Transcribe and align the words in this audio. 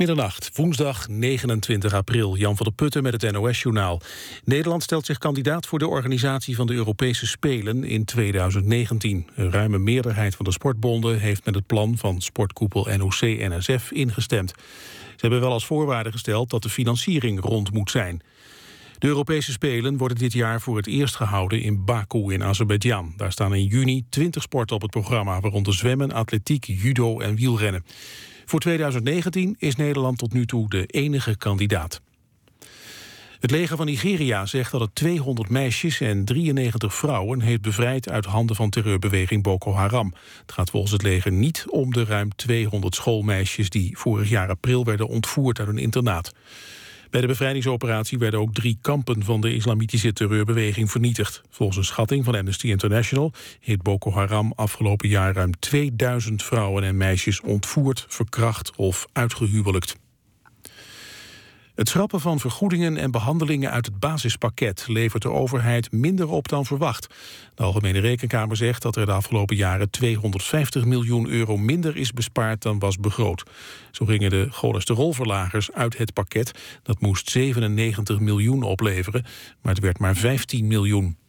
Middernacht, 0.00 0.50
woensdag 0.56 1.08
29 1.08 1.92
april. 1.92 2.36
Jan 2.36 2.56
van 2.56 2.66
der 2.66 2.74
Putten 2.74 3.02
met 3.02 3.22
het 3.22 3.32
NOS-journaal. 3.32 4.00
Nederland 4.44 4.82
stelt 4.82 5.06
zich 5.06 5.18
kandidaat 5.18 5.66
voor 5.66 5.78
de 5.78 5.88
organisatie 5.88 6.56
van 6.56 6.66
de 6.66 6.72
Europese 6.72 7.26
Spelen 7.26 7.84
in 7.84 8.04
2019. 8.04 9.28
Een 9.34 9.50
ruime 9.50 9.78
meerderheid 9.78 10.34
van 10.34 10.44
de 10.44 10.52
sportbonden 10.52 11.18
heeft 11.18 11.44
met 11.44 11.54
het 11.54 11.66
plan 11.66 11.98
van 11.98 12.20
sportkoepel 12.20 12.88
NOC-NSF 12.96 13.90
ingestemd. 13.90 14.52
Ze 15.10 15.16
hebben 15.16 15.40
wel 15.40 15.52
als 15.52 15.66
voorwaarde 15.66 16.12
gesteld 16.12 16.50
dat 16.50 16.62
de 16.62 16.68
financiering 16.68 17.40
rond 17.40 17.72
moet 17.72 17.90
zijn. 17.90 18.22
De 18.98 19.06
Europese 19.06 19.52
Spelen 19.52 19.96
worden 19.96 20.18
dit 20.18 20.32
jaar 20.32 20.60
voor 20.60 20.76
het 20.76 20.86
eerst 20.86 21.16
gehouden 21.16 21.62
in 21.62 21.84
Baku 21.84 22.32
in 22.32 22.44
Azerbeidzjan. 22.44 23.12
Daar 23.16 23.32
staan 23.32 23.54
in 23.54 23.64
juni 23.64 24.04
20 24.10 24.42
sporten 24.42 24.76
op 24.76 24.82
het 24.82 24.90
programma, 24.90 25.40
waaronder 25.40 25.74
zwemmen, 25.74 26.12
atletiek, 26.12 26.64
judo 26.64 27.18
en 27.18 27.34
wielrennen. 27.34 27.84
Voor 28.50 28.60
2019 28.60 29.56
is 29.58 29.76
Nederland 29.76 30.18
tot 30.18 30.32
nu 30.32 30.46
toe 30.46 30.68
de 30.68 30.86
enige 30.86 31.36
kandidaat. 31.36 32.00
Het 33.40 33.50
leger 33.50 33.76
van 33.76 33.86
Nigeria 33.86 34.46
zegt 34.46 34.70
dat 34.70 34.80
het 34.80 34.94
200 34.94 35.48
meisjes 35.48 36.00
en 36.00 36.24
93 36.24 36.94
vrouwen 36.94 37.40
heeft 37.40 37.60
bevrijd 37.60 38.08
uit 38.08 38.24
handen 38.24 38.56
van 38.56 38.70
terreurbeweging 38.70 39.42
Boko 39.42 39.72
Haram. 39.72 40.14
Het 40.40 40.52
gaat 40.52 40.70
volgens 40.70 40.92
het 40.92 41.02
leger 41.02 41.32
niet 41.32 41.64
om 41.68 41.92
de 41.92 42.04
ruim 42.04 42.34
200 42.36 42.94
schoolmeisjes 42.94 43.70
die 43.70 43.98
vorig 43.98 44.28
jaar 44.28 44.48
april 44.48 44.84
werden 44.84 45.08
ontvoerd 45.08 45.58
uit 45.58 45.68
een 45.68 45.78
internaat. 45.78 46.32
Bij 47.10 47.20
de 47.20 47.26
bevrijdingsoperatie 47.26 48.18
werden 48.18 48.40
ook 48.40 48.54
drie 48.54 48.78
kampen 48.80 49.24
van 49.24 49.40
de 49.40 49.54
islamitische 49.54 50.12
terreurbeweging 50.12 50.90
vernietigd. 50.90 51.42
Volgens 51.50 51.78
een 51.78 51.84
schatting 51.84 52.24
van 52.24 52.34
Amnesty 52.34 52.66
International 52.66 53.32
heeft 53.60 53.82
Boko 53.82 54.12
Haram 54.12 54.52
afgelopen 54.56 55.08
jaar 55.08 55.34
ruim 55.34 55.58
2000 55.58 56.42
vrouwen 56.42 56.82
en 56.82 56.96
meisjes 56.96 57.40
ontvoerd, 57.40 58.06
verkracht 58.08 58.76
of 58.76 59.06
uitgehuwelijkt. 59.12 59.96
Het 61.74 61.88
schrappen 61.88 62.20
van 62.20 62.40
vergoedingen 62.40 62.96
en 62.96 63.10
behandelingen 63.10 63.70
uit 63.70 63.86
het 63.86 63.98
basispakket 63.98 64.84
levert 64.88 65.22
de 65.22 65.30
overheid 65.30 65.92
minder 65.92 66.28
op 66.28 66.48
dan 66.48 66.64
verwacht. 66.66 67.14
De 67.54 67.62
Algemene 67.62 67.98
Rekenkamer 67.98 68.56
zegt 68.56 68.82
dat 68.82 68.96
er 68.96 69.06
de 69.06 69.12
afgelopen 69.12 69.56
jaren 69.56 69.90
250 69.90 70.84
miljoen 70.84 71.28
euro 71.28 71.56
minder 71.56 71.96
is 71.96 72.12
bespaard 72.12 72.62
dan 72.62 72.78
was 72.78 72.96
begroot. 72.96 73.42
Zo 73.90 74.06
gingen 74.06 74.30
de 74.30 74.46
cholesterolverlagers 74.50 75.72
uit 75.72 75.98
het 75.98 76.12
pakket. 76.12 76.58
Dat 76.82 77.00
moest 77.00 77.30
97 77.30 78.20
miljoen 78.20 78.62
opleveren, 78.62 79.24
maar 79.62 79.74
het 79.74 79.82
werd 79.82 79.98
maar 79.98 80.16
15 80.16 80.66
miljoen. 80.66 81.19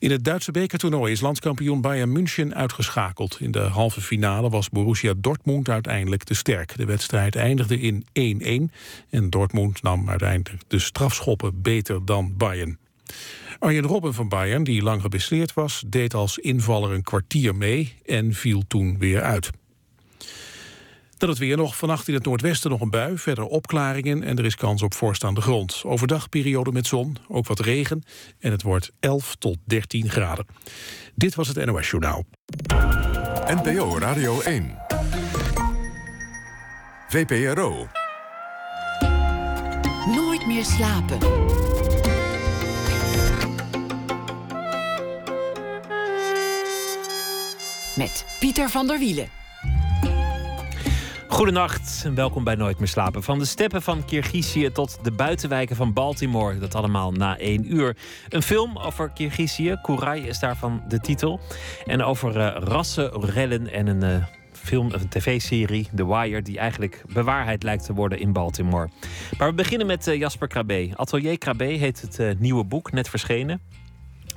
In 0.00 0.10
het 0.10 0.24
Duitse 0.24 0.50
bekertoernooi 0.50 1.12
is 1.12 1.20
landskampioen 1.20 1.80
Bayern 1.80 2.12
München 2.12 2.54
uitgeschakeld. 2.54 3.36
In 3.40 3.50
de 3.50 3.58
halve 3.58 4.00
finale 4.00 4.50
was 4.50 4.68
Borussia 4.68 5.14
Dortmund 5.16 5.68
uiteindelijk 5.68 6.24
te 6.24 6.34
sterk. 6.34 6.76
De 6.76 6.84
wedstrijd 6.84 7.36
eindigde 7.36 7.80
in 7.80 8.70
1-1 8.70 8.74
en 9.10 9.30
Dortmund 9.30 9.82
nam 9.82 10.08
uiteindelijk 10.08 10.62
de 10.66 10.78
strafschoppen 10.78 11.62
beter 11.62 12.04
dan 12.04 12.36
Bayern. 12.36 12.78
Arjen 13.58 13.84
Robben 13.84 14.14
van 14.14 14.28
Bayern, 14.28 14.64
die 14.64 14.82
lang 14.82 15.00
geblesseerd 15.00 15.54
was, 15.54 15.84
deed 15.86 16.14
als 16.14 16.38
invaller 16.38 16.92
een 16.92 17.02
kwartier 17.02 17.54
mee 17.54 17.94
en 18.06 18.34
viel 18.34 18.62
toen 18.68 18.98
weer 18.98 19.22
uit. 19.22 19.50
Dan 21.18 21.28
het 21.28 21.38
weer 21.38 21.56
nog. 21.56 21.76
Vannacht 21.76 22.08
in 22.08 22.14
het 22.14 22.24
noordwesten 22.24 22.70
nog 22.70 22.80
een 22.80 22.90
bui. 22.90 23.18
Verder 23.18 23.44
opklaringen 23.44 24.22
en 24.22 24.38
er 24.38 24.44
is 24.44 24.54
kans 24.54 24.82
op 24.82 24.94
vorst 24.94 25.24
aan 25.24 25.34
de 25.34 25.40
grond. 25.40 25.82
Overdag 25.84 26.28
periode 26.28 26.72
met 26.72 26.86
zon, 26.86 27.16
ook 27.28 27.46
wat 27.46 27.60
regen. 27.60 28.02
En 28.38 28.50
het 28.50 28.62
wordt 28.62 28.90
11 29.00 29.36
tot 29.38 29.56
13 29.64 30.10
graden. 30.10 30.46
Dit 31.14 31.34
was 31.34 31.48
het 31.48 31.64
NOS 31.64 31.90
Journaal. 31.90 32.24
NPO 33.46 33.98
Radio 33.98 34.40
1. 34.40 34.78
VPRO. 37.08 37.88
Nooit 40.06 40.46
meer 40.46 40.64
slapen. 40.64 41.18
Met 47.96 48.24
Pieter 48.40 48.68
van 48.68 48.86
der 48.86 48.98
Wielen. 48.98 49.37
Goedenacht 51.38 52.02
en 52.04 52.14
welkom 52.14 52.44
bij 52.44 52.54
Nooit 52.54 52.78
meer 52.78 52.88
slapen. 52.88 53.22
Van 53.22 53.38
de 53.38 53.44
steppen 53.44 53.82
van 53.82 54.04
Kirgizië 54.04 54.70
tot 54.70 54.98
de 55.02 55.10
buitenwijken 55.10 55.76
van 55.76 55.92
Baltimore. 55.92 56.58
Dat 56.58 56.74
allemaal 56.74 57.12
na 57.12 57.38
één 57.38 57.74
uur. 57.74 57.96
Een 58.28 58.42
film 58.42 58.78
over 58.78 59.10
Kirgizië. 59.10 59.78
Kurai 59.82 60.22
is 60.22 60.38
daarvan 60.38 60.82
de 60.88 61.00
titel. 61.00 61.40
En 61.86 62.02
over 62.02 62.36
uh, 62.36 62.56
rassenrellen 62.58 63.72
en 63.72 63.86
een 63.86 64.04
uh, 64.04 64.24
film, 64.52 64.92
een 64.92 65.08
tv-serie, 65.08 65.88
The 65.94 66.06
Wire, 66.06 66.42
die 66.42 66.58
eigenlijk 66.58 67.02
bewaarheid 67.12 67.62
lijkt 67.62 67.84
te 67.84 67.94
worden 67.94 68.18
in 68.18 68.32
Baltimore. 68.32 68.88
Maar 69.38 69.48
we 69.48 69.54
beginnen 69.54 69.86
met 69.86 70.06
uh, 70.06 70.18
Jasper 70.18 70.48
Krabbe. 70.48 70.90
Atelier 70.94 71.38
Krabbe 71.38 71.64
heet 71.64 72.00
het 72.00 72.40
nieuwe 72.40 72.64
boek, 72.64 72.92
net 72.92 73.08
verschenen 73.08 73.60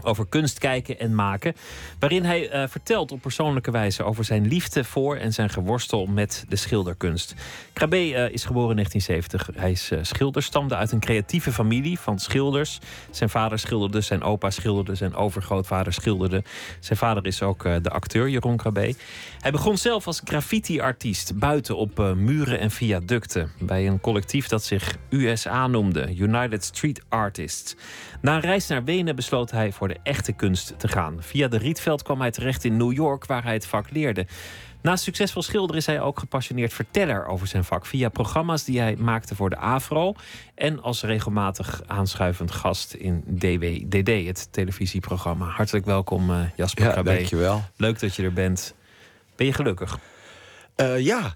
over 0.02 0.26
kunst 0.30 0.60
kijken 0.60 1.00
en 1.00 1.16
maken. 1.16 1.56
Waarin 2.00 2.24
hij 2.24 2.54
uh, 2.54 2.68
vertelt 2.68 3.12
op 3.12 3.22
persoonlijke 3.22 3.72
wijze 3.72 4.04
over 4.04 4.24
zijn 4.24 4.48
liefde 4.48 4.84
voor 4.84 5.16
en 5.16 5.34
zijn 5.34 5.50
geworstel 5.50 6.06
met 6.06 6.46
de 6.50 6.56
schilderkunst. 6.56 7.36
Krabbe 7.74 8.10
uh, 8.10 8.30
is 8.30 8.46
geboren 8.46 8.78
in 8.78 8.86
1970. 8.86 9.62
Hij 9.62 9.72
is 9.72 9.92
uh, 9.92 10.00
schilder, 10.02 10.44
stamde 10.44 10.76
uit 10.76 10.92
een 10.92 11.00
creatieve 11.00 11.52
familie 11.52 12.00
van 12.00 12.20
schilders. 12.20 12.80
Zijn 13.10 13.30
vader 13.30 13.60
schilderde, 13.60 14.02
zijn 14.02 14.24
opa 14.24 14.50
schilderde, 14.50 14.96
zijn 14.96 15.16
overgrootvader 15.16 15.94
schilderde. 15.94 16.44
Zijn 16.80 16.98
vader 16.98 17.26
is 17.26 17.42
ook 17.42 17.64
de 17.64 17.90
acteur, 17.90 18.30
Jeroen 18.30 18.58
Krabbe. 18.58 18.96
Hij 19.40 19.52
begon 19.52 19.78
zelf 19.78 20.08
als 20.08 20.22
graffiti-artiest 20.24 21.40
buiten 21.40 21.78
op 21.78 22.14
muren 22.16 22.60
en 22.60 22.72
viaducten. 22.72 23.52
Bij 23.60 23.88
een 23.88 24.02
collectief 24.02 24.48
dat 24.48 24.64
zich 24.64 24.98
USA 25.10 25.68
noemde, 25.68 26.16
United 26.16 26.64
Street 26.64 27.02
Artists. 27.10 27.76
Na 28.22 28.36
een 28.36 28.42
reis 28.42 28.68
naar 28.68 28.84
Wenen 28.84 29.16
besloot 29.16 29.52
hij 29.52 29.72
voor 29.82 29.90
de 29.90 30.00
echte 30.04 30.32
kunst 30.32 30.74
te 30.78 30.88
gaan. 30.88 31.18
Via 31.20 31.48
de 31.48 31.58
Rietveld 31.58 32.04
kwam 32.04 32.20
hij 32.20 32.32
terecht 32.32 32.64
in 32.64 32.78
New 32.78 32.94
York, 32.94 33.26
waar 33.26 33.44
hij 33.44 33.54
het 33.54 33.66
vak 33.66 33.92
leerde. 33.92 34.26
Naast 34.82 35.04
succesvol 35.04 35.42
schilder 35.42 35.76
is 35.76 35.86
hij 35.86 36.02
ook 36.02 36.20
gepassioneerd 36.20 36.74
verteller 36.74 37.26
over 37.26 37.48
zijn 37.48 37.64
vak. 37.64 37.86
Via 37.86 38.10
programma's 38.10 38.64
die 38.64 38.80
hij 38.80 38.96
maakte 38.96 39.36
voor 39.36 39.50
de 39.50 39.58
AVRO. 39.58 40.14
En 40.56 40.82
als 40.82 41.04
regelmatig 41.04 41.82
aanschuivend 41.88 42.52
gast 42.52 42.94
in 42.94 43.24
DWDD, 43.40 44.26
het 44.26 44.48
televisieprogramma. 44.52 45.46
Hartelijk 45.46 45.86
welkom, 45.86 46.30
uh, 46.30 46.42
Jasper 46.56 46.84
ja, 46.84 47.04
Dankjewel. 47.04 47.64
Leuk 47.76 48.00
dat 48.00 48.16
je 48.16 48.24
er 48.24 48.34
bent. 48.34 48.76
Ben 49.36 49.46
je 49.46 49.54
gelukkig? 49.54 50.00
Uh, 50.76 51.00
ja. 51.00 51.36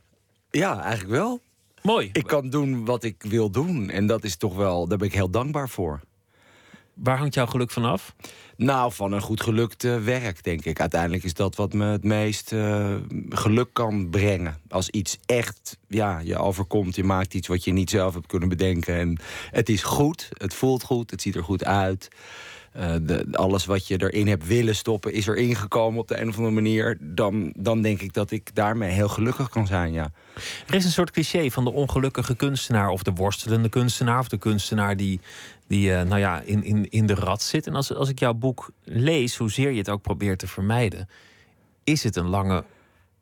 ja, 0.52 0.82
eigenlijk 0.82 1.12
wel. 1.12 1.40
Mooi. 1.82 2.10
Ik 2.12 2.28
kan 2.28 2.50
doen 2.50 2.86
wat 2.86 3.04
ik 3.04 3.24
wil 3.24 3.50
doen. 3.50 3.90
En 3.90 4.08
dat 4.08 4.24
is 4.24 4.36
toch 4.36 4.56
wel, 4.56 4.88
daar 4.88 4.98
ben 4.98 5.08
ik 5.08 5.14
heel 5.14 5.30
dankbaar 5.30 5.70
voor. 5.70 6.02
Waar 6.96 7.18
hangt 7.18 7.34
jouw 7.34 7.46
geluk 7.46 7.72
vanaf? 7.72 8.16
Nou, 8.58 8.92
van 8.94 9.12
een 9.12 9.22
goed 9.22 9.42
gelukt 9.42 9.84
werk, 9.84 10.44
denk 10.44 10.66
ik. 10.66 10.80
Uiteindelijk 10.80 11.24
is 11.24 11.34
dat 11.34 11.56
wat 11.56 11.74
me 11.74 11.86
het 11.86 12.04
meest 12.04 12.52
uh, 12.52 12.96
geluk 13.30 13.70
kan 13.74 14.10
brengen. 14.10 14.58
Als 14.70 14.90
iets 14.90 15.18
echt 15.26 15.78
ja, 15.88 16.20
je 16.20 16.38
overkomt, 16.38 16.96
je 16.96 17.04
maakt 17.04 17.34
iets 17.34 17.48
wat 17.48 17.64
je 17.64 17.72
niet 17.72 17.90
zelf 17.90 18.14
hebt 18.14 18.28
kunnen 18.28 18.50
bedenken. 18.50 18.96
En 18.96 19.20
het 19.52 19.70
is 19.70 19.84
goed, 19.84 20.30
het 20.34 20.54
voelt 20.54 20.84
goed, 20.84 21.12
het 21.12 21.22
ziet 21.22 21.36
er 21.36 21.44
goed 21.44 21.66
uit. 21.66 22.08
De, 23.02 23.28
alles 23.32 23.66
wat 23.66 23.88
je 23.88 24.02
erin 24.02 24.28
hebt 24.28 24.48
willen 24.48 24.76
stoppen, 24.76 25.14
is 25.14 25.28
erin 25.28 25.56
gekomen 25.56 26.00
op 26.00 26.08
de 26.08 26.22
een 26.22 26.28
of 26.28 26.38
andere 26.38 26.54
manier. 26.54 26.98
Dan, 27.02 27.54
dan 27.58 27.82
denk 27.82 28.02
ik 28.02 28.14
dat 28.14 28.32
ik 28.32 28.56
daarmee 28.56 28.92
heel 28.92 29.08
gelukkig 29.08 29.50
kan 29.50 29.68
zijn, 29.68 29.94
ja. 29.94 30.12
Er 30.68 30.74
is 30.74 30.86
een 30.86 30.92
soort 30.92 31.12
cliché 31.12 31.50
van 31.50 31.64
de 31.64 31.72
ongelukkige 31.72 32.36
kunstenaar... 32.36 32.90
of 32.90 33.04
de 33.04 33.12
worstelende 33.12 33.70
kunstenaar 33.70 34.20
of 34.20 34.28
de 34.28 34.38
kunstenaar 34.38 34.98
die 34.98 35.20
die 35.68 35.90
uh, 35.90 36.02
nou 36.02 36.20
ja, 36.20 36.42
in, 36.42 36.64
in, 36.64 36.90
in 36.90 37.06
de 37.06 37.16
rat 37.16 37.42
zit. 37.42 37.68
En 37.68 37.76
als, 37.76 37.94
als 37.94 38.10
ik 38.10 38.20
jouw 38.20 38.34
boek 38.34 38.72
lees, 38.84 39.38
hoezeer 39.38 39.72
je 39.72 39.78
het 39.78 39.90
ook 39.90 40.02
probeert 40.02 40.40
te 40.40 40.48
vermijden, 40.48 41.10
is 41.84 42.04
het 42.04 42.16
een 42.16 42.28
lange 42.28 42.64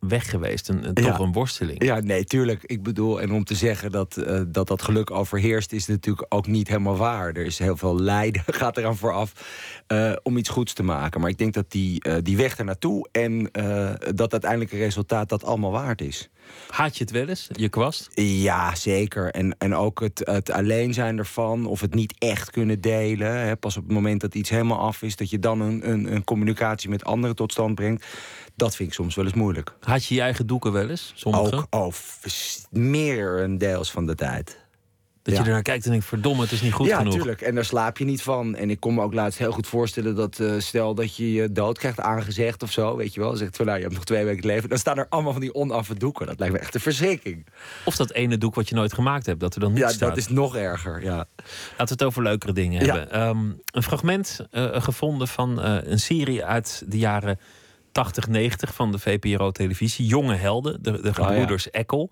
weg 0.08 0.30
geweest. 0.30 0.70
Een, 0.70 0.88
een 0.88 0.94
toch 0.94 1.20
een 1.20 1.32
worsteling. 1.32 1.84
Ja, 1.84 2.00
nee, 2.00 2.24
tuurlijk. 2.24 2.64
Ik 2.64 2.84
bedoel, 2.84 3.22
en 3.22 3.32
om 3.32 3.44
te 3.44 3.56
zeggen 3.56 3.92
dat, 3.92 4.18
uh, 4.18 4.42
dat 4.48 4.68
dat 4.68 4.82
geluk 4.82 5.12
overheerst, 5.12 5.72
is 5.72 5.88
natuurlijk 5.88 6.26
ook 6.30 6.48
niet 6.48 6.68
helemaal 6.68 6.98
waar. 6.98 7.28
Er 7.28 7.46
is 7.46 7.60
heel 7.60 7.78
veel 7.78 8.00
lijden, 8.00 8.44
gaat 8.48 8.78
eraan 8.78 8.98
vooraf, 8.98 9.34
uh, 9.88 10.14
om 10.24 10.38
iets 10.38 10.50
goeds 10.50 10.74
te 10.74 10.84
maken. 10.84 11.22
Maar 11.22 11.30
ik 11.30 11.38
denk 11.38 11.54
dat 11.54 11.72
die, 11.72 12.08
uh, 12.08 12.16
die 12.22 12.38
weg 12.38 12.58
ernaartoe 12.58 13.08
en 13.12 13.52
dat 14.16 14.32
uiteindelijke 14.32 14.78
resultaat 14.78 15.30
dat 15.30 15.44
allemaal 15.44 15.72
waard 15.72 16.02
is. 16.02 16.30
Haat 16.70 16.98
je 16.98 17.04
het 17.04 17.14
wel 17.14 17.28
eens, 17.28 17.48
je 17.52 17.70
kwast? 17.70 18.10
Ja, 18.14 18.76
zeker. 18.76 19.32
En, 19.32 19.56
en 19.58 19.76
ook 19.76 20.00
het, 20.00 20.22
het 20.24 20.52
alleen 20.52 20.94
zijn 20.94 21.18
ervan, 21.18 21.66
of 21.66 21.82
het 21.82 21.94
niet 21.94 22.14
echt 22.18 22.52
kunnen 22.52 22.82
delen. 22.82 23.40
Hè. 23.40 23.58
Pas 23.58 23.78
op 23.78 23.84
het 23.84 23.92
moment 23.92 24.22
dat 24.22 24.36
iets 24.36 24.50
helemaal 24.50 24.80
af 24.80 25.02
is, 25.02 25.16
dat 25.16 25.30
je 25.30 25.40
dan 25.40 25.62
een, 25.62 25.90
een, 25.90 26.14
een 26.14 26.24
communicatie 26.24 26.90
met 26.90 27.04
anderen 27.04 27.36
tot 27.36 27.52
stand 27.52 27.76
brengt. 27.76 28.06
Dat 28.56 28.76
vind 28.76 28.90
ik 28.90 28.96
soms 28.96 29.16
wel 29.16 29.26
eens 29.26 29.34
moeilijk. 29.34 29.74
Had 29.80 30.06
je 30.06 30.16
je 30.16 30.22
eigen 30.22 30.48
doeken 30.48 30.72
wel 30.72 30.90
eens? 30.90 31.12
Sommige? 31.16 31.56
Ook, 31.56 31.68
oh, 31.70 31.94
meer 32.70 33.42
een 33.42 33.58
deels 33.58 33.92
van 33.92 34.06
de 34.06 34.16
tijd. 34.16 34.62
Dat 35.22 35.34
Ja. 35.34 35.40
je 35.40 35.46
ernaar 35.46 35.62
kijkt 35.62 35.86
en 35.86 35.92
denkt, 35.92 36.06
verdomme, 36.06 36.42
het 36.42 36.52
is 36.52 36.62
niet 36.62 36.74
goed 36.74 36.88
ja, 36.88 36.98
genoeg. 36.98 37.14
tuurlijk. 37.14 37.42
En 37.42 37.56
daar 37.56 37.66
slaap 37.66 37.98
je 37.98 38.06
niet 38.06 38.22
van. 38.22 38.56
En 38.56 38.70
ik 38.70 38.80
kon 38.80 38.94
me 38.94 39.02
ook 39.02 39.14
laatst 39.14 39.40
heel 39.40 39.52
goed 39.52 39.68
voorstellen 39.68 40.16
dat 40.16 40.40
eh, 40.40 40.54
stel 40.58 40.96
dat 40.96 41.16
je 41.16 41.34
je 41.34 41.52
dood 41.52 41.78
krijgt 41.78 42.00
aangezegd 42.00 42.64
of 42.64 42.72
zo, 42.72 42.96
weet 42.96 43.14
je 43.14 43.20
wel. 43.20 43.36
Zegt 43.36 43.56
van 43.56 43.66
nou, 43.66 43.78
je 43.78 43.84
hebt 43.84 43.96
nog 43.96 44.04
twee 44.06 44.26
weken 44.26 44.42
te 44.42 44.48
leven. 44.48 44.70
Dan 44.70 44.78
staan 44.78 44.98
er 44.98 45.06
allemaal 45.10 45.32
van 45.32 45.42
die 45.42 45.54
onaffe 45.54 45.96
doeken. 45.96 46.26
Dat 46.28 46.40
lijkt 46.40 46.54
me 46.54 46.60
echt 46.60 46.76
een 46.76 46.82
verschrikking. 46.82 47.46
Of 47.86 47.96
dat 47.96 48.12
ene 48.12 48.38
doek 48.38 48.56
wat 48.56 48.70
je 48.70 48.76
nooit 48.76 48.94
gemaakt 48.94 49.26
hebt, 49.26 49.40
dat 49.40 49.54
er 49.56 49.60
dan 49.60 49.70
niet 49.72 49.80
Ja, 49.82 49.90
staat. 49.90 50.10
dat 50.10 50.18
is 50.18 50.28
nog 50.28 50.56
erger. 50.56 51.02
Ja. 51.04 51.16
Laten 51.16 51.28
we 51.78 51.84
het 51.94 52.04
over 52.04 52.24
leukere 52.24 52.54
dingen 52.54 52.86
Ja. 52.86 52.94
hebben. 52.96 53.12
Ehm, 53.12 53.52
een 53.72 53.84
fragment 53.84 54.40
eh, 54.52 54.82
gevonden 54.82 55.28
van 55.28 55.62
eh, 55.62 55.78
een 55.84 56.00
serie 56.00 56.46
uit 56.46 56.84
de 56.88 56.98
jaren 56.98 57.40
80, 57.94 58.28
90 58.28 58.74
van 58.74 58.92
de 58.92 59.00
VPRO-televisie. 59.00 60.06
Jonge 60.06 60.36
Helden, 60.36 60.84
de, 60.84 60.92
de 60.92 61.08
ja. 61.08 61.14
gebroeders 61.14 61.70
Eckel. 61.70 62.12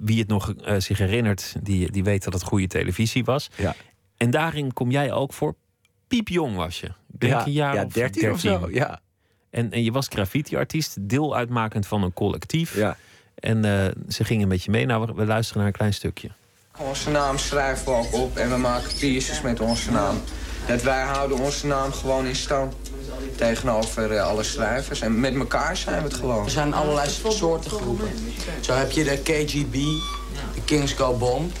Wie 0.00 0.18
het 0.18 0.28
nog 0.28 0.54
eh, 0.54 0.74
zich 0.78 0.98
herinnert, 0.98 1.54
die, 1.62 1.90
die 1.90 2.04
weet 2.04 2.24
dat 2.24 2.32
het 2.32 2.42
goede 2.42 2.66
televisie 2.66 3.24
was. 3.24 3.50
Ja. 3.56 3.74
En 4.16 4.30
daarin 4.30 4.72
kom 4.72 4.90
jij 4.90 5.12
ook 5.12 5.32
voor. 5.32 5.54
Piepjong 6.08 6.56
was 6.56 6.80
je. 6.80 6.86
Ik 6.86 7.20
denk 7.20 7.32
ja, 7.32 7.46
een 7.46 7.52
jaar 7.52 7.74
ja, 7.74 7.84
of 7.84 7.92
13 7.92 8.32
of 8.32 8.40
zo. 8.40 8.68
Ja. 8.70 9.00
En, 9.50 9.72
en 9.72 9.82
je 9.82 9.92
was 9.92 10.06
graffiti-artiest, 10.08 10.96
deel 11.00 11.36
uitmakend 11.36 11.86
van 11.86 12.02
een 12.02 12.12
collectief. 12.12 12.76
Ja. 12.76 12.96
En 13.34 13.64
eh, 13.64 13.92
ze 14.08 14.24
gingen 14.24 14.48
met 14.48 14.64
je 14.64 14.70
mee. 14.70 14.86
Nou, 14.86 15.06
we, 15.06 15.14
we 15.14 15.26
luisteren 15.26 15.58
naar 15.58 15.70
een 15.70 15.76
klein 15.76 15.94
stukje. 15.94 16.30
Onze 16.78 17.10
naam 17.10 17.38
schrijven 17.38 17.84
we 17.84 17.92
ook 17.92 18.14
op 18.14 18.36
en 18.36 18.50
we 18.50 18.56
maken 18.56 18.98
pieces 18.98 19.40
met 19.40 19.60
onze 19.60 19.90
naam. 19.90 20.16
Dat 20.66 20.82
wij 20.82 21.02
houden 21.02 21.38
onze 21.38 21.66
naam 21.66 21.92
gewoon 21.92 22.26
in 22.26 22.36
stand 22.36 22.74
tegenover 23.36 24.12
eh, 24.16 24.22
alle 24.28 24.42
schrijvers. 24.42 25.00
En 25.00 25.20
met 25.20 25.34
elkaar 25.34 25.76
zijn 25.76 26.02
we 26.02 26.08
het 26.08 26.14
gewoon. 26.14 26.44
Er 26.44 26.50
zijn 26.50 26.74
allerlei 26.74 27.08
soorten 27.28 27.70
groepen. 27.70 28.08
Zo 28.60 28.72
heb 28.72 28.90
je 28.90 29.04
de 29.04 29.16
KGB, 29.18 29.72
de 30.54 30.60
Kings 30.64 30.92
Go 30.92 31.14
Bomb. 31.16 31.52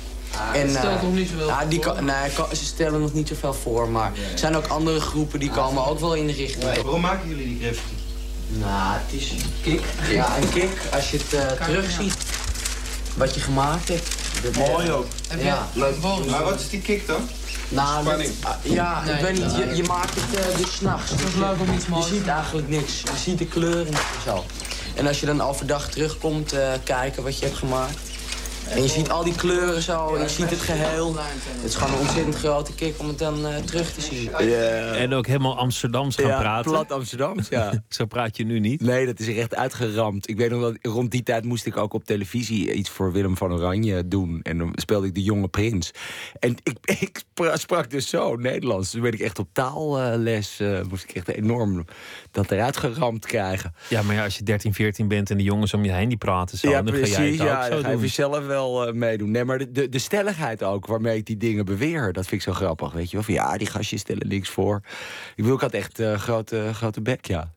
En, 0.52 0.70
stelt 0.70 1.02
nog 1.02 1.12
niet 1.12 1.28
zoveel 1.28 1.46
ja, 1.46 1.64
die 1.64 1.78
kan- 1.78 2.04
nee, 2.04 2.30
kan- 2.34 2.46
ze 2.56 2.64
stellen 2.64 3.00
nog 3.00 3.12
niet 3.12 3.28
zoveel 3.28 3.54
voor, 3.54 3.88
maar 3.88 4.12
er 4.32 4.38
zijn 4.38 4.56
ook 4.56 4.66
andere 4.66 5.00
groepen 5.00 5.40
die 5.40 5.50
komen 5.50 5.86
ook 5.86 6.00
wel 6.00 6.14
in 6.14 6.26
de 6.26 6.32
richting. 6.32 6.64
Waarom 6.64 7.00
maken 7.00 7.28
jullie 7.28 7.44
die 7.46 7.58
graffiti? 7.62 7.94
Nou, 8.48 8.68
het 8.98 9.20
is 9.20 9.30
een 9.30 9.38
kick. 9.62 9.80
Ja, 10.10 10.36
een 10.36 10.48
kick. 10.50 10.70
Als 10.92 11.10
je 11.10 11.16
het 11.16 11.32
eh, 11.34 11.64
terugziet, 11.66 12.14
wat 13.16 13.34
je 13.34 13.40
gemaakt 13.40 13.88
hebt. 13.88 14.08
Mooi 14.56 14.90
ook. 14.90 15.06
Ja, 15.38 15.68
leuk. 15.72 15.94
Maar 16.30 16.44
wat 16.44 16.60
is 16.60 16.68
die 16.68 16.80
kick 16.80 17.06
dan? 17.06 17.28
Nou, 17.70 18.02
Spanning. 18.04 18.32
ah, 18.42 18.54
ja, 18.62 19.02
ik 19.02 19.20
weet 19.20 19.38
niet. 19.38 19.56
Je, 19.56 19.76
je 19.76 19.82
maakt 19.82 20.14
het 20.14 20.38
uh, 20.38 20.56
dus 20.56 20.74
s'nachts. 20.74 21.10
Dus 21.10 21.32
je, 21.34 21.94
je 21.94 22.02
ziet 22.02 22.26
eigenlijk 22.26 22.68
niks. 22.68 23.00
Je 23.00 23.18
ziet 23.24 23.38
de 23.38 23.46
kleuren 23.46 23.84
niet 23.84 23.94
en 23.94 24.22
zo. 24.24 24.44
En 24.94 25.06
als 25.06 25.20
je 25.20 25.26
dan 25.26 25.40
overdag 25.40 25.88
terugkomt 25.88 26.52
eh, 26.52 26.68
kijken 26.84 27.22
wat 27.22 27.38
je 27.38 27.44
hebt 27.44 27.58
gemaakt. 27.58 28.09
En 28.70 28.82
je 28.82 28.88
ziet 28.88 29.10
al 29.10 29.24
die 29.24 29.34
kleuren 29.34 29.82
zo 29.82 30.14
en 30.14 30.22
je 30.22 30.28
ziet 30.28 30.50
het 30.50 30.60
geheel. 30.60 31.14
Het 31.16 31.64
is 31.64 31.74
gewoon 31.74 31.92
een 31.94 32.00
ontzettend 32.00 32.34
grote 32.36 32.74
kick 32.74 32.94
om 32.98 33.08
het 33.08 33.18
dan 33.18 33.46
eh, 33.46 33.56
terug 33.56 33.92
te 33.92 34.00
zien. 34.00 34.32
En 34.94 35.14
ook 35.14 35.26
helemaal 35.26 35.58
Amsterdams 35.58 36.16
gaan 36.16 36.26
ja, 36.26 36.40
praten. 36.40 36.70
plat 36.70 36.92
Amsterdam. 36.92 37.36
Ja. 37.50 37.82
Zo 37.88 38.04
praat 38.06 38.36
je 38.36 38.44
nu 38.44 38.58
niet. 38.60 38.80
Nee, 38.80 39.06
dat 39.06 39.18
is 39.20 39.28
echt 39.36 39.54
uitgeramd. 39.54 40.28
Ik 40.28 40.36
weet 40.36 40.50
nog 40.50 40.60
dat 40.62 40.76
rond 40.82 41.10
die 41.10 41.22
tijd 41.22 41.44
moest 41.44 41.66
ik 41.66 41.76
ook 41.76 41.92
op 41.94 42.04
televisie 42.04 42.72
iets 42.72 42.90
voor 42.90 43.12
Willem 43.12 43.36
van 43.36 43.52
Oranje 43.52 44.08
doen. 44.08 44.40
En 44.42 44.58
dan 44.58 44.72
speelde 44.74 45.06
ik 45.06 45.14
de 45.14 45.22
jonge 45.22 45.48
prins. 45.48 45.90
En 46.38 46.56
ik, 46.62 46.76
ik 47.00 47.22
spra- 47.32 47.56
sprak 47.56 47.90
dus 47.90 48.08
zo 48.08 48.36
Nederlands. 48.36 48.90
Toen 48.90 49.00
ben 49.00 49.12
ik 49.12 49.20
echt 49.20 49.38
op 49.38 49.48
taalles, 49.52 50.60
eh, 50.60 50.80
moest 50.88 51.04
ik 51.04 51.10
echt 51.12 51.28
enorm 51.28 51.84
dat 52.30 52.50
eruit 52.50 52.76
geramd 52.76 53.26
krijgen. 53.26 53.74
Ja, 53.88 54.02
maar 54.02 54.14
ja, 54.14 54.24
als 54.24 54.36
je 54.36 54.42
13, 54.42 54.74
14 54.74 55.08
bent 55.08 55.30
en 55.30 55.36
de 55.36 55.42
jongens 55.42 55.74
om 55.74 55.84
je 55.84 55.92
heen 55.92 56.08
die 56.08 56.18
praten 56.18 56.58
zo, 56.58 56.70
ja, 56.70 56.82
dan 56.82 56.94
ga 56.94 57.00
jij 57.00 57.08
precies. 57.10 57.38
het 57.38 57.40
ook 57.40 57.46
Ja, 57.54 57.64
zo 57.64 57.70
dan 57.70 57.82
ga 57.82 57.90
je 58.00 58.08
zelf 58.08 58.46
wel 58.46 58.58
eh, 58.60 58.92
meedoen. 58.92 59.30
Nee, 59.30 59.44
maar 59.44 59.58
de, 59.58 59.72
de, 59.72 59.88
de 59.88 59.98
stelligheid 59.98 60.62
ook 60.62 60.86
waarmee 60.86 61.16
ik 61.16 61.26
die 61.26 61.36
dingen 61.36 61.64
beweer, 61.64 62.12
dat 62.12 62.26
vind 62.26 62.40
ik 62.40 62.48
zo 62.48 62.52
grappig. 62.52 62.92
Weet 62.92 63.10
je 63.10 63.16
wel, 63.16 63.24
van 63.24 63.34
ja, 63.34 63.56
die 63.56 63.66
gastjes 63.66 64.00
stellen 64.00 64.28
niks 64.28 64.48
voor. 64.48 64.80
Ik 65.30 65.36
bedoel, 65.36 65.54
ik 65.54 65.60
had 65.60 65.72
echt 65.72 65.98
eh, 65.98 66.14
grote, 66.14 66.70
grote 66.72 67.00
bek, 67.00 67.26
ja. 67.26 67.52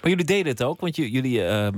Maar 0.00 0.10
jullie 0.10 0.24
deden 0.24 0.46
het 0.46 0.62
ook, 0.62 0.80
want 0.80 0.96
jullie, 0.96 1.44
eh, 1.44 1.68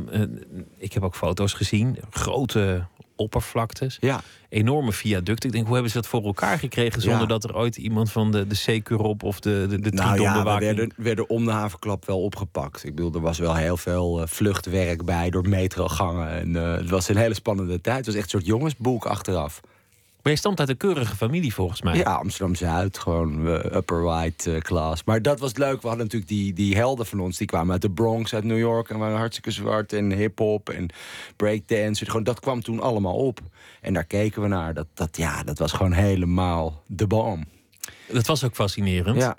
ik 0.76 0.92
heb 0.92 1.02
ook 1.02 1.16
foto's 1.16 1.52
gezien, 1.52 1.98
grote 2.10 2.86
oppervlaktes, 3.18 3.96
Ja. 4.00 4.20
enorme 4.48 4.92
viaducten. 4.92 5.48
Ik 5.48 5.54
denk, 5.54 5.64
hoe 5.64 5.74
hebben 5.74 5.92
ze 5.92 5.98
dat 5.98 6.08
voor 6.08 6.24
elkaar 6.24 6.58
gekregen 6.58 7.02
zonder 7.02 7.20
Ja. 7.20 7.26
dat 7.26 7.44
er 7.44 7.56
ooit 7.56 7.76
iemand 7.76 8.12
van 8.12 8.30
de, 8.30 8.46
de 8.46 8.54
Securop 8.54 9.22
of 9.22 9.40
de, 9.40 9.66
de, 9.68 9.80
de 9.80 9.90
Nou 9.90 10.20
ja, 10.20 10.42
we 10.44 10.58
werden, 10.64 10.92
werden 10.96 11.28
om 11.28 11.44
de 11.44 11.50
havenklap 11.50 12.06
wel 12.06 12.22
opgepakt. 12.22 12.84
Ik 12.84 12.94
bedoel, 12.94 13.14
er 13.14 13.20
was 13.20 13.38
wel 13.38 13.54
heel 13.54 13.76
veel 13.76 14.20
eh, 14.20 14.26
vluchtwerk 14.26 15.04
bij 15.04 15.30
door 15.30 15.48
metrogangen. 15.48 16.30
En 16.30 16.56
eh, 16.56 16.72
het 16.76 16.90
was 16.90 17.08
een 17.08 17.16
hele 17.16 17.34
spannende 17.34 17.80
tijd. 17.80 17.96
Het 17.96 18.06
was 18.06 18.14
echt 18.14 18.24
een 18.24 18.30
soort 18.30 18.46
jongensboek 18.46 19.06
achteraf. 19.06 19.60
Maar 20.22 20.32
je 20.32 20.38
stamt 20.38 20.60
uit 20.60 20.68
een 20.68 20.76
keurige 20.76 21.16
familie 21.16 21.54
volgens 21.54 21.82
mij. 21.82 21.96
Ja, 21.96 22.12
Amsterdam-Zuid, 22.14 22.98
gewoon 22.98 23.46
eh, 23.48 23.76
upper 23.76 24.02
white 24.02 24.54
eh, 24.54 24.60
class. 24.60 25.04
Maar 25.04 25.22
dat 25.22 25.40
was 25.40 25.54
leuk. 25.56 25.82
We 25.82 25.88
hadden 25.88 26.04
natuurlijk 26.04 26.30
die, 26.30 26.52
die 26.52 26.76
helden 26.76 27.06
van 27.06 27.20
ons. 27.20 27.36
Die 27.36 27.46
kwamen 27.46 27.72
uit 27.72 27.82
de 27.82 27.90
Bronx, 27.90 28.34
uit 28.34 28.44
New 28.44 28.58
York. 28.58 28.90
En 28.90 28.98
waren 28.98 29.16
hartstikke 29.16 29.50
zwart. 29.50 29.92
En 29.92 30.12
hip-hop 30.12 30.70
en 30.70 30.88
breakdance. 31.36 32.04
Gewoon, 32.04 32.22
dat 32.22 32.40
kwam 32.40 32.62
toen 32.62 32.80
allemaal 32.80 33.14
op. 33.14 33.40
En 33.80 33.94
daar 33.94 34.04
keken 34.04 34.42
we 34.42 34.48
naar. 34.48 34.74
Dat, 34.74 34.86
dat, 34.94 35.16
ja, 35.16 35.42
dat 35.42 35.58
was 35.58 35.72
gewoon 35.72 35.92
helemaal 35.92 36.82
de 36.86 37.06
bom. 37.06 37.44
Dat 38.12 38.26
was 38.26 38.44
ook 38.44 38.54
fascinerend. 38.54 39.16
Ja. 39.22 39.36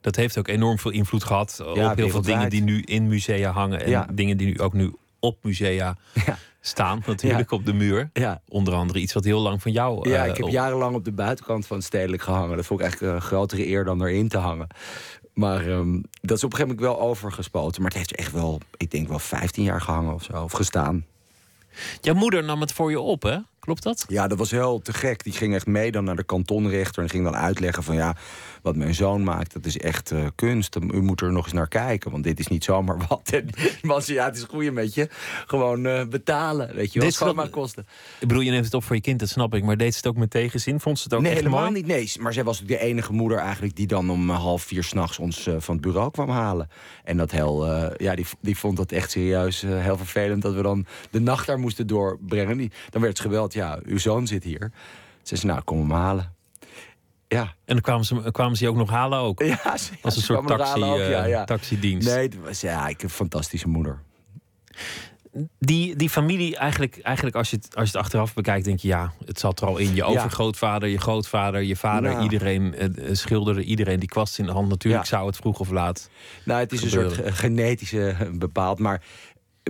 Dat 0.00 0.16
heeft 0.16 0.38
ook 0.38 0.48
enorm 0.48 0.78
veel 0.78 0.90
invloed 0.90 1.24
gehad 1.24 1.62
op 1.66 1.96
heel 1.96 2.08
veel 2.08 2.22
dingen 2.22 2.50
die 2.50 2.62
nu 2.62 2.80
in 2.82 3.08
musea 3.08 3.50
hangen. 3.50 3.80
En 3.84 3.90
Ja. 3.90 4.06
dingen 4.12 4.36
die 4.36 4.46
nu 4.46 4.58
ook 4.58 4.72
nu 4.72 4.94
op 5.20 5.38
musea 5.42 5.96
Ja. 6.26 6.38
Staan, 6.64 7.02
natuurlijk 7.06 7.50
op 7.50 7.64
de 7.66 7.72
muur. 7.72 8.10
Ja. 8.12 8.40
Onder 8.48 8.74
andere 8.74 8.98
iets 8.98 9.12
wat 9.12 9.24
heel 9.24 9.40
lang 9.40 9.62
van 9.62 9.72
jou. 9.72 10.08
Ja, 10.08 10.22
eh, 10.24 10.30
ik 10.30 10.36
heb 10.36 10.46
op- 10.46 10.52
jarenlang 10.52 10.94
op 10.94 11.04
de 11.04 11.12
buitenkant 11.12 11.66
van 11.66 11.76
het 11.76 11.86
stedelijk 11.86 12.22
gehangen. 12.22 12.56
Dat 12.56 12.66
vond 12.66 12.80
ik 12.80 12.86
eigenlijk 12.86 13.14
een 13.14 13.22
grotere 13.22 13.66
eer 13.68 13.84
dan 13.84 14.02
erin 14.02 14.28
te 14.28 14.38
hangen. 14.38 14.66
Maar 15.34 15.66
ehm, 15.66 16.00
dat 16.20 16.36
is 16.36 16.44
op 16.44 16.52
een 16.52 16.58
gegeven 16.58 16.76
moment 16.76 16.80
wel 16.80 17.00
overgespoten. 17.08 17.82
Maar 17.82 17.90
het 17.90 17.98
heeft 17.98 18.14
echt 18.14 18.32
wel, 18.32 18.60
ik 18.76 18.90
denk 18.90 19.08
wel 19.08 19.18
15 19.18 19.64
jaar 19.64 19.80
gehangen 19.80 20.14
of 20.14 20.22
zo. 20.22 20.42
Of 20.42 20.52
gestaan. 20.52 21.06
Jouw 22.00 22.14
moeder 22.14 22.44
nam 22.44 22.60
het 22.60 22.72
voor 22.72 22.90
je 22.90 23.00
op, 23.00 23.22
hè? 23.22 23.36
Klopt 23.64 23.82
dat? 23.82 24.04
Ja, 24.08 24.26
dat 24.26 24.38
was 24.38 24.50
heel 24.50 24.78
te 24.80 24.92
gek. 24.92 25.24
Die 25.24 25.32
ging 25.32 25.54
echt 25.54 25.66
mee 25.66 25.92
dan 25.92 26.04
naar 26.04 26.16
de 26.16 26.22
kantonrechter 26.24 27.02
en 27.02 27.08
ging 27.08 27.24
dan 27.24 27.36
uitleggen 27.36 27.82
van 27.82 27.94
ja, 27.94 28.16
wat 28.62 28.76
mijn 28.76 28.94
zoon 28.94 29.24
maakt, 29.24 29.52
dat 29.52 29.64
is 29.66 29.78
echt 29.78 30.10
eh, 30.10 30.26
kunst. 30.34 30.76
U 30.76 31.02
moet 31.02 31.20
er 31.20 31.32
nog 31.32 31.44
eens 31.44 31.52
naar 31.52 31.68
kijken, 31.68 32.10
want 32.10 32.24
dit 32.24 32.38
is 32.40 32.46
niet 32.46 32.64
zomaar 32.64 32.96
wat. 33.08 33.30
En 33.32 33.48
ja, 34.06 34.24
het 34.24 34.36
is 34.36 34.42
goed 34.42 34.72
met 34.72 34.94
je. 34.94 35.08
Gewoon 35.46 35.86
eh, 35.86 36.04
betalen, 36.06 36.74
weet 36.74 36.92
je 36.92 36.98
wel. 36.98 37.08
Dit 37.08 37.18
Het 37.18 37.28
snap- 37.28 37.34
maar 37.34 37.48
kosten. 37.48 37.86
Ik 38.20 38.28
bedoel, 38.28 38.42
je 38.42 38.50
neemt 38.50 38.64
het 38.64 38.74
op 38.74 38.84
voor 38.84 38.96
je 38.96 39.02
kind, 39.02 39.20
dat 39.20 39.28
snap 39.28 39.54
ik. 39.54 39.64
Maar 39.64 39.76
deed 39.76 39.90
ze 39.92 39.96
het 39.96 40.06
ook 40.06 40.16
met 40.16 40.30
tegenzin? 40.30 40.80
Vond 40.80 40.98
ze 40.98 41.04
het 41.04 41.14
ook 41.14 41.20
nee, 41.20 41.30
echt 41.30 41.40
helemaal 41.40 41.60
mooi? 41.60 41.72
niet. 41.72 41.86
Nee, 41.86 42.12
maar 42.20 42.32
zij 42.32 42.44
was 42.44 42.64
de 42.64 42.78
enige 42.78 43.12
moeder 43.12 43.38
eigenlijk 43.38 43.76
die 43.76 43.86
dan 43.86 44.10
om 44.10 44.30
eh, 44.30 44.36
half 44.40 44.62
vier 44.62 44.84
s'nachts 44.84 45.18
ons 45.18 45.48
van 45.58 45.74
het 45.74 45.84
bureau 45.84 46.10
kwam 46.10 46.28
halen. 46.28 46.68
En 47.04 47.16
dat 47.16 47.30
heel, 47.30 47.66
ja, 47.96 48.14
die, 48.14 48.26
die 48.40 48.56
vond 48.58 48.76
dat 48.76 48.92
echt 48.92 49.10
serieus 49.10 49.60
heel 49.60 49.96
vervelend 49.96 50.42
dat 50.42 50.54
we 50.54 50.62
dan 50.62 50.86
de 51.10 51.20
nacht 51.20 51.46
daar 51.46 51.58
moesten 51.58 51.86
doorbrengen. 51.86 52.56
Die, 52.56 52.70
dan 52.90 53.02
werd 53.02 53.16
ze 53.16 53.22
ja, 53.52 53.78
uw 53.84 53.98
zoon 53.98 54.26
zit 54.26 54.44
hier. 54.44 54.72
Ze 55.22 55.36
zei, 55.36 55.52
nou, 55.52 55.64
kom 55.64 55.78
hem 55.78 55.90
halen. 55.90 56.32
Ja. 57.28 57.42
En 57.42 57.52
dan 57.64 57.80
kwamen 57.80 58.04
ze, 58.04 58.30
kwamen 58.32 58.56
ze 58.56 58.64
je 58.64 58.70
ook 58.70 58.76
nog 58.76 58.90
halen 58.90 59.18
ook? 59.18 59.42
Ja, 59.42 59.58
Als 60.02 60.16
een 60.16 60.22
soort 60.22 60.46
taxi, 60.46 60.82
ook, 60.82 60.98
ja, 60.98 61.22
eh, 61.22 61.28
ja. 61.28 61.44
taxidienst. 61.44 62.08
Nee, 62.08 62.22
het 62.22 62.40
was, 62.40 62.60
ja, 62.60 62.88
ik 62.88 63.00
heb 63.00 63.02
een 63.10 63.16
fantastische 63.16 63.68
moeder. 63.68 63.98
Die, 65.58 65.96
die 65.96 66.10
familie, 66.10 66.56
eigenlijk, 66.56 66.98
eigenlijk 67.02 67.36
als, 67.36 67.50
je 67.50 67.56
het, 67.56 67.76
als 67.76 67.90
je 67.90 67.96
het 67.96 68.04
achteraf 68.06 68.34
bekijkt, 68.34 68.64
denk 68.64 68.78
je 68.78 68.88
ja, 68.88 69.12
het 69.24 69.38
zat 69.40 69.60
er 69.60 69.66
al 69.66 69.76
in. 69.76 69.94
Je 69.94 70.04
overgrootvader, 70.04 70.88
je 70.88 70.98
grootvader, 70.98 71.62
je 71.62 71.76
vader, 71.76 72.22
iedereen 72.22 72.74
eh, 72.74 72.84
eh, 72.84 73.14
schilderde, 73.14 73.62
iedereen 73.62 73.98
die 74.00 74.08
kwast 74.08 74.38
in 74.38 74.46
de 74.46 74.52
hand. 74.52 74.68
Natuurlijk 74.68 75.04
zou 75.06 75.26
het 75.26 75.36
vroeg 75.36 75.60
of 75.60 75.70
laat. 75.70 76.10
Nou, 76.44 76.60
het 76.60 76.72
is 76.72 76.82
een 76.82 76.90
soort 76.90 77.12
ge- 77.12 77.32
genetische 77.32 78.16
bepaald, 78.32 78.78
maar, 78.78 79.02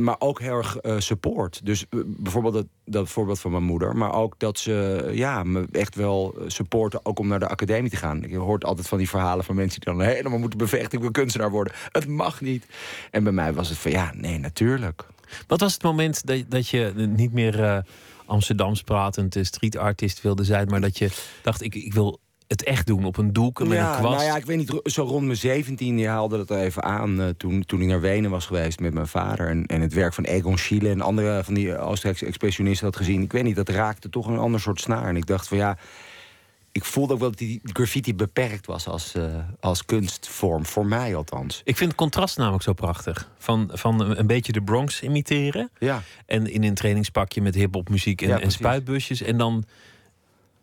maar 0.01 0.17
ook 0.19 0.41
heel 0.41 0.57
erg 0.57 0.77
eh, 0.77 0.99
support. 0.99 1.61
Dus 1.65 1.87
eh, 1.91 2.01
bijvoorbeeld 2.05 2.55
dat, 2.55 2.67
dat 2.85 3.09
voorbeeld 3.09 3.41
van 3.41 3.51
mijn 3.51 3.63
moeder, 3.63 3.97
maar 3.97 4.13
ook 4.13 4.35
dat 4.39 4.59
ze 4.59 5.11
ja, 5.15 5.43
me 5.43 5.67
echt 5.73 5.95
wel 5.95 6.35
eh, 6.39 6.45
supporten, 6.47 7.01
ook 7.03 7.19
om 7.19 7.29
naar 7.29 7.39
de 7.39 7.49
academie 7.49 7.91
te 7.91 7.97
gaan. 7.97 8.25
Je 8.29 8.37
hoort 8.37 8.65
altijd 8.65 8.89
van 8.89 8.99
die 8.99 9.09
verhalen 9.09 9.45
van 9.45 9.55
mensen 9.55 9.81
die 9.81 9.95
dan 9.95 10.03
helemaal 10.03 10.39
moeten 10.39 10.59
bevechten, 10.59 11.03
ik 11.03 11.13
kunstenaar 11.13 11.51
worden. 11.51 11.73
Het 11.93 12.09
mag 12.09 12.41
niet. 12.41 12.67
En 13.11 13.25
bij 13.25 13.33
mij 13.33 13.53
was 13.53 13.69
het 13.69 13.79
van 13.79 13.91
ja, 13.91 14.13
nee, 14.15 14.39
natuurlijk. 14.39 15.07
Wat 15.47 15.61
was 15.61 15.73
het 15.73 15.83
moment 15.83 16.27
dat, 16.27 16.45
dat 16.49 16.69
je 16.69 16.93
niet 16.97 17.33
meer 17.33 17.65
eh, 17.65 17.79
Amsterdams 18.27 18.83
pratend 18.83 19.37
eh, 19.37 19.45
street 19.45 19.77
artist 19.77 20.23
wilde 20.23 20.45
zijn, 20.45 20.69
maar 20.69 20.81
dat 20.81 20.99
je 20.99 21.11
dacht, 21.43 21.63
ik, 21.63 21.75
ik 21.75 21.95
wil 21.95 22.21
het 22.53 22.65
echt 22.65 22.87
doen 22.87 23.05
op 23.05 23.17
een 23.17 23.33
doek 23.33 23.61
en 23.61 23.69
met 23.69 23.79
ja, 23.79 23.93
een 23.93 23.99
kwast? 23.99 24.17
Nou 24.17 24.31
ja, 24.31 24.37
ik 24.37 24.47
weet 24.47 24.57
niet, 24.57 24.81
zo 24.85 25.03
rond 25.03 25.25
mijn 25.25 25.37
17 25.37 25.99
je 25.99 26.09
haalde 26.09 26.37
dat 26.37 26.51
er 26.51 26.59
even 26.59 26.83
aan 26.83 27.21
eh, 27.21 27.29
toen, 27.37 27.65
toen 27.65 27.81
ik 27.81 27.87
naar 27.87 28.01
Wenen 28.01 28.31
was 28.31 28.47
geweest 28.47 28.81
met 28.81 28.95
mijn 28.95 29.07
vader. 29.07 29.49
En, 29.49 29.67
en 29.67 29.81
het 29.81 29.93
werk 29.93 30.15
van 30.15 30.25
Egon 30.25 30.59
Schiele 30.59 30.91
en 30.91 31.01
andere 31.01 31.45
van 31.45 31.55
die 31.55 31.79
Oostenrijkse 31.79 32.27
expressionisten 32.27 32.87
had 32.87 32.97
gezien. 32.97 33.23
Ik 33.23 33.33
weet 33.33 33.45
niet, 33.45 33.57
dat 33.57 33.69
raakte 33.69 34.09
toch 34.09 34.27
een 34.27 34.39
ander 34.39 34.61
soort 34.61 34.81
snaar. 34.81 35.09
En 35.09 35.17
ik 35.17 35.27
dacht 35.27 35.49
van 35.49 35.57
ja, 35.57 35.77
ik 36.73 36.85
voelde 36.85 37.13
ook 37.13 37.19
wel 37.19 37.29
dat 37.29 37.39
die 37.39 37.61
graffiti 37.63 38.15
beperkt 38.15 38.67
was 38.67 38.89
als, 38.89 39.15
eh, 39.15 39.25
als 39.61 39.85
kunstvorm. 39.85 40.67
Voor 40.67 40.87
mij 40.87 41.17
althans. 41.17 41.61
Ik 41.65 41.77
vind 41.77 41.91
het 41.91 41.99
contrast 41.99 42.37
namelijk 42.37 42.63
zo 42.63 42.73
prachtig. 42.73 43.31
Van, 43.39 43.71
van 43.73 44.19
een 44.19 44.27
beetje 44.27 44.53
de 44.53 44.63
Bronx 44.63 45.03
imiteren. 45.03 45.71
Ja. 45.79 46.03
En 46.27 46.47
in 46.47 46.65
een 46.65 46.75
trainingspakje 46.75 47.43
met 47.43 47.55
hip-hop 47.55 47.89
muziek 47.89 48.23
en, 48.23 48.29
Ja, 48.29 48.41
en 48.41 48.51
spuitbusjes. 48.51 49.23
En 49.23 49.39
dan 49.39 49.65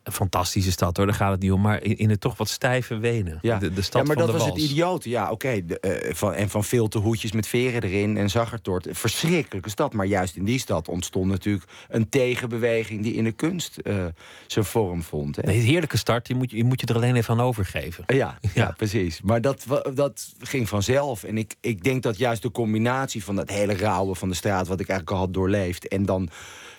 Een 0.10 0.16
fantastische 0.16 0.72
stad 0.72 0.98
hoor, 0.98 1.06
daar 1.06 1.16
gaat 1.16 1.32
het 1.32 1.42
niet 1.42 1.52
om. 1.52 1.62
Maar 1.62 1.84
in, 1.84 1.98
in 1.98 2.10
het 2.10 2.22
toch 2.22 2.38
wat 2.38 2.50
stijve 2.50 2.98
Wenen. 2.98 3.40
Ja. 3.42 3.58
De, 3.58 3.74
de 3.74 3.82
stad 3.82 4.02
ja, 4.02 4.08
maar 4.08 4.18
van 4.18 4.26
dat 4.26 4.36
de 4.36 4.44
was 4.44 4.52
het 4.52 4.72
idiote. 4.72 5.10
Ja, 5.10 5.32
oké. 5.32 5.48
eh, 5.50 6.14
van 6.14 6.34
en 6.34 6.50
van 6.50 6.64
veel 6.64 6.88
te 6.88 6.98
hoedjes 6.98 7.32
met 7.32 7.48
veren 7.48 7.84
erin 7.84 8.18
en 8.18 8.30
zaggertort. 8.30 8.88
Verschrikkelijke 8.92 9.70
stad. 9.70 9.94
Maar 9.94 10.06
juist 10.06 10.36
in 10.36 10.44
die 10.44 10.60
stad 10.60 10.88
ontstond 10.88 11.30
natuurlijk 11.30 11.66
een 11.90 12.10
tegenbeweging... 12.10 13.04
die 13.04 13.14
in 13.14 13.24
de 13.24 13.32
kunst 13.32 13.78
eh, 13.78 14.06
zijn 14.48 14.66
vorm 14.66 15.04
vond. 15.04 15.36
Hè. 15.36 15.42
Nee, 15.42 15.60
heerlijke 15.60 15.98
start. 15.98 16.28
Je 16.28 16.36
moet, 16.36 16.52
je 16.52 16.64
moet 16.64 16.82
je 16.82 16.88
er 16.88 16.96
alleen 16.96 17.16
even 17.16 17.34
aan 17.34 17.42
overgeven. 17.42 18.04
Ja, 18.08 18.38
ja. 18.42 18.50
Ja. 18.60 18.74
precies. 18.78 19.22
Maar 19.22 19.42
dat, 19.42 19.66
dat 19.94 20.34
ging 20.40 20.70
vanzelf. 20.70 21.24
En 21.24 21.38
ik, 21.38 21.56
ik 21.62 21.84
denk 21.84 22.04
dat 22.04 22.18
juist 22.18 22.42
de 22.42 22.52
combinatie 22.52 23.24
van 23.24 23.36
dat 23.36 23.50
hele 23.50 23.76
rauwe 23.76 24.16
van 24.16 24.30
de 24.30 24.36
straat... 24.36 24.68
wat 24.68 24.80
ik 24.80 24.88
eigenlijk 24.88 25.20
al 25.20 25.26
had 25.26 25.34
doorleefd... 25.34 25.88
en 25.88 26.06
dan 26.06 26.30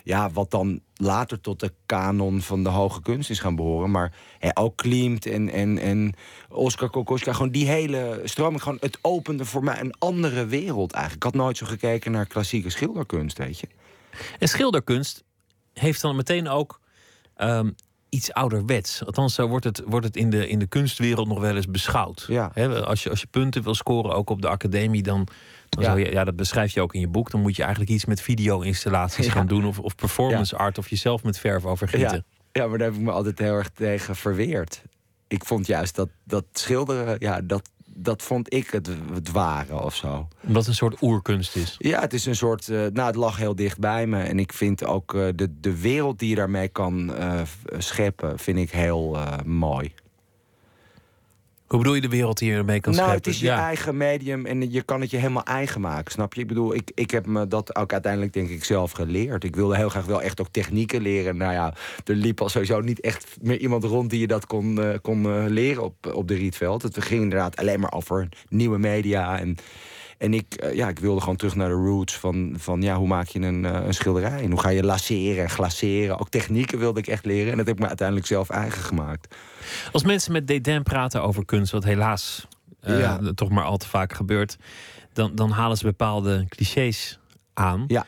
ja, 0.04 0.30
wat 0.30 0.50
dan 0.50 0.80
later 0.94 1.40
tot 1.40 1.60
de 1.60 1.72
kanon 1.86 2.40
van 2.40 2.62
de 2.62 2.68
hoge 2.68 3.02
kunst 3.02 3.30
is 3.30 3.38
gaan 3.38 3.56
behoren... 3.56 3.90
maar 3.90 4.12
hè, 4.38 4.50
ook 4.54 4.76
Klimt 4.76 5.26
en, 5.26 5.50
en, 5.50 5.78
en 5.78 6.14
Oscar 6.48 6.90
Kokoschka... 6.90 7.32
gewoon 7.32 7.50
die 7.50 7.66
hele 7.66 8.20
stroming, 8.24 8.62
gewoon, 8.62 8.78
het 8.80 8.98
opende 9.02 9.44
voor 9.44 9.64
mij 9.64 9.80
een 9.80 9.94
andere 9.98 10.46
wereld 10.46 10.92
eigenlijk. 10.92 11.24
Ik 11.24 11.32
had 11.32 11.42
nooit 11.42 11.56
zo 11.56 11.66
gekeken 11.66 12.12
naar 12.12 12.26
klassieke 12.26 12.70
schilderkunst, 12.70 13.38
weet 13.38 13.58
je. 13.58 13.68
En 14.38 14.48
schilderkunst 14.48 15.24
heeft 15.72 16.00
dan 16.00 16.16
meteen 16.16 16.48
ook 16.48 16.80
ehm, 17.34 17.70
iets 18.08 18.32
ouderwets. 18.32 19.04
Althans, 19.04 19.34
zo 19.34 19.48
wordt 19.48 19.64
het, 19.64 19.82
wordt 19.86 20.06
het 20.06 20.16
in, 20.16 20.30
de, 20.30 20.48
in 20.48 20.58
de 20.58 20.66
kunstwereld 20.66 21.28
nog 21.28 21.40
wel 21.40 21.56
eens 21.56 21.70
beschouwd. 21.70 22.24
Ja. 22.28 22.46
Als, 22.84 23.02
je, 23.02 23.10
als 23.10 23.20
je 23.20 23.26
punten 23.26 23.62
wil 23.62 23.74
scoren, 23.74 24.14
ook 24.14 24.30
op 24.30 24.42
de 24.42 24.48
academie, 24.48 25.02
dan, 25.02 25.28
dan 25.70 25.84
Ja. 25.84 25.90
zou 25.90 26.00
je, 26.04 26.12
ja, 26.12 26.24
dat 26.24 26.36
beschrijf 26.36 26.72
je 26.74 26.80
ook 26.80 26.94
in 26.94 27.00
je 27.00 27.08
boek. 27.08 27.30
Dan 27.30 27.40
moet 27.40 27.56
je 27.56 27.62
eigenlijk 27.62 27.92
iets 27.92 28.04
met 28.04 28.20
video-installaties 28.20 29.26
Ja. 29.26 29.32
gaan 29.32 29.46
doen, 29.46 29.64
of, 29.66 29.78
of 29.78 29.94
performance 29.94 30.56
art, 30.56 30.78
of 30.78 30.88
jezelf 30.88 31.22
met 31.24 31.38
verf 31.38 31.64
overgieten. 31.64 32.24
Ja. 32.52 32.62
ja, 32.62 32.66
maar 32.68 32.78
daar 32.78 32.86
heb 32.88 32.96
ik 32.96 33.02
me 33.02 33.10
altijd 33.10 33.38
heel 33.38 33.54
erg 33.54 33.70
tegen 33.70 34.16
verweerd. 34.16 34.82
Ik 35.28 35.44
vond 35.44 35.66
juist 35.66 35.94
dat, 35.96 36.08
dat 36.24 36.44
schilderen, 36.52 37.16
ja, 37.18 37.40
dat, 37.40 37.68
dat 37.94 38.22
vond 38.22 38.52
ik 38.54 38.70
het, 38.70 38.90
het 39.12 39.30
ware 39.30 39.82
of 39.82 39.94
zo. 39.94 40.28
Omdat 40.42 40.56
het 40.56 40.66
een 40.66 40.74
soort 40.74 41.02
oerkunst 41.02 41.56
is. 41.56 41.74
Ja, 41.78 42.00
het 42.00 42.12
is 42.12 42.26
een 42.26 42.36
soort. 42.36 42.68
eh, 42.68 42.76
nou, 42.78 43.06
het 43.06 43.14
lag 43.16 43.36
heel 43.36 43.54
dicht 43.54 43.78
bij 43.78 44.06
me. 44.06 44.22
En 44.22 44.38
ik 44.38 44.52
vind 44.52 44.84
ook 44.84 45.14
eh, 45.14 45.26
de, 45.34 45.60
de 45.60 45.80
wereld 45.80 46.18
die 46.18 46.28
je 46.28 46.34
daarmee 46.34 46.68
kan 46.68 47.14
eh, 47.14 47.40
scheppen, 47.78 48.38
vind 48.38 48.58
ik 48.58 48.70
heel 48.70 49.18
mooi. 49.44 49.92
Hoe 51.70 51.78
bedoel 51.78 51.94
je 51.94 52.00
de 52.00 52.08
wereld 52.08 52.38
die 52.38 52.50
je 52.50 52.56
ermee 52.56 52.80
kan 52.80 52.92
nou, 52.94 53.04
scheppen? 53.08 53.30
het 53.30 53.40
is 53.40 53.46
je 53.46 53.54
ja. 53.54 53.66
eigen 53.66 53.96
medium 53.96 54.46
en 54.46 54.70
je 54.70 54.82
kan 54.82 55.00
het 55.00 55.10
je 55.10 55.16
helemaal 55.16 55.44
eigen 55.44 55.80
maken, 55.80 56.12
snap 56.12 56.34
je? 56.34 56.40
Ik 56.40 56.46
bedoel, 56.46 56.74
ik, 56.74 56.90
ik 56.94 57.10
heb 57.10 57.26
me 57.26 57.46
dat 57.48 57.76
ook 57.76 57.92
uiteindelijk 57.92 58.32
denk 58.32 58.48
ik 58.48 58.64
zelf 58.64 58.90
geleerd. 58.90 59.44
Ik 59.44 59.56
wilde 59.56 59.76
heel 59.76 59.88
graag 59.88 60.06
wel 60.06 60.22
echt 60.22 60.40
ook 60.40 60.48
technieken 60.50 61.00
leren. 61.00 61.36
Nou 61.36 61.52
ja, 61.52 61.74
er 62.04 62.14
liep 62.14 62.40
al 62.40 62.48
sowieso 62.48 62.80
niet 62.80 63.00
echt 63.00 63.36
meer 63.40 63.58
iemand 63.58 63.84
rond 63.84 64.10
die 64.10 64.20
je 64.20 64.26
dat 64.26 64.46
kon, 64.46 64.82
eh, 64.82 64.98
kon 65.02 65.24
eh, 65.26 65.44
leren 65.46 65.82
op, 65.82 66.12
op 66.14 66.28
de 66.28 66.34
Rietveld. 66.34 66.82
Het 66.82 67.04
ging 67.04 67.22
inderdaad 67.22 67.56
alleen 67.56 67.80
maar 67.80 67.92
over 67.92 68.28
nieuwe 68.48 68.78
media 68.78 69.38
en... 69.38 69.56
En 70.20 70.34
ik, 70.34 70.54
eh, 70.54 70.74
ja, 70.74 70.88
ik 70.88 70.98
wilde 70.98 71.20
gewoon 71.20 71.36
terug 71.36 71.54
naar 71.54 71.68
de 71.68 71.74
roots 71.74 72.16
van, 72.18 72.54
van 72.58 72.82
ja, 72.82 72.96
hoe 72.96 73.06
maak 73.06 73.26
je 73.26 73.40
een, 73.40 73.64
eh, 73.64 73.86
een 73.86 73.94
schilderij? 73.94 74.42
En 74.42 74.50
hoe 74.50 74.60
ga 74.60 74.68
je 74.68 74.82
laseren 74.84 75.42
en 75.42 75.50
glaceren? 75.50 76.18
Ook 76.18 76.28
technieken 76.28 76.78
wilde 76.78 77.00
ik 77.00 77.06
echt 77.06 77.24
leren. 77.24 77.50
En 77.50 77.56
dat 77.56 77.66
heb 77.66 77.74
ik 77.74 77.80
me 77.82 77.88
uiteindelijk 77.88 78.26
zelf 78.26 78.50
eigen 78.50 78.82
gemaakt. 78.82 79.34
Als 79.92 80.04
mensen 80.04 80.32
met 80.32 80.46
dédain 80.46 80.82
praten 80.82 81.22
over 81.22 81.44
kunst, 81.44 81.72
wat 81.72 81.84
helaas 81.84 82.46
eh, 82.80 82.98
Ja. 82.98 83.20
toch 83.34 83.48
maar 83.50 83.64
al 83.64 83.76
te 83.76 83.88
vaak 83.88 84.12
gebeurt, 84.12 84.56
dan, 85.12 85.34
dan 85.34 85.50
halen 85.50 85.76
ze 85.76 85.84
bepaalde 85.84 86.46
clichés 86.48 87.18
aan. 87.54 87.84
Ja. 87.86 88.06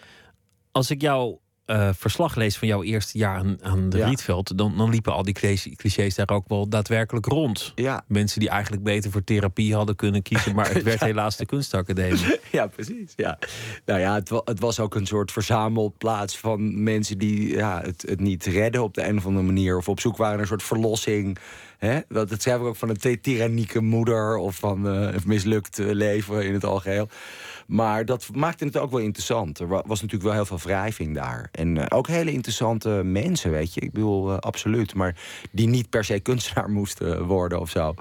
Als 0.73 0.91
ik 0.91 1.01
jouw 1.01 1.41
eh, 1.65 1.89
verslag 1.97 2.35
lees 2.35 2.57
van 2.59 2.69
jouw 2.69 2.83
eerste 2.83 3.19
jaar 3.19 3.37
aan, 3.37 3.59
aan 3.63 3.89
de 3.89 3.97
Ja. 3.99 4.07
Rietveld, 4.07 4.59
dan, 4.59 4.77
dan 4.77 4.91
liepen 4.91 5.13
al 5.13 5.23
die 5.23 5.35
clichés- 5.77 6.15
daar 6.15 6.31
ook 6.31 6.49
wel 6.49 6.69
daadwerkelijk 6.69 7.27
rond. 7.27 7.73
Ja, 7.75 8.05
Mensen 8.09 8.41
die 8.41 8.49
eigenlijk 8.49 8.83
beter 8.83 9.11
voor 9.11 9.25
therapie 9.25 9.75
hadden 9.75 9.97
kunnen 9.97 10.23
kiezen, 10.23 10.55
maar 10.55 10.73
het 10.73 10.83
werd 10.93 11.01
helaas 11.01 11.37
de 11.37 11.47
kunstacademie. 11.47 12.39
ja 12.53 12.67
precies. 12.67 13.13
Ja. 13.17 13.39
Nou 13.85 14.01
ja, 14.01 14.15
het, 14.15 14.31
het 14.45 14.61
was 14.61 14.81
ook 14.81 14.95
een 14.95 15.07
soort 15.07 15.33
verzamelplaats 15.33 16.39
van 16.39 16.83
mensen 16.83 17.19
die 17.19 17.49
ja, 17.49 17.81
het, 17.85 18.05
het 18.09 18.21
niet 18.21 18.45
redden 18.45 18.83
op 18.83 18.95
de 18.95 19.07
een 19.09 19.17
of 19.17 19.27
andere 19.27 19.45
manier. 19.47 19.77
Of 19.77 19.89
op 19.89 20.01
zoek 20.01 20.17
waren 20.17 20.33
naar 20.33 20.43
een 20.43 20.49
soort 20.49 20.63
verlossing. 20.63 21.39
Hè? 21.79 22.01
Dat, 22.09 22.29
dat 22.29 22.43
schrijf 22.43 22.61
ik 22.61 22.67
ook 22.67 22.77
van 22.77 22.89
een 22.89 22.97
ty- 22.99 23.17
tyrannieke 23.21 23.81
moeder 23.81 24.37
of 24.37 24.57
van 24.57 24.89
eh, 24.89 24.93
een 25.15 25.21
mislukt 25.27 25.79
eh, 25.79 25.87
leven 25.91 26.45
in 26.47 26.53
het 26.53 26.65
algeheel. 26.65 27.09
Maar 27.73 28.05
dat 28.05 28.29
maakte 28.35 28.65
het 28.65 28.77
ook 28.77 28.91
wel 28.91 29.01
interessant. 29.01 29.59
Er 29.59 29.69
wa- 29.69 29.83
was 29.87 30.01
natuurlijk 30.01 30.23
wel 30.29 30.33
heel 30.45 30.47
veel 30.59 30.59
wrijving 30.69 31.15
daar. 31.15 31.49
En 31.53 31.79
eh, 31.79 31.97
ook 31.99 32.07
hele 32.07 32.33
interessante 32.33 32.89
mensen, 33.05 33.51
weet 33.51 33.75
je. 33.75 33.81
Ik 33.81 33.93
bedoel, 33.93 34.31
eh, 34.33 34.37
absoluut. 34.39 34.95
Maar 34.95 35.17
die 35.51 35.69
niet 35.69 35.91
per 35.91 36.05
se 36.05 36.21
kunstenaar 36.21 36.71
moesten 36.81 37.25
worden 37.25 37.61
of 37.61 37.71
zo. 37.71 37.95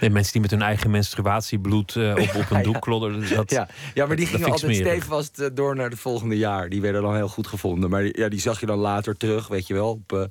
Nee, 0.00 0.10
mensen 0.10 0.32
die 0.32 0.40
met 0.40 0.50
hun 0.50 0.62
eigen 0.62 0.90
menstruatiebloed 0.90 1.96
eh, 1.96 2.10
op, 2.10 2.34
op 2.34 2.50
een 2.56 2.62
doek 2.62 2.80
klodderden. 2.80 3.34
Dat, 3.34 3.50
Ja, 3.50 3.68
ja 3.94 4.06
maar 4.06 4.16
die 4.16 4.26
gingen 4.26 4.50
altijd 4.50 4.76
stevast 4.76 5.38
eh, 5.38 5.46
door 5.54 5.76
naar 5.76 5.90
het 5.90 5.98
volgende 5.98 6.36
jaar. 6.38 6.68
Die 6.68 6.80
werden 6.80 7.02
dan 7.02 7.14
heel 7.14 7.28
goed 7.28 7.46
gevonden. 7.46 7.90
Maar 7.90 8.04
ja, 8.18 8.28
die 8.28 8.40
zag 8.40 8.60
je 8.60 8.66
dan 8.66 8.78
later 8.78 9.16
terug, 9.16 9.48
weet 9.48 9.66
je 9.66 9.74
wel. 9.74 9.90
Op 9.90 10.12
eh, 10.12 10.22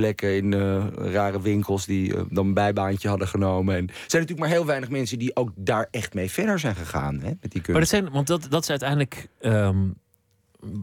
plekken 0.00 0.36
in 0.36 0.52
eh, 0.54 0.84
rare 1.12 1.40
winkels 1.40 1.86
die 1.86 2.16
eh, 2.16 2.22
dan 2.30 2.46
een 2.46 2.54
bijbaantje 2.54 3.08
hadden 3.08 3.28
genomen. 3.28 3.74
En 3.76 3.86
er 3.88 3.94
zijn 3.94 4.22
natuurlijk 4.22 4.38
maar 4.38 4.48
heel 4.48 4.66
weinig 4.66 4.90
mensen 4.90 5.18
die 5.18 5.36
ook 5.36 5.50
daar 5.54 5.88
echt 5.90 6.14
mee 6.14 6.30
verder 6.30 6.58
zijn 6.58 6.74
gegaan. 6.74 7.14
Hè, 7.20 7.30
met 7.40 7.40
die 7.40 7.50
kunst. 7.50 7.68
Maar 7.68 7.80
dat 7.80 7.88
zijn, 7.88 8.10
want 8.10 8.26
dat, 8.26 8.46
dat 8.50 8.62
is 8.62 8.70
uiteindelijk 8.70 9.28
ehm, 9.40 9.78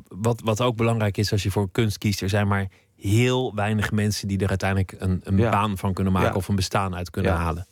wat, 0.07 0.41
wat 0.43 0.61
ook 0.61 0.75
belangrijk 0.75 1.17
is 1.17 1.31
als 1.31 1.43
je 1.43 1.51
voor 1.51 1.71
kunst 1.71 1.97
kiest. 1.97 2.21
Er 2.21 2.29
zijn 2.29 2.47
maar 2.47 2.67
heel 2.95 3.55
weinig 3.55 3.91
mensen 3.91 4.27
die 4.27 4.37
er 4.39 4.49
uiteindelijk 4.49 4.95
een, 4.97 5.21
een 5.23 5.37
Ja. 5.37 5.49
baan 5.49 5.77
van 5.77 5.93
kunnen 5.93 6.13
maken 6.13 6.29
Ja. 6.29 6.35
of 6.35 6.47
een 6.47 6.55
bestaan 6.55 6.95
uit 6.95 7.09
kunnen 7.09 7.31
Ja. 7.31 7.37
halen. 7.37 7.67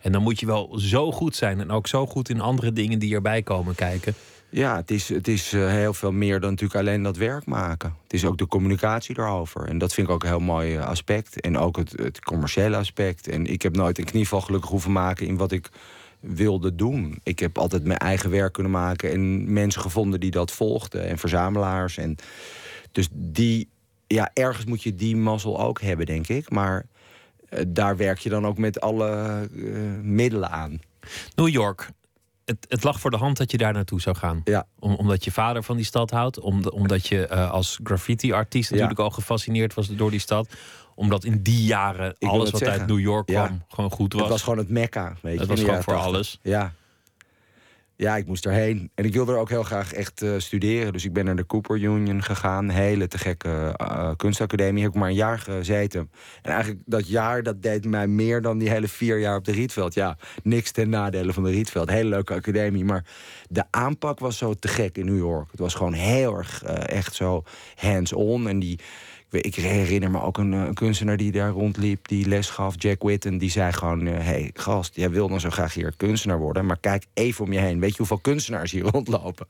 En 0.00 0.12
dan 0.12 0.22
moet 0.22 0.40
je 0.40 0.46
wel 0.46 0.78
zo 0.78 1.12
goed 1.12 1.36
zijn 1.36 1.60
en 1.60 1.70
ook 1.70 1.86
zo 1.86 2.06
goed 2.06 2.28
in 2.28 2.40
andere 2.40 2.72
dingen 2.72 2.98
die 2.98 3.14
erbij 3.14 3.42
komen 3.42 3.74
kijken. 3.74 4.14
Ja, 4.54 4.76
het 4.76 4.90
is, 4.90 5.08
het 5.08 5.28
is 5.28 5.52
eh, 5.52 5.68
heel 5.68 5.94
veel 5.94 6.12
meer 6.12 6.40
dan 6.40 6.50
natuurlijk 6.50 6.80
alleen 6.80 7.02
dat 7.02 7.16
werk 7.16 7.46
maken. 7.46 7.96
Het 8.02 8.12
is 8.12 8.24
ook 8.24 8.38
de 8.38 8.46
communicatie 8.46 9.14
daarover. 9.14 9.68
En 9.68 9.78
dat 9.78 9.94
vind 9.94 10.06
ik 10.06 10.12
ook 10.12 10.22
een 10.22 10.28
heel 10.28 10.38
mooi 10.38 10.76
eh, 10.76 10.86
aspect. 10.86 11.40
En 11.40 11.58
ook 11.58 11.76
het, 11.76 11.92
het 11.96 12.20
commerciële 12.20 12.76
aspect. 12.76 13.28
En 13.28 13.46
ik 13.46 13.62
heb 13.62 13.76
nooit 13.76 13.98
een 13.98 14.04
knieval 14.04 14.40
gelukkig 14.40 14.70
hoeven 14.70 14.92
maken 14.92 15.26
in 15.26 15.36
wat 15.36 15.52
ik 15.52 15.70
wilde 16.20 16.74
doen. 16.74 17.20
Ik 17.22 17.38
heb 17.38 17.58
altijd 17.58 17.84
mijn 17.84 17.98
eigen 17.98 18.30
werk 18.30 18.52
kunnen 18.52 18.72
maken 18.72 19.10
en 19.10 19.52
mensen 19.52 19.80
gevonden 19.80 20.20
die 20.20 20.30
dat 20.30 20.52
volgden 20.52 21.08
en 21.08 21.18
verzamelaars. 21.18 21.96
En 21.96 22.16
dus 22.92 23.08
die, 23.12 23.68
ja, 24.06 24.30
ergens 24.34 24.64
moet 24.64 24.82
je 24.82 24.94
die 24.94 25.16
mazzel 25.16 25.60
ook 25.60 25.80
hebben, 25.80 26.06
denk 26.06 26.28
ik. 26.28 26.50
Maar 26.50 26.86
eh, 27.48 27.64
daar 27.68 27.96
werk 27.96 28.18
je 28.18 28.28
dan 28.28 28.46
ook 28.46 28.58
met 28.58 28.80
alle 28.80 29.48
middelen 30.02 30.50
aan. 30.50 30.80
New 31.34 31.48
York. 31.48 31.92
Het, 32.44 32.66
het 32.68 32.84
lag 32.84 33.00
voor 33.00 33.10
de 33.10 33.16
hand 33.16 33.36
dat 33.36 33.50
je 33.50 33.56
daar 33.56 33.72
naartoe 33.72 34.00
zou 34.00 34.16
gaan. 34.16 34.40
Ja. 34.44 34.66
Om, 34.78 34.94
omdat 34.94 35.24
je 35.24 35.30
vader 35.32 35.62
van 35.62 35.76
die 35.76 35.84
stad 35.84 36.10
houdt. 36.10 36.40
Om, 36.40 36.66
omdat 36.66 37.06
je 37.06 37.26
eh, 37.26 37.50
als 37.50 37.78
graffiti-artiest 37.82 38.68
Ja. 38.68 38.74
natuurlijk 38.74 39.00
al 39.00 39.10
gefascineerd 39.10 39.74
was 39.74 39.88
door 39.88 40.10
die 40.10 40.20
stad. 40.20 40.48
Omdat 40.94 41.24
in 41.24 41.42
die 41.42 41.64
jaren 41.64 42.16
alles 42.18 42.50
wat 42.50 42.62
uit. 42.64 42.86
New 42.86 42.98
York 43.00 43.28
Ja. 43.30 43.46
kwam 43.46 43.64
gewoon 43.68 43.90
goed 43.90 44.12
was. 44.12 44.22
Het 44.22 44.30
was 44.30 44.42
gewoon 44.42 44.58
het 44.58 44.68
mekka, 44.68 45.14
weet 45.22 45.32
je. 45.34 45.38
Het 45.40 45.48
was 45.48 45.60
gewoon 45.60 45.82
voor 45.82 45.92
80. 45.92 46.12
alles. 46.12 46.38
Ja. 46.42 46.72
Ja, 47.96 48.16
ik 48.16 48.26
moest 48.26 48.46
erheen. 48.46 48.90
En 48.94 49.04
ik 49.04 49.12
wilde 49.12 49.32
er 49.32 49.38
ook 49.38 49.48
heel 49.48 49.62
graag 49.62 49.92
echt 49.92 50.22
eh, 50.22 50.30
studeren. 50.36 50.92
Dus 50.92 51.04
ik 51.04 51.12
ben 51.12 51.24
naar 51.24 51.36
de 51.36 51.46
Cooper 51.46 51.76
Union 51.76 52.22
gegaan. 52.22 52.68
Hele 52.68 53.08
te 53.08 53.18
gekke 53.18 53.74
eh, 53.76 54.10
kunstacademie. 54.16 54.82
Heb 54.82 54.92
ik 54.92 54.98
maar 54.98 55.08
een 55.08 55.14
jaar 55.14 55.38
gezeten. 55.38 56.10
En 56.42 56.52
eigenlijk 56.52 56.82
dat 56.86 57.08
jaar, 57.08 57.42
dat 57.42 57.62
deed 57.62 57.84
mij 57.84 58.06
meer 58.06 58.42
dan 58.42 58.58
die 58.58 58.70
hele 58.70 58.88
vier 58.88 59.18
jaar 59.18 59.36
op 59.36 59.44
de 59.44 59.52
Rietveld. 59.52 59.94
Ja, 59.94 60.16
niks 60.42 60.70
ten 60.70 60.88
nadele 60.88 61.32
van 61.32 61.42
de 61.42 61.50
Rietveld. 61.50 61.90
Hele 61.90 62.08
leuke 62.08 62.34
academie. 62.34 62.84
Maar 62.84 63.04
de 63.48 63.64
aanpak 63.70 64.18
was 64.18 64.38
zo 64.38 64.54
te 64.54 64.68
gek 64.68 64.96
in 64.96 65.06
New 65.06 65.18
York. 65.18 65.50
Het 65.50 65.60
was 65.60 65.74
gewoon 65.74 65.92
heel 65.92 66.36
erg 66.36 66.62
eh, 66.62 66.96
echt 66.96 67.14
zo 67.14 67.42
hands-on. 67.74 68.48
En 68.48 68.58
die... 68.58 68.78
ik 69.40 69.54
herinner 69.54 70.10
me 70.10 70.20
ook 70.20 70.38
een, 70.38 70.52
eh, 70.52 70.60
een 70.60 70.74
kunstenaar 70.74 71.16
die 71.16 71.32
daar 71.32 71.50
rondliep, 71.50 72.08
die 72.08 72.28
les 72.28 72.50
gaf, 72.50 72.74
Jack 72.78 73.02
Witten. 73.02 73.38
Die 73.38 73.50
zei 73.50 73.72
gewoon: 73.72 74.06
Hé, 74.06 74.12
hey, 74.12 74.50
gast, 74.54 74.96
jij 74.96 75.10
wil 75.10 75.28
dan 75.28 75.40
zo 75.40 75.50
graag 75.50 75.74
hier 75.74 75.94
kunstenaar 75.96 76.38
worden. 76.38 76.66
Maar 76.66 76.78
kijk 76.80 77.06
even 77.14 77.44
om 77.44 77.52
je 77.52 77.58
heen. 77.58 77.80
Weet 77.80 77.90
je 77.90 77.96
hoeveel 77.96 78.18
kunstenaars 78.18 78.72
hier 78.72 78.82
rondlopen? 78.92 79.46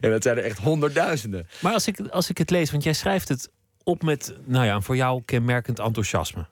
En 0.00 0.10
dat 0.10 0.22
zijn 0.22 0.36
er 0.36 0.44
echt 0.44 0.58
honderdduizenden. 0.58 1.46
Maar 1.60 1.72
als 1.72 1.86
ik, 1.86 2.00
als 2.00 2.30
ik 2.30 2.38
het 2.38 2.50
lees, 2.50 2.70
want 2.70 2.82
jij 2.82 2.92
schrijft 2.92 3.28
het 3.28 3.50
op 3.82 4.02
met, 4.02 4.36
nou 4.44 4.64
ja, 4.64 4.80
voor 4.80 4.96
jou 4.96 5.22
kenmerkend 5.24 5.78
enthousiasme. 5.78 6.46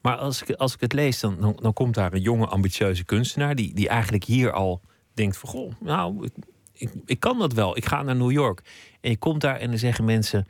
Maar 0.00 0.16
als 0.16 0.42
ik, 0.42 0.56
als 0.56 0.74
ik 0.74 0.80
het 0.80 0.92
lees, 0.92 1.20
dan, 1.20 1.36
dan, 1.40 1.58
dan 1.62 1.72
komt 1.72 1.94
daar 1.94 2.12
een 2.12 2.20
jonge, 2.20 2.46
ambitieuze 2.46 3.04
kunstenaar. 3.04 3.54
Die, 3.54 3.74
die 3.74 3.88
eigenlijk 3.88 4.24
hier 4.24 4.52
al 4.52 4.80
denkt: 5.14 5.36
van 5.36 5.48
goh, 5.48 5.72
nou, 5.80 6.24
ik, 6.24 6.32
ik, 6.72 6.90
ik 7.06 7.20
kan 7.20 7.38
dat 7.38 7.52
wel. 7.52 7.76
Ik 7.76 7.84
ga 7.84 8.02
naar 8.02 8.16
New 8.16 8.30
York. 8.30 8.60
En 9.00 9.10
je 9.10 9.16
komt 9.16 9.40
daar 9.40 9.56
en 9.56 9.68
dan 9.68 9.78
zeggen 9.78 10.04
mensen: 10.04 10.46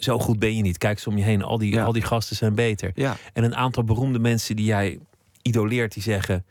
zo 0.00 0.18
goed 0.18 0.38
ben 0.38 0.56
je 0.56 0.62
niet. 0.62 0.78
Kijk 0.78 0.96
eens 0.96 1.06
om 1.06 1.16
je 1.18 1.24
heen. 1.24 1.42
Al 1.42 1.58
die, 1.58 1.72
Ja. 1.72 1.84
al 1.84 1.92
die 1.92 2.02
gasten 2.02 2.36
zijn 2.36 2.54
beter. 2.54 2.90
Ja, 2.94 3.16
En 3.32 3.44
een 3.44 3.54
aantal 3.56 3.84
beroemde 3.84 4.18
mensen 4.18 4.56
die 4.56 4.64
jij 4.64 4.98
idoleert, 5.42 5.92
die 5.94 6.02
zeggen: 6.02 6.44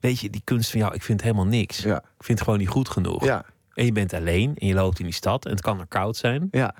Weet 0.00 0.20
je, 0.20 0.30
die 0.30 0.40
kunst 0.44 0.70
van 0.70 0.80
jou, 0.80 0.94
ik 0.94 1.02
vind 1.02 1.22
helemaal 1.22 1.46
niks. 1.46 1.78
ja, 1.82 1.96
Ik 1.96 2.24
vind 2.24 2.38
het 2.38 2.42
gewoon 2.42 2.58
niet 2.58 2.68
goed 2.68 2.88
genoeg. 2.88 3.26
En 3.74 3.84
je 3.84 3.92
bent 3.92 4.12
alleen 4.14 4.52
en 4.58 4.66
je 4.66 4.74
loopt 4.74 4.98
in 4.98 5.04
die 5.04 5.14
stad 5.14 5.44
en 5.44 5.50
het 5.50 5.60
kan 5.60 5.80
er 5.80 5.86
koud 5.86 6.16
zijn. 6.16 6.48
ja. 6.50 6.74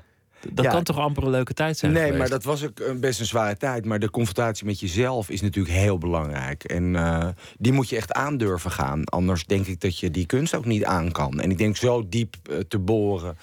Dat 0.52 0.64
Ja. 0.64 0.70
kan 0.70 0.82
toch 0.82 0.98
amper 0.98 1.22
een 1.22 1.30
leuke 1.30 1.54
tijd 1.54 1.78
zijn 1.78 1.92
Nee, 1.92 2.00
geweest? 2.02 2.20
maar 2.20 2.28
dat 2.30 2.44
was 2.44 2.64
ook 2.64 2.78
een- 2.80 3.00
best 3.00 3.20
een 3.20 3.26
zware 3.26 3.56
tijd. 3.56 3.84
Maar 3.84 3.98
de 3.98 4.10
confrontatie 4.10 4.66
met 4.66 4.80
jezelf 4.80 5.28
is 5.30 5.40
natuurlijk 5.40 5.74
heel 5.74 5.98
belangrijk. 5.98 6.64
En 6.64 6.96
eh, 6.96 7.28
die 7.58 7.72
moet 7.72 7.88
je 7.88 7.96
echt 7.96 8.12
aandurven 8.12 8.70
gaan. 8.70 9.04
Anders 9.04 9.44
denk 9.46 9.66
ik 9.66 9.80
dat 9.80 9.98
je 9.98 10.10
die 10.10 10.26
kunst 10.26 10.54
ook 10.54 10.64
niet 10.64 10.84
aan 10.84 11.12
kan. 11.12 11.40
En 11.40 11.50
ik 11.50 11.58
denk 11.58 11.76
zo 11.76 12.08
diep 12.08 12.36
eh, 12.50 12.58
te 12.58 12.78
boren 12.78 13.36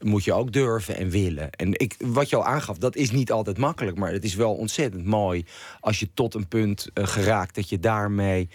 moet 0.00 0.24
je 0.24 0.32
ook 0.32 0.52
durven 0.52 0.96
en 0.96 1.10
willen. 1.10 1.50
En 1.50 1.72
ik, 1.72 1.94
wat 1.98 2.30
je 2.30 2.36
al 2.36 2.46
aangaf, 2.46 2.78
dat 2.78 2.96
is 2.96 3.10
niet 3.10 3.32
altijd 3.32 3.58
makkelijk. 3.58 3.98
Maar 3.98 4.12
het 4.12 4.24
is 4.24 4.34
wel 4.34 4.54
ontzettend 4.54 5.04
mooi 5.04 5.44
als 5.80 6.00
je 6.00 6.10
tot 6.14 6.34
een 6.34 6.48
punt 6.48 6.88
eh, 6.94 7.06
geraakt... 7.06 7.54
dat 7.54 7.68
je 7.68 7.78
daarmee 7.78 8.48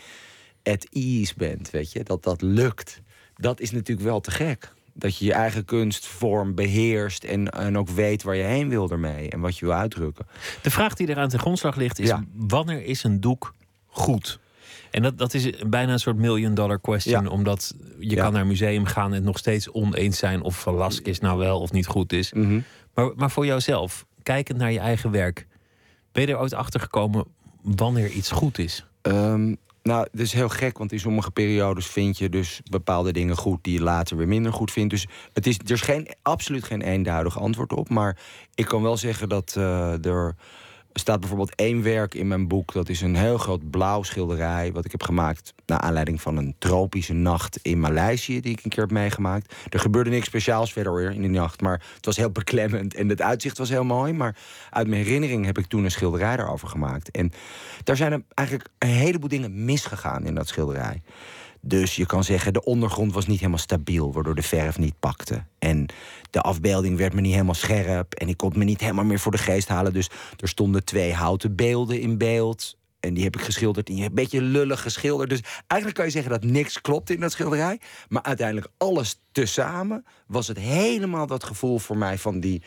at 0.64 0.88
ease 0.90 1.34
bent, 1.38 1.70
weet 1.70 1.92
je. 1.92 2.04
Dat 2.04 2.24
dat 2.24 2.42
lukt. 2.42 3.02
Dat 3.36 3.60
is 3.60 3.72
natuurlijk 3.72 4.08
wel 4.08 4.20
te 4.20 4.32
gek. 4.32 4.74
Dat 4.94 5.18
je 5.18 5.25
je 5.25 5.34
eigen 5.34 5.66
kunstvorm 5.66 6.56
beheerst 6.56 7.24
en, 7.24 7.50
en 7.50 7.78
ook 7.78 7.90
weet 7.90 8.24
waar 8.24 8.36
je 8.36 8.44
heen 8.44 8.70
wil 8.70 8.90
ermee. 8.90 9.30
En 9.30 9.40
wat 9.40 9.58
je 9.58 9.66
wil 9.66 9.74
uitdrukken. 9.74 10.28
De 10.62 10.72
vraag 10.72 10.94
die 10.94 11.08
er 11.08 11.18
aan 11.18 11.30
ten 11.30 11.40
grondslag 11.40 11.75
ligt 11.75 12.00
is: 12.00 12.08
Ja. 12.08 12.24
wanneer 12.34 12.86
is 12.86 13.04
een 13.04 13.20
doek 13.22 13.54
goed? 13.86 14.40
En 14.96 15.02
dat, 15.02 15.18
dat 15.18 15.34
is 15.34 15.50
bijna 15.68 15.92
een 15.92 16.00
soort 16.00 16.16
million 16.18 16.54
dollar 16.54 16.80
question, 16.80 17.24
Ja. 17.24 17.30
omdat 17.30 17.75
je 18.00 18.16
Ja. 18.16 18.24
kan 18.24 18.32
naar 18.32 18.42
een 18.42 18.48
museum 18.48 18.86
gaan 18.86 19.10
en 19.10 19.14
het 19.16 19.24
nog 19.24 19.38
steeds 19.38 19.72
oneens 19.72 20.18
zijn 20.18 20.42
of 20.42 20.56
Velasquez 20.56 21.20
nou 21.20 21.38
wel 21.40 21.60
of 21.60 21.72
niet 21.72 21.88
goed 21.88 22.14
is. 22.14 22.34
Mhm. 22.34 22.60
Maar, 22.94 23.12
maar 23.16 23.32
voor 23.32 23.46
jouzelf, 23.46 24.06
kijkend 24.24 24.58
naar 24.58 24.72
je 24.72 24.80
eigen 24.80 25.12
werk, 25.12 25.48
ben 26.12 26.25
je 26.25 26.32
er 26.34 26.40
ooit 26.40 26.54
achter 26.54 26.80
gekomen 26.80 27.25
wanneer 27.62 28.10
iets 28.10 28.32
goed 28.32 28.58
is? 28.58 28.86
Ehm, 29.02 29.46
nou, 29.84 30.08
dat 30.12 30.22
is 30.22 30.34
heel 30.34 30.50
gek, 30.50 30.78
want 30.78 30.92
in 30.92 31.00
sommige 31.00 31.32
periodes 31.32 31.86
vind 31.88 32.18
je 32.18 32.30
dus 32.30 32.62
bepaalde 32.70 33.12
dingen 33.12 33.36
goed 33.38 33.64
die 33.64 33.74
je 33.74 33.82
later 33.84 34.18
weer 34.18 34.28
minder 34.28 34.54
goed 34.54 34.72
vindt. 34.72 34.90
Dus 34.90 35.08
het 35.34 35.48
is, 35.48 35.58
er 35.58 35.72
is 35.72 35.82
geen, 35.82 36.08
absoluut 36.22 36.64
geen 36.64 36.82
eenduidig 36.82 37.40
antwoord 37.40 37.74
op. 37.74 37.90
Maar 37.90 38.18
ik 38.54 38.66
kan 38.66 38.82
wel 38.82 38.98
zeggen 38.98 39.30
dat 39.30 39.54
eh, 39.58 40.06
er 40.06 40.36
staat 41.00 41.20
bijvoorbeeld 41.20 41.56
één 41.56 41.84
werk 41.84 42.14
in 42.14 42.28
mijn 42.28 42.48
boek. 42.48 42.74
Dat 42.74 42.90
is 42.90 43.02
een 43.02 43.16
heel 43.16 43.38
groot 43.38 43.70
blauw 43.70 44.04
schilderij. 44.04 44.72
Wat 44.72 44.86
ik 44.86 44.92
heb 44.92 45.04
gemaakt 45.04 45.54
naar 45.66 45.80
aanleiding 45.80 46.22
van 46.22 46.38
een 46.38 46.56
tropische 46.58 47.14
nacht 47.14 47.60
in 47.62 47.80
Maleisië. 47.80 48.42
Die 48.42 48.52
ik 48.52 48.64
een 48.64 48.70
keer 48.70 48.84
heb 48.84 48.92
meegemaakt. 48.92 49.54
Er 49.70 49.80
gebeurde 49.80 50.10
niks 50.10 50.25
speciaals 50.25 50.74
verder 50.74 51.12
in 51.12 51.22
die 51.22 51.30
nacht. 51.30 51.62
Maar 51.62 51.84
het 51.96 52.06
was 52.06 52.18
heel 52.18 52.30
beklemmend 52.30 52.94
en 52.94 53.10
het 53.10 53.22
uitzicht 53.22 53.58
was 53.58 53.70
heel 53.70 53.84
mooi. 53.84 54.14
Maar 54.14 54.38
uit 54.70 54.88
mijn 54.88 55.04
herinnering 55.04 55.46
heb 55.46 55.58
ik 55.58 55.66
toen 55.66 55.84
een 55.84 55.92
schilderij 55.92 56.38
daarover 56.38 56.68
gemaakt. 56.68 57.12
En 57.12 57.32
daar 57.84 57.98
zijn 57.98 58.12
er 58.12 58.22
eigenlijk 58.34 58.70
een 58.78 58.88
heleboel 58.90 59.30
dingen 59.30 59.66
misgegaan 59.66 60.25
in 60.25 60.36
dat 60.36 60.48
schilderij. 60.48 61.02
Dus 61.68 61.96
je 61.96 62.06
kan 62.06 62.24
zeggen, 62.24 62.54
de 62.54 62.64
ondergrond 62.64 63.14
was 63.14 63.28
niet 63.28 63.40
helemaal 63.40 63.60
stabiel, 63.60 64.14
waardoor 64.14 64.36
de 64.36 64.42
verf 64.42 64.78
niet 64.78 65.00
pakte. 65.00 65.44
En 65.60 65.86
de 66.30 66.42
afbeelding 66.42 66.98
werd 66.98 67.14
me 67.14 67.22
niet 67.22 67.32
helemaal 67.32 67.54
scherp. 67.54 68.14
En 68.14 68.28
ik 68.28 68.38
kon 68.38 68.52
me 68.56 68.64
niet 68.64 68.80
helemaal 68.80 69.06
meer 69.06 69.20
voor 69.20 69.32
de 69.32 69.38
geest 69.38 69.68
halen. 69.68 69.94
Dus 69.94 70.10
er 70.38 70.48
stonden 70.48 70.86
twee 70.86 71.14
houten 71.14 71.56
beelden 71.56 72.00
in 72.00 72.18
beeld. 72.18 72.78
En 73.00 73.14
die 73.14 73.24
heb 73.24 73.36
ik 73.36 73.42
geschilderd. 73.42 73.88
Hebt 73.88 74.00
een 74.00 74.14
beetje 74.14 74.42
lullig 74.42 74.82
geschilderd. 74.82 75.30
Dus 75.30 75.42
eigenlijk 75.68 75.94
kan 75.94 76.06
je 76.06 76.12
zeggen 76.12 76.32
dat 76.32 76.44
niks 76.44 76.82
klopt 76.82 77.10
in 77.10 77.20
dat 77.20 77.32
schilderij. 77.32 77.80
Maar 78.08 78.24
uiteindelijk 78.24 78.68
alles 78.78 79.20
tezamen 79.32 80.06
was 80.28 80.48
het 80.48 80.58
helemaal 80.58 81.28
dat 81.28 81.44
gevoel 81.44 81.80
voor 81.80 81.98
mij 81.98 82.18
van 82.18 82.40
die 82.40 82.62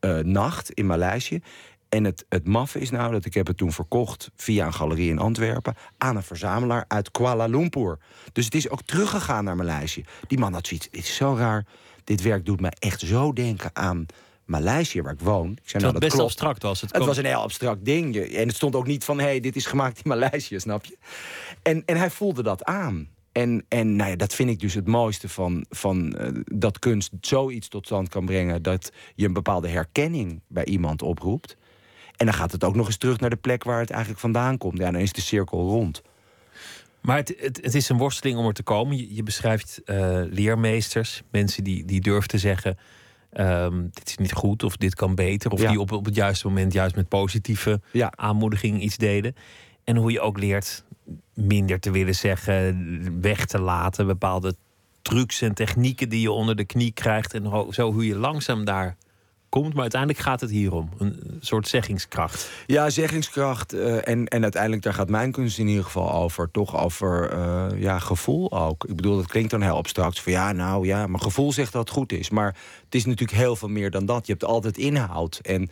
eh, 0.00 0.18
nacht 0.18 0.70
in 0.70 0.86
Maleisië. 0.86 1.40
En 1.88 2.04
het, 2.04 2.24
het 2.28 2.46
maffe 2.46 2.80
is 2.80 2.90
nou 2.90 3.12
dat 3.12 3.24
ik 3.24 3.34
heb 3.34 3.46
het 3.46 3.56
toen 3.56 3.72
verkocht 3.72 4.30
via 4.36 4.66
een 4.66 4.74
galerie 4.74 5.10
in 5.10 5.18
Antwerpen 5.18 5.74
aan 5.98 6.16
een 6.16 6.22
verzamelaar 6.22 6.84
uit 6.88 7.10
Kuala 7.10 7.46
Lumpur. 7.46 7.98
Dus 8.32 8.44
het 8.44 8.54
is 8.54 8.68
ook 8.68 8.82
teruggegaan 8.82 9.44
naar 9.44 9.56
Maleisië. 9.56 10.04
Die 10.26 10.38
man 10.38 10.52
had 10.52 10.66
zoiets. 10.66 10.88
Is 10.90 11.16
zo 11.16 11.34
raar. 11.34 11.66
Dit 12.04 12.22
werk 12.22 12.46
doet 12.46 12.60
me 12.60 12.70
echt 12.78 13.00
zo 13.00 13.32
denken 13.32 13.70
aan 13.72 14.06
Maleisië, 14.44 15.02
waar 15.02 15.12
ik 15.12 15.20
woon. 15.20 15.50
Ik 15.50 15.68
zei, 15.68 15.82
nou, 15.82 15.84
het 15.84 15.92
dat 15.92 16.00
best 16.00 16.12
klopt. 16.12 16.30
abstract 16.30 16.62
was. 16.62 16.80
Het, 16.80 16.92
Het 16.92 17.04
was 17.04 17.16
een 17.16 17.24
heel 17.24 17.42
abstract 17.42 17.84
ding. 17.84 18.16
En 18.16 18.46
het 18.46 18.56
stond 18.56 18.74
ook 18.74 18.86
niet 18.86 19.04
van, 19.04 19.18
hé, 19.18 19.24
hey, 19.24 19.40
dit 19.40 19.56
is 19.56 19.66
gemaakt 19.66 19.96
in 19.96 20.08
Maleisië, 20.08 20.60
snap 20.60 20.84
je? 20.84 20.98
En, 21.62 21.82
en 21.86 21.96
hij 21.96 22.10
voelde 22.10 22.42
dat 22.42 22.64
aan. 22.64 23.08
En, 23.32 23.64
en 23.68 23.96
nou 23.96 24.10
ja, 24.10 24.16
dat 24.16 24.34
vind 24.34 24.50
ik 24.50 24.60
dus 24.60 24.74
het 24.74 24.86
mooiste 24.86 25.28
van, 25.28 25.64
van 25.70 26.12
eh, 26.12 26.30
dat 26.44 26.78
kunst 26.78 27.12
zoiets 27.20 27.68
tot 27.68 27.86
stand 27.86 28.08
kan 28.08 28.24
brengen... 28.24 28.62
dat 28.62 28.92
je 29.14 29.26
een 29.26 29.32
bepaalde 29.32 29.68
herkenning 29.68 30.40
bij 30.46 30.64
iemand 30.64 31.02
oproept. 31.02 31.56
En 32.18 32.26
dan 32.26 32.34
gaat 32.34 32.52
het 32.52 32.64
ook 32.64 32.74
nog 32.74 32.86
eens 32.86 32.96
terug 32.96 33.20
naar 33.20 33.30
de 33.30 33.36
plek 33.36 33.64
waar 33.64 33.80
het 33.80 33.90
eigenlijk 33.90 34.20
vandaan 34.20 34.58
komt. 34.58 34.78
Ja, 34.78 34.90
dan 34.90 35.00
is 35.00 35.12
de 35.12 35.20
cirkel 35.20 35.68
rond. 35.68 36.02
Maar 37.00 37.16
het, 37.16 37.34
het, 37.38 37.60
het 37.62 37.74
is 37.74 37.88
een 37.88 37.96
worsteling 37.98 38.38
om 38.38 38.46
er 38.46 38.52
te 38.52 38.62
komen. 38.62 38.96
Je, 38.96 39.14
je 39.14 39.22
beschrijft 39.22 39.80
eh, 39.84 40.20
leermeesters, 40.30 41.22
mensen 41.30 41.64
die, 41.64 41.84
die 41.84 42.00
durven 42.00 42.28
te 42.28 42.38
zeggen: 42.38 42.78
ehm, 43.32 43.82
dit 43.92 44.08
is 44.08 44.16
niet 44.16 44.32
goed 44.32 44.62
of 44.62 44.76
dit 44.76 44.94
kan 44.94 45.14
beter. 45.14 45.50
Of 45.50 45.60
Ja. 45.60 45.68
die 45.70 45.80
op, 45.80 45.92
op 45.92 46.04
het 46.04 46.14
juiste 46.14 46.46
moment 46.46 46.72
juist 46.72 46.96
met 46.96 47.08
positieve 47.08 47.80
Ja. 47.92 48.12
aanmoediging 48.16 48.82
iets 48.82 48.96
deden. 48.96 49.34
En 49.84 49.96
hoe 49.96 50.12
je 50.12 50.20
ook 50.20 50.38
leert 50.38 50.84
minder 51.34 51.80
te 51.80 51.90
willen 51.90 52.14
zeggen, 52.14 53.20
weg 53.20 53.46
te 53.46 53.60
laten, 53.60 54.06
bepaalde 54.06 54.54
trucs 55.02 55.40
en 55.42 55.54
technieken 55.54 56.08
die 56.08 56.20
je 56.20 56.30
onder 56.30 56.56
de 56.56 56.64
knie 56.64 56.92
krijgt. 56.92 57.34
En 57.34 57.66
zo 57.70 57.92
hoe 57.92 58.06
je 58.06 58.16
langzaam 58.16 58.64
daar 58.64 58.96
komt. 59.48 59.72
Maar 59.72 59.82
uiteindelijk 59.82 60.20
gaat 60.20 60.40
het 60.40 60.50
hier 60.50 60.72
om. 60.72 60.88
Een 60.98 61.38
soort 61.40 61.68
zeggingskracht. 61.68 62.50
Ja, 62.66 62.90
zeggingskracht. 62.90 63.72
eh, 63.72 64.08
en, 64.08 64.26
en 64.26 64.42
uiteindelijk, 64.42 64.82
daar 64.82 64.94
gaat 64.94 65.08
mijn 65.08 65.32
kunst 65.32 65.58
in 65.58 65.68
ieder 65.68 65.84
geval 65.84 66.12
over. 66.12 66.50
Toch 66.50 66.76
over 66.76 67.30
eh, 67.30 67.66
ja, 67.80 67.98
gevoel 67.98 68.52
ook. 68.52 68.84
Ik 68.84 68.96
bedoel, 68.96 69.16
dat 69.16 69.26
klinkt 69.26 69.50
dan 69.50 69.62
heel 69.62 69.76
abstract. 69.76 70.20
Van 70.20 70.32
ja, 70.32 70.52
nou 70.52 70.86
ja, 70.86 71.06
mijn 71.06 71.22
gevoel 71.22 71.52
zegt 71.52 71.72
dat 71.72 71.80
het 71.80 71.96
goed 71.96 72.12
is. 72.12 72.30
Maar 72.30 72.56
het 72.84 72.94
is 72.94 73.04
natuurlijk 73.04 73.38
heel 73.38 73.56
veel 73.56 73.68
meer 73.68 73.90
dan 73.90 74.06
dat. 74.06 74.26
Je 74.26 74.32
hebt 74.32 74.44
altijd 74.44 74.78
inhoud 74.78 75.38
en, 75.42 75.70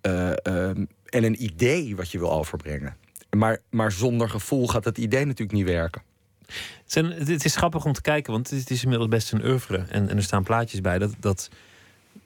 eh, 0.00 0.30
ehm, 0.46 0.84
en 1.04 1.24
een 1.24 1.42
idee 1.44 1.96
wat 1.96 2.10
je 2.10 2.18
wil 2.18 2.32
overbrengen. 2.32 2.96
Maar, 3.36 3.58
maar 3.70 3.92
zonder 3.92 4.28
gevoel 4.30 4.68
gaat 4.68 4.84
dat 4.84 4.98
idee 4.98 5.24
natuurlijk 5.24 5.52
niet 5.58 5.66
werken. 5.66 6.02
Het, 6.46 6.92
zijn, 6.92 7.04
het- 7.12 7.28
het 7.28 7.44
is 7.44 7.56
grappig 7.56 7.84
om 7.84 7.92
te 7.92 8.00
kijken, 8.00 8.32
want 8.32 8.46
het 8.46 8.54
is, 8.54 8.60
het 8.60 8.70
is 8.70 8.82
inmiddels 8.82 9.10
best 9.10 9.32
een 9.32 9.44
oeuvre. 9.46 9.76
En, 9.88 10.08
en 10.08 10.16
er 10.16 10.22
staan 10.22 10.42
plaatjes 10.42 10.80
bij 10.80 10.98
dat, 10.98 11.14
dat 11.20 11.48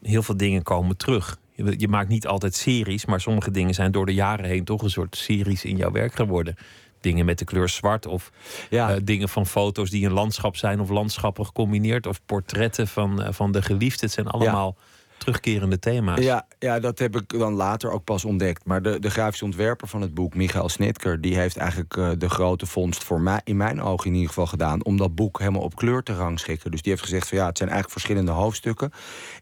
heel 0.06 0.22
veel 0.22 0.36
dingen 0.36 0.62
komen 0.62 0.96
terug. 0.96 1.38
Je, 1.52 1.74
je 1.76 1.88
maakt 1.88 2.08
niet 2.08 2.26
altijd 2.26 2.54
series, 2.54 3.04
maar 3.04 3.20
sommige 3.20 3.50
dingen 3.50 3.74
zijn 3.74 3.92
door 3.92 4.06
de 4.06 4.14
jaren 4.14 4.44
heen 4.44 4.64
toch 4.64 4.82
een 4.82 4.90
soort 4.90 5.16
series 5.16 5.64
in 5.64 5.76
jouw 5.76 5.90
werk 5.90 6.14
geworden. 6.14 6.54
Dingen 7.00 7.24
met 7.26 7.38
de 7.38 7.44
kleur 7.44 7.68
zwart 7.68 8.06
of 8.06 8.30
Ja. 8.70 8.90
eh, 8.90 8.96
dingen 9.04 9.28
van 9.28 9.46
foto's 9.46 9.90
die 9.90 10.06
een 10.06 10.12
landschap 10.12 10.56
zijn 10.56 10.80
of 10.80 10.88
landschappen 10.88 11.46
gecombineerd 11.46 12.06
of 12.06 12.20
portretten 12.26 12.88
van, 12.88 13.22
eh, 13.22 13.32
van 13.32 13.52
de 13.52 13.62
geliefde. 13.62 14.04
Het 14.04 14.14
zijn 14.14 14.26
allemaal 14.28 14.76
terugkerende 15.26 15.78
thema's. 15.78 16.20
Ja, 16.20 16.46
ja, 16.58 16.80
dat 16.80 16.98
heb 16.98 17.16
ik 17.16 17.38
dan 17.38 17.52
later 17.52 17.90
ook 17.90 18.04
pas 18.04 18.24
ontdekt. 18.24 18.64
Maar 18.64 18.82
de, 18.82 18.98
de 18.98 19.10
grafische 19.10 19.44
ontwerper 19.44 19.88
van 19.88 20.00
het 20.00 20.14
boek, 20.14 20.34
Michael 20.34 20.68
Snitker... 20.68 21.20
die 21.20 21.36
heeft 21.36 21.56
eigenlijk 21.56 21.96
eh, 21.96 22.10
de 22.18 22.28
grote 22.28 22.66
vondst 22.66 23.04
voor 23.04 23.20
mij, 23.20 23.40
in 23.44 23.56
mijn 23.56 23.82
ogen 23.82 24.06
in 24.06 24.12
ieder 24.12 24.28
geval 24.28 24.46
gedaan... 24.46 24.84
om 24.84 24.96
dat 24.96 25.14
boek 25.14 25.38
helemaal 25.38 25.62
op 25.62 25.76
kleur 25.76 26.02
te 26.02 26.14
rangschikken. 26.14 26.70
Dus 26.70 26.82
die 26.82 26.92
heeft 26.92 27.04
gezegd 27.04 27.28
van 27.28 27.38
ja, 27.38 27.46
het 27.46 27.58
zijn 27.58 27.70
eigenlijk 27.70 28.00
verschillende 28.00 28.32
hoofdstukken. 28.32 28.90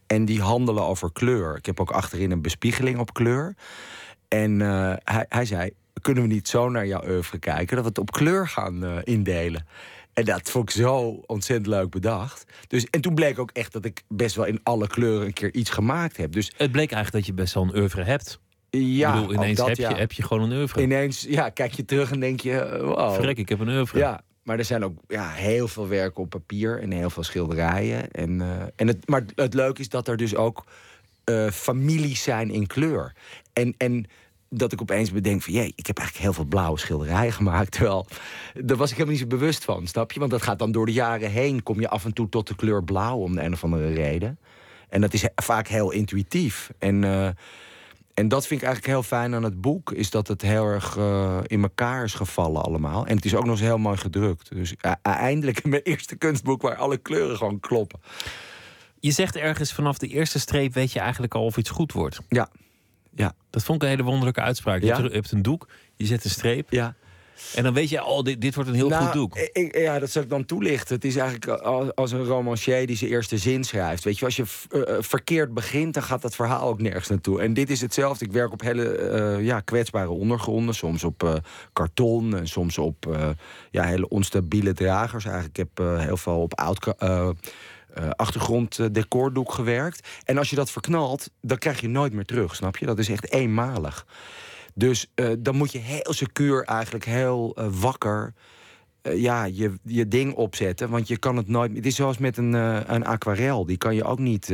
En 0.07 0.25
die 0.25 0.41
handelen 0.41 0.87
over 0.87 1.13
kleur. 1.13 1.57
Ik 1.57 1.67
heb 1.67 1.81
ook 1.81 1.91
achterin 1.91 2.31
een 2.31 2.43
bespiegeling 2.43 2.99
op 2.99 3.13
kleur. 3.13 3.55
En 4.29 4.61
eh, 4.61 4.93
hij, 5.05 5.27
hij 5.29 5.45
zei, 5.45 5.71
kunnen 6.01 6.23
we 6.23 6.29
niet 6.29 6.49
zo 6.49 6.69
naar 6.69 6.87
jouw 6.87 7.09
oeuvre 7.09 7.39
kijken... 7.39 7.77
dat 7.77 7.85
we 7.85 7.91
het 7.91 7.99
op 7.99 8.11
kleur 8.11 8.49
gaan 8.49 8.85
eh, 8.85 8.97
indelen? 9.03 9.67
En 10.15 10.25
dat 10.25 10.51
vond 10.51 10.69
ik 10.69 10.77
zo 10.77 11.23
ontzettend 11.27 11.67
leuk 11.67 11.91
bedacht. 11.91 12.45
Dus, 12.69 12.87
en 12.91 13.01
toen 13.01 13.15
bleek 13.15 13.39
ook 13.39 13.51
echt 13.51 13.73
dat 13.73 13.85
ik 13.85 14.03
best 14.09 14.37
wel 14.37 14.45
in 14.45 14.61
alle 14.63 14.87
kleuren 14.87 15.27
een 15.27 15.33
keer 15.33 15.55
iets 15.55 15.71
gemaakt 15.71 16.17
heb. 16.17 16.33
Dus 16.33 16.53
Het 16.57 16.73
bleek 16.73 16.93
eigenlijk 16.93 17.25
dat 17.25 17.27
je 17.27 17.43
best 17.43 17.55
wel 17.55 17.63
een 17.63 17.77
oeuvre 17.77 18.03
hebt. 18.03 18.41
ja, 18.71 19.09
ik 19.09 19.15
bedoel, 19.15 19.31
ook 19.31 19.43
ineens 19.43 19.59
dat, 19.59 19.69
heb, 19.69 19.77
ja. 19.77 19.91
je, 19.91 19.97
heb 19.97 20.13
je 20.13 20.23
gewoon 20.23 20.51
een 20.51 20.59
oeuvre. 20.59 20.83
Ineens 20.83 21.27
ja, 21.29 21.49
kijk 21.49 21.73
je 21.73 21.85
terug 21.85 22.11
en 22.11 22.21
denk 22.21 22.41
je, 22.41 22.59
eh, 22.59 22.81
wow. 22.81 23.15
Verrek, 23.15 23.39
ik 23.39 23.49
heb 23.49 23.61
een 23.61 23.69
oeuvre. 23.69 23.99
Ja, 23.99 24.21
maar 24.43 24.59
er 24.59 24.65
zijn 24.65 24.85
ook 24.85 24.99
ja, 25.09 25.31
heel 25.31 25.69
veel 25.69 25.89
werken 25.89 26.23
op 26.23 26.31
papier 26.31 26.81
en 26.81 26.91
heel 26.91 27.11
veel 27.11 27.23
schilderijen. 27.23 28.11
En, 28.11 28.41
eh, 28.41 28.63
en 28.77 28.87
het, 28.87 29.09
maar 29.09 29.25
het 29.35 29.55
leuke 29.55 29.81
is 29.81 29.89
dat 29.89 30.09
er 30.09 30.17
dus 30.17 30.35
ook 30.35 30.65
eh, 31.25 31.51
families 31.51 32.23
zijn 32.23 32.51
in 32.51 32.67
kleur. 32.67 33.13
En, 33.53 33.75
en 33.79 34.07
dat 34.59 34.73
ik 34.73 34.81
opeens 34.81 35.13
bedenk 35.13 35.43
van... 35.43 35.53
jee, 35.53 35.73
ik 35.77 35.87
heb 35.87 35.99
eigenlijk 35.99 36.27
heel 36.27 36.37
veel 36.37 36.51
blauwe 36.51 36.79
schilderijen 36.79 37.33
gemaakt. 37.41 37.71
Terwijl, 37.71 38.07
daar 38.55 38.77
was 38.77 38.91
ik 38.91 38.97
helemaal 38.97 39.19
niet 39.19 39.31
zo 39.31 39.37
bewust 39.39 39.65
van, 39.65 39.87
snap 39.87 40.13
je? 40.13 40.19
Want 40.19 40.31
dat 40.31 40.43
gaat 40.43 40.59
dan 40.59 40.73
door 40.73 40.87
de 40.87 40.93
jaren 40.93 41.31
heen... 41.31 41.63
kom 41.63 41.81
je 41.81 41.89
af 41.89 42.05
en 42.05 42.13
toe 42.13 42.29
tot 42.29 42.49
de 42.49 42.57
kleur 42.57 42.85
blauw 42.85 43.17
om 43.17 43.35
de 43.35 43.43
een 43.43 43.53
of 43.53 43.65
andere 43.65 43.93
reden. 43.93 44.39
En 44.89 45.01
dat 45.01 45.13
is 45.13 45.29
vaak 45.35 45.69
heel 45.69 45.91
intuïtief. 45.91 46.71
En, 46.79 47.05
eh, 47.05 47.27
en 48.15 48.29
dat 48.29 48.47
vind 48.47 48.61
ik 48.61 48.67
eigenlijk 48.67 48.95
heel 48.95 49.03
fijn 49.03 49.35
aan 49.35 49.43
het 49.43 49.61
boek... 49.61 49.93
is 49.93 50.11
dat 50.11 50.29
het 50.29 50.43
heel 50.43 50.65
erg 50.65 50.97
eh, 50.97 51.39
in 51.47 51.63
elkaar 51.63 52.05
is 52.05 52.15
gevallen 52.15 52.63
allemaal. 52.63 53.07
En 53.07 53.17
het 53.17 53.25
is 53.25 53.35
ook 53.35 53.45
nog 53.45 53.53
eens 53.53 53.61
heel 53.61 53.79
mooi 53.79 53.97
gedrukt. 53.97 54.55
Dus 54.55 54.75
eh, 54.81 54.93
eindelijk 55.03 55.65
mijn 55.65 55.83
eerste 55.83 56.17
kunstboek... 56.17 56.63
waar 56.63 56.77
alle 56.77 56.97
kleuren 56.97 57.37
gewoon 57.37 57.61
kloppen. 57.61 58.01
Je 59.01 59.11
zegt 59.11 59.37
ergens 59.37 59.73
vanaf 59.73 59.99
de 59.99 60.07
eerste 60.07 60.39
streep 60.39 60.75
weet 60.75 60.93
je 60.93 61.01
eigenlijk 61.01 61.35
al 61.35 61.45
of 61.45 61.57
iets 61.57 61.71
goed 61.71 61.93
wordt. 61.93 62.19
Ja, 62.29 62.49
ja, 63.17 63.33
Dat 63.51 63.65
vond 63.65 63.83
ik 63.83 63.89
een 63.89 63.95
hele 63.95 64.09
wonderlijke 64.09 64.41
uitspraak. 64.41 64.81
Je, 64.81 64.87
Ja? 64.87 64.97
hebt, 64.97 65.09
je 65.09 65.15
hebt 65.15 65.31
een 65.33 65.43
doek, 65.43 65.69
je 65.97 66.07
zet 66.07 66.25
een 66.25 66.31
streep. 66.31 66.67
ja. 66.71 66.95
En 67.55 67.63
dan 67.63 67.75
weet 67.75 67.89
je, 67.89 68.05
oh, 68.05 68.23
dit, 68.23 68.41
dit 68.41 68.55
wordt 68.55 68.71
een 68.71 68.77
heel 68.77 68.89
Nou, 68.89 69.05
goed 69.05 69.13
doek. 69.13 69.37
Ik, 69.37 69.79
ja, 69.79 69.99
dat 69.99 70.11
zal 70.11 70.23
ik 70.23 70.29
dan 70.29 70.45
toelichten. 70.45 70.95
Het 70.95 71.05
is 71.05 71.17
eigenlijk 71.17 71.61
als, 71.93 72.13
een 72.13 72.25
romancier 72.25 72.87
die 72.87 72.97
zijn 72.97 73.11
eerste 73.11 73.39
zin 73.39 73.65
schrijft. 73.65 74.05
Weet 74.05 74.19
je, 74.19 74.25
als 74.25 74.37
je 74.37 74.45
eh, 74.71 74.95
verkeerd 75.01 75.55
begint, 75.55 75.95
dan 75.95 76.03
gaat 76.03 76.23
dat 76.23 76.35
verhaal 76.35 76.69
ook 76.69 76.81
nergens 76.81 77.09
naartoe. 77.09 77.41
En 77.41 77.55
dit 77.55 77.71
is 77.71 77.81
hetzelfde. 77.81 78.25
Ik 78.25 78.33
werk 78.33 78.53
op 78.53 78.61
hele 78.61 78.97
eh, 78.97 79.45
ja, 79.45 79.61
kwetsbare 79.61 80.09
ondergronden. 80.11 80.75
Soms 80.75 81.05
op 81.05 81.23
eh, 81.23 81.35
karton 81.73 82.37
en 82.37 82.49
soms 82.49 82.79
op 82.79 83.07
eh, 83.07 83.29
ja, 83.71 83.85
hele 83.85 84.09
onstabiele 84.09 84.73
dragers. 84.73 85.25
Eigenlijk 85.25 85.59
ik 85.59 85.67
heb 85.77 85.87
heel 85.99 86.17
veel 86.17 86.41
op 86.41 86.59
oud 86.59 86.79
eh, 87.95 88.11
achtergrond 88.11 88.95
decordoek 88.95 89.53
gewerkt. 89.53 90.09
En 90.25 90.39
als 90.39 90.51
je 90.51 90.57
dat 90.57 90.71
verknalt, 90.71 91.31
dan 91.41 91.59
krijg 91.59 91.81
je 91.81 91.89
nooit 91.89 92.13
meer 92.13 92.25
terug, 92.25 92.55
snap 92.55 92.77
je? 92.77 92.87
Dat 92.87 92.99
is 92.99 93.09
echt 93.09 93.33
eenmalig. 93.33 94.07
Dus 94.75 95.11
eh, 95.15 95.31
dan 95.39 95.57
moet 95.57 95.73
je 95.73 95.79
heel 95.79 96.13
secuur, 96.13 96.65
eigenlijk 96.65 97.05
heel 97.05 97.55
eh, 97.55 97.67
wakker... 97.71 98.35
ja, 99.03 99.45
je, 99.45 99.73
je 99.83 100.09
ding 100.09 100.35
opzetten. 100.35 100.91
Want 100.91 101.09
je 101.09 101.17
kan 101.17 101.37
het 101.37 101.49
nooit... 101.49 101.77
Het 101.77 101.87
is 101.87 101.95
zoals 101.95 102.19
met 102.19 102.37
een, 102.37 102.53
een 102.93 103.05
aquarel. 103.05 103.67
Die 103.67 103.77
kan 103.77 103.95
je 103.95 104.05
ook 104.05 104.19
niet 104.19 104.53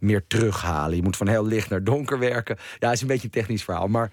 meer 0.00 0.26
terughalen. 0.26 0.96
Je 0.96 1.02
moet 1.02 1.16
van 1.16 1.28
heel 1.28 1.46
licht 1.46 1.70
naar 1.70 1.84
donker 1.84 2.18
werken. 2.18 2.56
Ja, 2.78 2.92
is 2.92 3.00
een 3.00 3.06
beetje 3.06 3.24
een 3.24 3.30
technisch 3.30 3.64
verhaal. 3.64 3.88
Maar 3.88 4.12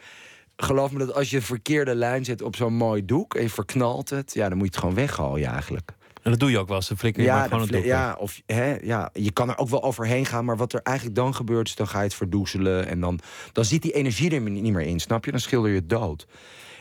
geloof 0.56 0.91
me 0.91 1.00
dat 1.00 1.13
als 1.13 1.30
je 1.30 1.41
verkeerde 1.41 1.95
lijn 1.95 2.26
zet 2.26 2.41
op 2.41 2.56
zo'n 2.56 2.74
mooi 2.74 3.06
doek... 3.06 3.36
en 3.36 3.41
je 3.41 3.50
verknalt 3.50 4.10
het, 4.10 4.34
ja, 4.34 4.50
dan 4.50 4.58
moet 4.58 4.67
je 4.67 4.71
het 4.71 4.80
gewoon 4.80 4.95
weggooien 4.95 5.50
eigenlijk. 5.50 5.91
En 6.21 6.31
dat 6.31 6.39
doe 6.39 6.51
je 6.51 6.60
ook 6.60 6.67
wel 6.67 6.77
eens. 6.77 6.88
Dan 6.88 6.97
flikker 6.97 7.23
je 7.23 7.29
maar 7.29 7.49
gewoon 7.49 7.67
het 7.69 7.84
ja, 7.84 8.15
of, 8.19 8.41
hè, 8.45 8.77
ja, 8.81 9.10
je 9.13 9.31
kan 9.31 9.49
er 9.49 9.57
ook 9.57 9.69
wel 9.69 9.84
overheen 9.84 10.25
gaan, 10.25 10.45
maar 10.45 10.57
wat 10.57 10.73
er 10.73 10.79
eigenlijk 10.84 11.15
dan 11.15 11.36
gebeurt, 11.36 11.67
is 11.67 11.75
dan 11.75 11.88
ga 11.88 11.97
je 11.97 12.03
het 12.03 12.13
verdoezelen. 12.13 12.88
En 12.88 12.99
dan, 12.99 13.19
dan 13.51 13.65
zit 13.65 13.81
die 13.81 13.91
energie 13.91 14.31
er 14.31 14.41
niet 14.41 14.73
meer 14.73 14.86
in, 14.86 14.99
snap 14.99 15.25
je? 15.25 15.31
Dan 15.31 15.39
schilder 15.39 15.69
je 15.69 15.75
het 15.75 15.89
dood. 15.89 16.27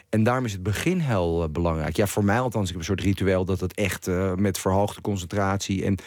En 0.08 0.22
daarom 0.22 0.44
is 0.44 0.52
het 0.52 0.62
begin 0.62 0.98
heel 0.98 1.42
eh, 1.42 1.48
belangrijk. 1.48 1.96
Ja, 1.96 2.06
voor 2.06 2.24
mij 2.24 2.40
althans, 2.40 2.64
ik 2.64 2.70
heb 2.70 2.78
een 2.78 2.86
soort 2.86 3.00
ritueel 3.00 3.44
dat 3.44 3.60
het 3.60 3.74
echt 3.74 4.08
eh, 4.08 4.34
met 4.34 4.58
verhoogde 4.58 5.00
concentratie. 5.00 5.84
En 5.84 5.98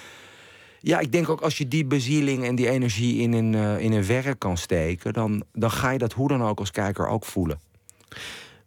ja, 0.79 0.99
ik 0.99 1.11
denk 1.11 1.29
ook 1.29 1.41
als 1.41 1.57
je 1.57 1.67
die 1.67 1.85
bezieling 1.85 2.45
en 2.45 2.55
die 2.55 2.69
energie 2.69 3.21
in 3.21 3.33
een, 3.33 3.55
eh, 3.55 3.79
in 3.79 3.91
een 3.91 4.05
werk 4.05 4.39
kan 4.39 4.57
steken, 4.57 5.13
dan, 5.13 5.43
dan 5.53 5.71
ga 5.71 5.89
je 5.89 5.97
dat 5.97 6.13
hoe 6.13 6.27
dan 6.27 6.43
ook 6.43 6.59
als 6.59 6.71
kijker 6.71 7.07
ook 7.07 7.25
voelen. 7.25 7.59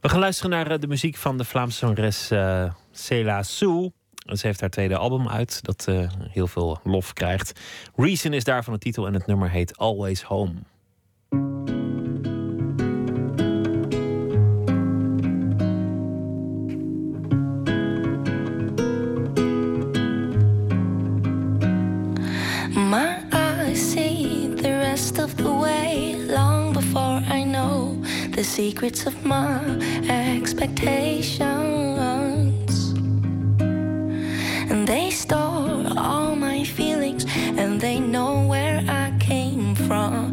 We 0.00 0.08
gaan 0.08 0.20
luisteren 0.20 0.50
naar 0.50 0.80
de 0.80 0.86
muziek 0.86 1.16
van 1.16 1.38
de 1.38 1.44
Vlaamse 1.44 1.78
zangeres 1.78 2.30
eh 2.30 2.70
Cela 2.92 3.42
Sou. 3.42 3.90
Ze 4.26 4.46
heeft 4.46 4.60
haar 4.60 4.70
tweede 4.70 4.96
album 4.96 5.28
uit, 5.28 5.64
dat 5.64 5.84
eh, 5.88 6.10
heel 6.30 6.46
veel 6.46 6.80
lof 6.84 7.12
krijgt. 7.12 7.60
Reason 7.96 8.32
is 8.32 8.44
daarvan 8.44 8.72
de 8.72 8.78
titel 8.78 9.06
en 9.06 9.14
het 9.14 9.26
nummer 9.26 9.50
heet 9.50 9.76
Always 9.76 10.22
Home. 10.22 10.52
My 22.90 23.18
eyes 23.30 23.90
see 23.90 24.54
the 24.54 24.78
rest 24.78 25.18
of 25.18 25.34
the 25.34 25.58
way 25.58 26.16
long 26.26 26.72
before 26.72 27.20
I 27.38 27.44
know 27.44 28.04
the 28.30 28.44
secrets 28.44 29.06
of 29.06 29.24
my 29.24 29.60
expectations. 30.08 31.76
And 34.70 34.86
they 34.86 35.10
store 35.10 35.86
all 35.96 36.36
my 36.36 36.64
feelings 36.64 37.24
and 37.36 37.80
they 37.80 37.98
know 38.00 38.46
where 38.46 38.84
I 38.88 39.12
came 39.18 39.74
from. 39.74 40.32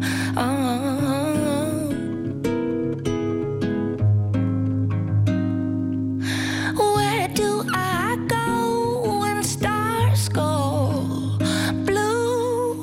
Where 6.96 7.28
do 7.28 7.64
I 7.72 8.16
go 8.28 9.20
when 9.20 9.42
stars 9.42 10.28
go 10.28 11.38
blue? 11.86 12.74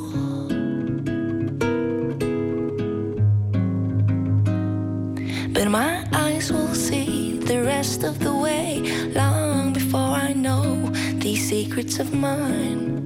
But 5.54 5.68
my 5.70 6.08
eyes 6.14 6.52
will 6.52 6.74
see 6.74 7.38
the 7.40 7.64
rest 7.64 8.04
of 8.04 8.20
the 8.20 8.34
way 8.36 8.82
long 9.14 9.74
before 9.74 10.12
I 10.28 10.34
know 10.34 10.81
secrets 11.52 12.00
of 12.00 12.14
mine. 12.14 13.04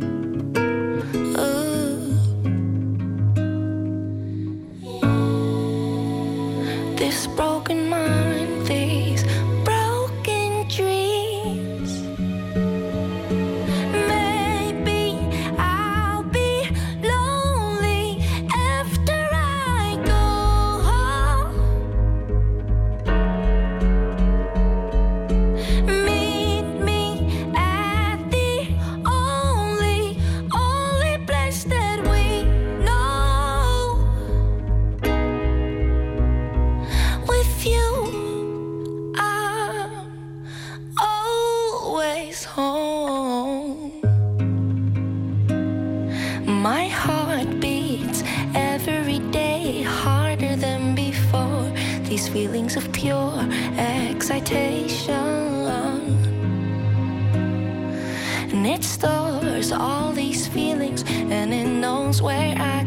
Ooh. 1.39 2.13
This 6.95 7.25
broken 7.25 7.89
mind, 7.89 8.24
feelings 52.65 52.77
of 52.77 52.91
pure 52.93 53.47
excitation. 53.77 55.13
And 58.51 58.65
it 58.65 58.83
stores 58.83 59.71
all 59.71 60.11
these 60.11 60.47
feelings 60.47 61.03
and 61.07 61.53
it 61.53 61.67
knows 61.67 62.21
where 62.21 62.55
I 62.57 62.84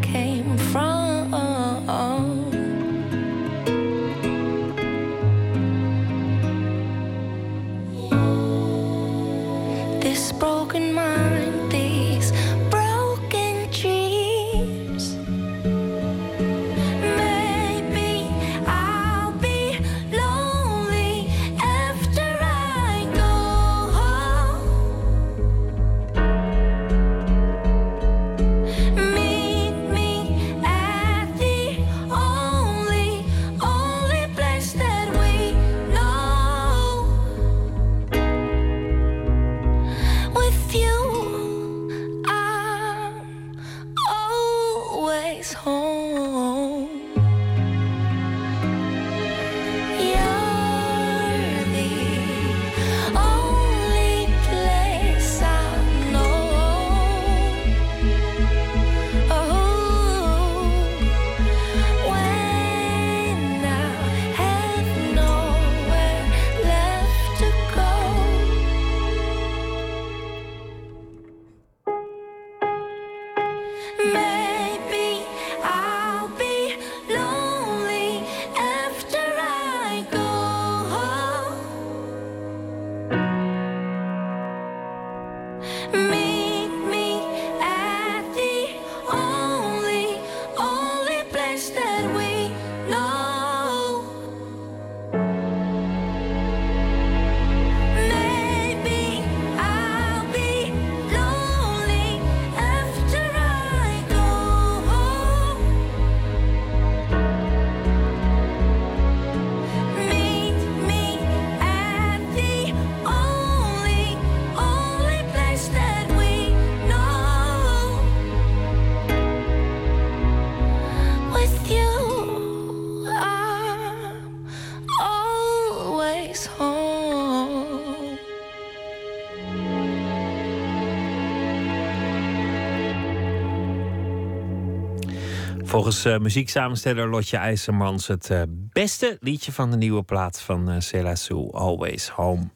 Volgens 135.78 136.06
uh, 136.06 136.18
muzieksamensteller 136.18 137.08
Lotje 137.08 137.36
IJzermans 137.36 138.06
het 138.06 138.30
uh, 138.30 138.42
beste 138.48 139.16
liedje 139.20 139.52
van 139.52 139.70
de 139.70 139.76
nieuwe 139.76 140.02
plaat 140.02 140.40
van 140.40 140.70
uh, 140.70 140.80
Cela 140.80 141.14
Sue, 141.14 141.52
Always 141.52 142.08
Home. 142.08 142.48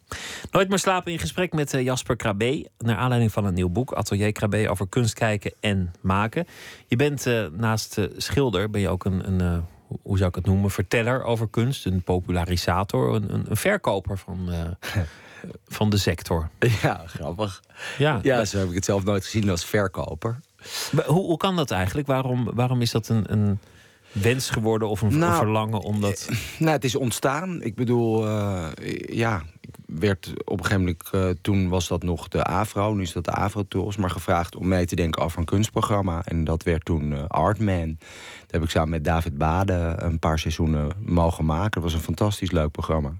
Nooit 0.50 0.68
meer 0.68 0.78
slapen 0.78 1.12
in 1.12 1.18
gesprek 1.18 1.52
met 1.52 1.70
Jasper 1.70 2.16
Krabbe. 2.16 2.70
Naar 2.78 2.96
aanleiding 2.96 3.32
van 3.32 3.44
een 3.44 3.54
nieuw 3.54 3.68
boek, 3.68 3.92
Atelier 3.92 4.32
Krabbe, 4.32 4.68
over 4.68 4.88
kunst 4.88 5.14
kijken 5.14 5.52
en 5.60 5.92
maken. 6.00 6.46
Je 6.86 6.96
bent 6.96 7.26
naast 7.56 7.98
schilder, 8.16 8.70
ben 8.70 8.80
je 8.80 8.88
ook 8.88 9.04
een, 9.04 9.40
een 9.40 9.64
hoe 10.02 10.16
zou 10.16 10.28
ik 10.28 10.34
het 10.34 10.46
noemen, 10.46 10.70
verteller 10.70 11.24
over 11.24 11.48
kunst. 11.48 11.86
Een 11.86 12.02
popularisator, 12.02 13.14
een, 13.14 13.34
een, 13.34 13.44
een 13.48 13.56
verkoper 13.56 14.18
van, 14.18 14.50
van 15.78 15.90
de 15.90 15.98
sector. 15.98 16.48
Ja, 16.82 17.02
grappig. 17.06 17.62
Ja. 17.98 18.18
ja, 18.22 18.44
zo 18.44 18.58
heb 18.58 18.68
ik 18.68 18.74
het 18.74 18.84
zelf 18.84 19.04
nooit 19.04 19.24
gezien 19.24 19.50
als 19.50 19.64
verkoper. 19.64 20.40
Hoe, 21.06 21.24
hoe 21.24 21.36
kan 21.36 21.56
dat 21.56 21.70
eigenlijk? 21.70 22.06
Waarom, 22.06 22.50
waarom 22.54 22.80
is 22.80 22.90
dat 22.90 23.08
een, 23.08 23.32
een 23.32 23.58
wens 24.12 24.50
geworden 24.50 24.88
of 24.88 25.00
een, 25.00 25.18
nou, 25.18 25.36
verlangen 25.36 25.80
om 25.80 26.00
dat... 26.00 26.28
Nou, 26.58 26.72
het 26.72 26.84
is 26.84 26.96
ontstaan. 26.96 27.62
Ik 27.62 27.74
bedoel, 27.74 28.26
uh, 28.26 28.68
ja, 29.06 29.42
ik 29.60 29.74
werd 29.86 30.32
op 30.44 30.58
een 30.58 30.64
gegeven 30.64 30.80
moment... 30.80 31.10
Uh, 31.14 31.28
toen 31.42 31.68
was 31.68 31.88
dat 31.88 32.02
nog 32.02 32.28
de 32.28 32.44
AVRO, 32.44 32.94
nu 32.94 33.02
is 33.02 33.12
dat 33.12 33.24
de 33.24 33.30
AVRO-tools... 33.30 33.96
maar 33.96 34.10
gevraagd 34.10 34.56
om 34.56 34.68
mee 34.68 34.86
te 34.86 34.96
denken 34.96 35.22
over 35.22 35.38
een 35.38 35.44
kunstprogramma. 35.44 36.22
En 36.24 36.44
dat 36.44 36.62
werd 36.62 36.84
toen 36.84 37.12
uh, 37.12 37.24
Artman. 37.26 37.96
Dat 38.40 38.50
heb 38.50 38.62
ik 38.62 38.70
samen 38.70 38.90
met 38.90 39.04
David 39.04 39.38
Bade 39.38 39.94
een 39.96 40.18
paar 40.18 40.38
seizoenen 40.38 40.92
mogen 41.04 41.44
maken. 41.44 41.70
Dat 41.70 41.82
was 41.82 41.94
een 41.94 42.00
fantastisch 42.00 42.50
leuk 42.50 42.70
programma. 42.70 43.12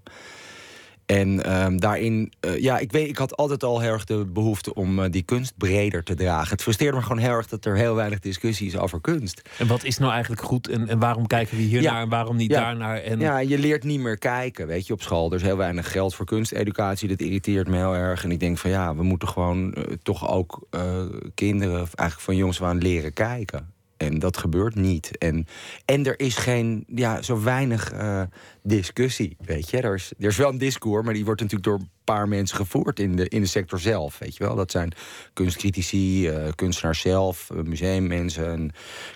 En 1.07 1.63
um, 1.65 1.81
daarin, 1.81 2.33
uh, 2.47 2.59
ja, 2.59 2.79
ik 2.79 2.93
weet, 2.93 3.09
ik 3.09 3.17
had 3.17 3.37
altijd 3.37 3.63
al 3.65 3.81
heel 3.81 3.93
erg 3.93 4.05
de 4.05 4.25
behoefte 4.25 4.75
om 4.75 4.99
uh, 4.99 5.05
die 5.11 5.23
kunst 5.23 5.53
breder 5.57 6.03
te 6.03 6.15
dragen. 6.15 6.51
Het 6.51 6.63
frustreerde 6.63 6.97
me 6.97 7.03
gewoon 7.03 7.19
heel 7.19 7.31
erg 7.31 7.47
dat 7.47 7.65
er 7.65 7.77
heel 7.77 7.95
weinig 7.95 8.19
discussie 8.19 8.67
is 8.67 8.77
over 8.77 9.01
kunst. 9.01 9.43
En 9.59 9.67
wat 9.67 9.85
is 9.85 9.99
nou 9.99 10.13
eigenlijk 10.13 10.43
goed 10.43 10.69
en, 10.69 10.89
en 10.89 10.99
waarom 10.99 11.27
kijken 11.27 11.57
we 11.57 11.63
hier 11.63 11.83
Ja. 11.83 11.93
naar 11.93 12.03
en 12.03 12.09
waarom 12.09 12.37
niet 12.37 12.51
Ja. 12.51 12.61
daar 12.61 12.77
naar? 12.77 12.97
En... 12.97 13.21
Ja, 13.21 13.39
je 13.39 13.59
leert 13.59 13.85
niet 13.85 14.01
meer 14.01 14.19
kijken, 14.19 14.67
weet 14.67 14.87
je, 14.87 14.93
op 14.93 15.03
school. 15.03 15.31
Er 15.31 15.37
is 15.37 15.43
heel 15.43 15.57
weinig 15.57 15.93
geld 15.93 16.15
voor 16.15 16.27
kunsteducatie. 16.27 17.09
Dat 17.09 17.21
irriteert 17.21 17.69
me 17.69 17.77
heel 17.77 17.95
erg. 17.95 18.25
En 18.25 18.31
ik 18.31 18.41
denk 18.41 18.59
van 18.59 18.71
ja, 18.71 18.95
we 18.97 19.03
moeten 19.03 19.29
gewoon 19.29 19.73
eh, 19.73 19.83
toch 20.03 20.29
ook 20.31 20.67
eh, 20.71 21.01
kinderen, 21.35 21.77
eigenlijk 21.77 22.21
van 22.21 22.37
jongs 22.37 22.61
af 22.61 22.69
aan 22.69 22.79
leren 22.79 23.13
kijken. 23.13 23.73
En 24.03 24.19
dat 24.19 24.37
gebeurt 24.37 24.75
niet. 24.75 25.19
En, 25.19 25.47
en 25.85 26.07
er 26.07 26.21
is 26.21 26.37
geen, 26.37 26.85
ja, 26.87 27.23
zo 27.23 27.43
weinig 27.43 27.93
eh, 27.93 28.23
discussie, 28.63 29.37
weet 29.41 29.71
je. 29.71 29.81
Er 29.81 29.95
is, 29.95 30.13
er 30.19 30.27
is 30.27 30.37
wel 30.37 30.49
een 30.49 30.59
discours, 30.59 31.05
maar 31.05 31.15
die 31.15 31.25
wordt 31.25 31.41
natuurlijk 31.41 31.69
door 31.69 31.79
een 31.79 31.91
paar 32.05 32.29
mensen 32.29 32.57
gevoerd 32.57 33.01
in 33.01 33.17
de, 33.17 33.29
in 33.29 33.41
de 33.41 33.47
sector 33.47 33.79
zelf, 33.79 34.19
weet 34.19 34.37
je 34.37 34.45
wel. 34.45 34.55
Dat 34.55 34.71
zijn 34.71 34.93
kunstcritici, 35.33 36.29
eh, 36.29 36.49
kunstenaars 36.55 37.01
zelf, 37.01 37.51
eh, 37.51 37.63
museummensen, 37.63 38.51
en 38.53 38.71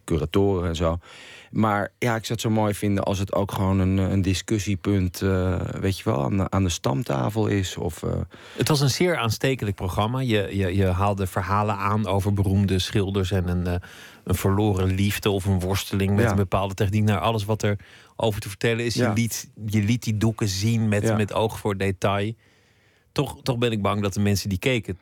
curatoren 0.04 0.68
en 0.68 0.76
zo. 0.76 0.98
Maar 1.50 1.92
ja, 1.98 2.16
ik 2.16 2.24
zou 2.24 2.32
het 2.32 2.40
zo 2.40 2.50
mooi 2.50 2.74
vinden 2.74 3.04
als 3.04 3.18
het 3.18 3.32
ook 3.34 3.52
gewoon 3.52 3.78
een, 3.78 3.98
een 3.98 4.22
discussiepunt, 4.22 5.18
weet 5.80 5.98
je 5.98 6.04
wel, 6.04 6.22
aan 6.22 6.36
de, 6.36 6.50
aan 6.50 6.62
de 6.62 6.68
stamtafel 6.68 7.46
is. 7.46 7.76
Of, 7.76 8.04
Het 8.56 8.68
was 8.68 8.80
een 8.80 8.90
zeer 8.90 9.16
aanstekelijk 9.16 9.76
programma. 9.76 10.20
Je, 10.20 10.56
je, 10.56 10.76
je 10.76 10.86
haalde 10.86 11.26
verhalen 11.26 11.76
aan 11.76 12.06
over 12.06 12.32
beroemde 12.32 12.78
schilders 12.78 13.30
en 13.30 13.48
een, 13.48 13.80
een 14.26 14.34
verloren 14.34 14.94
liefde 14.94 15.30
of 15.30 15.44
een 15.44 15.60
worsteling 15.60 16.14
met 16.14 16.24
Ja. 16.24 16.30
een 16.30 16.36
bepaalde 16.36 16.74
techniek. 16.74 17.04
Naar 17.04 17.18
alles 17.18 17.44
wat 17.44 17.62
er 17.62 17.78
over 18.16 18.40
te 18.40 18.48
vertellen 18.48 18.84
is. 18.84 18.94
Ja. 18.94 19.08
Je, 19.08 19.14
liet, 19.14 19.50
je 19.66 19.82
liet 19.82 20.02
die 20.02 20.16
doeken 20.16 20.48
zien 20.48 20.88
met, 20.88 21.02
Ja. 21.02 21.16
met 21.16 21.32
oog 21.32 21.58
voor 21.58 21.76
detail. 21.76 22.32
Toch, 23.12 23.42
toch 23.42 23.58
ben 23.58 23.72
ik 23.72 23.82
bang 23.82 24.02
dat 24.02 24.14
de 24.14 24.20
mensen 24.20 24.48
die 24.48 24.58
keken 24.58 24.98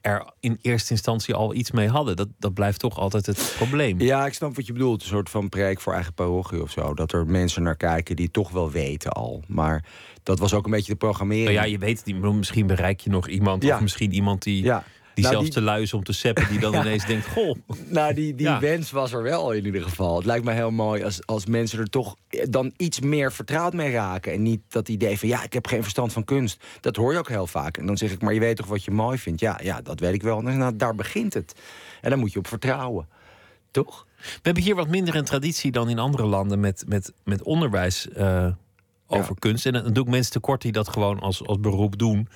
er 0.00 0.30
in 0.40 0.58
eerste 0.62 0.90
instantie 0.92 1.34
al 1.34 1.54
iets 1.54 1.70
mee 1.70 1.88
hadden. 1.88 2.16
Dat, 2.16 2.28
dat 2.38 2.54
blijft 2.54 2.78
toch 2.80 2.98
altijd 2.98 3.26
het 3.26 3.54
probleem. 3.56 4.00
Ja, 4.00 4.26
ik 4.26 4.34
snap 4.34 4.56
wat 4.56 4.66
je 4.66 4.72
bedoelt. 4.72 5.02
Een 5.02 5.08
soort 5.08 5.30
van 5.30 5.48
preek 5.48 5.80
voor 5.80 5.92
eigen 5.92 6.14
parochie 6.14 6.62
of 6.62 6.70
zo. 6.70 6.94
Dat 6.94 7.12
er 7.12 7.26
mensen 7.26 7.62
naar 7.62 7.76
kijken 7.76 8.16
die 8.16 8.30
toch 8.30 8.50
wel 8.50 8.70
weten 8.70 9.12
al. 9.12 9.42
Maar 9.48 9.84
dat 10.22 10.38
was 10.38 10.54
ook 10.54 10.64
een 10.64 10.70
beetje 10.70 10.92
de 10.92 10.98
programmering. 10.98 11.46
Nou 11.46 11.58
ja, 11.58 11.64
je 11.72 11.78
weet 11.78 12.04
Misschien 12.22 12.66
bereik 12.66 13.00
je 13.00 13.10
nog 13.10 13.28
iemand. 13.28 13.62
Ja. 13.62 13.74
Of 13.74 13.80
misschien 13.80 14.12
iemand 14.12 14.42
die, 14.42 14.62
Ja. 14.64 14.84
Die 15.16 15.24
Nou, 15.24 15.36
zelfs 15.36 15.50
die- 15.50 15.62
te 15.62 15.70
lui 15.70 15.82
is 15.82 15.92
om 15.92 16.04
te 16.04 16.12
seppen. 16.12 16.48
Die 16.48 16.58
dan 16.58 16.72
Ja. 16.76 16.80
ineens 16.80 17.06
denkt, 17.06 17.26
goh. 17.26 17.56
Nou, 17.88 18.14
die, 18.14 18.34
die 18.34 18.46
Ja. 18.46 18.60
wens 18.60 18.90
was 18.90 19.12
er 19.12 19.22
wel 19.22 19.52
in 19.52 19.64
ieder 19.64 19.82
geval. 19.82 20.16
Het 20.16 20.24
lijkt 20.26 20.44
me 20.44 20.52
heel 20.52 20.70
mooi 20.70 21.04
als, 21.04 21.26
als 21.26 21.46
mensen 21.46 21.78
er 21.78 21.88
toch 21.90 22.16
dan 22.48 22.72
iets 22.76 23.00
meer 23.00 23.32
vertrouwd 23.32 23.72
mee 23.72 23.90
raken. 23.92 24.32
En 24.32 24.42
niet 24.42 24.60
dat 24.68 24.88
idee 24.88 25.18
van, 25.18 25.28
ja, 25.28 25.42
ik 25.44 25.52
heb 25.52 25.66
geen 25.66 25.82
verstand 25.82 26.12
van 26.12 26.24
kunst. 26.24 26.64
Dat 26.80 26.96
hoor 26.96 27.12
je 27.12 27.18
ook 27.18 27.28
heel 27.28 27.46
vaak. 27.46 27.76
En 27.76 27.86
dan 27.86 27.96
zeg 27.96 28.10
ik, 28.12 28.22
maar 28.22 28.34
je 28.34 28.40
weet 28.40 28.56
toch 28.56 28.66
wat 28.66 28.84
je 28.84 28.90
mooi 28.90 29.18
vindt? 29.18 29.40
Ja, 29.40 29.60
ja 29.62 29.80
dat 29.82 30.00
weet 30.00 30.14
ik 30.14 30.22
wel. 30.22 30.38
En 30.38 30.58
nou, 30.58 30.76
daar 30.76 30.94
begint 30.94 31.34
het. 31.34 31.54
En 32.00 32.10
daar 32.10 32.18
moet 32.18 32.32
je 32.32 32.38
op 32.38 32.48
vertrouwen. 32.48 33.08
Toch? 33.70 34.06
We 34.20 34.38
hebben 34.42 34.62
hier 34.62 34.74
wat 34.74 34.88
minder 34.88 35.14
een 35.14 35.24
traditie 35.24 35.72
dan 35.72 35.88
in 35.88 35.98
andere 35.98 36.24
landen 36.26 36.60
met, 36.60 36.84
met, 36.88 37.12
met 37.24 37.42
onderwijs 37.42 38.08
eh, 38.08 38.46
over 39.06 39.34
kunst. 39.38 39.66
En 39.66 39.72
dan 39.72 39.92
doe 39.92 40.04
ik 40.04 40.10
mensen 40.10 40.32
tekort 40.32 40.62
die 40.62 40.72
dat 40.72 40.88
gewoon 40.88 41.20
als, 41.20 41.46
als 41.46 41.60
beroep 41.60 41.98
doen. 41.98 42.28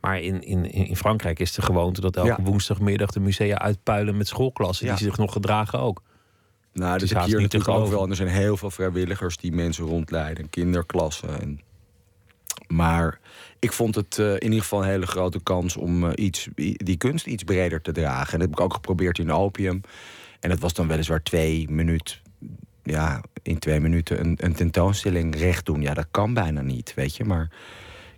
Maar 0.00 0.20
in, 0.20 0.42
in, 0.42 0.70
in 0.72 0.96
Frankrijk 0.96 1.38
is 1.38 1.52
de 1.52 1.62
gewoonte 1.62 2.00
dat 2.00 2.16
elke 2.16 2.28
Ja. 2.28 2.42
woensdagmiddag 2.42 3.10
de 3.10 3.20
musea 3.20 3.58
uitpuilen 3.58 4.16
met 4.16 4.28
schoolklassen 4.28 4.86
Ja. 4.86 4.94
die 4.94 5.04
zich 5.04 5.16
nog 5.16 5.32
gedragen 5.32 5.80
ook. 5.80 6.02
Nou, 6.72 6.92
dat 6.92 7.02
is 7.02 7.12
haast 7.12 7.26
hier 7.26 7.40
niet 7.40 7.50
te 7.50 7.56
natuurlijk 7.56 7.84
ook 7.84 7.92
wel. 7.92 8.02
En 8.04 8.10
er 8.10 8.16
zijn 8.16 8.28
heel 8.28 8.56
veel 8.56 8.70
vrijwilligers 8.70 9.36
die 9.36 9.52
mensen 9.52 9.84
rondleiden. 9.84 10.50
Kinderklassen. 10.50 11.40
En... 11.40 11.60
Maar 12.66 13.20
ik 13.58 13.72
vond 13.72 13.94
het 13.94 14.18
eh, 14.18 14.32
in 14.32 14.42
ieder 14.42 14.60
geval 14.60 14.82
een 14.82 14.88
hele 14.88 15.06
grote 15.06 15.42
kans 15.42 15.76
om 15.76 16.10
eh, 16.10 16.24
iets, 16.24 16.48
die 16.76 16.96
kunst 16.96 17.26
iets 17.26 17.42
breder 17.42 17.80
te 17.80 17.92
dragen. 17.92 18.32
En 18.32 18.38
dat 18.38 18.48
heb 18.48 18.58
ik 18.58 18.64
ook 18.64 18.74
geprobeerd 18.74 19.18
in 19.18 19.32
Opium. 19.32 19.80
En 20.40 20.50
het 20.50 20.60
was 20.60 20.72
dan 20.72 20.88
weliswaar 20.88 21.22
twee 21.22 21.70
minuten. 21.70 22.16
Ja, 22.84 23.20
in 23.42 23.58
twee 23.58 23.80
minuten 23.80 24.20
een, 24.20 24.38
een 24.40 24.54
tentoonstelling 24.54 25.36
recht 25.36 25.66
doen. 25.66 25.80
Ja, 25.80 25.94
dat 25.94 26.06
kan 26.10 26.34
bijna 26.34 26.60
niet, 26.60 26.92
weet 26.94 27.16
je. 27.16 27.24
Maar 27.24 27.50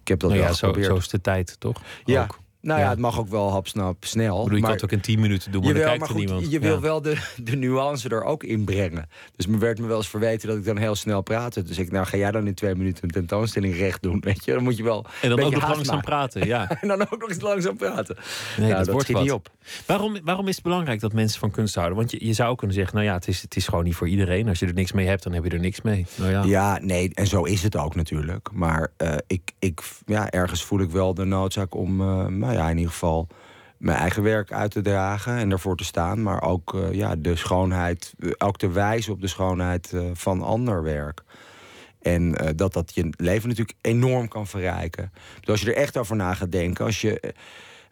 ik 0.01 0.09
heb 0.09 0.19
dat 0.21 0.31
Nou 0.31 0.43
wel 0.43 0.51
ja, 0.51 0.57
zo, 0.57 0.67
geprobeerd. 0.67 0.93
zo 0.93 0.99
is 0.99 1.09
de 1.09 1.21
tijd, 1.21 1.61
toch? 1.61 1.83
ja. 2.05 2.23
Ook. 2.23 2.39
Nou 2.61 2.79
ja. 2.79 2.85
Ja. 2.85 2.91
het 2.91 2.99
mag 3.01 3.19
ook 3.19 3.29
wel 3.29 3.51
hapsnap 3.51 4.05
snel. 4.05 4.37
Ik 4.37 4.43
bedoel, 4.43 4.57
je 4.57 4.63
maar... 4.63 4.63
kan 4.63 4.71
het 4.81 4.85
ook 4.85 4.93
in 4.99 5.01
10 5.01 5.21
minuten 5.21 5.53
doen, 5.53 5.63
maar 5.63 5.73
dan 5.73 5.81
Jawel, 5.83 5.99
kijkt 5.99 6.13
maar 6.13 6.23
er 6.23 6.29
goed, 6.29 6.35
niemand. 6.35 6.53
je 6.53 6.59
wil 6.61 6.75
Ja. 6.75 6.81
wel 6.81 7.03
de, 7.03 7.17
de 7.43 7.57
nuance 7.57 8.09
er 8.09 8.25
ook 8.25 8.43
in 8.45 8.65
brengen. 8.65 9.09
Dus 9.37 9.47
me 9.47 9.59
werd 9.59 9.79
me 9.79 9.87
wel 9.87 9.97
eens 9.97 10.09
verweten 10.09 10.49
dat 10.49 10.57
ik 10.57 10.65
dan 10.65 10.77
heel 10.77 10.95
snel 10.95 11.23
praatte. 11.23 11.63
Dus 11.63 11.79
ik, 11.79 11.91
nou 11.91 12.07
ga 12.07 12.17
jij 12.17 12.31
dan 12.31 12.47
in 12.47 12.55
twee 12.55 12.75
minuten 12.75 13.05
een 13.05 13.11
tentoonstelling 13.11 13.77
recht 13.77 14.03
doen, 14.03 14.21
weet 14.21 14.45
je? 14.45 14.53
Dan 14.53 14.63
moet 14.63 14.77
je 14.77 14.83
wel 14.83 15.07
En 15.23 15.29
dan 15.29 15.41
ook 15.41 15.53
nog 15.53 15.63
langzaam 15.63 15.87
maken. 15.87 16.11
praten, 16.11 16.47
ja. 16.47 16.71
en 16.81 16.89
dan 16.89 17.01
ook 17.01 17.21
nog 17.21 17.29
eens 17.29 17.41
langzaam 17.41 17.77
praten. 17.77 18.17
Nee, 18.59 18.71
Nou, 18.71 18.85
dat, 18.85 18.93
wordt 18.95 19.15
niet 19.21 19.33
op. 19.33 19.51
Waarom, 19.87 20.17
waarom 20.25 20.49
is 20.49 20.55
het 20.55 20.65
belangrijk 20.65 21.01
dat 21.01 21.13
mensen 21.13 21.41
van 21.41 21.51
kunst 21.51 21.75
houden? 21.75 21.97
Want 21.97 22.11
je, 22.11 22.27
je 22.27 22.33
zou 22.33 22.57
kunnen 22.57 22.77
zeggen, 22.77 22.95
nou 22.95 23.07
ja, 23.07 23.15
het 23.15 23.29
is, 23.29 23.43
het 23.43 23.57
is 23.57 23.67
gewoon 23.69 23.85
niet 23.85 23.95
voor 23.95 24.09
iedereen. 24.09 24.49
Als 24.49 24.59
je 24.59 24.67
er 24.67 24.75
niks 24.75 24.93
mee 24.93 25.07
hebt, 25.07 25.23
dan 25.23 25.33
heb 25.33 25.45
je 25.45 25.51
er 25.51 25.61
niks 25.61 25.83
mee. 25.83 26.07
Nou 26.15 26.31
ja. 26.31 26.43
Ja, 26.45 26.79
nee, 26.83 27.11
en 27.15 27.27
zo 27.27 27.43
is 27.43 27.63
het 27.63 27.77
ook 27.77 27.95
natuurlijk. 27.95 28.49
Maar 28.53 28.93
eh, 28.97 29.15
ik, 29.27 29.53
ik, 29.59 29.81
ja, 30.07 30.31
ergens 30.31 30.65
voel 30.65 30.81
ik 30.81 30.91
wel 30.91 31.15
de 31.15 31.25
noodzaak 31.25 31.75
om, 31.75 31.97
nou 32.39 32.53
ja, 32.57 32.71
in 32.71 32.77
ieder 32.77 32.93
geval 32.93 33.29
mijn 33.77 33.99
eigen 33.99 34.23
werk 34.23 34.53
uit 34.53 34.71
te 34.71 34.81
dragen 34.81 35.37
en 35.37 35.51
ervoor 35.51 35.77
te 35.77 35.85
staan. 35.85 36.23
Maar 36.23 36.43
ook 36.43 36.75
eh, 36.75 36.93
ja, 36.93 37.17
de 37.17 37.37
schoonheid, 37.37 38.15
eh, 38.19 38.31
ook 38.39 38.57
te 38.57 38.71
wijzen 38.71 39.13
op 39.13 39.21
de 39.21 39.27
schoonheid 39.27 39.93
eh, 39.93 40.03
van 40.13 40.43
ander 40.43 40.83
werk. 40.83 41.23
En 42.03 42.55
dat 42.57 42.73
dat 42.73 42.95
je 42.95 43.13
leven 43.17 43.49
natuurlijk 43.49 43.79
enorm 43.81 44.29
kan 44.29 44.47
verrijken. 44.47 45.13
Dus 45.41 45.49
als 45.49 45.61
je 45.61 45.71
er 45.71 45.83
echt 45.83 45.97
over 45.97 46.17
na 46.17 46.35
gaat 46.35 46.53
denken, 46.53 46.85
als 46.85 47.01
je 47.01 47.35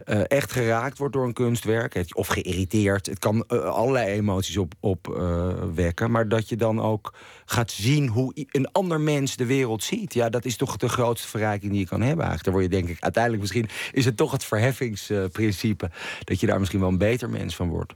eh, 0.04 0.20
echt 0.28 0.52
geraakt 0.52 0.98
wordt 0.98 1.14
door 1.14 1.24
een 1.24 1.32
kunstwerk, 1.32 2.04
of 2.12 2.26
geïrriteerd, 2.26 3.06
het 3.06 3.18
kan 3.18 3.44
eh, 3.48 3.58
allerlei 3.58 4.06
emoties 4.06 4.56
op, 4.56 4.74
op 4.80 5.16
eh, 5.16 5.48
wekken, 5.74 6.10
maar 6.10 6.28
dat 6.28 6.48
je 6.48 6.56
dan 6.56 6.80
ook 6.80 7.14
gaat 7.44 7.70
zien 7.70 8.08
hoe 8.08 8.46
een 8.50 8.72
ander 8.72 9.00
mens 9.00 9.36
de 9.36 9.46
wereld 9.46 9.84
ziet. 9.84 10.14
Ja, 10.14 10.28
dat 10.28 10.44
is 10.44 10.56
toch 10.56 10.76
de 10.76 10.88
grootste 10.88 11.28
verrijking 11.28 11.70
die 11.70 11.80
je 11.80 11.86
kan 11.86 12.00
hebben 12.00 12.24
eigenlijk. 12.26 12.44
Daar 12.44 12.52
word 12.52 12.64
je 12.64 12.80
denk 12.80 12.88
ik, 12.88 13.02
uiteindelijk 13.02 13.42
misschien 13.42 13.68
is 13.92 14.04
het 14.04 14.16
toch 14.16 14.32
het 14.32 14.44
verheffingsprincipe, 14.44 15.90
dat 16.24 16.40
je 16.40 16.46
daar 16.46 16.58
misschien 16.58 16.80
wel 16.80 16.88
een 16.88 16.98
beter 16.98 17.30
mens 17.30 17.56
van 17.56 17.68
wordt. 17.68 17.94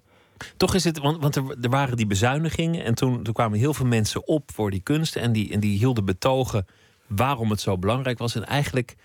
Toch 0.56 0.74
is 0.74 0.84
het, 0.84 0.98
want, 0.98 1.22
want 1.22 1.36
er, 1.36 1.44
er 1.60 1.70
waren 1.70 1.96
die 1.96 2.06
bezuinigingen 2.06 2.84
en 2.84 2.94
toen, 2.94 3.22
toen 3.22 3.34
kwamen 3.34 3.58
heel 3.58 3.74
veel 3.74 3.86
mensen 3.86 4.26
op 4.26 4.50
voor 4.54 4.70
die 4.70 4.82
kunst 4.82 5.16
en 5.16 5.32
die, 5.32 5.52
en 5.52 5.60
die 5.60 5.78
hielden 5.78 6.04
betogen 6.04 6.66
waarom 7.06 7.50
het 7.50 7.60
zo 7.60 7.78
belangrijk 7.78 8.18
was. 8.18 8.34
En 8.34 8.46
eigenlijk 8.46 8.96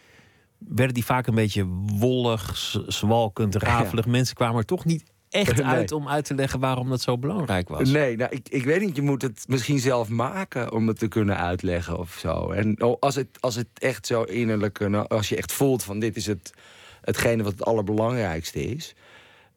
werden 0.68 0.94
die 0.94 1.06
vaak 1.06 1.28
een 1.28 1.36
beetje 1.36 1.66
wollig, 1.98 2.74
zwalkend, 2.88 3.56
rafelig. 3.56 4.06
Mensen 4.06 4.36
kwamen 4.36 4.58
er 4.58 4.66
toch 4.66 4.86
niet 4.86 5.04
echt 5.30 5.56
Nee. 5.58 5.66
uit 5.66 5.92
om 5.92 6.08
uit 6.10 6.26
te 6.26 6.36
leggen 6.36 6.60
waarom 6.60 6.90
dat 6.90 7.02
zo 7.02 7.18
belangrijk 7.18 7.70
was. 7.70 7.90
Nee, 7.90 8.16
nou, 8.18 8.32
ik, 8.32 8.50
ik 8.50 8.64
weet 8.64 8.82
niet. 8.82 8.96
Je 8.96 9.02
moet 9.02 9.22
het 9.22 9.44
misschien 9.48 9.80
zelf 9.80 10.10
maken 10.10 10.72
om 10.72 10.88
het 10.88 11.00
te 11.00 11.08
kunnen 11.08 11.38
uitleggen 11.38 11.98
of 12.00 12.16
zo. 12.20 12.52
En 12.52 12.82
oh, 12.84 12.98
als 13.00 13.16
het, 13.16 13.28
als 13.40 13.56
het 13.56 13.68
echt 13.74 14.08
zo 14.08 14.24
innerlijk, 14.24 14.80
eh, 14.80 14.88
nou, 14.88 15.08
als 15.08 15.30
je 15.30 15.36
echt 15.38 15.52
voelt 15.52 15.84
van 15.84 16.00
dit 16.00 16.16
is 16.16 16.26
het, 16.26 16.54
hetgene 17.02 17.44
wat 17.44 17.52
het 17.52 17.66
allerbelangrijkste 17.66 18.62
is. 18.64 18.96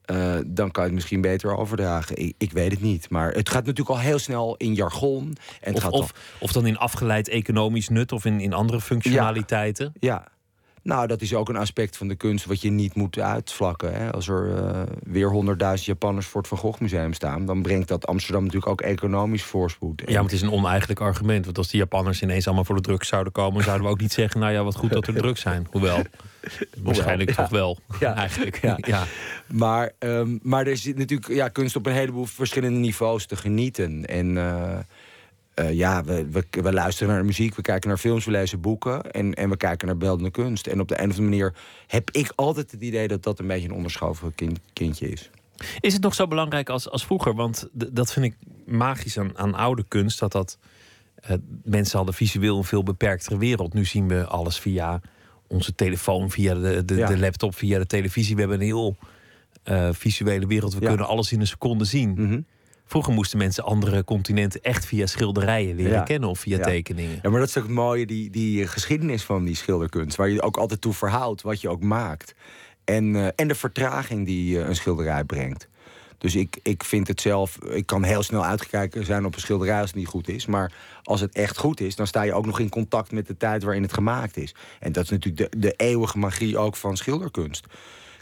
eh, 0.04 0.34
dan 0.46 0.70
kan 0.70 0.82
je 0.82 0.88
het 0.88 0.98
misschien 0.98 1.20
beter 1.20 1.56
overdragen. 1.56 2.16
Ik, 2.16 2.34
ik 2.38 2.52
weet 2.52 2.70
het 2.70 2.80
niet. 2.80 3.10
Maar 3.10 3.32
het 3.32 3.48
gaat 3.48 3.64
natuurlijk 3.66 3.96
al 3.96 4.02
heel 4.02 4.18
snel 4.18 4.54
in 4.56 4.74
jargon. 4.74 5.36
En 5.60 5.74
het 5.74 5.76
Of, 5.76 5.82
gaat 5.82 5.92
of, 5.92 6.12
of 6.40 6.52
dan 6.52 6.66
in 6.66 6.78
afgeleid 6.78 7.28
economisch 7.28 7.88
nut 7.88 8.12
of 8.12 8.24
in, 8.24 8.40
in 8.40 8.52
andere 8.52 8.80
functionaliteiten. 8.80 9.92
Ja. 10.00 10.26
Nou, 10.86 11.06
dat 11.06 11.20
is 11.20 11.34
ook 11.34 11.48
een 11.48 11.56
aspect 11.56 11.96
van 11.96 12.08
de 12.08 12.14
kunst 12.14 12.44
wat 12.44 12.60
je 12.60 12.70
niet 12.70 12.94
moet 12.94 13.18
uitvlakken. 13.18 13.94
Hè. 13.94 14.12
Als 14.12 14.28
er 14.28 14.46
uh, 14.46 14.82
weer 15.02 15.30
honderdduizend 15.30 15.86
Japanners 15.86 16.26
voor 16.26 16.40
het 16.40 16.50
Van 16.50 16.58
Gogh 16.58 16.80
Museum 16.80 17.12
staan... 17.12 17.46
dan 17.46 17.62
brengt 17.62 17.88
dat 17.88 18.06
Amsterdam 18.06 18.44
natuurlijk 18.44 18.70
ook 18.70 18.80
economisch 18.80 19.42
voorspoed. 19.42 20.02
Ja, 20.06 20.12
maar 20.12 20.22
het 20.22 20.32
is 20.32 20.42
een 20.42 20.50
oneigenlijk 20.50 21.00
argument. 21.00 21.44
Want 21.44 21.58
als 21.58 21.68
die 21.68 21.80
Japanners 21.80 22.22
ineens 22.22 22.46
allemaal 22.46 22.64
voor 22.64 22.74
de 22.74 22.80
drugs 22.80 23.08
zouden 23.08 23.32
komen... 23.32 23.64
zouden 23.64 23.86
we 23.86 23.92
ook 23.92 24.00
niet 24.00 24.12
zeggen, 24.12 24.40
nou 24.40 24.52
ja, 24.52 24.64
wat 24.64 24.76
goed 24.76 24.90
dat 24.90 25.06
er 25.06 25.14
drugs 25.14 25.40
zijn. 25.40 25.66
Hoewel, 25.70 26.02
waarschijnlijk 26.82 27.30
toch 27.30 27.48
wel, 27.48 27.78
ja. 28.00 28.14
eigenlijk. 28.14 28.60
Ja. 28.62 28.78
ja. 28.80 29.04
Maar, 29.46 29.92
um, 29.98 30.38
maar 30.42 30.66
er 30.66 30.76
zit 30.76 30.98
natuurlijk 30.98 31.32
ja, 31.32 31.48
kunst 31.48 31.76
op 31.76 31.86
een 31.86 31.92
heleboel 31.92 32.26
verschillende 32.26 32.78
niveaus 32.78 33.26
te 33.26 33.36
genieten. 33.36 34.04
En... 34.04 34.36
Uh, 34.36 34.78
uh, 35.60 35.72
ja, 35.72 36.04
we, 36.04 36.26
we, 36.30 36.44
we, 36.50 36.72
luisteren 36.72 37.14
naar 37.14 37.24
muziek, 37.24 37.54
we 37.54 37.62
kijken 37.62 37.88
naar 37.88 37.98
films, 37.98 38.24
we 38.24 38.30
lezen 38.30 38.60
boeken 38.60 39.10
en, 39.10 39.34
en 39.34 39.50
we 39.50 39.56
kijken 39.56 39.86
naar 39.86 39.96
beeldende 39.96 40.30
kunst. 40.30 40.66
En 40.66 40.80
op 40.80 40.88
de 40.88 40.94
een 40.94 41.10
of 41.10 41.18
andere 41.18 41.28
manier 41.28 41.54
heb 41.86 42.10
ik 42.10 42.32
altijd 42.34 42.70
het 42.70 42.80
idee 42.80 43.08
dat 43.08 43.22
dat 43.22 43.38
een 43.38 43.46
beetje 43.46 43.68
een 43.68 43.74
onderschoven 43.74 44.34
kind, 44.34 44.58
kindje 44.72 45.08
is. 45.08 45.30
Is 45.80 45.92
het 45.92 46.02
nog 46.02 46.14
zo 46.14 46.26
belangrijk 46.26 46.68
als, 46.68 46.90
als 46.90 47.06
vroeger? 47.06 47.34
Want 47.34 47.68
dat 47.72 48.12
vind 48.12 48.26
ik 48.26 48.36
magisch 48.66 49.18
aan, 49.18 49.38
aan 49.38 49.54
oude 49.54 49.84
kunst. 49.88 50.18
Dat 50.18 50.32
dat 50.32 50.58
uh, 51.30 51.36
mensen 51.62 51.96
hadden 51.96 52.14
visueel 52.14 52.56
een 52.56 52.64
veel 52.64 52.82
beperktere 52.82 53.38
wereld. 53.38 53.74
Nu 53.74 53.84
zien 53.84 54.08
we 54.08 54.26
alles 54.26 54.58
via 54.58 55.00
onze 55.46 55.74
telefoon, 55.74 56.30
via 56.30 56.54
de, 56.54 56.84
de, 56.84 56.94
ja. 56.94 57.06
de 57.06 57.18
laptop, 57.18 57.54
via 57.54 57.78
de 57.78 57.86
televisie. 57.86 58.34
We 58.34 58.40
hebben 58.40 58.60
een 58.60 58.66
heel 58.66 58.96
uh, 59.64 59.88
visuele 59.92 60.46
wereld. 60.46 60.74
We 60.74 60.80
ja. 60.80 60.88
kunnen 60.88 61.06
alles 61.06 61.32
in 61.32 61.40
een 61.40 61.46
seconde 61.46 61.84
zien. 61.84 62.08
Mm 62.08 62.28
-hmm. 62.28 62.46
Vroeger 62.88 63.12
moesten 63.12 63.38
mensen 63.38 63.64
andere 63.64 64.04
continenten 64.04 64.62
echt 64.62 64.84
via 64.86 65.06
schilderijen 65.06 65.76
leren 65.76 65.92
Ja. 65.92 66.02
kennen 66.02 66.28
of 66.28 66.38
via 66.38 66.56
Ja. 66.58 66.64
tekeningen. 66.64 67.18
Ja, 67.22 67.30
maar 67.30 67.40
dat 67.40 67.48
is 67.48 67.56
ook 67.56 67.62
het 67.64 67.72
mooie, 67.72 68.06
die, 68.06 68.30
die 68.30 68.66
geschiedenis 68.66 69.22
van 69.22 69.44
die 69.44 69.56
schilderkunst. 69.56 70.16
Waar 70.16 70.28
je 70.28 70.42
ook 70.42 70.56
altijd 70.56 70.80
toe 70.80 70.92
verhoudt 70.92 71.42
wat 71.42 71.60
je 71.60 71.68
ook 71.68 71.82
maakt. 71.82 72.34
En, 72.84 73.16
eh, 73.16 73.26
en 73.36 73.48
de 73.48 73.54
vertraging 73.54 74.26
die 74.26 74.60
eh, 74.60 74.68
een 74.68 74.76
schilderij 74.76 75.24
brengt. 75.24 75.68
Dus 76.18 76.34
ik, 76.34 76.58
ik 76.62 76.84
vind 76.84 77.08
het 77.08 77.20
zelf, 77.20 77.58
ik 77.64 77.86
kan 77.86 78.02
heel 78.02 78.22
snel 78.22 78.44
uitgekijken 78.44 79.04
zijn 79.04 79.24
op 79.24 79.34
een 79.34 79.40
schilderij 79.40 79.80
als 79.80 79.90
het 79.90 79.98
niet 79.98 80.06
goed 80.08 80.28
is. 80.28 80.46
Maar 80.46 80.72
als 81.02 81.20
het 81.20 81.34
echt 81.34 81.58
goed 81.58 81.80
is, 81.80 81.96
dan 81.96 82.06
sta 82.06 82.22
je 82.22 82.32
ook 82.34 82.46
nog 82.46 82.58
in 82.60 82.68
contact 82.68 83.12
met 83.12 83.26
de 83.26 83.36
tijd 83.36 83.62
waarin 83.62 83.82
het 83.82 83.92
gemaakt 83.92 84.36
is. 84.36 84.54
En 84.80 84.92
dat 84.92 85.04
is 85.04 85.10
natuurlijk 85.10 85.52
de, 85.52 85.58
de 85.58 85.72
eeuwige 85.76 86.18
magie 86.18 86.58
ook 86.58 86.76
van 86.76 86.96
schilderkunst. 86.96 87.66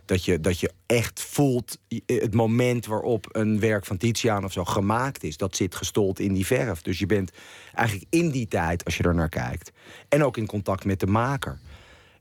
Dat 0.05 0.25
je, 0.25 0.41
dat 0.41 0.61
je 0.61 0.71
echt 0.87 1.21
voelt 1.21 1.79
het 2.07 2.35
moment 2.35 2.87
waarop 2.87 3.27
een 3.33 3.61
werk 3.61 3.87
van 3.87 3.97
Titiaan 3.97 4.45
of 4.45 4.53
zo 4.53 4.65
gemaakt 4.65 5.25
is. 5.25 5.37
Dat 5.37 5.57
zit 5.57 5.75
gestold 5.75 6.19
in 6.19 6.33
die 6.33 6.47
verf. 6.47 6.83
Dus 6.83 6.99
je 6.99 7.07
bent 7.07 7.33
eigenlijk 7.75 8.07
in 8.11 8.31
die 8.31 8.49
tijd, 8.49 8.85
als 8.85 8.97
je 8.97 9.03
er 9.03 9.15
naar 9.15 9.29
kijkt. 9.29 9.73
En 10.09 10.25
ook 10.25 10.37
in 10.37 10.47
contact 10.47 10.85
met 10.85 11.01
de 11.01 11.07
maker. 11.07 11.59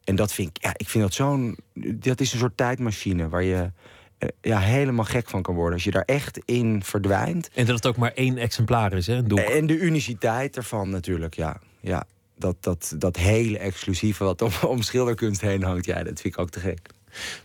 En 0.03 0.15
dat 0.15 0.33
vind 0.33 0.49
ik, 0.49 0.63
ja, 0.63 0.73
ik 0.77 0.89
vind 0.89 1.03
dat 1.03 1.13
zo'n. 1.13 1.57
Dat 1.83 2.19
is 2.19 2.33
een 2.33 2.39
soort 2.39 2.57
tijdmachine 2.57 3.29
waar 3.29 3.43
je 3.43 3.71
eh, 4.17 4.29
ja, 4.41 4.59
helemaal 4.59 5.05
gek 5.05 5.29
van 5.29 5.41
kan 5.41 5.55
worden. 5.55 5.73
Als 5.73 5.83
je 5.83 5.91
daar 5.91 6.05
echt 6.05 6.39
in 6.45 6.83
verdwijnt. 6.83 7.49
En 7.53 7.65
dat 7.65 7.75
het 7.75 7.87
ook 7.87 7.97
maar 7.97 8.13
één 8.13 8.37
exemplaar 8.37 8.93
is, 8.93 9.07
hè? 9.07 9.15
Een 9.15 9.27
doek. 9.27 9.39
En 9.39 9.67
de 9.67 9.77
uniciteit 9.77 10.57
ervan 10.57 10.89
natuurlijk, 10.89 11.35
ja. 11.35 11.59
ja 11.79 12.05
dat, 12.37 12.55
dat, 12.59 12.95
dat 12.97 13.17
hele 13.17 13.57
exclusieve 13.57 14.23
wat 14.23 14.41
om, 14.41 14.51
om 14.67 14.81
schilderkunst 14.81 15.41
heen 15.41 15.63
hangt, 15.63 15.85
ja, 15.85 16.03
dat 16.03 16.21
vind 16.21 16.33
ik 16.33 16.39
ook 16.39 16.49
te 16.49 16.59
gek. 16.59 16.79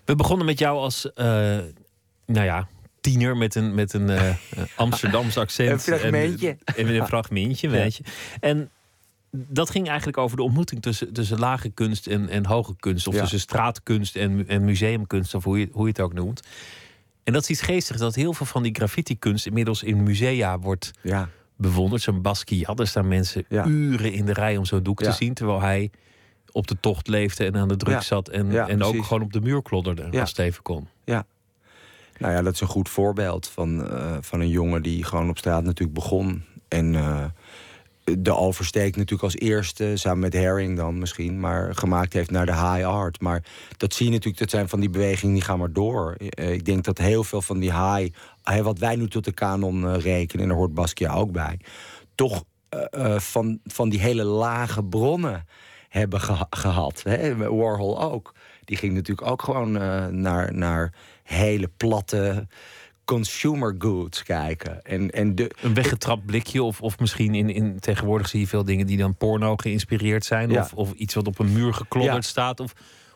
We 0.05 0.15
begonnen 0.17 0.47
met 0.47 0.59
jou 0.59 0.79
als, 0.79 1.13
eh, 1.13 1.25
nou 2.27 2.45
ja, 2.45 2.69
tiener 3.01 3.37
met 3.37 3.55
een, 3.55 3.75
met 3.75 3.93
een 3.93 4.11
eh, 4.11 4.35
Amsterdams 4.77 5.37
accent. 5.37 5.71
Een 5.71 5.81
fragmentje. 5.81 6.57
En, 6.65 6.75
en 6.87 6.95
een 6.95 7.07
fragmentje, 7.07 7.69
weet 7.69 7.97
je. 7.97 8.03
En 8.41 8.71
dat 9.31 9.71
ging 9.71 9.87
eigenlijk 9.89 10.19
over 10.19 10.37
de 10.37 10.43
ontmoeting 10.43 10.83
tussen, 10.83 11.13
tussen 11.13 11.39
lage 11.39 11.69
kunst 11.69 12.07
en, 12.07 12.29
en 12.29 12.47
hoge 12.47 12.75
kunst. 12.77 13.07
Of 13.07 13.15
Ja. 13.15 13.21
tussen 13.21 13.41
straatkunst 13.41 14.17
en, 14.17 14.45
en 14.49 14.65
museumkunst, 14.65 15.35
of 15.35 15.45
hoe 15.45 15.59
je, 15.59 15.69
hoe 15.73 15.83
je 15.83 15.89
het 15.89 16.01
ook 16.01 16.13
noemt. 16.13 16.41
En 17.25 17.33
dat 17.33 17.43
is 17.43 17.49
iets 17.51 17.61
geestigs, 17.61 17.99
dat 18.01 18.15
heel 18.15 18.33
veel 18.35 18.47
van 18.47 18.63
die 18.63 18.75
graffiti-kunst 18.75 19.47
inmiddels 19.47 19.83
in 19.83 20.03
musea 20.03 20.59
wordt 20.59 20.91
Ja, 21.03 21.29
bewonderd. 21.57 22.03
Zo'n 22.03 22.23
Basquiat, 22.23 22.81
er 22.81 22.87
staan 22.87 23.09
mensen 23.09 23.45
Ja. 23.49 23.67
uren 23.67 24.13
in 24.13 24.25
de 24.25 24.33
rij 24.33 24.57
om 24.57 24.65
zo'n 24.65 24.83
doek 24.83 25.03
te 25.03 25.13
zien. 25.13 25.35
Terwijl 25.35 25.61
hij 25.61 25.91
op 26.53 26.67
de 26.67 26.77
tocht 26.81 27.09
leefde 27.09 27.45
en 27.45 27.57
aan 27.57 27.69
de 27.69 27.77
druk 27.77 27.95
Ja. 27.95 28.01
zat. 28.01 28.29
En, 28.29 28.51
Ja, 28.51 28.69
en 28.69 28.83
ook 28.83 29.05
gewoon 29.05 29.23
op 29.23 29.33
de 29.33 29.41
muur 29.41 29.63
klodderde 29.63 30.09
Ja. 30.11 30.21
als 30.21 30.29
het 30.31 30.39
even 30.39 30.63
kon. 30.63 30.89
ja. 31.05 31.27
Nou 32.19 32.33
ja, 32.33 32.43
dat 32.43 32.55
is 32.55 32.61
een 32.61 32.67
goed 32.67 32.89
voorbeeld 32.89 33.49
van, 33.49 33.89
eh, 33.91 34.17
van 34.21 34.41
een 34.41 34.49
jongen 34.49 34.83
die 34.83 35.05
gewoon 35.05 35.29
op 35.29 35.39
straat 35.39 35.65
natuurlijk 35.65 35.99
begon. 35.99 36.45
En 36.69 36.95
eh, 36.95 37.25
de 38.19 38.35
oversteek 38.35 38.97
natuurlijk 38.97 39.23
als 39.23 39.37
eerste, 39.37 39.93
samen 39.97 40.19
met 40.19 40.33
Herring 40.33 40.77
dan 40.77 40.99
misschien, 40.99 41.41
maar 41.41 41.75
gemaakt 41.75 42.13
heeft 42.13 42.31
naar 42.31 42.47
de 42.47 42.53
high 42.53 42.87
art. 42.87 43.21
Maar 43.21 43.45
dat 43.77 43.95
zie 43.95 44.07
je 44.07 44.13
natuurlijk, 44.13 44.39
dat 44.39 44.51
zijn 44.51 44.69
van 44.69 44.81
die 44.81 44.91
bewegingen 44.91 45.35
die 45.35 45.45
gaan 45.45 45.59
maar 45.59 45.73
door. 45.73 46.15
Eh, 46.19 46.53
ik 46.53 46.65
denk 46.65 46.85
dat 46.85 46.99
heel 46.99 47.25
veel 47.25 47.43
van 47.43 47.59
die 47.59 47.73
high, 47.73 48.15
wat 48.63 48.79
wij 48.79 48.97
nu 48.97 49.09
tot 49.09 49.25
de 49.25 49.33
kanon 49.33 49.99
rekenen, 49.99 50.43
en 50.43 50.49
daar 50.49 50.59
hoort 50.59 50.75
Basquiat 50.75 51.17
ook 51.17 51.33
bij, 51.33 51.59
toch 52.15 52.45
van, 53.17 53.59
van 53.65 53.89
die 53.89 54.01
hele 54.01 54.25
lage 54.25 54.85
bronnen 54.85 55.47
hebben 55.89 56.21
geha- 56.21 56.47
gehad. 56.51 57.03
Hè? 57.03 57.37
Warhol 57.37 58.03
ook. 58.03 58.35
Die 58.65 58.77
ging 58.77 58.95
natuurlijk 58.95 59.31
ook 59.31 59.43
gewoon 59.43 59.79
eh, 59.81 60.07
naar, 60.07 60.55
naar 60.55 60.93
hele 61.23 61.71
platte 61.77 62.47
consumer 63.05 63.75
goods 63.79 64.23
kijken. 64.23 64.85
En, 64.85 65.11
en 65.11 65.35
de, 65.35 65.51
Een 65.63 65.75
weggetrapt 65.75 66.27
blikje, 66.27 66.63
of, 66.63 66.81
of 66.81 66.99
misschien 66.99 67.35
in, 67.35 67.51
in 67.51 67.81
tegenwoordig 67.81 68.29
zie 68.29 68.41
je 68.41 68.47
veel 68.47 68.65
dingen 68.65 68.87
die 68.87 68.97
dan 68.97 69.15
porno 69.17 69.57
geïnspireerd 69.57 70.25
zijn. 70.25 70.51
Ja. 70.51 70.61
Of, 70.61 70.73
of 70.73 70.93
iets 70.93 71.15
wat 71.15 71.27
op 71.27 71.39
een 71.39 71.53
muur 71.53 71.75
geklodderd 71.75 72.15
Ja. 72.25 72.31
staat. 72.31 72.61
Of 72.61 72.73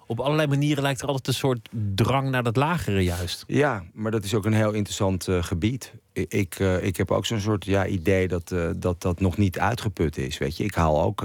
op 0.07 0.21
allerlei 0.21 0.49
manieren 0.49 0.83
lijkt 0.83 1.01
er 1.01 1.07
altijd 1.09 1.27
een 1.27 1.35
soort 1.35 1.69
drang 1.95 2.31
naar 2.31 2.43
dat 2.43 2.57
lagere 2.57 3.05
juist. 3.05 3.45
Ja, 3.47 3.85
maar 3.93 4.11
dat 4.11 4.25
is 4.25 4.35
ook 4.35 4.45
een 4.45 4.53
heel 4.53 4.73
interessant 4.73 5.29
eh, 5.29 5.43
gebied. 5.43 5.93
Ik, 6.13 6.55
eh, 6.59 6.85
ik 6.85 6.97
heb 6.97 7.11
ook 7.11 7.27
zo'n 7.27 7.41
soort 7.41 7.65
ja, 7.65 7.87
idee 7.87 8.29
dat, 8.29 8.55
dat 8.77 9.03
dat 9.03 9.21
nog 9.21 9.37
niet 9.37 9.59
uitgeput 9.59 10.17
is. 10.17 10.39
Weet 10.39 10.57
je? 10.57 10.65
Ik 10.65 10.75
haal 10.75 11.03
ook 11.03 11.25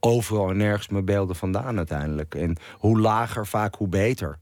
overal 0.00 0.50
en 0.50 0.56
nergens 0.56 0.88
mijn 0.88 1.04
beelden 1.04 1.36
vandaan 1.36 1.76
uiteindelijk. 1.76 2.34
En 2.34 2.56
hoe 2.72 3.00
lager, 3.00 3.46
vaak 3.46 3.74
hoe 3.74 3.88
beter. 3.88 4.38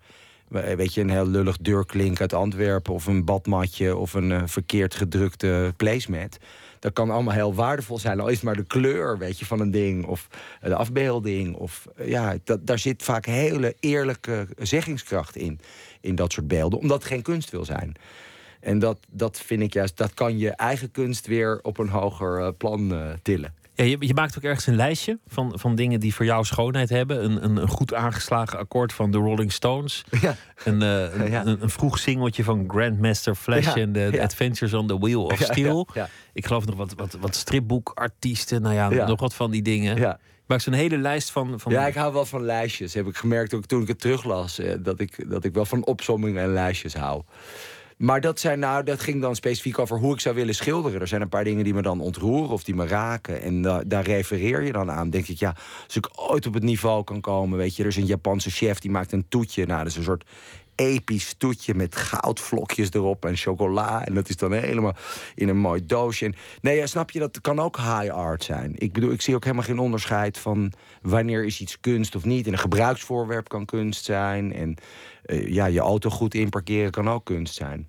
We- 0.48 0.76
Weet 0.76 0.94
je, 0.94 1.00
een 1.00 1.10
heel 1.10 1.26
lullig 1.26 1.56
deurklink 1.56 2.20
uit 2.20 2.32
Antwerpen... 2.32 2.92
of 2.94 3.06
een 3.06 3.24
badmatje 3.24 3.96
of 3.96 4.14
een 4.14 4.32
eh, 4.32 4.42
verkeerd 4.46 4.94
gedrukte 4.94 5.72
placemat... 5.76 6.38
dat 6.78 6.92
kan 6.92 7.10
allemaal 7.10 7.34
heel 7.34 7.54
waardevol 7.54 7.98
zijn. 7.98 8.20
Al 8.20 8.28
is 8.28 8.40
maar 8.40 8.56
de 8.56 8.64
kleur 8.66 9.18
weet 9.18 9.38
je, 9.38 9.46
van 9.46 9.60
een 9.60 9.70
ding 9.70 10.06
of 10.06 10.28
de 10.60 10.74
afbeelding. 10.74 11.54
Of, 11.56 11.86
eh, 11.96 12.08
ja, 12.08 12.36
dat, 12.44 12.66
daar 12.66 12.78
zit 12.78 13.02
vaak 13.02 13.26
hele 13.26 13.76
eerlijke 13.80 14.46
zeggingskracht 14.58 15.36
in, 15.36 15.60
in 16.00 16.14
dat 16.14 16.32
soort 16.32 16.48
beelden. 16.48 16.78
Omdat 16.78 16.98
het 17.02 17.12
geen 17.12 17.22
kunst 17.22 17.50
wil 17.50 17.64
zijn. 17.64 17.94
En 18.60 18.78
dat, 18.78 18.98
dat 19.10 19.40
vind 19.40 19.62
ik 19.62 19.72
juist, 19.72 19.96
dat 19.96 20.14
kan 20.14 20.38
je 20.38 20.50
eigen 20.50 20.90
kunst 20.90 21.26
weer 21.26 21.58
op 21.62 21.78
een 21.78 21.88
hoger 21.88 22.40
eh, 22.40 22.48
plan 22.58 22.92
eh, 22.94 23.10
tillen. 23.22 23.54
Ja, 23.78 23.84
je, 23.84 23.96
je 24.00 24.14
maakt 24.14 24.36
ook 24.36 24.42
ergens 24.42 24.66
een 24.66 24.76
lijstje 24.76 25.18
van, 25.26 25.52
van 25.58 25.74
dingen 25.74 26.00
die 26.00 26.14
voor 26.14 26.24
jou 26.24 26.44
schoonheid 26.44 26.88
hebben. 26.88 27.24
Een, 27.24 27.44
een, 27.44 27.56
een 27.56 27.68
goed 27.68 27.94
aangeslagen 27.94 28.58
akkoord 28.58 28.92
van 28.92 29.10
de 29.10 29.18
Rolling 29.18 29.52
Stones. 29.52 30.04
Ja. 30.20 30.36
Een, 30.64 30.82
eh, 30.82 31.28
Ja. 31.30 31.46
een, 31.46 31.62
een 31.62 31.70
vroeg 31.70 31.98
singeltje 31.98 32.44
van 32.44 32.64
Grandmaster 32.68 33.34
Flash 33.34 33.74
en 33.76 33.92
de. 33.92 34.18
Adventures 34.22 34.74
on 34.74 34.86
the 34.86 34.98
Wheel 34.98 35.24
of 35.24 35.40
Steel. 35.50 35.88
Ik 36.32 36.46
geloof 36.46 36.66
nog 36.66 36.76
wat, 36.76 36.94
wat, 36.96 37.16
wat 37.20 37.34
stripboekartiesten. 37.34 38.62
Nou 38.62 38.74
ja, 38.74 39.06
nog 39.06 39.20
wat 39.20 39.34
van 39.34 39.50
die 39.50 39.62
dingen. 39.62 39.96
Ja. 39.96 40.18
Maakt 40.46 40.62
zo'n 40.62 40.72
hele 40.72 40.98
lijst 40.98 41.30
van... 41.30 41.60
van 41.60 41.72
Ja, 41.72 41.86
ik 41.86 41.94
hou 41.94 42.12
wel 42.12 42.24
van 42.26 42.42
lijstjes. 42.42 42.94
Heb 42.94 43.06
ik 43.06 43.16
gemerkt 43.16 43.54
ook 43.54 43.64
toen 43.64 43.82
ik 43.82 43.88
het 43.88 44.00
teruglas. 44.00 44.58
eh, 44.58 44.74
dat, 44.78 45.00
ik, 45.00 45.30
dat 45.30 45.44
ik 45.44 45.54
wel 45.54 45.64
van 45.64 45.84
opsommingen 45.86 46.42
en 46.42 46.52
lijstjes 46.52 46.94
hou. 46.94 47.22
Maar 47.99 48.20
dat, 48.20 48.40
zijn 48.40 48.59
nou, 48.59 48.84
dat 48.84 49.01
ging 49.01 49.20
dan 49.20 49.34
specifiek 49.36 49.78
over 49.78 49.99
hoe 49.99 50.12
ik 50.14 50.20
zou 50.20 50.34
willen 50.34 50.55
schilderen. 50.55 51.01
Er 51.01 51.09
zijn 51.09 51.20
een 51.22 51.28
paar 51.28 51.44
dingen 51.44 51.64
die 51.64 51.74
me 51.74 51.82
dan 51.82 52.01
ontroeren 52.01 52.51
of 52.51 52.64
die 52.64 52.74
me 52.74 52.86
raken. 52.86 53.42
En 53.42 53.62
da- 53.62 53.82
daar 53.86 54.05
refereer 54.05 54.62
je 54.62 54.72
dan 54.72 54.90
aan. 54.90 55.11
Denk 55.11 55.28
ik, 55.28 55.38
ja, 55.38 55.55
als 55.86 55.96
ik 55.96 56.09
ooit 56.14 56.46
op 56.46 56.55
het 56.55 56.62
niveau 56.62 57.05
kan 57.05 57.20
komen. 57.20 57.59
Weet 57.59 57.76
je, 57.76 57.82
er 57.82 57.88
is 57.88 57.96
een 57.96 58.07
Japanse 58.07 58.51
chef 58.51 58.78
die 58.78 58.90
maakt 58.90 59.12
een 59.12 59.28
toetje. 59.28 59.66
Nou, 59.66 59.78
dat 59.78 59.88
is 59.90 59.96
een 59.96 60.03
soort 60.03 60.24
episch 60.79 61.35
toetje 61.39 61.74
met 61.74 61.97
goudvlokjes 61.97 62.93
erop 62.93 63.24
en 63.24 63.37
chocola. 63.37 64.05
En 64.05 64.14
dat 64.14 64.29
is 64.29 64.37
dan 64.37 64.53
helemaal 64.53 64.97
in 65.35 65.49
een 65.49 65.59
mooi 65.59 65.87
doosje. 65.87 66.33
Nee, 66.61 66.87
snap 66.87 67.11
je, 67.11 67.18
dat 67.18 67.41
kan 67.41 67.59
ook 67.59 67.76
high 67.76 68.11
art 68.11 68.45
zijn. 68.45 68.72
Ik 68.74 68.93
bedoel, 68.93 69.11
ik 69.11 69.20
zie 69.20 69.35
ook 69.35 69.45
helemaal 69.45 69.64
geen 69.64 69.79
onderscheid 69.79 70.39
van 70.39 70.72
wanneer 71.03 71.45
is 71.45 71.61
iets 71.61 71.81
kunst 71.81 72.16
of 72.16 72.24
niet. 72.24 72.47
En 72.47 72.53
een 72.53 72.59
gebruiksvoorwerp 72.59 73.49
kan 73.49 73.64
kunst 73.64 74.05
zijn. 74.05 74.53
En 74.53 74.76
eh, 75.22 75.49
ja, 75.49 75.66
je 75.66 75.81
auto 75.81 76.11
goed 76.11 76.35
inparkeren 76.35 76.91
kan 76.91 77.11
ook 77.11 77.24
kunst 77.24 77.55
zijn. 77.55 77.89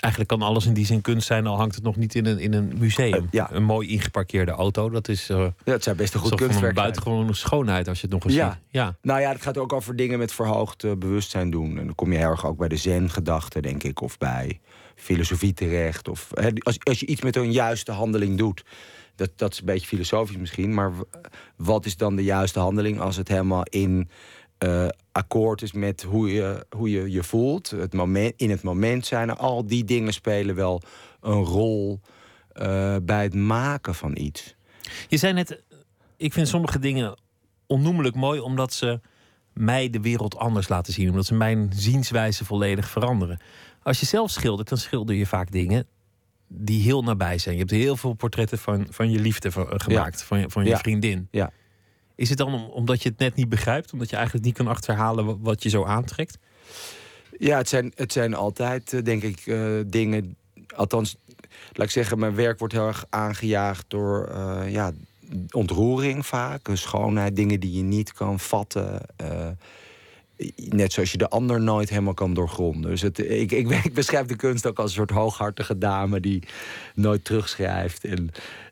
Eigenlijk 0.00 0.32
kan 0.32 0.42
alles 0.42 0.66
in 0.66 0.72
die 0.74 0.86
zin 0.86 1.00
kunst 1.00 1.26
zijn, 1.26 1.46
al 1.46 1.56
hangt 1.56 1.74
het 1.74 1.84
nog 1.84 1.96
niet 1.96 2.14
in 2.14 2.26
een, 2.26 2.38
in 2.38 2.54
een 2.54 2.72
museum. 2.78 3.12
Eh, 3.14 3.20
ja. 3.30 3.48
Een 3.52 3.62
mooi 3.62 3.88
ingeparkeerde 3.88 4.50
auto, 4.52 4.90
dat 4.90 5.08
is 5.08 5.28
eh 5.28 5.36
Ja, 5.64 5.72
het 5.72 5.82
zou 5.82 5.96
best 5.96 6.14
een 6.14 6.20
goed 6.20 6.30
een 6.30 6.36
kunstwerk 6.36 6.62
zijn. 6.74 6.74
buitengewone 6.74 7.34
schoonheid 7.34 7.88
als 7.88 8.00
je 8.00 8.06
het 8.06 8.14
nog 8.14 8.24
eens 8.24 8.34
Ja. 8.34 8.50
ziet. 8.50 8.60
Ja. 8.68 8.96
Nou 9.02 9.20
ja, 9.20 9.32
het 9.32 9.42
gaat 9.42 9.58
ook 9.58 9.72
over 9.72 9.96
dingen 9.96 10.18
met 10.18 10.32
verhoogd 10.32 10.84
eh, 10.84 10.92
bewustzijn 10.98 11.50
doen. 11.50 11.78
En 11.78 11.84
dan 11.84 11.94
kom 11.94 12.12
je 12.12 12.18
heel 12.18 12.28
erg 12.28 12.46
ook 12.46 12.58
bij 12.58 12.68
de 12.68 12.76
zen-gedachte, 12.76 13.60
denk 13.60 13.82
ik. 13.82 14.00
Of 14.02 14.18
bij 14.18 14.60
filosofie 14.94 15.54
terecht. 15.54 16.08
Of, 16.08 16.28
hè, 16.34 16.48
als, 16.58 16.76
als 16.82 17.00
je 17.00 17.06
iets 17.06 17.22
met 17.22 17.36
een 17.36 17.52
juiste 17.52 17.92
handeling 17.92 18.38
doet. 18.38 18.64
Dat, 19.16 19.30
dat 19.36 19.52
is 19.52 19.58
een 19.58 19.64
beetje 19.64 19.86
filosofisch 19.86 20.36
misschien. 20.36 20.74
Maar 20.74 20.92
wat 21.56 21.86
is 21.86 21.96
dan 21.96 22.16
de 22.16 22.24
juiste 22.24 22.58
handeling 22.58 23.00
als 23.00 23.16
het 23.16 23.28
helemaal 23.28 23.62
in 23.64 24.08
eh, 24.60 24.88
akkoord 25.12 25.62
is 25.62 25.72
met 25.72 26.02
hoe 26.02 26.32
je 26.32 26.66
hoe 26.76 26.90
je, 26.90 27.10
je 27.10 27.22
voelt. 27.22 27.70
Het 27.70 27.92
moment, 27.92 28.32
in 28.36 28.50
het 28.50 28.62
moment 28.62 29.06
zijn. 29.06 29.30
Al 29.36 29.66
die 29.66 29.84
dingen 29.84 30.12
spelen 30.12 30.54
wel 30.54 30.82
een 31.20 31.42
rol 31.44 32.00
eh, 32.52 32.96
bij 33.02 33.22
het 33.22 33.34
maken 33.34 33.94
van 33.94 34.16
iets. 34.16 34.54
Je 35.08 35.16
zei 35.16 35.32
net, 35.32 35.62
ik 36.16 36.32
vind 36.32 36.48
sommige 36.48 36.78
dingen 36.78 37.14
onnoemelijk 37.66 38.14
mooi 38.14 38.40
omdat 38.40 38.72
ze 38.72 39.00
mij 39.52 39.90
de 39.90 40.00
wereld 40.00 40.36
anders 40.36 40.68
laten 40.68 40.92
zien. 40.92 41.08
Omdat 41.10 41.26
ze 41.26 41.34
mijn 41.34 41.70
zienswijze 41.74 42.44
volledig 42.44 42.88
veranderen. 42.88 43.40
Als 43.82 44.00
je 44.00 44.06
zelf 44.06 44.30
schildert, 44.30 44.68
dan 44.68 44.78
schilder 44.78 45.14
je 45.16 45.26
vaak 45.26 45.50
dingen 45.50 45.86
die 46.48 46.82
heel 46.82 47.02
nabij 47.02 47.38
zijn. 47.38 47.54
Je 47.54 47.60
hebt 47.60 47.72
heel 47.72 47.96
veel 47.96 48.12
portretten 48.12 48.58
van, 48.58 48.86
van 48.90 49.10
je 49.10 49.18
liefde 49.18 49.50
van- 49.52 49.80
gemaakt, 49.80 50.22
van, 50.22 50.38
je, 50.38 50.50
van 50.50 50.64
je 50.64 50.70
Ja. 50.70 50.78
vriendin. 50.78 51.28
Ja. 51.30 51.50
Is 52.20 52.28
het 52.28 52.38
dan 52.38 52.54
om- 52.54 52.64
omdat 52.70 53.02
je 53.02 53.08
het 53.08 53.18
net 53.18 53.34
niet 53.34 53.48
begrijpt? 53.48 53.92
Omdat 53.92 54.10
je 54.10 54.16
eigenlijk 54.16 54.44
niet 54.44 54.54
kan 54.54 54.66
achterhalen 54.66 55.24
wa- 55.26 55.36
wat 55.40 55.62
je 55.62 55.68
zo 55.68 55.84
aantrekt? 55.84 56.38
Ja, 57.38 57.56
het 57.56 57.68
zijn, 57.68 57.92
het 57.94 58.12
zijn 58.12 58.34
altijd, 58.34 58.92
eh, 58.92 59.02
denk 59.02 59.22
ik, 59.22 59.46
eh, 59.46 59.70
dingen. 59.86 60.36
Althans, 60.76 61.16
laat 61.72 61.86
ik 61.86 61.92
zeggen, 61.92 62.18
mijn 62.18 62.34
werk 62.34 62.58
wordt 62.58 62.74
heel 62.74 62.86
erg 62.86 63.04
aangejaagd 63.08 63.84
door 63.88 64.26
eh, 64.26 64.72
ja, 64.72 64.92
ontroering 65.50 66.26
vaak. 66.26 66.68
Schoonheid, 66.72 67.36
dingen 67.36 67.60
die 67.60 67.72
je 67.72 67.82
niet 67.82 68.12
kan 68.12 68.40
vatten. 68.40 69.00
net 70.68 70.92
zoals 70.92 71.12
je 71.12 71.18
de 71.18 71.28
ander 71.28 71.60
nooit 71.60 71.88
helemaal 71.88 72.14
kan 72.14 72.34
doorgronden. 72.34 72.90
Dus 72.90 73.00
het, 73.02 73.18
ik, 73.18 73.52
ik, 73.52 73.70
ik 73.84 73.94
beschrijf 73.94 74.26
de 74.26 74.36
kunst 74.36 74.66
ook 74.66 74.78
als 74.78 74.90
een 74.90 74.96
soort 74.96 75.10
hooghartige 75.10 75.78
dame 75.78 76.20
die 76.20 76.42
nooit 76.94 77.24
terugschrijft. 77.24 78.04
En, 78.04 78.30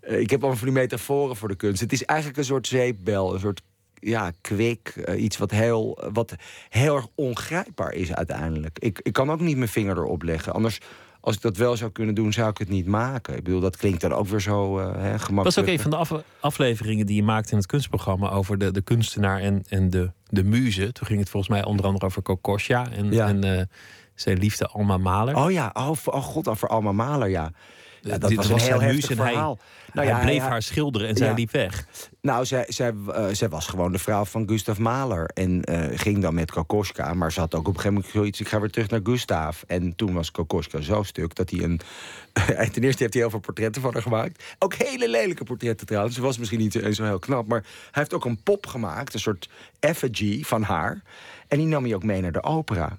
ik 0.09 0.31
heb 0.31 0.41
allemaal 0.41 0.59
van 0.59 0.69
die 0.69 0.77
metaforen 0.77 1.37
voor 1.37 1.49
de 1.49 1.57
kunst. 1.57 1.81
Het 1.81 1.93
is 1.93 2.05
eigenlijk 2.05 2.39
een 2.39 2.45
soort 2.45 2.67
zeepbel, 2.67 3.35
een 3.35 3.41
soort 3.41 3.63
ja, 4.01 4.33
kwik. 4.41 4.89
eh, 4.89 5.23
iets 5.23 5.37
wat 5.37 5.51
heel, 5.51 5.99
wat 6.13 6.35
heel 6.69 6.97
erg 6.97 7.07
ongrijpbaar 7.15 7.93
is 7.93 8.13
uiteindelijk. 8.15 8.79
Ik, 8.79 9.01
ik 9.03 9.13
kan 9.13 9.31
ook 9.31 9.41
niet 9.41 9.57
mijn 9.57 9.69
vinger 9.69 9.97
erop 9.97 10.23
leggen. 10.23 10.53
Anders, 10.53 10.79
als 11.21 11.35
ik 11.37 11.41
dat 11.43 11.57
wel 11.57 11.77
zou 11.77 11.91
kunnen 11.91 12.15
doen, 12.15 12.33
zou 12.33 12.51
ik 12.51 12.59
het 12.59 12.69
niet 12.69 12.87
maken. 12.87 13.37
Ik 13.37 13.45
bedoel, 13.45 13.61
dat 13.61 13.77
klinkt 13.77 14.01
dan 14.01 14.13
ook 14.13 14.27
weer 14.27 14.41
zo 14.41 14.79
eh 14.79 14.85
hè, 14.85 15.19
gemakkelijk. 15.19 15.35
Dat 15.35 15.45
was 15.45 15.57
ook 15.59 15.67
een 15.67 15.81
van 15.81 15.91
de 15.91 15.97
af- 15.97 16.23
afleveringen 16.41 17.07
die 17.07 17.17
je 17.17 17.23
maakte 17.23 17.51
in 17.53 17.57
het 17.59 17.67
kunstprogramma 17.67 18.31
over 18.31 18.59
de, 18.59 18.71
de 18.71 18.81
kunstenaar 18.83 19.41
en, 19.41 19.65
en 19.69 19.91
de, 19.91 20.11
de 20.27 20.45
muze. 20.45 20.93
Toen 20.93 21.07
ging 21.07 21.21
het 21.21 21.31
volgens 21.31 21.53
mij 21.53 21.65
onder 21.65 21.87
andere 21.87 22.07
over 22.07 22.23
Kokosja 22.23 22.91
en, 22.91 23.13
Ja. 23.13 23.27
en 23.27 23.45
eh, 23.59 23.63
zijn 24.15 24.39
liefde 24.39 24.67
Alma 24.67 24.97
Mahler. 24.97 25.37
Oh 25.37 25.51
ja, 25.51 25.71
oh, 25.75 25.91
oh 26.05 26.23
god, 26.23 26.49
over 26.49 26.69
Alma 26.69 26.93
Mahler, 26.93 27.29
ja. 27.29 27.51
Ja 28.01 28.19
dat 28.19 28.29
Dit 28.29 28.37
was 28.39 28.49
een 28.51 28.59
heel 28.59 28.81
heftig 28.81 29.07
hij- 29.09 29.17
verhaal. 29.17 29.59
Nou 29.93 30.07
hij 30.07 30.17
ja, 30.17 30.23
bleef 30.25 30.41
hij- 30.41 30.49
haar 30.49 30.63
schilderen 30.63 31.09
en 31.09 31.17
zij 31.17 31.27
Ja. 31.27 31.35
liep 31.35 31.51
weg. 31.51 31.87
Nou, 32.21 32.45
zij, 32.45 32.65
zij, 32.69 32.93
eh, 33.13 33.27
zij 33.33 33.49
was 33.49 33.67
gewoon 33.67 33.93
de 33.93 33.99
vrouw 33.99 34.25
van 34.25 34.49
Gustav 34.49 34.79
Mahler. 34.79 35.31
En 35.35 35.65
eh, 35.65 35.99
ging 35.99 36.23
dan 36.23 36.35
met 36.35 36.51
Kokoschka. 36.51 37.15
Maar 37.15 37.33
ze 37.33 37.41
had 37.41 37.55
ook 37.55 37.61
op 37.61 37.67
een 37.67 37.75
gegeven 37.75 37.95
moment 37.95 38.13
zoiets... 38.13 38.41
ik 38.41 38.49
ga 38.49 38.61
weer 38.61 38.71
terug 38.71 38.89
naar 38.91 39.01
Gustav. 39.03 39.63
En 39.67 39.97
toen 39.97 40.13
was 40.13 40.31
Kokoschka 40.31 40.81
zo 40.81 41.03
stuk 41.03 41.35
dat 41.35 41.51
hij 41.51 41.63
een... 41.63 41.81
en 42.57 42.73
ten 42.73 42.83
eerste 42.83 43.03
heeft 43.03 43.13
hij 43.13 43.23
heel 43.23 43.31
veel 43.31 43.39
portretten 43.41 43.83
van 43.83 43.93
haar 43.93 44.03
gemaakt. 44.03 44.45
Ook 44.59 44.75
hele 44.75 45.09
lelijke 45.09 45.45
portretten 45.45 45.87
trouwens. 45.87 46.15
Ze 46.15 46.23
was 46.23 46.39
misschien 46.39 46.59
niet 46.61 46.73
zo, 46.73 46.93
zo 46.93 47.05
heel 47.05 47.19
knap. 47.19 47.47
Maar 47.49 47.61
hij 47.63 47.71
heeft 47.91 48.15
ook 48.15 48.25
een 48.25 48.43
pop 48.43 48.67
gemaakt. 48.67 49.15
Een 49.15 49.21
soort 49.21 49.49
effigy 49.81 50.43
van 50.45 50.63
haar. 50.63 51.03
En 51.49 51.59
die 51.59 51.67
nam 51.67 51.85
hij 51.85 51.95
ook 51.95 52.05
mee 52.05 52.21
naar 52.21 52.33
de 52.33 52.43
opera. 52.43 52.99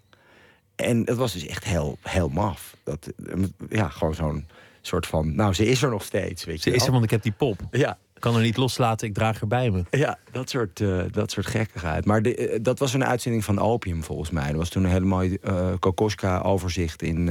En 0.75 1.05
dat 1.05 1.17
was 1.17 1.33
dus 1.33 1.45
echt 1.47 1.63
heel, 1.63 1.97
heel 2.01 2.29
maf. 2.29 2.75
Dat, 2.83 3.07
eh, 3.27 3.33
ja, 3.69 3.89
gewoon 3.89 4.13
zo'n 4.15 4.47
soort 4.89 5.07
van... 5.07 5.35
Nou, 5.35 5.53
ze 5.53 5.65
is 5.65 5.81
er 5.81 5.89
nog 5.89 6.03
steeds, 6.03 6.45
weet 6.45 6.61
Ze 6.61 6.69
je 6.69 6.75
is 6.75 6.85
er, 6.85 6.91
want 6.91 7.03
ik 7.03 7.09
heb 7.09 7.21
die 7.23 7.31
pop. 7.31 7.59
Ja, 7.71 7.97
Ik 8.15 8.21
kan 8.21 8.35
er 8.35 8.41
niet 8.41 8.57
loslaten, 8.57 9.07
ik 9.07 9.13
draag 9.13 9.39
haar 9.39 9.47
bij 9.47 9.69
me. 9.71 9.83
ja, 9.91 10.17
dat 10.31 10.49
soort, 10.49 10.81
eh, 10.81 11.01
dat 11.11 11.31
soort 11.31 11.45
gekkigheid. 11.45 12.05
Maar 12.05 12.21
de, 12.21 12.35
eh, 12.35 12.59
dat 12.61 12.79
was 12.79 12.93
een 12.93 13.05
uitzending 13.05 13.43
van 13.43 13.59
Opium 13.59 14.03
volgens 14.03 14.29
mij. 14.29 14.47
Dat 14.47 14.55
was 14.55 14.69
toen 14.69 14.83
een 14.83 14.91
hele 14.91 15.05
mooi 15.05 15.37
eh 15.41 15.73
Kokoschka-overzicht 15.79 17.01
in, 17.01 17.29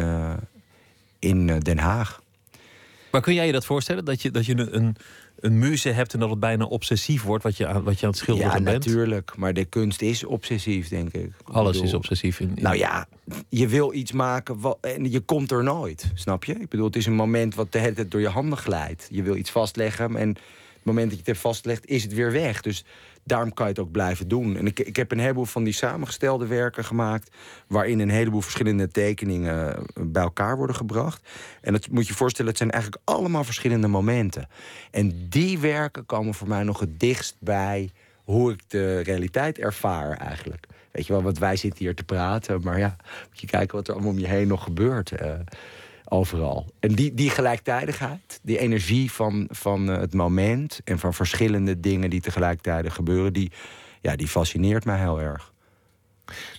in 1.18 1.46
Den 1.46 1.78
Haag. 1.78 2.20
Maar 3.10 3.20
kun 3.20 3.34
jij 3.34 3.46
je 3.46 3.52
dat 3.52 3.64
voorstellen? 3.66 4.04
Dat 4.04 4.22
je, 4.22 4.30
dat 4.30 4.46
je 4.46 4.52
een, 4.58 4.76
een, 4.76 4.96
een 5.40 5.58
muze 5.58 5.88
hebt 5.88 6.12
en 6.14 6.20
dat 6.20 6.30
het 6.30 6.40
bijna 6.40 6.64
obsessief 6.64 7.22
wordt 7.22 7.44
wat 7.44 7.56
je 7.56 7.66
aan, 7.66 7.82
wat 7.82 8.00
je 8.00 8.06
aan 8.06 8.12
het 8.12 8.20
schilderen 8.20 8.52
ja, 8.58 8.60
bent? 8.62 8.84
natuurlijk. 8.86 9.36
Maar 9.36 9.52
de 9.54 9.64
kunst 9.64 10.02
is 10.02 10.24
obsessief, 10.24 10.88
denk 10.88 11.12
ik. 11.12 11.24
Ik 11.24 11.32
Alles 11.44 11.72
bedoel, 11.72 11.86
is 11.88 11.94
obsessief. 11.94 12.40
In, 12.40 12.52
in- 12.54 12.62
Nou 12.62 12.76
ja, 12.76 13.06
je 13.48 13.68
wil 13.68 13.92
iets 13.94 14.12
maken 14.12 14.76
en 14.80 15.10
je 15.10 15.20
komt 15.20 15.50
er 15.50 15.62
nooit, 15.62 16.10
snap 16.14 16.44
je? 16.44 16.52
Ik 16.54 16.68
bedoel, 16.68 16.86
het 16.86 16.96
is 16.96 17.06
een 17.06 17.14
moment 17.14 17.54
wat 17.54 17.72
de 17.72 17.78
hele 17.78 17.94
tijd 17.94 18.10
door 18.10 18.20
je 18.20 18.28
handen 18.28 18.58
glijdt. 18.58 19.08
Je 19.10 19.22
wil 19.22 19.36
iets 19.36 19.50
vastleggen 19.50 20.16
en 20.16 20.36
moment 20.88 21.10
dat 21.10 21.18
je 21.24 21.32
het 21.32 21.64
hebt 21.64 21.88
is 21.90 22.02
het 22.02 22.14
weer 22.14 22.32
weg. 22.32 22.60
Dus 22.60 22.84
daarom 23.24 23.54
kan 23.54 23.66
je 23.66 23.72
het 23.72 23.80
ook 23.80 23.90
blijven 23.90 24.28
doen. 24.28 24.56
En 24.56 24.66
ik, 24.66 24.80
ik 24.80 24.96
heb 24.96 25.12
een 25.12 25.18
heleboel 25.18 25.44
van 25.44 25.64
die 25.64 25.72
samengestelde 25.72 26.46
werken 26.46 26.84
gemaakt... 26.84 27.30
waarin 27.66 27.98
een 27.98 28.10
heleboel 28.10 28.40
verschillende 28.40 28.88
tekeningen 28.88 29.76
eh, 29.76 29.82
bij 29.94 30.22
elkaar 30.22 30.56
worden 30.56 30.76
gebracht. 30.76 31.28
En 31.60 31.72
dat 31.72 31.88
moet 31.90 32.06
je 32.06 32.12
je 32.12 32.18
voorstellen, 32.18 32.50
het 32.50 32.60
zijn 32.60 32.70
eigenlijk 32.70 33.02
allemaal 33.04 33.44
verschillende 33.44 33.88
momenten. 33.88 34.48
En 34.90 35.28
die 35.28 35.58
werken 35.58 36.06
komen 36.06 36.34
voor 36.34 36.48
mij 36.48 36.62
nog 36.62 36.80
het 36.80 37.00
dichtst 37.00 37.36
bij 37.38 37.90
hoe 38.24 38.52
ik 38.52 38.60
de 38.66 39.00
realiteit 39.00 39.58
ervaar 39.58 40.16
eigenlijk. 40.16 40.66
Weet 40.90 41.06
je 41.06 41.12
wel, 41.12 41.22
want 41.22 41.38
wij 41.38 41.56
zitten 41.56 41.84
hier 41.84 41.94
te 41.94 42.04
praten, 42.04 42.60
maar 42.62 42.78
ja, 42.78 42.96
moet 43.28 43.40
je 43.40 43.46
kijken 43.46 43.76
wat 43.76 43.88
er 43.88 43.94
allemaal 43.94 44.12
om 44.12 44.18
je 44.18 44.26
heen 44.26 44.48
nog 44.48 44.62
gebeurt. 44.62 45.10
eh, 45.12 45.32
overal. 46.10 46.66
En 46.80 46.94
die, 46.94 47.14
die 47.14 47.30
gelijktijdigheid, 47.30 48.40
die 48.42 48.58
energie 48.58 49.12
van, 49.12 49.48
van 49.50 49.90
eh, 49.90 49.98
het 49.98 50.14
moment 50.14 50.80
en 50.84 50.98
van 50.98 51.14
verschillende 51.14 51.80
dingen 51.80 52.10
die 52.10 52.20
tegelijkertijd 52.20 52.92
gebeuren, 52.92 53.32
die, 53.32 53.52
ja, 54.00 54.16
die 54.16 54.28
fascineert 54.28 54.84
mij 54.84 54.98
heel 54.98 55.20
erg. 55.20 55.52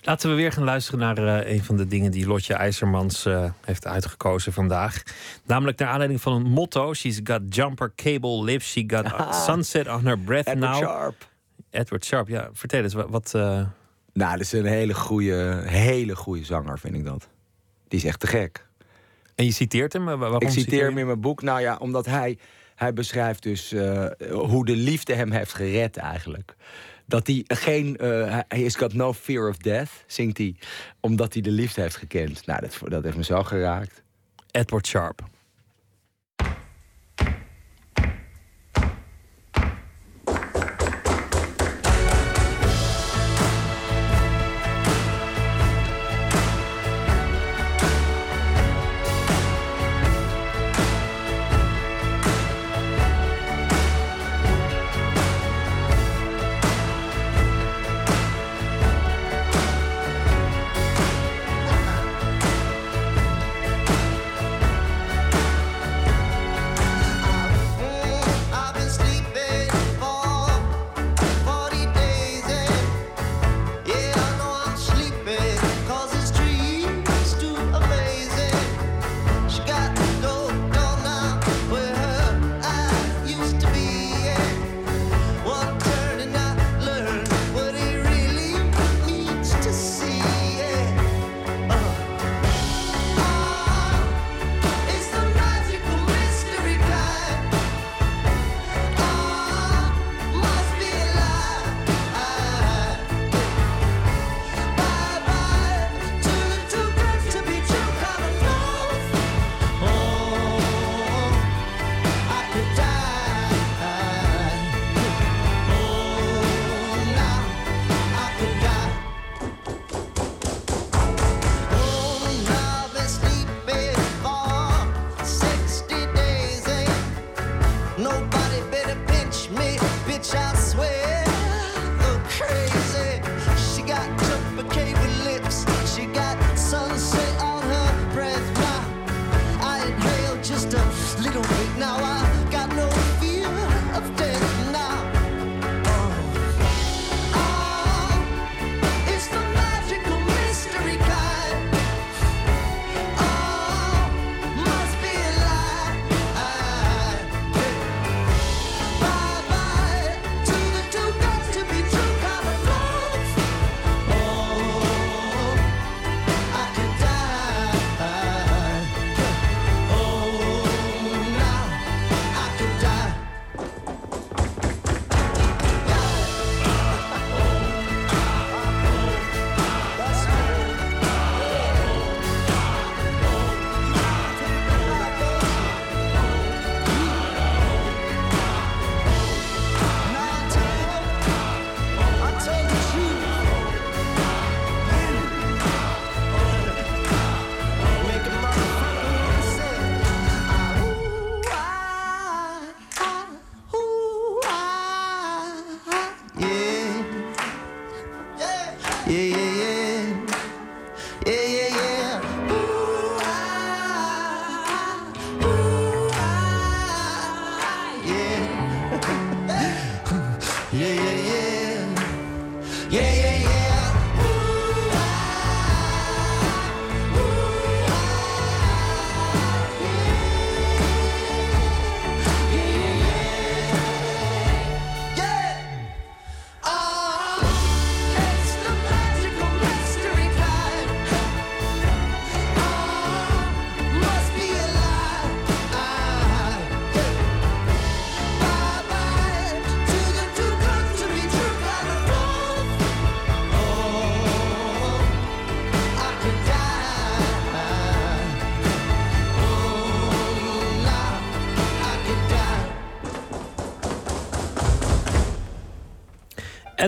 Laten 0.01 0.29
we 0.29 0.35
weer 0.35 0.51
gaan 0.51 0.63
luisteren 0.63 0.99
naar 0.99 1.17
eh, 1.17 1.53
een 1.53 1.63
van 1.63 1.77
de 1.77 1.87
dingen 1.87 2.11
die 2.11 2.27
Lotje 2.27 2.53
IJzermans 2.53 3.25
eh, 3.25 3.51
heeft 3.65 3.87
uitgekozen 3.87 4.53
vandaag. 4.53 5.03
Namelijk 5.45 5.79
naar 5.79 5.89
aanleiding 5.89 6.21
van 6.21 6.33
een 6.33 6.51
motto. 6.51 6.93
She's 6.93 7.19
got 7.23 7.41
jumper 7.49 7.91
cable 7.95 8.43
lips. 8.43 8.71
She 8.71 8.83
got 8.87 9.35
sunset 9.45 9.87
on 9.87 10.05
her 10.05 10.19
breath 10.19 10.47
Edward 10.47 10.71
now. 10.71 10.83
Sharp. 10.83 11.27
Edward 11.69 12.05
Sharp, 12.05 12.27
ja. 12.27 12.49
Vertel 12.53 12.83
eens, 12.83 12.93
wat... 12.93 13.09
wat 13.09 13.31
Nou, 14.13 14.31
dat 14.31 14.39
is 14.39 14.51
een 14.51 14.65
hele 14.65 14.93
goede, 14.93 15.63
hele 15.65 16.15
goede 16.15 16.45
zanger, 16.45 16.79
vind 16.79 16.95
ik 16.95 17.05
dat. 17.05 17.29
Die 17.87 17.99
is 17.99 18.05
echt 18.05 18.19
te 18.19 18.27
gek. 18.27 18.67
En 19.39 19.45
je 19.45 19.51
citeert 19.51 19.93
hem? 19.93 20.09
eh, 20.09 20.19
Waarom 20.19 20.39
ik 20.41 20.49
citeer 20.49 20.85
hem 20.85 20.97
in 20.97 21.05
mijn 21.05 21.19
boek. 21.21 21.41
Nou 21.41 21.61
ja, 21.61 21.75
omdat 21.77 22.05
hij, 22.05 22.37
hij 22.75 22.93
beschrijft 22.93 23.43
dus 23.43 23.71
eh, 23.71 24.05
hoe 24.31 24.65
de 24.65 24.75
liefde 24.75 25.13
hem 25.13 25.31
heeft 25.31 25.53
gered 25.53 25.97
eigenlijk. 25.97 26.55
Dat 27.05 27.27
hij 27.27 27.43
geen... 27.47 27.97
eh, 27.97 28.39
hij 28.47 28.61
is 28.61 28.75
got 28.75 28.93
no 28.93 29.13
fear 29.13 29.49
of 29.49 29.57
death, 29.57 29.89
zingt 30.07 30.37
hij. 30.37 30.55
Omdat 30.99 31.33
hij 31.33 31.41
de 31.41 31.51
liefde 31.51 31.81
heeft 31.81 31.95
gekend. 31.95 32.45
Nou, 32.45 32.61
dat, 32.61 32.79
dat 32.83 33.03
heeft 33.03 33.17
me 33.17 33.23
zo 33.23 33.43
geraakt. 33.43 34.03
Edward 34.51 34.87
Sharp. 34.87 35.21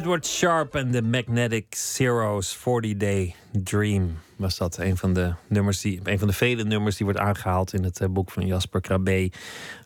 Edward 0.01 0.27
Sharp 0.27 0.75
en 0.75 0.91
de 0.91 1.01
Magnetic 1.01 1.75
Zeros 1.75 2.55
40 2.55 2.97
Day 2.97 3.35
Dream 3.51 4.17
was 4.35 4.57
dat. 4.57 4.77
Een 4.77 4.97
van 4.97 5.13
de 5.13 5.33
nummers 5.47 5.81
die, 5.81 5.99
een 6.03 6.19
van 6.19 6.27
de 6.27 6.33
vele 6.33 6.63
nummers 6.63 6.95
die 6.95 7.05
wordt 7.05 7.21
aangehaald 7.21 7.73
in 7.73 7.83
het 7.83 7.99
eh, 7.99 8.09
boek 8.09 8.31
van 8.31 8.45
Jasper 8.45 8.81
Krabbe 8.81 9.31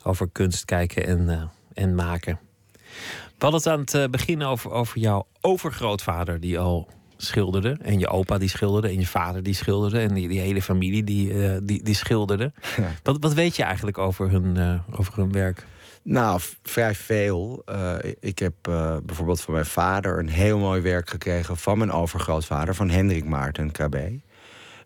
over 0.04 0.30
kunst 0.32 0.66
kijken 0.66 1.06
en, 1.06 1.30
eh, 1.30 1.44
en 1.84 1.96
maken. 1.96 2.40
We 3.38 3.46
hadden 3.46 3.60
het 3.60 3.70
aan 3.70 3.80
het 3.80 3.94
eh, 3.94 4.06
begin 4.08 4.44
over, 4.44 4.72
over 4.72 5.00
jouw 5.00 5.28
overgrootvader 5.42 6.40
die 6.40 6.60
al 6.60 6.88
schilderde. 7.18 7.78
En 7.82 8.00
je 8.00 8.08
opa 8.08 8.38
die 8.38 8.50
schilderde. 8.50 8.88
En 8.88 9.00
je 9.00 9.08
vader 9.08 9.44
die 9.44 9.56
schilderde. 9.56 10.00
En 10.00 10.14
die, 10.14 10.28
die 10.28 10.40
hele 10.40 10.62
familie 10.62 11.04
die, 11.04 11.34
die, 11.64 11.84
die 11.84 11.96
schilderde. 11.96 12.54
Wat, 13.04 13.18
wat 13.20 13.34
weet 13.34 13.56
je 13.56 13.64
eigenlijk 13.64 13.98
over 13.98 14.30
hun, 14.30 14.82
over 14.92 15.16
hun 15.16 15.32
werk? 15.32 15.66
Nou, 16.08 16.40
vrij 16.64 16.96
veel. 16.96 17.62
Eh, 17.66 17.96
ik 18.20 18.40
heb 18.40 18.54
eh, 18.62 18.98
bijvoorbeeld 19.04 19.42
van 19.42 19.54
mijn 19.54 19.66
vader 19.66 20.20
een 20.20 20.30
heel 20.30 20.58
mooi 20.58 20.82
werk 20.82 21.10
gekregen 21.10 21.58
van 21.58 21.78
mijn 21.78 21.92
overgrootvader, 21.92 22.76
van 22.76 22.90
Hendrik 22.90 23.26
Maarten 23.26 23.72
KB. 23.72 23.96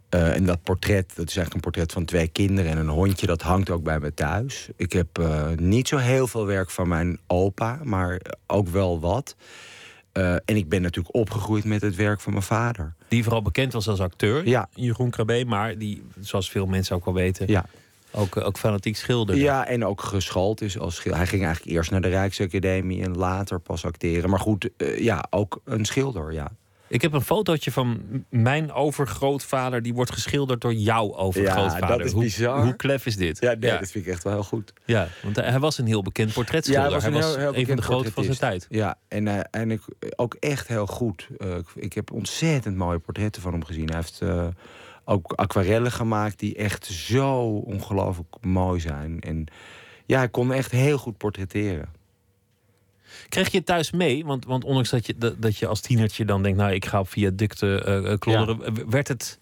Eh, 0.10 0.36
en 0.36 0.46
dat 0.46 0.64
portret, 0.64 1.08
dat 1.16 1.30
is 1.30 1.36
eigenlijk 1.36 1.54
een 1.54 1.72
portret 1.72 1.92
van 1.92 2.06
twee 2.06 2.28
kinderen 2.28 2.72
en 2.72 2.78
een 2.78 2.88
hondje, 2.88 3.26
dat 3.26 3.42
hangt 3.42 3.70
ook 3.70 3.84
bij 3.84 4.00
me 4.00 4.14
thuis. 4.14 4.70
Ik 4.76 4.94
heb 4.94 5.22
niet 5.56 5.88
zo 5.88 5.98
heel 5.98 6.28
veel 6.28 6.46
werk 6.46 6.70
van 6.70 6.88
mijn 6.88 7.20
opa, 7.28 7.80
maar 7.84 8.22
ook 8.48 8.68
wel 8.68 9.00
wat. 9.00 9.36
En 10.46 10.56
ik 10.56 10.70
ben 10.70 10.82
natuurlijk 10.82 11.16
opgegroeid 11.16 11.64
met 11.64 11.82
het 11.82 11.96
werk 11.96 12.22
van 12.22 12.32
mijn 12.32 12.44
vader. 12.44 12.94
Die 13.08 13.24
vooral 13.24 13.42
bekend 13.42 13.74
was 13.74 13.88
als 13.88 14.00
acteur, 14.00 14.48
Ja. 14.48 14.70
Jeroen 14.74 15.10
Krabbe, 15.10 15.46
maar 15.48 15.78
die, 15.78 16.04
zoals 16.20 16.50
veel 16.50 16.66
mensen 16.66 16.96
ook 16.96 17.06
wel 17.06 17.14
weten, 17.14 17.48
Ja. 17.48 17.66
Ook, 18.12 18.36
eh, 18.36 18.45
ook 18.45 18.57
fanatiek 18.57 18.95
schilderde. 18.95 19.41
Ja, 19.41 19.68
en 19.68 19.86
ook 19.86 20.01
geschoold 20.01 20.62
is 20.62 20.80
als 20.80 20.95
schilder. 20.95 21.20
Hij 21.20 21.30
ging 21.30 21.43
eigenlijk 21.43 21.76
eerst 21.76 21.91
naar 21.91 22.01
de 22.01 22.07
Rijksacademie 22.07 23.03
en 23.03 23.18
later 23.18 23.60
pas 23.60 23.86
acteren. 23.86 24.30
Maar 24.30 24.39
goed, 24.39 24.70
eh, 24.78 24.99
ja, 24.99 25.26
ook 25.30 25.62
een 25.66 25.86
schilder, 25.86 26.34
ja. 26.34 26.51
Ik 26.89 27.01
heb 27.01 27.14
een 27.14 27.22
fotootje 27.22 27.72
van 27.72 28.01
mijn 28.30 28.72
overgrootvader, 28.72 29.82
die 29.82 29.93
wordt 29.93 30.12
geschilderd 30.12 30.62
door 30.62 30.74
jouw 30.74 31.16
overgrootvader. 31.16 31.89
Ja, 31.89 31.97
dat 31.97 32.05
is 32.05 32.12
hoe, 32.12 32.24
bizar. 32.24 32.64
Hoe 32.64 32.76
klef 32.76 33.05
is 33.05 33.16
dit? 33.16 33.39
Ja, 33.39 33.53
nee, 33.60 33.80
dat 33.80 33.91
vind 33.91 34.05
ik 34.05 34.12
echt 34.12 34.24
wel 34.24 34.34
heel 34.34 34.43
goed. 34.43 34.74
Ja, 34.86 35.07
want 35.24 35.36
hij 35.36 35.60
was 35.60 35.78
een 35.78 35.86
heel 35.86 36.01
bekend 36.01 36.34
portretschilder. 36.34 36.84
hij 36.84 36.91
was 36.91 37.03
een, 37.03 37.14
heel, 37.14 37.38
heel 37.38 37.55
een 37.55 37.66
van 37.66 37.76
de 37.76 37.82
grote 37.82 38.12
van 38.12 38.24
zijn 38.24 38.38
tijd. 38.38 38.68
Ja, 38.70 38.97
en, 39.07 39.28
eh, 39.28 39.62
en 39.62 39.72
ik, 39.72 39.82
ook 40.16 40.36
echt 40.39 40.68
heel 40.68 40.88
goed. 40.88 41.28
Eh, 41.38 41.55
ik, 41.55 41.68
ik 41.76 41.93
heb 41.93 42.12
ontzettend 42.12 42.76
mooie 42.76 42.99
portretten 42.99 43.41
van 43.41 43.51
hem 43.51 43.66
gezien. 43.66 43.86
Hij 43.86 43.95
heeft 43.95 44.22
eh, 44.22 44.47
ook 45.10 45.34
aquarellen 45.34 45.91
gemaakt 45.91 46.39
die 46.39 46.55
echt 46.55 46.86
zo 46.86 47.41
ongelooflijk 47.47 48.36
mooi 48.41 48.80
zijn. 48.80 49.20
En 49.20 49.45
ja, 50.05 50.18
hij 50.18 50.30
kon 50.30 50.53
echt 50.53 50.72
heel 50.72 50.97
goed 50.97 51.18
portretteren. 51.18 51.89
Kreeg 53.30 53.51
je 53.51 53.57
het 53.57 53.66
thuis 53.66 53.91
mee? 53.91 54.26
Want, 54.26 54.45
want 54.45 54.64
ondanks 54.64 54.89
dat 54.89 55.05
je, 55.05 55.16
dat, 55.18 55.41
dat 55.41 55.57
je 55.57 55.68
als 55.68 55.82
tienertje 55.82 56.26
dan 56.26 56.43
denkt... 56.43 56.57
nou, 56.57 56.72
ik 56.72 56.86
ga 56.86 56.99
op 56.99 57.10
viaducten 57.10 57.86
eh 57.86 58.12
eh, 58.12 58.20
klodderen. 58.20 58.89
Werd 58.89 59.07
het 59.07 59.39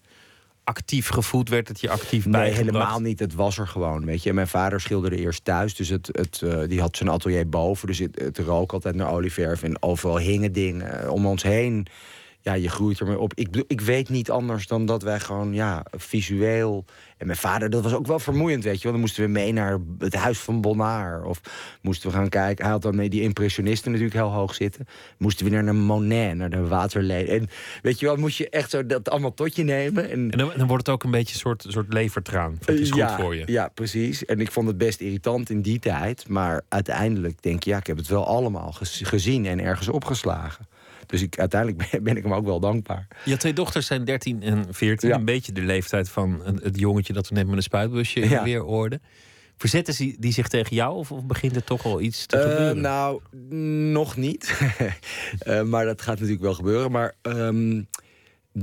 actief 0.63 1.09
gevoed? 1.09 1.49
Werd 1.49 1.67
het 1.67 1.79
je 1.79 1.89
actief 1.89 2.23
Nee, 2.25 2.31
bijgebracht? 2.31 2.65
helemaal 2.65 2.99
niet. 2.99 3.19
Het 3.19 3.33
was 3.33 3.57
er 3.57 3.67
gewoon, 3.67 4.05
weet 4.05 4.23
je. 4.23 4.29
En 4.29 4.35
mijn 4.35 4.47
vader 4.47 4.81
schilderde 4.81 5.17
eerst 5.17 5.43
thuis, 5.43 5.75
dus 5.75 5.89
het, 5.89 6.09
het, 6.11 6.41
eh, 6.41 6.67
die 6.67 6.81
had 6.81 6.97
zijn 6.97 7.09
atelier 7.09 7.49
boven. 7.49 7.87
Dus 7.87 7.99
het, 7.99 8.19
het 8.19 8.37
rook 8.37 8.71
altijd 8.71 8.95
naar 8.95 9.11
olieverf 9.11 9.63
en 9.63 9.81
overal 9.81 10.17
hingen 10.17 10.51
dingen 10.51 11.11
om 11.11 11.25
ons 11.25 11.43
heen. 11.43 11.87
Ja, 12.47 12.53
je 12.53 12.69
groeit 12.69 12.99
ermee 12.99 13.19
op. 13.19 13.33
Ik, 13.35 13.45
bedoel, 13.45 13.65
ik 13.67 13.81
weet 13.81 14.09
niet 14.09 14.31
anders 14.31 14.67
dan 14.67 14.85
dat 14.85 15.03
wij 15.03 15.19
gewoon, 15.19 15.53
ja, 15.53 15.85
visueel... 15.97 16.85
En 17.17 17.25
mijn 17.25 17.39
vader, 17.39 17.69
dat 17.69 17.83
was 17.83 17.93
ook 17.93 18.07
wel 18.07 18.19
vermoeiend, 18.19 18.63
weet 18.63 18.77
je 18.77 18.83
wel. 18.83 18.91
Dan 18.91 19.01
moesten 19.01 19.23
we 19.23 19.29
mee 19.29 19.51
naar 19.53 19.77
het 19.99 20.15
huis 20.15 20.39
van 20.39 20.61
Bonnard. 20.61 21.25
Of 21.25 21.41
moesten 21.81 22.09
we 22.09 22.15
gaan 22.15 22.29
kijken... 22.29 22.63
Hij 22.63 22.73
had 22.73 22.81
dan 22.81 22.95
mee 22.95 23.09
die 23.09 23.21
impressionisten 23.21 23.91
natuurlijk 23.91 24.17
heel 24.17 24.31
hoog 24.31 24.55
zitten. 24.55 24.87
Moesten 25.17 25.45
we 25.45 25.51
naar 25.51 25.65
een 25.65 25.79
Monet, 25.79 26.35
naar 26.35 26.49
de 26.49 26.67
Waterlee. 26.67 27.27
En 27.27 27.49
weet 27.81 27.99
je 27.99 28.05
wel, 28.05 28.15
moest 28.15 28.37
je 28.37 28.49
echt 28.49 28.69
zo 28.69 28.85
dat 28.85 29.09
allemaal 29.09 29.33
tot 29.33 29.55
je 29.55 29.63
nemen. 29.63 30.09
En, 30.09 30.31
En 30.31 30.37
dan, 30.37 30.51
dan 30.57 30.67
wordt 30.67 30.85
het 30.85 30.95
ook 30.95 31.03
een 31.03 31.11
beetje 31.11 31.33
een 31.33 31.39
soort, 31.39 31.65
soort 31.67 31.93
levertraan. 31.93 32.57
Dat 32.65 32.75
is 32.75 32.89
goed 32.89 32.99
ja, 32.99 33.19
voor 33.19 33.35
je. 33.35 33.43
Ja, 33.45 33.67
precies. 33.73 34.25
En 34.25 34.39
ik 34.39 34.51
vond 34.51 34.67
het 34.67 34.77
best 34.77 34.99
irritant 34.99 35.49
in 35.49 35.61
die 35.61 35.79
tijd. 35.79 36.27
Maar 36.27 36.61
uiteindelijk 36.67 37.41
denk 37.41 37.63
je, 37.63 37.69
ja, 37.69 37.77
ik 37.77 37.87
heb 37.87 37.97
het 37.97 38.07
wel 38.07 38.25
allemaal 38.27 38.71
gez- 38.71 39.07
gezien 39.07 39.45
en 39.45 39.59
ergens 39.59 39.87
opgeslagen. 39.87 40.67
Dus 41.07 41.21
ik, 41.21 41.39
uiteindelijk 41.39 41.81
ben, 41.91 42.03
ben 42.03 42.17
ik 42.17 42.23
hem 42.23 42.33
ook 42.33 42.45
wel 42.45 42.59
dankbaar. 42.59 43.07
Je 43.25 43.37
twee 43.37 43.53
dochters 43.53 43.85
zijn 43.87 44.05
13 44.05 44.41
en 44.43 44.65
14. 44.69 45.09
Ja. 45.09 45.15
Een 45.15 45.25
beetje 45.25 45.51
de 45.51 45.61
leeftijd 45.61 46.09
van 46.09 46.41
het 46.61 46.79
jongetje 46.79 47.13
dat 47.13 47.29
we 47.29 47.35
net 47.35 47.47
met 47.47 47.55
een 47.55 47.61
spuitbusje 47.63 48.29
Ja. 48.29 48.43
weer 48.43 48.59
hoorden. 48.61 49.01
Verzetten 49.57 49.93
ze 49.93 50.15
die 50.19 50.33
zich 50.33 50.47
tegen 50.47 50.75
jou 50.75 50.95
of, 50.95 51.11
of 51.11 51.25
begint 51.25 51.55
er 51.55 51.63
toch 51.63 51.85
al 51.85 52.01
iets 52.01 52.25
te 52.25 52.37
Eh, 52.37 52.41
gebeuren? 52.51 52.81
nou, 52.81 53.21
nog 53.91 54.15
niet. 54.17 54.53
Eh, 55.39 55.61
maar 55.63 55.85
dat 55.85 56.01
gaat 56.01 56.13
natuurlijk 56.15 56.41
wel 56.41 56.53
gebeuren. 56.53 56.91
Maar 56.91 57.13
ehm, 57.21 57.81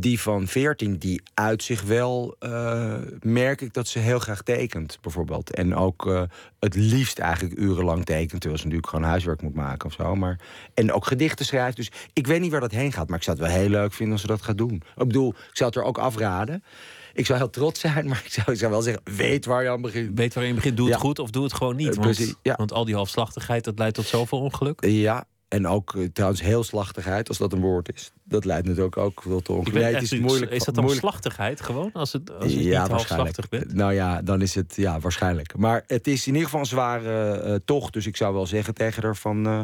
die 0.01 0.20
van 0.20 0.47
14, 0.47 0.97
die 0.99 1.22
uit 1.34 1.62
zich 1.62 1.82
wel, 1.82 2.36
eh, 2.38 2.95
merk 3.20 3.61
ik 3.61 3.72
dat 3.72 3.88
ze 3.88 3.99
heel 3.99 4.18
graag 4.18 4.42
tekent, 4.42 4.99
bijvoorbeeld. 5.01 5.55
En 5.55 5.74
ook 5.74 6.07
eh, 6.07 6.22
het 6.61 6.74
liefst 6.74 7.18
eigenlijk 7.18 7.59
urenlang 7.61 8.05
tekent, 8.05 8.30
terwijl 8.40 8.57
ze 8.57 8.64
natuurlijk 8.64 8.88
gewoon 8.92 9.09
huiswerk 9.09 9.42
moet 9.42 9.55
maken 9.55 9.86
of 9.86 9.92
zo. 9.92 10.14
Maar, 10.16 10.40
en 10.74 10.92
ook 10.92 11.07
gedichten 11.07 11.47
schrijft. 11.47 11.76
Dus 11.76 11.90
ik 12.12 12.26
weet 12.26 12.40
niet 12.40 12.51
waar 12.51 12.61
dat 12.61 12.70
heen 12.70 12.92
gaat, 12.92 13.09
maar 13.09 13.18
ik 13.18 13.24
zou 13.24 13.38
het 13.38 13.47
wel 13.47 13.57
heel 13.57 13.68
leuk 13.68 13.92
vinden 13.92 14.12
als 14.12 14.20
ze 14.22 14.26
dat 14.26 14.42
gaat 14.42 14.59
doen. 14.59 14.74
Ik 14.74 15.07
bedoel, 15.07 15.28
ik 15.28 15.57
zou 15.57 15.70
het 15.70 15.78
er 15.78 15.84
ook 15.84 15.99
afraden. 15.99 16.64
Ik 17.12 17.26
zou 17.26 17.38
heel 17.38 17.51
trots 17.51 17.80
zijn, 17.80 18.07
maar 18.09 18.22
ik 18.24 18.32
zou, 18.32 18.53
ik 18.53 18.59
zou 18.59 18.70
wel 18.70 18.82
zeggen, 18.82 19.03
weet 19.16 19.45
waar 19.45 19.62
je 19.62 19.68
aan 19.70 19.82
begint. 19.82 20.18
Weet 20.18 20.34
waar 20.34 20.45
je 20.45 20.55
begint, 20.55 20.76
doe 20.76 20.86
het 20.86 20.95
Ja. 20.95 21.01
goed 21.01 21.18
of 21.18 21.30
doe 21.30 21.45
het 21.45 21.53
gewoon 21.55 21.76
niet. 21.76 21.97
Eh, 21.97 22.05
Want, 22.05 22.36
ja. 22.42 22.55
want 22.57 22.72
al 22.72 22.84
die 22.84 22.95
halfslachtigheid, 22.95 23.64
dat 23.64 23.78
leidt 23.78 23.95
tot 23.95 24.07
zoveel 24.07 24.40
ongeluk. 24.40 24.84
Ja, 24.86 25.24
en 25.55 25.66
ook 25.66 25.94
eh, 25.94 26.05
trouwens 26.12 26.42
heel 26.42 26.64
slachtigheid, 26.64 27.28
als 27.28 27.38
dat 27.38 27.52
een 27.52 27.61
woord 27.61 27.94
is. 27.94 28.12
Dat 28.24 28.44
leidt 28.44 28.66
natuurlijk 28.66 28.96
ook 28.96 29.22
wel 29.22 29.40
tot 29.40 29.66
het 29.66 30.02
is 30.02 30.11
niet, 30.11 30.20
moeilijk. 30.20 30.52
is 30.52 30.64
dat 30.64 30.74
dan 30.74 30.84
moeilijk. 30.84 31.07
slachtigheid 31.07 31.61
gewoon? 31.61 31.90
Als 31.92 32.12
het, 32.12 32.38
als 32.38 32.52
je 32.52 32.62
ja, 32.62 32.82
niet 32.82 32.90
halfslachtig 32.90 33.48
bent? 33.48 33.74
Nou 33.74 33.92
ja, 33.92 34.22
dan 34.22 34.42
is 34.42 34.55
het 34.55 34.76
ja, 34.76 35.00
waarschijnlijk. 35.00 35.57
Maar 35.57 35.84
het 35.86 36.07
is 36.07 36.26
in 36.26 36.32
ieder 36.32 36.44
geval 36.44 36.61
een 36.61 36.66
zware 36.66 37.30
eh, 37.30 37.55
tocht. 37.64 37.92
Dus 37.92 38.07
ik 38.07 38.16
zou 38.16 38.34
wel 38.34 38.46
zeggen 38.46 38.74
tegen 38.74 39.02
haar 39.02 39.16
van... 39.16 39.46
eh, 39.46 39.61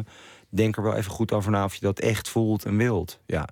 denk 0.49 0.77
er 0.77 0.83
wel 0.83 0.95
even 0.95 1.11
goed 1.11 1.31
over 1.31 1.51
na 1.51 1.63
of 1.63 1.75
je 1.75 1.81
dat 1.81 1.99
echt 1.99 2.29
voelt 2.29 2.65
en 2.65 2.77
wilt. 2.77 3.19
Ja. 3.25 3.47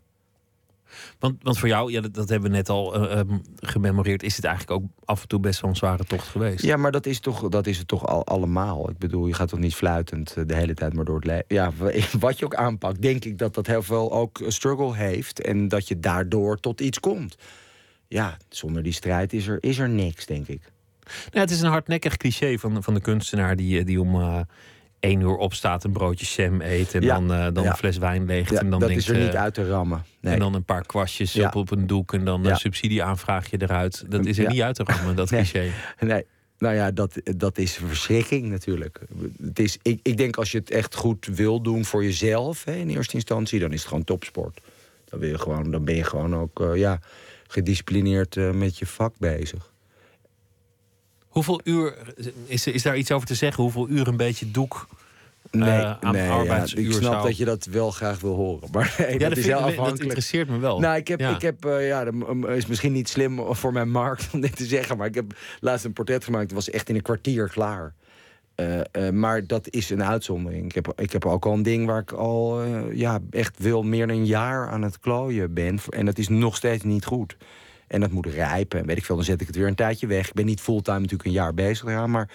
Want, 1.20 1.44
want 1.44 1.58
voor 1.60 1.68
jou, 1.68 1.92
ja, 1.92 2.02
dat, 2.02 2.14
dat 2.14 2.30
hebben 2.30 2.50
we 2.52 2.56
net 2.56 2.70
al 2.70 2.96
eh, 2.96 3.20
ehm, 3.20 3.38
gememoreerd... 3.56 4.24
is 4.24 4.36
het 4.36 4.46
eigenlijk 4.46 4.82
ook 4.82 4.90
af 5.06 5.22
en 5.22 5.28
toe 5.28 5.40
best 5.40 5.62
wel 5.62 5.70
een 5.70 5.76
zware 5.76 6.04
tocht 6.04 6.28
geweest. 6.28 6.64
Ja, 6.64 6.78
maar 6.78 6.92
dat 6.92 7.06
is, 7.06 7.20
toch, 7.20 7.50
dat 7.50 7.68
is 7.68 7.78
het 7.78 7.88
toch 7.88 8.08
al 8.08 8.26
allemaal. 8.26 8.90
Ik 8.90 8.98
bedoel, 8.98 9.28
je 9.28 9.34
gaat 9.34 9.50
toch 9.50 9.60
niet 9.60 9.76
fluitend 9.76 10.34
eh, 10.36 10.44
de 10.48 10.56
hele 10.56 10.74
tijd 10.74 10.94
maar 10.94 11.06
door 11.06 11.16
het 11.16 11.26
leven. 11.26 11.46
Ja, 11.48 11.72
wa- 11.78 11.92
wat 12.20 12.40
je 12.40 12.46
ook 12.46 12.56
aanpakt, 12.56 13.02
denk 13.02 13.26
ik 13.26 13.38
dat 13.38 13.54
dat 13.54 13.68
heel 13.68 13.84
veel 13.84 14.12
ook 14.12 14.40
een 14.40 14.52
struggle 14.52 14.96
heeft. 14.96 15.42
En 15.42 15.68
dat 15.68 15.88
je 15.88 16.00
daardoor 16.00 16.60
tot 16.60 16.82
iets 16.82 17.00
komt. 17.00 17.38
Ja, 18.08 18.38
zonder 18.50 18.84
die 18.84 18.94
strijd 18.94 19.34
is 19.34 19.48
er, 19.48 19.58
is 19.60 19.78
er 19.78 19.90
niks, 19.90 20.26
denk 20.26 20.48
ik. 20.48 20.72
Nou, 21.06 21.46
het 21.46 21.52
is 21.52 21.62
een 21.62 21.70
hardnekkig 21.70 22.18
cliché 22.18 22.58
van, 22.58 22.84
van 22.84 22.94
de 22.94 23.02
kunstenaar 23.02 23.56
die, 23.56 23.80
eh, 23.80 23.86
die 23.86 24.02
om 24.02 24.16
eh 24.16 24.40
één 25.00 25.22
uur 25.22 25.36
opstaat, 25.36 25.84
een 25.84 25.92
broodje 25.92 26.44
jam 26.44 26.62
eet 26.62 26.94
en 26.94 27.02
Ja, 27.02 27.14
dan, 27.14 27.34
eh, 27.34 27.48
dan 27.54 27.64
ja. 27.64 27.70
een 27.70 27.76
fles 27.76 27.98
wijn 27.98 28.26
leegt. 28.26 28.52
Ja, 28.52 28.60
en 28.60 28.70
dan 28.70 28.80
dat 28.80 28.90
denkt, 28.90 29.04
is 29.04 29.10
er 29.10 29.20
niet 29.20 29.34
eh, 29.34 29.42
uit 29.42 29.54
te 29.54 29.70
rammen. 29.70 30.04
Nee. 30.22 30.34
En 30.34 30.40
dan 30.40 30.54
een 30.54 30.64
paar 30.64 30.86
kwastjes 30.86 31.40
op, 31.40 31.56
op 31.56 31.72
een 31.72 31.88
doek 31.88 32.14
en 32.14 32.26
dan 32.26 32.46
een 32.46 32.56
subsidieaanvraagje 32.56 33.62
eruit. 33.62 34.06
Dat 34.08 34.26
is 34.26 34.38
er 34.38 34.50
niet 34.50 34.62
uit 34.62 34.76
te 34.76 34.84
rammen, 34.84 35.16
dat 35.16 35.30
Nee. 35.32 35.42
cliché. 35.42 35.72
Nee, 36.00 36.26
nou 36.58 36.76
ja, 36.76 36.92
dat, 36.92 37.22
dat 37.24 37.58
is 37.58 37.78
een 37.78 37.88
verschrikking 37.88 38.50
natuurlijk. 38.50 39.00
Het 39.44 39.60
is, 39.60 39.78
ik, 39.82 40.00
ik 40.04 40.18
denk 40.18 40.38
als 40.38 40.52
je 40.52 40.58
het 40.58 40.72
echt 40.72 40.96
goed 40.96 41.26
wil 41.26 41.62
doen 41.62 41.86
voor 41.86 42.04
jezelf 42.04 42.64
hè, 42.64 42.76
in 42.76 42.90
eerste 42.90 43.16
instantie, 43.16 43.60
dan 43.60 43.72
is 43.72 43.80
het 43.80 43.88
gewoon 43.88 44.04
topsport. 44.04 44.62
Dan, 45.06 45.20
wil 45.20 45.30
je 45.30 45.38
gewoon, 45.38 45.72
dan 45.72 45.84
ben 45.84 45.96
je 45.96 46.04
gewoon 46.04 46.36
ook 46.36 46.62
eh, 46.62 46.76
ja, 46.76 47.00
gedisciplineerd 47.48 48.54
met 48.54 48.78
je 48.78 48.86
vak 48.86 49.14
bezig. 49.18 49.72
Hoeveel 51.44 51.62
uur, 51.64 51.96
is, 52.46 52.68
is 52.68 52.84
daar 52.84 52.98
iets 52.98 53.12
over 53.12 53.28
te 53.28 53.36
zeggen? 53.36 53.64
Hoeveel 53.64 53.90
uur 53.90 54.08
een 54.08 54.18
beetje 54.18 54.52
doek 54.52 54.88
Nee, 55.52 55.70
eh, 55.70 55.96
aan 56.00 56.14
nee, 56.14 56.24
ja, 56.26 56.32
arbeidsuur 56.32 56.80
ik 56.86 56.92
snap 56.92 57.12
zou... 57.12 57.24
dat 57.28 57.38
je 57.38 57.46
dat 57.46 57.66
wel 57.66 57.92
graag 57.92 58.20
wil 58.20 58.36
horen. 58.36 58.70
Maar 58.72 58.96
nee, 58.98 59.08
Ja, 59.08 59.18
dat, 59.18 59.30
dat, 59.30 59.38
is 59.38 59.44
vind- 59.44 59.46
heel 59.58 59.62
dat 59.64 59.70
afhankelijk. 59.70 60.02
interesseert 60.04 60.50
me 60.50 60.58
wel. 60.58 60.80
Nou, 60.80 60.98
ik 60.98 61.08
heb, 61.08 61.20
Ja. 61.20 61.36
ik 61.36 61.42
heb 61.42 61.66
eh, 61.66 61.88
ja, 61.88 62.04
dat 62.04 62.14
m- 62.14 62.46
is 62.46 62.66
misschien 62.66 62.92
niet 62.92 63.10
slim 63.10 63.40
voor 63.56 63.74
mijn 63.74 63.90
markt 63.92 64.28
om 64.34 64.42
dit 64.42 64.56
te 64.56 64.66
zeggen, 64.66 64.98
maar 64.98 65.08
ik 65.08 65.16
heb 65.16 65.34
laatst 65.60 65.86
een 65.86 65.94
portret 65.94 66.24
gemaakt. 66.24 66.46
Dat 66.46 66.56
was 66.56 66.70
echt 66.70 66.90
in 66.90 66.96
een 66.96 67.02
kwartier 67.02 67.50
klaar. 67.50 67.94
Eh, 68.56 69.10
maar 69.10 69.48
dat 69.48 69.70
is 69.70 69.90
een 69.90 70.04
uitzondering. 70.04 70.66
Ik 70.66 70.76
heb, 70.76 70.94
ik 70.96 71.12
heb 71.12 71.26
ook 71.26 71.46
al 71.46 71.54
een 71.54 71.64
ding 71.64 71.86
waar 71.86 72.02
ik 72.02 72.12
al 72.12 72.64
ja, 72.94 73.20
echt 73.32 73.58
wel 73.60 73.84
meer 73.84 74.08
dan 74.08 74.16
een 74.18 74.26
jaar 74.26 74.70
aan 74.70 74.82
het 74.82 75.00
klooien 75.00 75.54
ben. 75.54 75.80
En 75.90 76.06
dat 76.06 76.18
is 76.18 76.28
nog 76.28 76.56
steeds 76.56 76.84
niet 76.84 77.06
goed. 77.06 77.38
En 77.90 78.00
dat 78.00 78.12
moet 78.12 78.26
rijpen. 78.26 78.80
En 78.80 78.86
weet 78.86 78.98
ik 78.98 79.06
veel, 79.06 79.16
dan 79.16 79.26
zet 79.26 79.42
ik 79.42 79.48
het 79.48 79.56
weer 79.56 79.68
een 79.68 79.76
tijdje 79.76 80.08
weg. 80.08 80.28
Ik 80.28 80.34
ben 80.34 80.46
niet 80.46 80.62
fulltime 80.62 81.00
natuurlijk 81.00 81.26
een 81.26 81.36
jaar 81.36 81.54
bezig 81.54 81.86
eraan. 81.86 82.12
Maar 82.12 82.30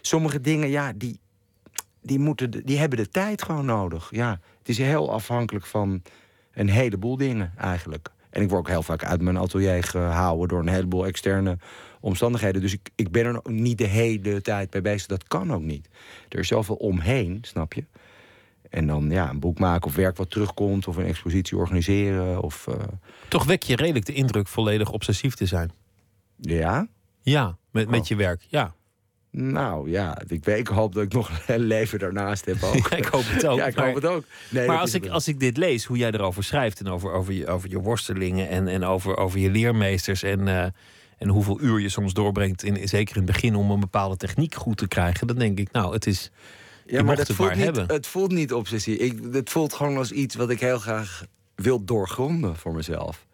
sommige 0.00 0.40
dingen, 0.40 0.68
ja, 0.68 0.92
die, 0.96 1.20
die, 2.02 2.18
moeten, 2.18 2.50
die 2.50 2.78
hebben 2.78 2.98
de 2.98 3.08
tijd 3.08 3.42
gewoon 3.42 3.64
nodig. 3.64 4.08
Ja, 4.10 4.40
het 4.58 4.68
is 4.68 4.78
heel 4.78 5.12
afhankelijk 5.12 5.66
van 5.66 6.02
een 6.52 6.68
heleboel 6.68 7.16
dingen 7.16 7.52
eigenlijk. 7.56 8.10
En 8.30 8.42
ik 8.42 8.48
word 8.48 8.60
ook 8.60 8.68
heel 8.68 8.82
vaak 8.82 9.04
uit 9.04 9.20
mijn 9.20 9.38
atelier 9.38 9.84
gehouden 9.84 10.48
door 10.48 10.60
een 10.60 10.68
heleboel 10.68 11.06
externe 11.06 11.58
omstandigheden. 12.00 12.60
Dus 12.60 12.72
ik, 12.72 12.90
ik 12.94 13.10
ben 13.10 13.26
er 13.26 13.40
niet 13.42 13.78
de 13.78 13.86
hele 13.86 14.42
tijd 14.42 14.70
bij 14.70 14.82
bezig. 14.82 15.06
Dat 15.06 15.28
kan 15.28 15.52
ook 15.52 15.62
niet. 15.62 15.88
Er 16.28 16.38
is 16.38 16.48
zoveel 16.48 16.74
omheen, 16.74 17.38
snap 17.42 17.72
je? 17.72 17.84
En 18.70 18.86
dan 18.86 19.10
ja, 19.10 19.30
een 19.30 19.40
boek 19.40 19.58
maken 19.58 19.86
of 19.86 19.94
werk 19.94 20.16
wat 20.16 20.30
terugkomt... 20.30 20.88
of 20.88 20.96
een 20.96 21.04
expositie 21.04 21.56
organiseren. 21.56 22.42
Of, 22.42 22.66
eh, 22.66 22.74
Toch 23.28 23.44
wek 23.44 23.62
je 23.62 23.76
redelijk 23.76 24.06
de 24.06 24.12
indruk 24.12 24.48
volledig 24.48 24.90
obsessief 24.90 25.34
te 25.34 25.46
zijn. 25.46 25.70
ja, 26.36 26.88
Ja, 27.22 27.56
met, 27.70 27.88
met 27.88 28.00
Oh. 28.00 28.06
je 28.06 28.16
werk. 28.16 28.46
Ja. 28.48 28.74
nou 29.30 29.90
ja, 29.90 30.18
ik, 30.26 30.44
weet, 30.44 30.58
ik 30.58 30.66
hoop 30.68 30.94
dat 30.94 31.02
ik 31.02 31.12
nog 31.12 31.30
een 31.46 31.60
leven 31.60 31.98
daarnaast 31.98 32.44
heb 32.44 32.62
ook. 32.62 32.88
Ja, 32.88 32.96
ik 33.04 33.04
hoop 33.04 33.24
het 33.26 33.46
ook. 33.46 33.58
Ja, 33.58 33.66
ik 33.66 33.76
maar 33.76 33.86
hoop 33.86 33.94
het 33.94 34.06
ook. 34.06 34.24
Nee, 34.50 34.66
maar 34.66 34.78
als 34.78 34.94
ik, 34.94 35.08
als 35.08 35.28
ik 35.28 35.40
dit 35.40 35.56
lees, 35.56 35.84
hoe 35.84 35.96
jij 35.96 36.10
erover 36.10 36.44
schrijft... 36.44 36.80
en 36.80 36.88
over, 36.88 37.12
over, 37.12 37.32
je, 37.32 37.46
over 37.46 37.70
je 37.70 37.78
worstelingen 37.78 38.48
en, 38.48 38.68
en 38.68 38.84
over, 38.84 39.16
over 39.16 39.38
je 39.38 39.50
leermeesters... 39.50 40.22
En, 40.22 40.48
eh, 40.48 40.66
en 41.18 41.28
hoeveel 41.28 41.60
uur 41.60 41.80
je 41.80 41.88
soms 41.88 42.12
doorbrengt, 42.12 42.62
in, 42.62 42.88
zeker 42.88 43.16
in 43.16 43.22
het 43.22 43.32
begin... 43.32 43.54
om 43.54 43.70
een 43.70 43.80
bepaalde 43.80 44.16
techniek 44.16 44.54
goed 44.54 44.76
te 44.76 44.88
krijgen... 44.88 45.26
dan 45.26 45.38
denk 45.38 45.58
ik, 45.58 45.72
nou, 45.72 45.92
het 45.92 46.06
is... 46.06 46.30
Ja, 46.90 47.02
maar 47.02 47.16
dat 47.16 47.26
het 47.26 47.36
voelt 47.36 47.48
maar 47.48 47.56
niet, 47.56 47.64
hebben. 47.76 47.96
het 47.96 48.06
voelt 48.06 48.32
niet 48.32 48.52
obsessie. 48.52 48.96
Ik, 48.96 49.18
het 49.32 49.50
voelt 49.50 49.72
gewoon 49.72 49.96
als 49.96 50.12
iets 50.12 50.34
wat 50.34 50.50
ik 50.50 50.60
heel 50.60 50.78
graag 50.78 51.24
wil 51.54 51.84
doorgronden 51.84 52.56
voor 52.56 52.72
mezelf. 52.74 53.26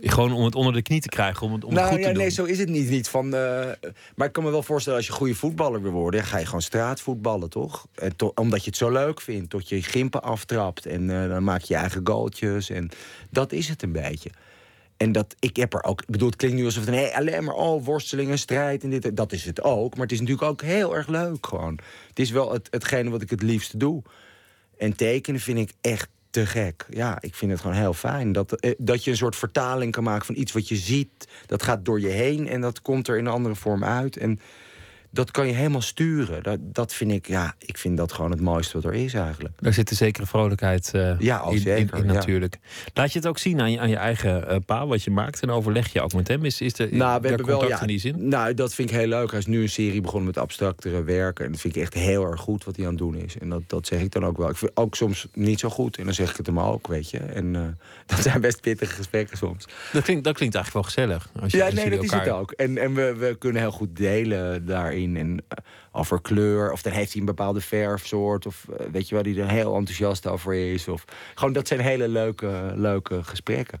Gewoon 0.00 0.32
om 0.32 0.44
het 0.44 0.54
onder 0.54 0.72
de 0.72 0.82
knie 0.82 1.00
te 1.00 1.08
krijgen, 1.08 1.46
om 1.46 1.52
het, 1.52 1.64
om 1.64 1.70
het 1.70 1.78
nou 1.78 1.92
goed 1.92 1.98
ja, 2.00 2.06
te 2.06 2.12
doen. 2.12 2.22
nee, 2.22 2.30
zo 2.30 2.44
is 2.44 2.58
het 2.58 2.68
niet. 2.68 2.88
niet 2.90 3.08
van, 3.08 3.24
eh, 3.34 3.66
maar 4.16 4.26
ik 4.26 4.32
kan 4.32 4.44
me 4.44 4.50
wel 4.50 4.62
voorstellen, 4.62 4.98
als 4.98 5.06
je 5.06 5.12
goede 5.12 5.34
voetballer 5.34 5.82
wil 5.82 5.90
worden, 5.90 6.20
dan 6.20 6.28
ga 6.28 6.38
je 6.38 6.44
gewoon 6.44 6.62
straatvoetballen, 6.62 7.50
toch? 7.50 7.86
En 7.94 8.16
to- 8.16 8.32
omdat 8.34 8.60
je 8.60 8.66
het 8.70 8.76
zo 8.78 8.90
leuk 8.90 9.20
vindt, 9.20 9.50
tot 9.50 9.68
je 9.68 9.82
gimpen 9.82 10.22
aftrapt 10.22 10.86
en 10.86 11.10
eh, 11.22 11.28
dan 11.28 11.44
maak 11.44 11.60
je 11.60 11.74
je 11.74 11.80
eigen 11.80 12.00
goaltjes. 12.04 12.70
En 12.70 12.88
dat 13.30 13.52
is 13.52 13.68
het 13.68 13.82
een 13.82 13.92
beetje. 13.92 14.30
En 14.96 15.12
dat, 15.12 15.34
ik 15.38 15.56
heb 15.56 15.74
er 15.74 15.84
ook, 15.84 16.00
ik 16.00 16.10
bedoel, 16.10 16.28
het 16.28 16.36
klinkt 16.36 16.56
nu 16.56 16.64
alsof 16.64 16.86
het 16.86 17.12
alleen 17.12 17.44
maar 17.44 17.54
oh, 17.54 17.84
worstelingen, 17.84 18.38
strijd 18.38 18.82
en 18.82 18.90
dit. 18.90 19.16
Dat 19.16 19.32
is 19.32 19.44
het 19.44 19.62
ook. 19.62 19.94
Maar 19.94 20.02
het 20.02 20.12
is 20.12 20.20
natuurlijk 20.20 20.48
ook 20.48 20.62
heel 20.62 20.96
erg 20.96 21.08
leuk 21.08 21.46
gewoon. 21.46 21.78
Het 22.08 22.18
is 22.18 22.30
wel 22.30 22.52
het, 22.52 22.68
hetgene 22.70 23.10
wat 23.10 23.22
ik 23.22 23.30
het 23.30 23.42
liefst 23.42 23.80
doe. 23.80 24.02
En 24.78 24.96
tekenen 24.96 25.40
vind 25.40 25.58
ik 25.58 25.72
echt 25.80 26.08
te 26.30 26.46
gek. 26.46 26.86
Ja, 26.90 27.18
ik 27.20 27.34
vind 27.34 27.50
het 27.50 27.60
gewoon 27.60 27.76
heel 27.76 27.94
fijn. 27.94 28.32
Dat, 28.32 28.52
eh, 28.52 28.74
dat 28.78 29.04
je 29.04 29.10
een 29.10 29.16
soort 29.16 29.36
vertaling 29.36 29.92
kan 29.92 30.04
maken 30.04 30.26
van 30.26 30.36
iets 30.36 30.52
wat 30.52 30.68
je 30.68 30.76
ziet. 30.76 31.28
Dat 31.46 31.62
gaat 31.62 31.84
door 31.84 32.00
je 32.00 32.08
heen 32.08 32.48
en 32.48 32.60
dat 32.60 32.82
komt 32.82 33.08
er 33.08 33.18
in 33.18 33.26
een 33.26 33.32
andere 33.32 33.54
vorm 33.54 33.84
uit. 33.84 34.16
En 34.16 34.40
dat 35.10 35.30
kan 35.30 35.46
je 35.46 35.52
helemaal 35.52 35.80
sturen. 35.80 36.42
Dat, 36.42 36.58
dat 36.62 36.92
vind 36.92 37.12
ik, 37.12 37.26
ja, 37.26 37.54
ik 37.58 37.78
vind 37.78 37.96
dat 37.96 38.12
gewoon 38.12 38.30
het 38.30 38.40
mooiste 38.40 38.80
wat 38.80 38.84
er 38.84 38.94
is 38.94 39.14
eigenlijk. 39.14 39.54
Daar 39.60 39.72
zit 39.72 39.90
een 39.90 39.96
zekere 39.96 40.26
vrolijkheid 40.26 40.90
eh, 40.94 41.18
Ja, 41.18 41.44
in, 41.50 41.58
zeker, 41.58 41.98
in 41.98 42.06
ja. 42.06 42.12
natuurlijk. 42.12 42.58
Laat 42.94 43.12
je 43.12 43.18
het 43.18 43.28
ook 43.28 43.38
zien 43.38 43.60
aan 43.60 43.70
je, 43.70 43.80
aan 43.80 43.88
je 43.88 43.96
eigen 43.96 44.48
eh, 44.48 44.56
pa, 44.66 44.86
wat 44.86 45.02
je 45.02 45.10
maakt... 45.10 45.40
en 45.40 45.50
overleg 45.50 45.92
je 45.92 46.00
ook 46.00 46.12
met 46.12 46.28
hem? 46.28 46.44
Is, 46.44 46.60
is 46.60 46.78
er, 46.78 46.88
Nou, 46.94 47.20
we 47.20 47.28
hebben 47.28 47.46
wel, 47.46 47.68
ja, 47.68 47.80
in 47.80 47.86
die 47.86 47.98
zin? 47.98 48.28
Nou, 48.28 48.54
dat 48.54 48.74
vind 48.74 48.90
ik 48.90 48.96
heel 48.96 49.06
leuk. 49.06 49.30
Hij 49.30 49.38
is 49.38 49.46
nu 49.46 49.62
een 49.62 49.68
serie 49.68 50.00
begonnen 50.00 50.26
met 50.26 50.38
abstractere 50.38 51.02
werken. 51.02 51.44
En 51.44 51.50
dat 51.50 51.60
vind 51.60 51.76
ik 51.76 51.82
echt 51.82 51.94
heel 51.94 52.24
erg 52.24 52.40
goed 52.40 52.64
wat 52.64 52.76
hij 52.76 52.84
aan 52.84 52.90
het 52.90 53.00
doen 53.00 53.16
is. 53.16 53.38
En 53.38 53.48
dat, 53.48 53.62
dat 53.66 53.86
zeg 53.86 54.00
ik 54.00 54.12
dan 54.12 54.24
ook 54.24 54.36
wel. 54.36 54.48
Ik 54.48 54.56
vind 54.56 54.70
ook 54.74 54.94
soms 54.94 55.26
niet 55.32 55.60
zo 55.60 55.68
goed. 55.68 55.98
En 55.98 56.04
dan 56.04 56.14
zeg 56.14 56.30
ik 56.30 56.36
het 56.36 56.46
hem 56.46 56.60
ook, 56.60 56.86
weet 56.86 57.10
je. 57.10 57.18
En 57.18 57.56
eh, 57.56 57.62
dat 58.06 58.18
zijn 58.18 58.40
best 58.40 58.60
pittige 58.60 58.94
gesprekken 58.94 59.36
soms. 59.36 59.66
Dat 59.92 60.02
klinkt, 60.02 60.24
dat 60.24 60.36
klinkt 60.36 60.54
eigenlijk 60.54 60.86
wel 60.86 60.94
gezellig. 60.94 61.28
Als 61.42 61.52
je, 61.52 61.58
ja, 61.58 61.64
als 61.64 61.74
nee, 61.74 61.90
dat 61.90 62.02
is 62.02 62.10
het 62.10 62.28
ook. 62.28 62.50
En, 62.50 62.78
en 62.78 62.94
we, 62.94 63.14
we 63.14 63.36
kunnen 63.38 63.62
heel 63.62 63.70
goed 63.70 63.96
delen 63.96 64.66
daarin. 64.66 65.05
En 65.14 65.44
eh, 65.48 65.58
over 65.92 66.20
kleur. 66.20 66.72
Of 66.72 66.82
dan 66.82 66.92
heeft 66.92 67.10
hij 67.12 67.20
een 67.20 67.26
bepaalde 67.26 67.60
verfsoort. 67.60 68.46
Of 68.46 68.66
eh, 68.68 68.86
weet 68.92 69.08
je 69.08 69.14
wel, 69.14 69.24
die 69.24 69.40
er 69.40 69.50
heel 69.50 69.76
enthousiast 69.76 70.26
over 70.26 70.54
is. 70.54 70.88
Of, 70.88 71.04
gewoon, 71.34 71.52
dat 71.52 71.68
zijn 71.68 71.80
hele 71.80 72.08
leuke, 72.08 72.72
leuke 72.74 73.22
gesprekken. 73.22 73.80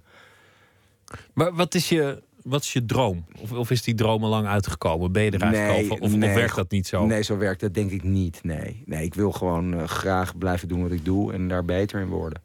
Maar 1.32 1.54
wat 1.54 1.74
is 1.74 1.88
je, 1.88 2.22
wat 2.42 2.62
is 2.62 2.72
je 2.72 2.84
droom? 2.84 3.24
Of, 3.40 3.52
of 3.52 3.70
is 3.70 3.82
die 3.82 3.94
droom 3.94 4.24
al 4.24 4.30
lang 4.30 4.46
uitgekomen? 4.46 5.12
Ben 5.12 5.22
je 5.22 5.30
er 5.30 5.42
eigenlijk 5.42 5.90
al? 5.90 5.96
Of, 5.96 6.00
of 6.00 6.16
nee, 6.16 6.34
werkt 6.34 6.54
dat 6.54 6.70
niet 6.70 6.86
zo? 6.86 7.06
Nee, 7.06 7.22
zo 7.22 7.36
werkt 7.36 7.60
dat 7.60 7.74
denk 7.74 7.90
ik 7.90 8.02
niet. 8.02 8.40
Nee, 8.42 8.82
nee 8.86 9.04
ik 9.04 9.14
wil 9.14 9.32
gewoon 9.32 9.74
eh, 9.74 9.84
graag 9.84 10.38
blijven 10.38 10.68
doen 10.68 10.82
wat 10.82 10.90
ik 10.90 11.04
doe 11.04 11.32
en 11.32 11.48
daar 11.48 11.64
beter 11.64 12.00
in 12.00 12.08
worden. 12.08 12.42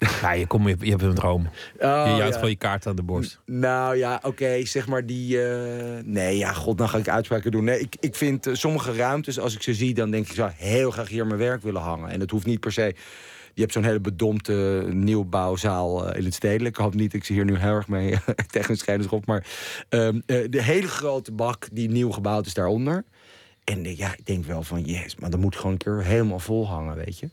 Ja, 0.22 0.32
je, 0.32 0.46
kom, 0.46 0.68
je, 0.68 0.76
je 0.80 0.90
hebt 0.90 1.02
een 1.02 1.14
droom. 1.14 1.46
Oh, 1.78 2.04
je 2.06 2.14
ja. 2.14 2.30
gewoon 2.32 2.50
je 2.50 2.56
kaart 2.56 2.86
aan 2.86 2.96
de 2.96 3.02
borst. 3.02 3.40
Nou 3.46 3.96
ja, 3.96 4.20
oké, 4.22 4.64
zeg 4.64 4.86
maar 4.86 5.06
die... 5.06 5.42
eh, 5.44 6.04
nee, 6.04 6.36
ja, 6.36 6.52
god, 6.52 6.78
dan 6.78 6.88
ga 6.88 6.98
ik 6.98 7.08
uitspraken 7.08 7.50
doen. 7.50 7.64
Nee, 7.64 7.80
ik, 7.80 7.96
ik 8.00 8.14
vind 8.14 8.46
eh, 8.46 8.54
sommige 8.54 8.92
ruimtes, 8.92 9.38
als 9.38 9.54
ik 9.54 9.62
ze 9.62 9.74
zie... 9.74 9.94
dan 9.94 10.10
denk 10.10 10.24
ik, 10.24 10.30
ik 10.30 10.36
zou 10.36 10.50
heel 10.56 10.90
graag 10.90 11.08
hier 11.08 11.26
mijn 11.26 11.38
werk 11.38 11.62
willen 11.62 11.82
hangen. 11.82 12.10
En 12.10 12.18
dat 12.18 12.30
hoeft 12.30 12.46
niet 12.46 12.60
per 12.60 12.72
se... 12.72 12.94
Je 13.54 13.60
hebt 13.60 13.72
zo'n 13.72 13.84
hele 13.84 14.00
bedompte 14.00 14.86
nieuwbouwzaal 14.92 16.06
eh, 16.06 16.18
in 16.18 16.24
het 16.24 16.34
stedelijk. 16.34 16.76
Ik 16.76 16.82
hoop 16.82 16.94
niet, 16.94 17.14
ik 17.14 17.24
zie 17.24 17.34
hier 17.34 17.44
nu 17.44 17.56
heel 17.56 17.74
erg 17.74 17.88
mee 17.88 18.14
tegen 18.50 18.70
een 18.70 18.76
scheiders 18.76 19.10
op. 19.10 19.26
Maar 19.26 19.46
ehm, 19.88 20.20
eh, 20.26 20.44
de 20.50 20.62
hele 20.62 20.88
grote 20.88 21.32
bak 21.32 21.68
die 21.72 21.90
nieuw 21.90 22.10
gebouwd 22.10 22.46
is 22.46 22.54
daaronder. 22.54 23.04
En 23.64 23.96
ja, 23.96 24.12
ik 24.16 24.26
denk 24.26 24.44
wel 24.44 24.62
van, 24.62 24.82
yes, 24.82 25.16
maar 25.16 25.30
dan 25.30 25.40
moet 25.40 25.56
gewoon 25.56 25.72
een 25.72 25.78
keer 25.78 26.04
helemaal 26.04 26.38
vol 26.38 26.68
hangen, 26.68 26.96
weet 26.96 27.18
je. 27.18 27.28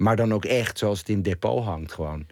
Maar 0.00 0.16
dan 0.16 0.34
ook 0.34 0.44
echt 0.44 0.78
zoals 0.78 0.98
het 0.98 1.08
in 1.08 1.22
depot 1.22 1.64
hangt 1.64 1.92
gewoon. 1.92 2.26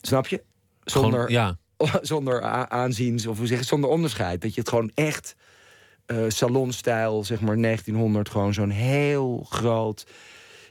Snap 0.00 0.26
je? 0.26 0.42
Zonder, 0.84 1.30
Gewoon, 1.30 1.32
ja. 1.32 1.56
zonder 2.12 2.42
aanziens 2.68 3.26
of 3.26 3.38
hoe 3.38 3.46
zeg 3.46 3.58
je, 3.58 3.64
zonder 3.64 3.90
onderscheid. 3.90 4.40
Dat 4.40 4.54
je 4.54 4.60
het 4.60 4.68
gewoon 4.68 4.90
echt 4.94 5.36
eh, 6.06 6.24
salonstijl, 6.28 7.24
zeg 7.24 7.40
maar 7.40 7.60
1900, 7.60 8.28
gewoon 8.28 8.54
zo'n 8.54 8.70
heel 8.70 9.46
groot. 9.48 10.06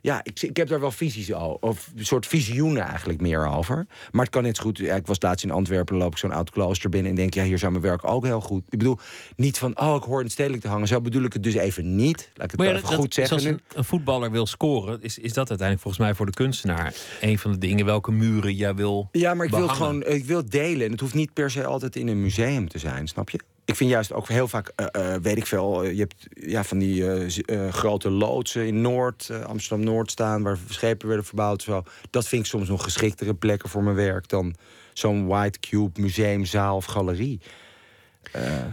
Ja, 0.02 0.20
ik, 0.24 0.42
ik 0.42 0.58
heb 0.58 0.68
daar 0.68 0.80
wel 0.80 0.92
visies 0.92 1.34
over. 1.34 1.58
Of 1.70 1.92
een 1.96 2.06
soort 2.06 2.28
visioenen 2.28 2.84
eigenlijk 2.84 3.22
meer 3.22 3.48
over. 3.48 3.86
Maar 4.12 4.22
het 4.26 4.34
kan 4.34 4.44
net 4.44 4.58
zo 4.58 4.64
goed. 4.64 4.78
Ja, 4.78 4.96
ik 4.96 5.08
was 5.08 5.18
laatst 5.22 5.46
in 5.46 5.52
Antwerpen, 5.52 5.96
loop 5.98 6.12
ik 6.12 6.18
zo'n 6.18 6.32
oud 6.32 6.50
klooster 6.50 6.90
binnen 6.90 7.10
en 7.10 7.16
denk, 7.18 7.34
ja, 7.34 7.44
hier 7.44 7.58
zou 7.58 7.72
mijn 7.72 7.84
werk 7.84 8.08
ook 8.08 8.26
heel 8.26 8.42
goed. 8.42 8.64
Ik 8.70 8.78
bedoel, 8.78 8.98
niet 9.36 9.58
van, 9.58 9.80
oh, 9.80 9.96
ik 9.96 10.04
hoor 10.04 10.18
in 10.18 10.24
het 10.24 10.32
stedelijk 10.34 10.62
te 10.62 10.68
hangen. 10.68 10.88
Zo 10.88 11.02
bedoel 11.02 11.24
ik 11.24 11.34
het 11.34 11.44
dus 11.44 11.54
even 11.54 11.96
niet. 11.96 12.30
Laat 12.34 12.46
ik 12.46 12.52
het 12.52 12.60
Maar 12.60 12.68
ja, 12.68 12.74
even 12.76 12.90
dat- 12.90 13.00
goed 13.00 13.14
zeggen 13.14 13.44
nu. 13.44 13.50
een, 13.50 13.62
een 13.74 13.84
voetballer 13.84 14.32
wil 14.32 14.46
scoren, 14.46 15.02
is, 15.02 15.18
is 15.18 15.34
dat 15.34 15.50
uiteindelijk 15.50 15.82
volgens 15.82 16.04
mij 16.04 16.16
voor 16.16 16.26
de 16.26 16.32
kunstenaar 16.32 16.94
een 17.22 17.40
van 17.40 17.52
de 17.52 17.58
dingen 17.58 17.86
welke 17.86 18.12
muren 18.12 18.56
jij 18.56 18.76
wil. 18.76 19.10
Ja, 19.12 19.34
maar 19.34 19.46
ik 19.46 19.52
wil 19.52 19.68
gewoon 19.68 20.06
ik 20.06 20.26
wil 20.26 20.46
delen. 20.50 20.86
En 20.86 20.92
het 20.92 21.00
hoeft 21.00 21.14
niet 21.14 21.34
per 21.34 21.52
se 21.52 21.66
altijd 21.66 21.96
in 21.96 22.08
een 22.08 22.22
museum 22.22 22.68
te 22.70 22.80
zijn, 22.80 23.08
snap 23.08 23.30
je? 23.30 23.40
Ik 23.72 23.78
vind 23.78 23.90
juist 23.90 24.14
ook 24.14 24.28
heel 24.28 24.48
vaak, 24.48 24.72
eh, 24.76 25.14
eh, 25.16 25.22
weet 25.22 25.38
ik 25.38 25.46
veel, 25.46 25.84
eh, 25.84 25.92
je 25.92 26.00
hebt 26.00 26.28
ja, 26.34 26.64
van 26.64 26.78
die 26.78 27.06
grote 27.70 28.10
loodsen 28.10 28.68
in 28.68 28.82
Noord, 28.82 29.32
Amsterdam-Noord 29.46 30.12
staan, 30.12 30.44
waar 30.44 30.58
schepen 30.70 31.08
werden 31.08 31.26
verbouwd. 31.26 31.62
Zo. 31.62 31.84
Dat 32.10 32.28
vind 32.28 32.42
ik 32.42 32.50
soms 32.50 32.70
nog 32.70 32.84
geschiktere 32.84 33.34
plekken 33.34 33.70
voor 33.70 33.84
mijn 33.84 33.96
werk 33.96 34.30
dan 34.30 34.56
zo'n 34.94 35.28
White 35.28 35.60
Cube 35.60 36.02
museumzaal 36.02 36.76
of 36.76 36.86
galerie. 36.86 37.40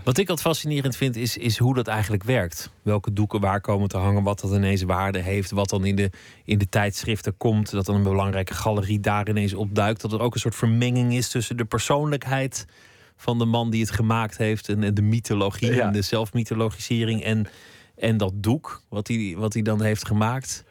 Wat 0.05 0.19
ik 0.19 0.29
altijd 0.29 0.47
fascinerend 0.47 0.97
vind, 0.97 1.17
is, 1.17 1.37
is 1.37 1.59
hoe 1.59 1.75
dat 1.75 1.87
eigenlijk 1.87 2.23
werkt. 2.23 2.71
Welke 2.83 3.13
doeken 3.13 3.41
waar 3.41 3.61
komen 3.61 3.89
te 3.89 3.97
hangen, 3.97 4.23
wat 4.23 4.41
dat 4.41 4.51
ineens 4.51 4.83
waarde 4.83 5.19
heeft, 5.19 5.51
wat 5.51 5.69
dan 5.69 5.85
in 5.85 5.97
de, 5.97 6.11
in 6.45 6.59
de 6.59 6.69
tijdschriften 6.69 7.37
komt, 7.37 7.71
dat 7.71 7.87
dan 7.87 7.95
een 7.95 8.03
belangrijke 8.03 8.55
galerie 8.55 9.01
daar 9.01 9.29
ineens 9.29 9.55
opduikt. 9.55 10.01
Dat 10.01 10.13
er 10.13 10.21
ook 10.21 10.35
een 10.35 10.41
soort 10.41 10.55
vermenging 10.55 11.15
is 11.15 11.29
tussen 11.29 11.57
de 11.57 11.65
persoonlijkheid 11.65 12.67
van 13.21 13.39
de 13.39 13.45
man 13.45 13.71
die 13.71 13.81
het 13.81 13.91
gemaakt 13.91 14.37
heeft 14.39 14.69
en, 14.69 14.83
en 14.83 14.95
de 14.95 15.03
mythologie 15.03 15.75
Ja. 15.75 15.87
en 15.87 15.93
de 15.93 16.03
zelfmythologisering 16.03 17.23
en, 17.25 17.47
en 17.97 18.17
dat 18.17 18.33
doek 18.35 18.83
wat 18.89 19.09
hij, 19.09 19.35
wat 19.37 19.53
hij 19.53 19.63
dan 19.63 19.83
heeft 19.83 20.07
gemaakt. 20.07 20.65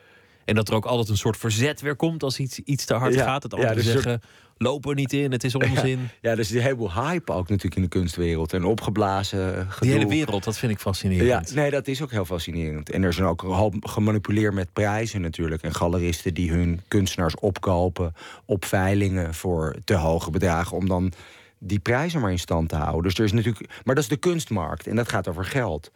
En 0.46 0.56
dat 0.56 0.70
er 0.70 0.76
ook 0.76 0.86
altijd 0.86 1.10
een 1.10 1.18
soort 1.18 1.38
verzet 1.38 1.82
weer 1.82 1.96
komt 1.96 2.24
als 2.24 2.40
iets, 2.40 2.60
iets 2.60 2.86
te 2.86 2.94
hard 2.94 3.14
Ja, 3.14 3.24
gaat. 3.24 3.42
Dat 3.42 3.52
ja, 3.52 3.58
anderen 3.58 3.84
dus 3.84 3.92
zeggen, 3.94 4.22
loop 4.58 4.86
er 4.86 4.96
niet 4.96 5.14
in, 5.14 5.32
het 5.32 5.44
is 5.44 5.56
onzin. 5.56 6.00
Ja, 6.22 6.32
er 6.32 6.40
is 6.40 6.52
een 6.52 6.62
heleboel 6.62 6.94
hype 6.94 7.32
ook 7.32 7.48
natuurlijk 7.50 7.76
in 7.76 7.82
de 7.82 7.88
kunstwereld. 7.88 8.54
En 8.54 8.64
opgeblazen 8.64 9.54
Die 9.56 9.66
gedoe. 9.72 9.94
hele 9.94 10.08
wereld, 10.08 10.44
dat 10.44 10.58
vind 10.58 10.72
ik 10.72 10.80
fascinerend. 10.80 11.50
Ja, 11.50 11.56
nee, 11.56 11.72
dat 11.72 11.88
is 11.88 12.02
ook 12.02 12.12
heel 12.12 12.26
fascinerend. 12.26 12.90
En 12.90 13.04
er 13.04 13.14
zijn 13.14 13.28
ook 13.28 13.42
een 13.44 13.50
hoop 13.50 13.76
gemanipuleerd 13.82 14.54
met 14.54 14.74
prijzen 14.74 15.22
natuurlijk. 15.22 15.62
En 15.62 15.74
galeristen 15.74 16.34
die 16.34 16.52
hun 16.52 16.82
kunstenaars 16.88 17.36
opkopen 17.36 18.14
op 18.46 18.66
veilingen 18.66 19.34
voor 19.34 19.76
te 19.84 19.94
hoge 19.96 20.32
bedragen. 20.32 20.78
Om 20.78 20.88
dan 20.88 21.12
die 21.60 21.80
prijzen 21.80 22.22
maar 22.22 22.32
in 22.32 22.40
stand 22.40 22.70
te 22.70 22.76
houden. 22.76 23.04
Dus 23.04 23.18
er 23.18 23.24
is 23.26 23.32
natuurlijk. 23.32 23.70
Maar 23.84 23.96
dat 23.96 24.04
is 24.04 24.10
de 24.10 24.18
kunstmarkt 24.18 24.88
en 24.88 24.96
dat 24.96 25.10
gaat 25.10 25.28
over 25.28 25.46
geld. 25.46 25.92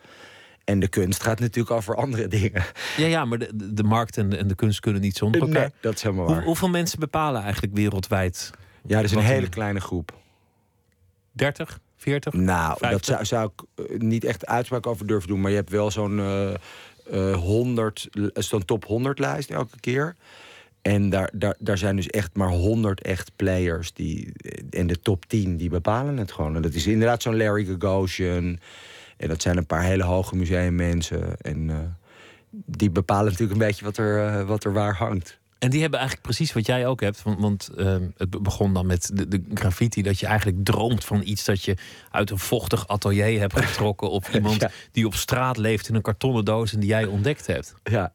En 0.63 0.79
de 0.79 0.87
kunst 0.87 1.23
gaat 1.23 1.39
natuurlijk 1.39 1.75
over 1.75 1.95
andere 1.95 2.27
dingen. 2.27 2.63
Ja, 2.97 3.07
ja 3.07 3.25
maar 3.25 3.37
de, 3.37 3.73
de- 3.73 3.83
markt 3.83 4.17
en 4.17 4.29
de, 4.29 4.37
en 4.37 4.47
de 4.47 4.55
kunst 4.55 4.79
kunnen 4.79 5.01
niet 5.01 5.17
zonder 5.17 5.41
elkaar. 5.41 5.61
Nee, 5.61 5.71
dat 5.81 5.93
is 5.95 6.01
helemaal 6.01 6.25
Hoe- 6.25 6.35
waar. 6.35 6.43
hoeveel 6.43 6.69
mensen 6.69 6.99
bepalen 6.99 7.41
eigenlijk 7.43 7.73
wereldwijd? 7.75 8.51
Ja, 8.85 8.95
dat 8.95 9.05
is 9.05 9.11
een 9.11 9.19
hele 9.19 9.43
een- 9.45 9.49
kleine 9.49 9.79
groep. 9.81 10.13
30, 11.31 11.79
40? 11.97 12.33
Nou, 12.33 12.69
dat 12.69 12.77
50? 12.79 13.05
zou, 13.05 13.25
zou 13.25 13.51
ik 13.75 13.85
eh, 13.91 13.99
niet 13.99 14.23
echt 14.23 14.45
uitspraak 14.45 14.87
over 14.87 15.07
durven 15.07 15.27
doen. 15.27 15.41
Maar 15.41 15.49
je 15.51 15.57
hebt 15.57 15.69
wel 15.69 15.91
zo'n 15.91 16.19
eh 16.19 16.53
eh 17.11 17.35
100, 17.35 18.07
l- 18.11 18.27
zo'n 18.33 18.65
top 18.65 18.85
100 18.85 19.19
lijst 19.19 19.49
elke 19.49 19.79
keer. 19.79 20.15
En 20.81 21.09
daar, 21.09 21.29
daar, 21.33 21.55
daar 21.59 21.77
zijn 21.77 21.95
dus 21.95 22.07
echt 22.07 22.29
maar 22.35 22.49
100 22.49 23.01
echt 23.01 23.31
players. 23.35 23.93
Die, 23.93 24.31
en 24.69 24.87
de 24.87 24.99
top 24.99 25.25
10 25.25 25.57
die 25.57 25.69
bepalen 25.69 26.17
het 26.17 26.31
gewoon. 26.31 26.55
En 26.55 26.61
dat 26.61 26.73
is 26.73 26.87
inderdaad 26.87 27.21
zo'n 27.21 27.37
Larry 27.37 27.65
Gagosian. 27.65 28.59
En 29.17 29.27
dat 29.27 29.41
zijn 29.41 29.57
een 29.57 29.65
paar 29.65 29.83
hele 29.83 30.03
hoge 30.03 30.35
museummensen. 30.35 31.35
En 31.41 31.69
eh, 31.69 31.77
die 32.49 32.89
bepalen 32.89 33.25
natuurlijk 33.25 33.51
een 33.59 33.67
beetje 33.67 33.85
wat 33.85 33.97
er, 33.97 34.27
eh, 34.27 34.47
wat 34.47 34.63
er 34.63 34.73
waar 34.73 34.95
hangt. 34.95 35.39
En 35.59 35.69
die 35.69 35.81
hebben 35.81 35.99
eigenlijk 35.99 36.27
precies 36.29 36.53
wat 36.53 36.65
jij 36.65 36.87
ook 36.87 37.01
hebt. 37.01 37.23
Want, 37.23 37.39
want 37.39 37.69
ehm, 37.77 38.07
het 38.17 38.29
be- 38.29 38.39
begon 38.41 38.73
dan 38.73 38.85
met 38.85 39.11
de, 39.13 39.27
de 39.27 39.41
graffiti. 39.53 40.01
Dat 40.01 40.19
je 40.19 40.25
eigenlijk 40.25 40.57
droomt 40.63 41.05
van 41.05 41.21
iets 41.23 41.45
dat 41.45 41.63
je 41.63 41.75
uit 42.11 42.29
een 42.29 42.39
vochtig 42.39 42.87
atelier 42.87 43.39
hebt 43.39 43.59
getrokken. 43.59 44.09
Of 44.17 44.33
iemand 44.33 44.61
Ja. 44.61 44.69
die 44.91 45.05
op 45.05 45.13
straat 45.13 45.57
leeft 45.57 45.89
in 45.89 45.95
een 45.95 46.01
kartonnen 46.01 46.45
doos 46.45 46.73
en 46.73 46.79
die 46.79 46.89
jij 46.89 47.05
ontdekt 47.05 47.47
hebt. 47.47 47.73
Ja. 47.83 48.13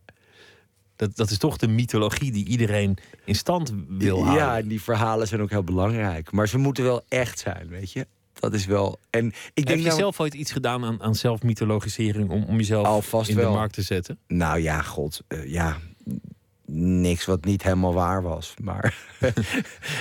Dat, 0.97 1.17
dat 1.17 1.31
is 1.31 1.39
toch 1.39 1.57
de 1.57 1.69
mythologie 1.69 2.33
die 2.33 2.47
iedereen 2.47 2.97
in 3.25 3.35
stand 3.35 3.75
wil 3.89 4.25
houden. 4.25 4.45
Ja, 4.45 4.59
en 4.59 4.69
die 4.69 4.83
verhalen 4.83 5.29
zijn 5.29 5.41
ook 5.41 5.51
heel 5.51 5.65
belangrijk. 5.65 6.33
Maar 6.33 6.49
ze 6.49 6.59
moeten 6.59 6.85
wel 6.85 7.05
echt 7.09 7.39
zijn, 7.39 7.69
weet 7.69 7.93
je. 7.93 8.07
Dat 8.41 8.55
is 8.55 8.67
wel. 8.67 8.99
En 9.11 9.27
ik 9.27 9.33
Heb 9.55 9.67
denk 9.67 9.79
je 9.79 9.87
nou, 9.87 9.99
zelf 9.99 10.21
ooit 10.21 10.35
iets 10.35 10.53
gedaan 10.53 10.85
aan, 10.85 11.03
aan 11.03 11.15
zelfmythologisering 11.15 12.31
om, 12.31 12.45
om 12.45 12.57
jezelf 12.57 12.87
Alvast 12.87 13.31
in 13.31 13.37
wel. 13.37 13.51
de 13.51 13.57
markt 13.57 13.75
te 13.75 13.83
zetten? 13.83 14.19
Nou 14.27 14.61
ja, 14.61 14.83
god, 14.83 15.23
eh, 15.29 15.51
ja. 15.51 15.79
Niks 16.69 17.25
wat 17.25 17.45
niet 17.45 17.63
helemaal 17.63 17.95
waar 17.95 18.23
was. 18.23 18.55
Maar, 18.63 18.97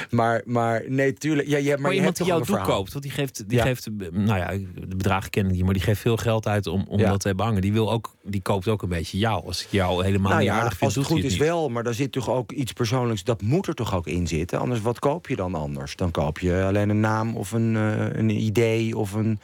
maar, 0.09 0.41
maar 0.45 0.83
nee, 0.87 1.13
tuurlijk. 1.13 1.47
Ja, 1.47 1.57
je, 1.57 1.69
maar 1.69 1.79
Maar, 1.79 1.91
je 1.91 1.97
iemand 1.97 2.17
hebt 2.17 2.29
die 2.29 2.37
jouw 2.45 2.57
doek 2.57 2.67
koopt, 2.67 2.91
want 2.91 3.03
die 3.03 3.13
geeft, 3.13 3.49
die 3.49 3.57
Ja. 3.57 3.63
geeft, 3.63 3.87
nou 4.11 4.39
ja, 4.39 4.51
de 4.87 4.95
bedragen 4.95 5.29
kennen 5.29 5.53
die, 5.53 5.63
maar 5.63 5.73
die 5.73 5.83
geeft 5.83 6.01
veel 6.01 6.17
geld 6.17 6.47
uit 6.47 6.67
om, 6.67 6.85
om 6.87 6.99
Ja. 6.99 7.09
dat 7.09 7.19
te 7.19 7.27
hebben 7.27 7.45
hangen. 7.45 7.61
Die, 7.61 7.73
wil 7.73 7.91
ook, 7.91 8.15
die 8.23 8.41
koopt 8.41 8.67
ook 8.67 8.81
een 8.81 8.89
beetje 8.89 9.17
jou. 9.17 9.45
Als 9.45 9.63
ik 9.63 9.71
jou 9.71 10.03
helemaal 10.03 10.29
Nou 10.31 10.41
niet 10.43 10.49
ja, 10.51 10.55
aardig 10.57 10.71
vind, 10.77 10.83
als 10.83 10.95
het 10.95 11.05
goed 11.05 11.23
is 11.23 11.31
niet. 11.31 11.39
wel, 11.41 11.69
maar 11.69 11.83
daar 11.83 11.93
zit 11.93 12.11
toch 12.11 12.29
ook 12.29 12.51
iets 12.51 12.71
persoonlijks. 12.73 13.23
Dat 13.23 13.41
moet 13.41 13.67
er 13.67 13.73
toch 13.75 13.95
ook 13.95 14.07
in 14.07 14.27
zitten. 14.27 14.59
Anders, 14.59 14.81
wat 14.81 14.99
koop 14.99 15.27
je 15.27 15.35
dan 15.35 15.55
anders? 15.55 15.95
Dan 15.95 16.11
koop 16.11 16.39
je 16.39 16.63
alleen 16.67 16.89
een 16.89 16.99
naam 16.99 17.35
of 17.37 17.51
een, 17.51 17.75
eh, 17.75 18.17
een 18.19 18.29
idee 18.29 18.97
of 18.97 19.13
een. 19.13 19.39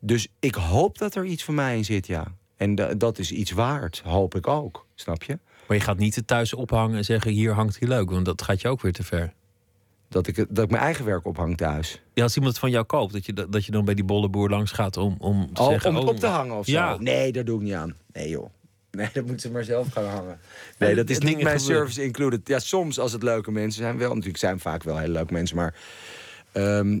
Dus 0.00 0.28
ik 0.40 0.54
hoop 0.54 0.98
dat 0.98 1.14
er 1.14 1.24
iets 1.24 1.44
van 1.44 1.54
mij 1.54 1.76
in 1.76 1.84
zit, 1.84 2.06
ja. 2.06 2.24
En 2.56 2.74
da- 2.74 2.94
dat 2.94 3.18
is 3.18 3.32
iets 3.32 3.50
waard, 3.50 4.02
hoop 4.04 4.34
ik 4.34 4.46
ook. 4.48 4.86
Snap 4.94 5.22
je? 5.22 5.38
Maar 5.70 5.78
je 5.78 5.84
gaat 5.84 5.98
niet 5.98 6.14
het 6.14 6.26
thuis 6.26 6.54
ophangen 6.54 6.96
en 6.96 7.04
zeggen: 7.04 7.30
hier 7.30 7.52
hangt 7.52 7.78
hij 7.78 7.88
leuk, 7.88 8.10
want 8.10 8.24
dat 8.24 8.42
gaat 8.42 8.60
je 8.60 8.68
ook 8.68 8.80
weer 8.80 8.92
te 8.92 9.02
ver. 9.02 9.32
Dat 10.08 10.26
ik, 10.26 10.36
dat 10.36 10.64
ik 10.64 10.70
mijn 10.70 10.82
eigen 10.82 11.04
werk 11.04 11.26
ophang 11.26 11.56
thuis. 11.56 12.00
Ja, 12.14 12.22
als 12.22 12.34
iemand 12.34 12.52
het 12.52 12.60
van 12.60 12.70
jou 12.70 12.84
koopt, 12.84 13.12
dat 13.12 13.26
je, 13.26 13.32
dat 13.32 13.52
dat 13.52 13.64
je 13.64 13.72
dan 13.72 13.84
bij 13.84 13.94
die 13.94 14.04
bolleboer 14.04 14.50
langs 14.50 14.72
gaat 14.72 14.96
om, 14.96 15.16
om 15.18 15.54
te 15.54 15.62
Oh, 15.62 15.68
zeggen... 15.68 15.90
om 15.90 15.96
het 15.96 16.04
oh, 16.04 16.10
op 16.10 16.16
te 16.18 16.26
hangen 16.26 16.56
of 16.56 16.66
zo? 16.66 16.72
Ja. 16.72 16.96
Nee, 16.98 17.32
daar 17.32 17.44
doe 17.44 17.56
ik 17.58 17.62
niet 17.64 17.74
aan. 17.74 17.94
Nee, 18.12 18.28
joh. 18.28 18.50
Nee, 18.90 19.08
dat 19.12 19.24
moeten 19.24 19.40
ze 19.40 19.50
maar 19.50 19.64
zelf 19.64 19.92
gaan 19.92 20.04
hangen. 20.04 20.38
Nee, 20.78 20.94
dat 20.94 21.10
is 21.10 21.18
niet 21.18 21.42
mijn 21.42 21.60
gebeuren. 21.60 21.86
service 21.86 22.02
included. 22.04 22.48
Ja, 22.48 22.58
soms 22.58 22.98
als 22.98 23.12
het 23.12 23.22
leuke 23.22 23.50
mensen 23.50 23.82
zijn 23.82 23.98
wel. 23.98 24.08
Natuurlijk 24.08 24.38
zijn 24.38 24.60
vaak 24.60 24.82
wel 24.82 24.98
hele 24.98 25.12
leuke 25.12 25.32
mensen, 25.32 25.56
maar... 25.56 25.74
ehm, 26.52 27.00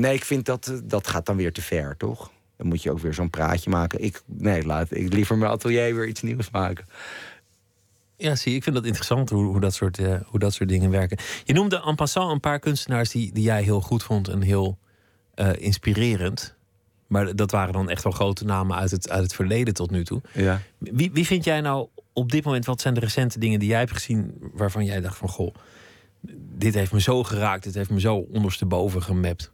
nee, 0.00 0.14
ik 0.14 0.24
vind 0.24 0.44
dat, 0.46 0.66
eh, 0.68 0.76
dat 0.84 1.06
gaat 1.06 1.26
dan 1.26 1.36
weer 1.36 1.52
te 1.52 1.62
ver, 1.62 1.96
toch? 1.96 2.30
Dan 2.56 2.66
moet 2.66 2.82
je 2.82 2.90
ook 2.90 2.98
weer 2.98 3.14
zo'n 3.14 3.30
praatje 3.30 3.70
maken. 3.70 4.02
Ik, 4.02 4.22
nee, 4.26 4.64
laat 4.66 4.86
ik 4.90 5.12
liever 5.12 5.38
mijn 5.38 5.50
atelier 5.50 5.94
weer 5.94 6.06
iets 6.06 6.22
nieuws 6.22 6.50
maken. 6.50 6.86
Ja, 8.20 8.34
zie, 8.34 8.54
ik 8.54 8.62
vind 8.62 8.74
dat 8.74 8.84
interessant 8.84 9.30
hoe, 9.30 9.44
hoe, 9.44 9.60
dat 9.60 9.74
soort, 9.74 9.98
eh, 9.98 10.14
hoe 10.24 10.38
dat 10.38 10.54
soort 10.54 10.68
dingen 10.68 10.90
werken. 10.90 11.18
Je 11.44 11.52
noemde 11.52 11.82
en 11.82 11.94
passant 11.94 12.32
een 12.32 12.40
paar 12.40 12.58
kunstenaars 12.58 13.10
die, 13.10 13.32
die 13.32 13.42
jij 13.42 13.62
heel 13.62 13.80
goed 13.80 14.02
vond 14.02 14.28
en 14.28 14.42
heel 14.42 14.78
eh, 15.34 15.50
inspirerend. 15.58 16.56
Maar 17.06 17.36
dat 17.36 17.50
waren 17.50 17.72
dan 17.72 17.90
echt 17.90 18.02
wel 18.02 18.12
grote 18.12 18.44
namen 18.44 18.76
uit 18.76 18.90
het, 18.90 19.10
uit 19.10 19.22
het 19.22 19.34
verleden 19.34 19.74
tot 19.74 19.90
nu 19.90 20.04
toe. 20.04 20.20
Ja. 20.32 20.60
Wie, 20.78 21.10
wie 21.12 21.26
vind 21.26 21.44
jij 21.44 21.60
nou 21.60 21.88
op 22.12 22.32
dit 22.32 22.44
moment, 22.44 22.64
wat 22.64 22.80
zijn 22.80 22.94
de 22.94 23.00
recente 23.00 23.38
dingen 23.38 23.58
die 23.58 23.68
jij 23.68 23.78
hebt 23.78 23.92
gezien 23.92 24.34
waarvan 24.52 24.84
jij 24.84 25.00
dacht 25.00 25.16
van 25.16 25.28
goh, 25.28 25.54
dit 26.58 26.74
heeft 26.74 26.92
me 26.92 27.00
zo 27.00 27.22
geraakt, 27.24 27.64
dit 27.64 27.74
heeft 27.74 27.90
me 27.90 28.00
zo 28.00 28.16
ondersteboven 28.16 29.02
gemapt. 29.02 29.52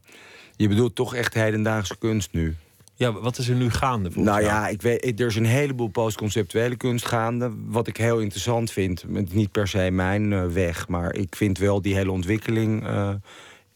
Je 0.57 0.69
bedoelt 0.69 0.95
toch 0.95 1.15
echt 1.15 1.35
hedendaagse 1.35 1.99
kunst 1.99 2.33
nu? 2.33 2.57
Ja, 2.99 3.13
wat 3.13 3.39
is 3.39 3.49
er 3.49 3.55
nu 3.55 3.71
gaande? 3.71 4.11
volgens 4.13 4.35
Nou 4.37 4.47
jou? 4.47 4.61
ja, 4.61 4.69
ik 4.69 4.83
weet, 4.83 5.05
ik- 5.05 5.21
er 5.21 5.27
is 5.27 5.37
een 5.37 5.45
heleboel 5.45 5.89
postconceptuele 5.89 6.77
kunst 6.77 7.07
gaande. 7.07 7.53
Wat 7.67 7.87
ik 7.87 7.97
heel 7.97 8.19
interessant 8.21 8.71
vind. 8.73 9.05
Niet 9.35 9.53
per 9.53 9.69
se 9.69 9.91
mijn 9.91 10.33
eh, 10.33 10.47
weg. 10.47 10.89
Maar 10.89 11.15
ik 11.15 11.37
vind 11.37 11.59
wel 11.59 11.83
die 11.83 11.95
hele 11.95 12.11
ontwikkeling 12.11 12.87
eh, 12.87 13.15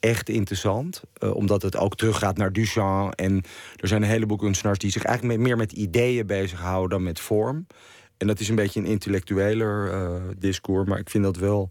echt 0.01 0.29
interessant. 0.29 1.03
Eh, 1.19 1.35
omdat 1.35 1.63
het 1.63 1.77
ook 1.77 1.97
teruggaat 1.97 2.37
naar 2.37 2.53
Duchamp. 2.53 3.15
En 3.15 3.43
er 3.77 3.89
zijn 3.89 4.03
een 4.03 4.09
heleboel 4.09 4.37
kunstenaars 4.37 4.79
die 4.79 4.91
zich 4.91 5.05
eigenlijk 5.05 5.39
me- 5.39 5.45
meer 5.47 5.57
met 5.57 5.73
ideeën 5.73 6.27
bezighouden 6.27 6.91
dan 6.91 7.03
met 7.03 7.21
vorm. 7.21 7.67
En 8.17 8.27
dat 8.27 8.41
is 8.41 8.49
een 8.49 8.55
beetje 8.55 8.81
een 8.81 8.87
intellectueler 8.87 9.93
discours. 10.39 10.89
Maar 10.89 10.99
ik 10.99 11.11
vind 11.11 11.25
dat 11.25 11.37
wel 11.37 11.71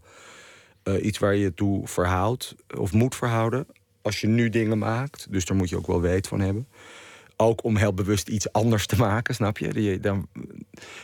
iets 1.02 1.18
waar 1.18 1.34
je 1.34 1.40
je 1.40 1.54
toe 1.54 1.88
verhoudt. 1.88 2.54
Of 2.78 2.92
moet 2.92 3.14
verhouden. 3.14 3.66
Als 4.02 4.20
je 4.20 4.26
nu 4.26 4.48
dingen 4.48 4.78
maakt. 4.78 5.26
Dus 5.30 5.44
daar 5.44 5.56
moet 5.56 5.68
je 5.68 5.76
ook 5.76 5.86
wel 5.86 6.00
weet 6.00 6.28
van 6.28 6.40
hebben 6.40 6.66
ook 7.40 7.64
om 7.64 7.76
heel 7.76 7.94
bewust 7.94 8.28
iets 8.28 8.52
anders 8.52 8.86
te 8.86 8.96
maken, 8.96 9.34
snap 9.34 9.58
je? 9.58 9.72
Die, 9.72 10.00
dan, 10.00 10.28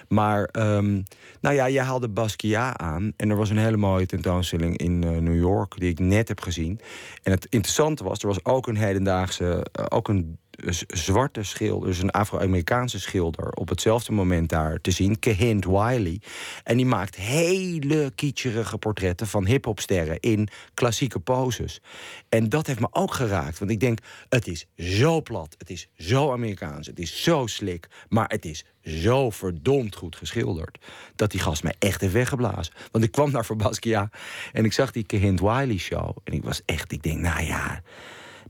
maar, 0.08 0.44
ehm, 0.44 1.02
nou 1.40 1.54
ja, 1.54 1.68
jij 1.68 1.84
haalde 1.84 2.08
Basquiat 2.08 2.76
aan. 2.76 3.12
En 3.16 3.30
er 3.30 3.36
was 3.36 3.50
een 3.50 3.58
hele 3.58 3.76
mooie 3.76 4.06
tentoonstelling 4.06 4.76
in 4.76 5.04
eh, 5.04 5.10
New 5.10 5.38
York... 5.38 5.78
die 5.78 5.90
ik 5.90 5.98
net 5.98 6.28
heb 6.28 6.40
gezien. 6.40 6.80
En 7.22 7.32
het 7.32 7.46
interessante 7.50 8.04
was, 8.04 8.18
er 8.18 8.26
was 8.26 8.44
ook 8.44 8.66
een 8.66 8.76
hedendaagse... 8.76 9.66
eh, 9.72 9.84
ook 9.88 10.08
een 10.08 10.38
zwarte 10.86 11.42
schilder, 11.42 11.88
dus 11.88 11.98
een 11.98 12.10
Afro-Amerikaanse 12.10 13.00
schilder... 13.00 13.50
op 13.50 13.68
hetzelfde 13.68 14.12
moment 14.12 14.48
daar 14.48 14.80
te 14.80 14.90
zien, 14.90 15.18
Kehint 15.18 15.64
Wiley. 15.64 16.20
En 16.64 16.76
die 16.76 16.86
maakt 16.86 17.16
hele 17.16 18.12
kitscherige 18.14 18.78
portretten 18.78 19.26
van 19.26 19.46
hiphopsterren... 19.46 20.20
in 20.20 20.48
klassieke 20.74 21.18
poses. 21.18 21.80
En 22.28 22.48
dat 22.48 22.66
heeft 22.66 22.80
me 22.80 22.88
ook 22.90 23.12
geraakt. 23.12 23.58
Want 23.58 23.70
ik 23.70 23.80
denk, 23.80 23.98
het 24.28 24.46
is 24.46 24.66
zo 24.76 25.22
plat, 25.22 25.54
het 25.58 25.70
is 25.70 25.88
zo 25.96 26.32
Amerikaans... 26.32 26.86
het 26.86 26.98
is 26.98 27.22
zo 27.22 27.46
slik, 27.46 27.88
maar 28.08 28.28
het 28.28 28.44
is 28.44 28.64
zo 28.82 29.30
verdomd 29.30 29.96
goed 29.96 30.16
geschilderd... 30.16 30.78
dat 31.16 31.30
die 31.30 31.40
gast 31.40 31.62
mij 31.62 31.74
echt 31.78 32.00
heeft 32.00 32.12
weggeblazen. 32.12 32.74
Want 32.90 33.04
ik 33.04 33.12
kwam 33.12 33.30
naar 33.30 33.44
voor 33.44 33.56
Basquiat 33.56 34.12
en 34.52 34.64
ik 34.64 34.72
zag 34.72 34.90
die 34.90 35.04
Kehint 35.04 35.40
Wiley 35.40 35.78
show... 35.78 36.16
en 36.24 36.32
ik 36.32 36.44
was 36.44 36.62
echt, 36.64 36.92
ik 36.92 37.02
denk, 37.02 37.20
nou 37.20 37.44
ja... 37.44 37.82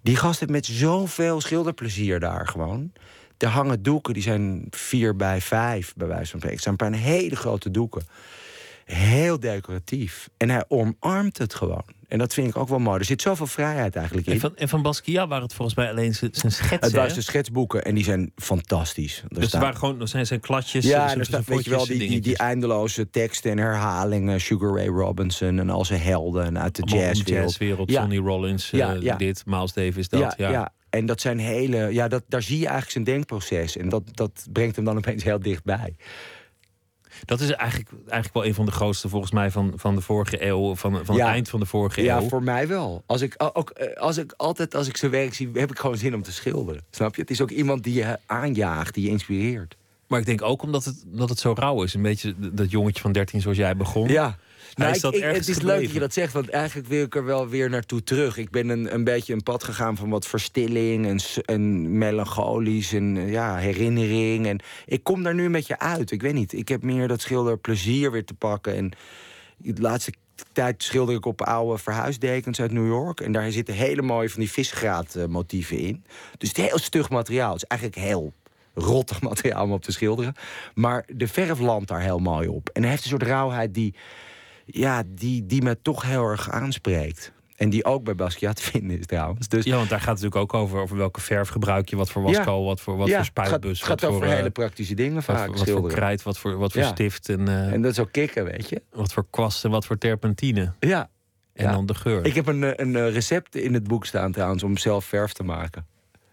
Die 0.07 0.17
gast 0.17 0.41
heeft 0.41 0.53
met 0.53 0.67
zoveel 0.67 1.41
schilderplezier 1.41 2.21
daar 2.21 2.47
gewoon. 2.47 2.93
Er 3.39 3.49
hangen 3.49 3.83
doeken, 3.83 4.15
die 4.15 4.23
zijn 4.23 4.67
vier 4.71 5.17
bij 5.17 5.41
vijf, 5.41 5.95
bij 5.97 6.07
wijze 6.07 6.31
van 6.31 6.41
spreken. 6.41 6.51
Het 6.51 6.63
zijn 6.63 6.75
een 6.79 6.91
paar 6.91 7.11
hele 7.13 7.37
grote 7.37 7.71
doeken. 7.71 8.07
Heel 8.85 9.41
decoratief. 9.41 10.29
En 10.37 10.51
hij 10.51 10.65
omarmt 10.69 11.39
het 11.39 11.55
gewoon. 11.55 11.85
En 12.09 12.19
dat 12.19 12.35
vind 12.35 12.49
ik 12.49 12.57
ook 12.57 12.69
wel 12.69 12.79
mooi. 12.79 12.99
Er 12.99 13.05
zit 13.05 13.23
zoveel 13.23 13.47
vrijheid 13.47 13.97
eigenlijk 13.97 14.27
in. 14.27 14.33
En 14.33 14.41
van, 14.41 14.57
en 14.57 14.69
van 14.69 14.83
Basquiat 14.83 15.29
waren 15.29 15.43
het 15.45 15.55
volgens 15.55 15.77
mij 15.77 15.91
alleen 15.91 16.15
zijn 16.15 16.31
zijn 16.35 16.53
schetsen. 16.53 16.79
het 16.81 16.93
waren 16.93 17.15
de 17.15 17.21
schetsboeken 17.21 17.85
en 17.85 17.95
die 17.95 18.05
zijn 18.05 18.33
fantastisch. 18.37 19.23
Er 19.29 19.35
dus 19.41 19.49
staan- 19.49 19.61
waren 19.61 19.77
gewoon 19.77 20.01
er 20.01 20.09
zijn 20.09 20.27
zijn 20.27 20.41
klatjes. 20.41 20.85
ja, 20.85 20.91
zijn- 20.91 21.03
en 21.03 21.09
zijn 21.09 21.19
er 21.21 21.27
staat, 21.27 21.45
weet 21.45 21.65
je 21.65 21.71
wel, 21.71 21.87
die, 21.87 22.21
die, 22.21 22.37
eindeloze 22.37 23.11
teksten 23.11 23.51
en 23.51 23.59
herhalingen. 23.59 24.41
Sugar 24.41 24.75
Ray 24.77 24.87
Robinson 24.87 25.59
en 25.59 25.71
al 25.71 25.85
zijn 25.85 26.01
helden 26.01 26.59
uit 26.59 26.77
de 26.77 26.83
jazzwereld. 26.83 27.29
jazzwereld, 27.29 27.91
Ja. 27.91 28.01
Sonny 28.01 28.19
Rollins, 28.19 28.73
eh, 28.73 28.79
Ja, 28.79 28.93
ja. 29.01 29.17
dit, 29.17 29.43
Miles 29.47 29.73
Davis, 29.73 30.09
dat. 30.09 30.35
Ja, 30.37 30.51
ja, 30.51 30.73
En 30.91 31.07
dat 31.07 31.21
zijn 31.21 31.39
hele. 31.39 31.93
Ja, 31.93 32.09
dat, 32.09 32.23
daar 32.29 32.43
zie 32.43 32.57
je 32.59 32.63
eigenlijk 32.63 32.93
zijn 32.93 33.05
denkproces. 33.05 33.77
En 33.77 33.89
dat, 33.89 34.03
dat 34.17 34.47
brengt 34.53 34.77
hem 34.77 34.85
dan 34.85 34.97
opeens 34.97 35.25
heel 35.25 35.41
dichtbij. 35.41 35.97
Dat 37.25 37.41
is 37.41 37.51
eigenlijk, 37.51 37.91
eigenlijk 38.01 38.35
wel 38.35 38.45
een 38.47 38.55
van 38.55 38.67
de 38.67 38.73
grootste 38.73 39.09
volgens 39.09 39.33
mij 39.33 39.51
van, 39.51 39.73
van 39.77 39.95
de 39.95 40.01
vorige 40.01 40.47
eeuw, 40.47 40.75
van, 40.75 41.05
van 41.05 41.17
Ja. 41.17 41.25
het 41.25 41.33
eind 41.33 41.49
van 41.49 41.61
de 41.61 41.67
vorige 41.67 42.03
Ja, 42.03 42.19
eeuw. 42.21 42.29
voor 42.29 42.43
mij 42.43 42.69
wel. 42.69 43.03
Als 43.07 43.21
ik, 43.21 43.35
ook, 43.53 43.71
eh, 43.71 43.97
als 44.01 44.17
ik 44.17 44.33
altijd 44.37 44.75
als 44.75 44.89
ik 44.89 44.97
zijn 44.97 45.11
werk 45.11 45.35
zie, 45.35 45.51
heb 45.55 45.71
ik 45.71 45.79
gewoon 45.79 45.97
zin 45.97 46.14
om 46.14 46.23
te 46.23 46.33
schilderen. 46.33 46.83
Snap 46.91 47.14
je? 47.14 47.21
Het 47.21 47.31
is 47.31 47.41
ook 47.41 47.51
iemand 47.51 47.85
die 47.85 47.95
je 47.95 48.19
aanjaagt, 48.27 48.95
die 48.95 49.05
je 49.05 49.11
inspireert. 49.11 49.77
Maar 50.07 50.21
ik 50.21 50.27
denk 50.27 50.43
ook 50.43 50.62
omdat 50.62 50.85
het, 50.85 51.05
dat 51.07 51.29
het 51.29 51.39
zo 51.39 51.53
rauw 51.57 51.83
is. 51.83 51.95
Een 51.95 52.03
beetje 52.03 52.35
dat 52.53 52.71
jongetje 52.71 53.01
van 53.03 53.12
13 53.12 53.41
zoals 53.41 53.57
jij 53.57 53.77
begon. 53.77 54.09
Ja. 54.09 54.37
Nou, 54.77 54.91
is 54.91 54.97
ik- 54.97 55.03
dat 55.03 55.14
ik- 55.14 55.20
ergens 55.22 55.47
het 55.47 55.57
is 55.57 55.62
leuk 55.62 55.83
dat 55.83 55.93
je 55.93 55.99
dat 55.99 56.12
zegt, 56.12 56.33
want 56.33 56.49
eigenlijk 56.51 56.89
wil 56.89 57.05
ik 57.05 57.14
er 57.14 57.24
wel 57.24 57.49
weer 57.49 57.70
naartoe 57.70 58.03
terug. 58.03 58.37
Ik 58.37 58.51
ben 58.51 58.68
een, 58.68 58.95
een 58.95 59.05
beetje 59.05 59.33
een 59.33 59.43
pad 59.43 59.64
gegaan 59.64 59.97
van 59.97 60.09
wat 60.11 60.27
verstilling 60.27 61.07
en, 61.07 61.18
en 61.45 61.99
melancholisch 61.99 62.93
en 62.93 63.16
eh, 63.16 63.31
ja, 63.31 63.57
herinnering. 63.57 64.47
En 64.47 64.61
ik 64.87 65.03
kom 65.03 65.22
daar 65.22 65.35
nu 65.35 65.45
een 65.45 65.53
beetje 65.53 65.79
uit. 65.79 66.11
Ik 66.11 66.22
weet 66.22 66.35
niet, 66.35 66.53
ik 66.53 66.68
heb 66.68 66.83
meer 66.83 67.09
dat 67.09 67.20
schilder 67.20 67.59
plezier 67.59 68.11
weer 68.11 68.24
te 68.24 68.35
pakken. 68.35 68.74
En 68.77 68.91
de 69.57 69.81
laatste 69.81 70.12
tijd 70.53 70.83
schilder 70.83 71.14
ik 71.14 71.27
op 71.27 71.43
oude 71.43 71.83
verhuisdekens 71.83 72.61
uit 72.61 72.72
New 72.72 72.87
York. 72.87 73.20
En 73.20 73.33
daar 73.33 73.51
zitten 73.51 73.74
hele 73.74 74.03
mooie 74.03 74.31
van 74.31 74.41
die 74.41 74.51
visgraat 74.51 75.14
eh, 75.14 75.24
motieven 75.24 75.79
in. 75.79 76.05
Dus 76.39 76.49
het 76.49 76.59
is 76.59 76.64
heel 76.68 76.79
stug 76.79 77.11
materiaal. 77.11 77.53
Het 77.53 77.62
is 77.62 77.68
eigenlijk 77.68 78.01
heel 78.01 78.33
rotte 78.74 79.14
materiaal 79.20 79.64
om 79.64 79.72
op 79.72 79.83
te 79.83 79.93
schilderen. 79.93 80.35
Maar 80.74 81.05
de 81.12 81.29
verf 81.29 81.59
landt 81.59 81.89
daar 81.89 82.01
heel 82.03 82.18
mooi 82.18 82.49
op. 82.49 82.68
En 82.72 82.83
hij 82.83 82.91
heeft 82.91 83.03
een 83.03 83.11
soort 83.11 83.22
rauwheid 83.22 83.74
die, 83.74 83.95
ja, 84.67 85.03
die, 85.07 85.47
die 85.47 85.62
me 85.62 85.79
toch 85.83 86.03
heel 86.03 86.25
erg 86.25 86.51
aanspreekt. 86.51 87.33
En 87.57 87.71
die 87.71 87.85
ook 87.85 88.05
bij 88.05 88.14
Basquiat 88.14 88.57
te 88.57 88.62
vinden 88.62 88.99
is 88.99 89.07
trouwens. 89.07 89.49
Dus 89.49 89.64
Ja, 89.64 89.77
want 89.77 89.89
daar 89.89 90.01
gaat 90.01 90.09
het 90.19 90.23
natuurlijk 90.23 90.55
ook 90.55 90.61
over, 90.62 90.79
over 90.81 90.97
welke 90.97 91.21
verf 91.21 91.49
gebruik 91.49 91.89
je, 91.89 91.97
wat 91.97 92.11
voor 92.11 92.23
waskool, 92.23 92.64
wat 92.64 92.81
voor, 92.81 92.97
wat 92.97 93.09
Ja, 93.09 93.17
voor 93.17 93.25
spuitbus. 93.25 93.79
Het 93.79 93.89
gaat 93.89 94.01
wat 94.01 94.11
over 94.11 94.23
voor, 94.23 94.31
eh, 94.31 94.37
hele 94.37 94.51
praktische 94.51 94.95
dingen 94.95 95.14
wat, 95.14 95.25
vaak 95.25 95.47
voor- 95.47 95.57
wat 95.57 95.71
voor 95.71 95.89
krijt, 95.89 96.23
wat 96.23 96.39
voor, 96.39 96.57
wat 96.57 96.73
voor 96.73 96.81
Ja. 96.83 96.89
stift 96.89 97.29
en, 97.29 97.49
eh, 97.49 97.73
En 97.73 97.83
dat 97.83 97.93
is 97.93 97.99
ook 97.99 98.12
kicken, 98.12 98.45
weet 98.45 98.69
je. 98.69 98.83
wat 98.93 99.12
voor 99.12 99.27
kwast 99.31 99.64
en 99.64 99.71
wat 99.71 99.87
voor 99.87 99.99
terpentine. 99.99 100.73
Ja. 100.81 101.11
En 101.53 101.73
dan 101.73 101.87
de 101.87 101.95
geur. 101.95 102.25
Ik 102.27 102.35
heb 102.35 102.47
een, 102.47 102.64
eh, 102.64 102.73
een 102.87 103.11
recept 103.11 103.55
in 103.57 103.75
het 103.75 103.85
boek 103.85 104.07
staan 104.07 104.33
trouwens 104.33 104.62
om 104.62 104.77
zelf 104.77 105.05
verf 105.05 105.33
te 105.33 105.43
maken. 105.43 105.87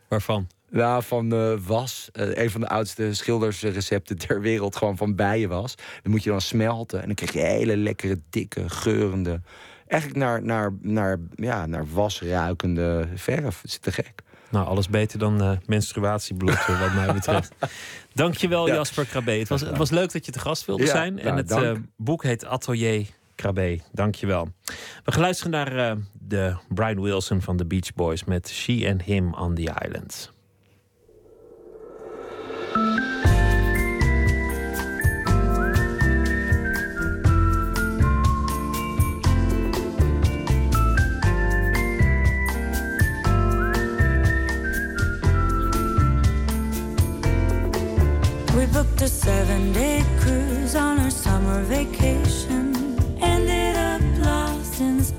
Waarvan? 0.07 0.47
Ja, 0.73 1.01
van 1.01 1.33
eh, 1.33 1.53
was. 1.65 2.09
Eh, 2.11 2.35
een 2.43 2.49
van 2.49 2.61
de 2.61 2.67
oudste 2.67 3.13
schildersrecepten 3.13 4.17
ter 4.17 4.41
wereld. 4.41 4.75
Gewoon 4.75 4.97
van 4.97 5.15
bijenwas. 5.15 5.75
Dan 6.01 6.11
moet 6.11 6.23
je 6.23 6.29
dan 6.29 6.41
smelten. 6.41 6.99
En 7.01 7.05
dan 7.05 7.15
krijg 7.15 7.33
je 7.33 7.39
hele 7.39 7.77
lekkere, 7.77 8.19
dikke, 8.29 8.69
geurende... 8.69 9.41
Eigenlijk 9.87 10.23
naar, 10.23 10.43
naar, 10.43 10.73
naar, 10.81 11.19
ja, 11.35 11.65
naar 11.65 11.85
was 11.93 12.21
ruikende 12.21 13.07
verf. 13.15 13.61
Het 13.61 13.71
is 13.71 13.77
te 13.77 13.91
gek. 13.91 14.13
Nou, 14.49 14.65
alles 14.67 14.89
beter 14.89 15.19
dan 15.19 15.41
eh, 15.41 15.51
menstruatiebloed, 15.65 16.65
wat 16.79 16.93
mij 16.93 17.13
betreft. 17.13 17.51
Dankjewel, 18.13 18.67
Ja. 18.67 18.73
Jasper 18.73 19.05
Krabbe. 19.05 19.31
Het 19.31 19.47
was, 19.47 19.61
het 19.61 19.77
was 19.77 19.89
leuk 19.89 20.11
dat 20.11 20.25
je 20.25 20.31
te 20.31 20.39
gast 20.39 20.65
wilde 20.65 20.83
Ja, 20.83 20.89
zijn. 20.89 21.19
En 21.19 21.25
nou, 21.25 21.37
het 21.37 21.47
dank. 21.47 21.63
eh, 21.63 21.81
boek 21.97 22.23
heet 22.23 22.45
Atelier 22.45 23.05
Krabbe. 23.35 23.79
Dankjewel. 23.91 24.47
We 25.03 25.11
gaan 25.11 25.21
luisteren 25.21 25.51
naar 25.51 25.97
de 26.27 26.55
Brian 26.69 27.01
Wilson 27.01 27.41
van 27.41 27.57
The 27.57 27.65
Beach 27.65 27.93
Boys... 27.93 28.23
met 28.23 28.49
She 28.49 28.87
and 28.91 29.01
Him 29.01 29.33
on 29.33 29.53
the 29.55 29.71
Island. 29.85 30.32
Booked 48.73 49.03
a 49.03 49.07
seven 49.07 49.71
day 49.71 50.03
cruise 50.19 50.75
on 50.75 50.99
our 50.99 51.11
summer 51.11 51.61
vacation. 51.61 52.97
Ended 53.21 53.75
up 53.75 54.01
lost 54.25 54.81
in 54.81 54.97
this 54.97 55.13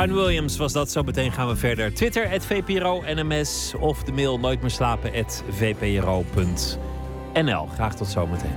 Brian 0.00 0.18
Williams 0.18 0.56
was 0.56 0.72
dat. 0.72 0.90
Zo 0.90 1.02
meteen 1.02 1.32
gaan 1.32 1.48
we 1.48 1.56
verder. 1.56 1.94
Twitter, 1.94 2.32
at 2.32 2.44
VPRO, 2.44 3.02
NMS 3.06 3.72
of 3.78 4.02
de 4.02 4.12
mail 4.12 4.38
nooit 4.38 4.60
meer 4.60 4.70
slapen, 4.70 5.14
at 5.14 5.44
VPRO.nl. 5.50 6.86
Graag 7.66 7.94
tot 7.94 8.08
zometeen. 8.08 8.56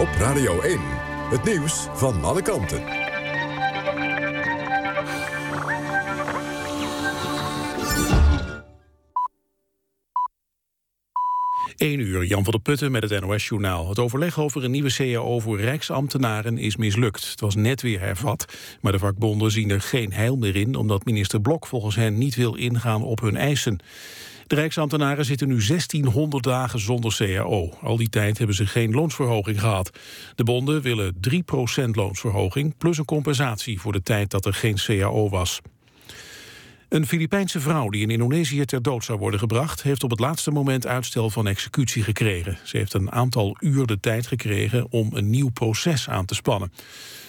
Op 0.00 0.08
Radio 0.18 0.60
1. 0.60 0.80
Het 1.30 1.44
nieuws 1.44 1.86
van 1.92 2.24
alle 2.24 2.42
kanten. 2.42 3.03
1 11.76 12.00
uur, 12.00 12.24
Jan 12.24 12.44
van 12.44 12.52
der 12.52 12.60
Putten 12.60 12.92
met 12.92 13.10
het 13.10 13.20
NOS-journaal. 13.20 13.88
Het 13.88 13.98
overleg 13.98 14.40
over 14.40 14.64
een 14.64 14.70
nieuwe 14.70 14.94
CAO 14.94 15.38
voor 15.40 15.60
rijksambtenaren 15.60 16.58
is 16.58 16.76
mislukt. 16.76 17.30
Het 17.30 17.40
was 17.40 17.54
net 17.54 17.82
weer 17.82 18.00
hervat, 18.00 18.54
maar 18.80 18.92
de 18.92 18.98
vakbonden 18.98 19.50
zien 19.50 19.70
er 19.70 19.80
geen 19.80 20.12
heil 20.12 20.36
meer 20.36 20.56
in... 20.56 20.74
omdat 20.74 21.04
minister 21.04 21.40
Blok 21.40 21.66
volgens 21.66 21.96
hen 21.96 22.18
niet 22.18 22.34
wil 22.34 22.54
ingaan 22.54 23.02
op 23.02 23.20
hun 23.20 23.36
eisen. 23.36 23.78
De 24.46 24.54
rijksambtenaren 24.54 25.24
zitten 25.24 25.48
nu 25.48 25.66
1600 25.66 26.44
dagen 26.44 26.78
zonder 26.78 27.14
CAO. 27.16 27.70
Al 27.80 27.96
die 27.96 28.08
tijd 28.08 28.38
hebben 28.38 28.56
ze 28.56 28.66
geen 28.66 28.90
loonsverhoging 28.90 29.60
gehad. 29.60 29.98
De 30.34 30.44
bonden 30.44 30.82
willen 30.82 31.14
3% 31.14 31.90
loonsverhoging... 31.90 32.76
plus 32.76 32.98
een 32.98 33.04
compensatie 33.04 33.80
voor 33.80 33.92
de 33.92 34.02
tijd 34.02 34.30
dat 34.30 34.46
er 34.46 34.54
geen 34.54 34.76
CAO 34.76 35.28
was. 35.28 35.60
Een 36.88 37.06
Filipijnse 37.06 37.60
vrouw 37.60 37.88
die 37.88 38.02
in 38.02 38.10
Indonesië 38.10 38.64
ter 38.64 38.82
dood 38.82 39.04
zou 39.04 39.18
worden 39.18 39.40
gebracht... 39.40 39.82
heeft 39.82 40.04
op 40.04 40.10
het 40.10 40.20
laatste 40.20 40.50
moment 40.50 40.86
uitstel 40.86 41.30
van 41.30 41.46
executie 41.46 42.02
gekregen. 42.02 42.58
Ze 42.62 42.76
heeft 42.76 42.94
een 42.94 43.12
aantal 43.12 43.56
uur 43.60 43.86
de 43.86 44.00
tijd 44.00 44.26
gekregen 44.26 44.86
om 44.90 45.10
een 45.12 45.30
nieuw 45.30 45.48
proces 45.48 46.08
aan 46.08 46.24
te 46.24 46.34
spannen. 46.34 46.72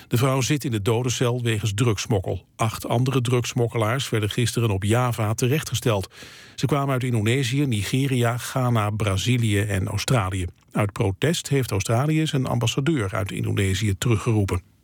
De 0.07 0.17
vrouw 0.17 0.41
zit 0.41 0.63
in 0.63 0.71
de 0.71 0.81
dodencel 0.81 1.41
wegens 1.43 1.73
drugsmokkel. 1.73 2.45
Acht 2.55 2.87
andere 2.87 3.21
drugsmokkelaars 3.21 4.09
werden 4.09 4.29
gisteren 4.29 4.69
op 4.69 4.83
Java 4.83 5.33
terechtgesteld. 5.33 6.13
Ze 6.55 6.65
kwamen 6.65 6.93
uit 6.93 7.03
Indonesië, 7.03 7.65
Nigeria, 7.65 8.37
Ghana, 8.37 8.89
Brazilië 8.89 9.59
en 9.59 9.87
Australië. 9.87 10.45
Uit 10.71 10.91
protest 10.91 11.49
heeft 11.49 11.71
Australië 11.71 12.27
zijn 12.27 12.45
ambassadeur 12.45 13.13
uit 13.13 13.31
Indonesië 13.31 13.97
teruggeroepen. 13.97 14.74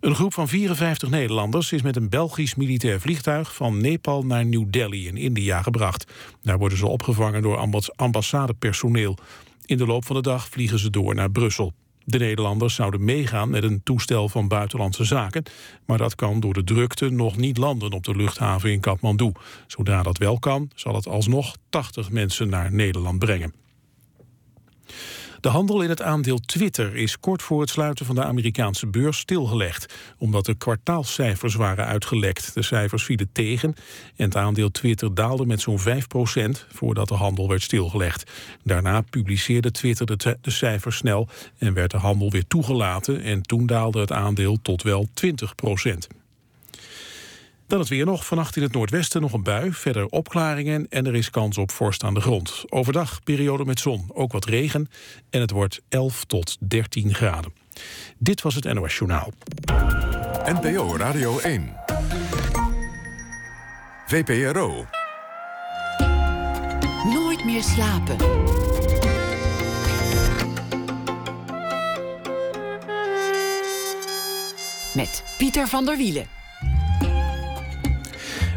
Een 0.00 0.14
groep 0.14 0.34
van 0.34 0.48
54 0.48 1.10
Nederlanders 1.10 1.72
is 1.72 1.82
met 1.82 1.96
een 1.96 2.08
Belgisch 2.08 2.54
militair 2.54 3.00
vliegtuig 3.00 3.54
van 3.54 3.80
Nepal 3.80 4.22
naar 4.22 4.46
New 4.46 4.64
Delhi 4.70 5.06
in 5.06 5.16
India 5.16 5.62
gebracht. 5.62 6.12
Daar 6.42 6.58
worden 6.58 6.78
ze 6.78 6.86
opgevangen 6.86 7.42
door 7.42 7.56
ambas- 7.56 7.96
ambassadepersoneel. 7.96 9.16
In 9.64 9.76
de 9.76 9.86
loop 9.86 10.04
van 10.04 10.16
de 10.16 10.22
dag 10.22 10.48
vliegen 10.48 10.78
ze 10.78 10.90
door 10.90 11.14
naar 11.14 11.30
Brussel. 11.30 11.72
De 12.04 12.18
Nederlanders 12.18 12.74
zouden 12.74 13.04
meegaan 13.04 13.50
met 13.50 13.62
een 13.62 13.82
toestel 13.82 14.28
van 14.28 14.48
buitenlandse 14.48 15.04
zaken, 15.04 15.42
maar 15.86 15.98
dat 15.98 16.14
kan 16.14 16.40
door 16.40 16.54
de 16.54 16.64
drukte 16.64 17.08
nog 17.10 17.36
niet 17.36 17.56
landen 17.56 17.92
op 17.92 18.04
de 18.04 18.16
luchthaven 18.16 18.72
in 18.72 18.80
Kathmandu. 18.80 19.32
Zodra 19.66 20.02
dat 20.02 20.18
wel 20.18 20.38
kan, 20.38 20.70
zal 20.74 20.94
het 20.94 21.08
alsnog 21.08 21.56
80 21.68 22.10
mensen 22.10 22.48
naar 22.48 22.72
Nederland 22.72 23.18
brengen. 23.18 23.54
De 25.40 25.48
handel 25.48 25.82
in 25.82 25.88
het 25.88 26.02
aandeel 26.02 26.38
Twitter 26.38 26.96
is 26.96 27.20
kort 27.20 27.42
voor 27.42 27.60
het 27.60 27.70
sluiten 27.70 28.06
van 28.06 28.14
de 28.14 28.24
Amerikaanse 28.24 28.86
beurs 28.86 29.18
stilgelegd, 29.18 29.94
omdat 30.18 30.44
de 30.44 30.54
kwartaalcijfers 30.54 31.54
waren 31.54 31.86
uitgelekt. 31.86 32.54
De 32.54 32.62
cijfers 32.62 33.04
vielen 33.04 33.32
tegen 33.32 33.74
en 34.16 34.24
het 34.24 34.36
aandeel 34.36 34.70
Twitter 34.70 35.14
daalde 35.14 35.46
met 35.46 35.60
zo'n 35.60 35.80
5% 35.80 35.82
voordat 36.72 37.08
de 37.08 37.14
handel 37.14 37.48
werd 37.48 37.62
stilgelegd. 37.62 38.30
Daarna 38.64 39.00
publiceerde 39.00 39.70
Twitter 39.70 40.06
de, 40.06 40.38
de 40.40 40.50
cijfers 40.50 40.96
snel 40.96 41.28
en 41.58 41.74
werd 41.74 41.90
de 41.90 41.96
handel 41.96 42.30
weer 42.30 42.46
toegelaten 42.46 43.22
en 43.22 43.42
toen 43.42 43.66
daalde 43.66 44.00
het 44.00 44.12
aandeel 44.12 44.58
tot 44.62 44.82
wel 44.82 45.08
20 45.14 45.54
Dan 47.70 47.78
het 47.78 47.88
weer 47.88 48.06
nog. 48.06 48.26
Vannacht 48.26 48.56
in 48.56 48.62
het 48.62 48.72
noordwesten 48.72 49.20
nog 49.20 49.32
een 49.32 49.42
bui. 49.42 49.72
Verder 49.72 50.06
opklaringen 50.06 50.86
en 50.88 51.06
er 51.06 51.14
is 51.14 51.30
kans 51.30 51.58
op 51.58 51.70
vorst 51.70 52.04
aan 52.04 52.14
de 52.14 52.20
grond. 52.20 52.64
Overdag 52.68 53.22
periode 53.22 53.64
met 53.64 53.80
zon, 53.80 54.10
ook 54.12 54.32
wat 54.32 54.44
regen. 54.44 54.88
En 55.30 55.40
het 55.40 55.50
wordt 55.50 55.80
11 55.88 56.24
tot 56.24 56.56
13 56.60 57.14
graden. 57.14 57.52
Dit 58.18 58.42
was 58.42 58.54
het 58.54 58.72
NOS 58.72 58.96
Journaal. 58.96 59.32
NPO 60.44 60.96
Radio 60.96 61.38
1. 61.38 61.76
VPRO. 64.06 64.86
Nooit 67.04 67.44
meer 67.44 67.62
slapen. 67.62 68.16
Met 74.94 75.24
Pieter 75.38 75.68
van 75.68 75.84
der 75.84 75.96
Wielen. 75.96 76.39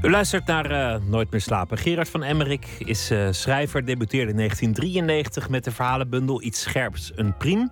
U 0.04 0.10
luistert 0.10 0.45
naar 0.45 0.72
eh, 0.72 1.01
Nooit 1.01 1.32
meer 1.32 1.41
slapen. 1.41 1.78
Gerard 1.78 2.10
van 2.10 2.24
Emmerik 2.24 2.66
is 2.78 3.12
eh, 3.12 3.28
schrijver, 3.32 3.86
debuteerde 3.86 4.32
in 4.32 4.38
1993 4.38 5.49
met 5.49 5.64
de 5.64 5.72
verhalenbundel 5.72 6.41
Iets 6.41 6.62
Scherps, 6.62 7.12
een 7.16 7.38
priem. 7.38 7.72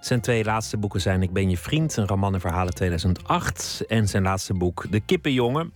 Zijn 0.00 0.20
twee 0.20 0.44
laatste 0.44 0.78
boeken 0.78 1.00
zijn 1.00 1.22
Ik 1.22 1.32
ben 1.32 1.50
je 1.50 1.56
vriend, 1.56 1.96
een 1.96 2.06
roman 2.06 2.34
en 2.34 2.40
verhalen 2.40 2.74
2008. 2.74 3.84
En 3.88 4.06
zijn 4.06 4.22
laatste 4.22 4.54
boek 4.54 4.90
De 4.90 5.00
Kippenjongen. 5.00 5.72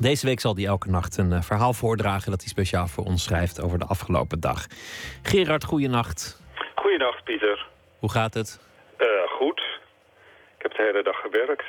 Deze 0.00 0.26
week 0.26 0.40
zal 0.40 0.54
hij 0.54 0.66
elke 0.66 0.90
nacht 0.90 1.16
een 1.16 1.32
eh, 1.32 1.42
verhaal 1.42 1.72
voordragen 1.72 2.30
dat 2.30 2.40
hij 2.40 2.48
speciaal 2.48 2.86
voor 2.86 3.04
ons 3.04 3.22
schrijft 3.24 3.62
over 3.62 3.78
de 3.78 3.86
afgelopen 3.86 4.40
dag. 4.40 4.66
Gerard, 5.22 5.64
goeienacht. 5.64 6.42
Goeiedag, 6.74 7.22
Pieter. 7.22 7.66
Hoe 7.98 8.10
gaat 8.10 8.34
het? 8.34 8.60
Goed. 9.38 9.60
Ik 10.56 10.62
heb 10.62 10.74
de 10.76 10.82
hele 10.82 11.02
dag 11.02 11.16
gewerkt. 11.16 11.66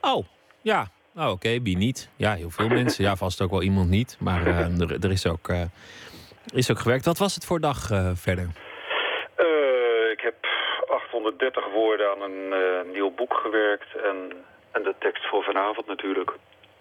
Oh, 0.00 0.26
ja. 0.62 0.88
Oh, 1.16 1.30
oké, 1.30 1.62
wie 1.62 1.76
niet? 1.76 2.08
Ja, 2.16 2.34
heel 2.34 2.50
veel 2.50 2.68
mensen. 2.68 3.04
Ja, 3.04 3.16
vast 3.16 3.40
ook 3.40 3.50
wel 3.50 3.62
iemand 3.62 3.88
niet. 3.88 4.16
Maar 4.20 4.46
eh, 4.46 4.80
er, 4.80 5.04
er 5.04 5.10
is, 5.10 5.26
ook, 5.26 5.48
eh, 5.48 5.62
is 6.54 6.70
ook 6.70 6.78
gewerkt. 6.78 7.04
Wat 7.04 7.18
was 7.18 7.34
het 7.34 7.44
voor 7.44 7.60
dag 7.60 7.90
eh, 7.90 8.10
verder? 8.14 8.48
Ik 10.12 10.20
heb 10.20 10.34
830 10.88 11.64
woorden 11.72 12.10
aan 12.10 12.22
een 12.22 12.90
nieuw 12.92 13.10
boek 13.10 13.34
gewerkt. 13.34 13.96
En, 14.04 14.32
en 14.72 14.82
de 14.82 14.94
tekst 14.98 15.26
voor 15.26 15.42
vanavond 15.42 15.86
natuurlijk. 15.86 16.32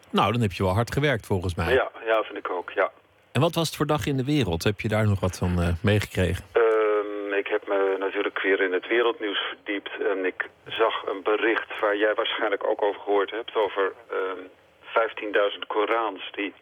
Nou, 0.09 0.31
dan 0.31 0.41
heb 0.41 0.51
je 0.51 0.63
wel 0.63 0.73
hard 0.73 0.93
gewerkt 0.93 1.25
volgens 1.25 1.55
mij. 1.55 1.73
Ja, 1.73 1.91
ja, 2.05 2.23
vind 2.23 2.37
ik 2.37 2.49
ook, 2.49 2.69
ja. 2.69 2.91
En 3.31 3.41
wat 3.41 3.55
was 3.55 3.67
het 3.67 3.75
voor 3.75 3.85
dag 3.85 4.05
in 4.05 4.17
de 4.17 4.25
wereld? 4.25 4.63
Heb 4.63 4.79
je 4.79 4.87
daar 4.87 5.07
nog 5.07 5.19
wat 5.19 5.37
van 5.37 5.77
meegekregen? 5.81 6.45
Ehm, 6.51 7.33
ik 7.33 7.47
heb 7.47 7.67
me 7.67 7.95
natuurlijk 7.99 8.32
weer 8.43 8.61
in 8.61 8.73
het 8.73 8.87
wereldnieuws 8.87 9.39
verdiept. 9.39 9.91
En 10.11 10.25
ik 10.25 10.49
zag 10.67 11.05
een 11.05 11.23
bericht 11.23 11.79
waar 11.79 11.97
jij 11.97 12.13
waarschijnlijk 12.13 12.63
ook 12.67 12.81
over 12.81 13.01
gehoord 13.01 13.31
hebt. 13.31 13.55
Over 13.55 13.93
ehm 14.09 14.43
15.000 14.93 15.67
Korans 15.67 16.21
die 16.31 16.53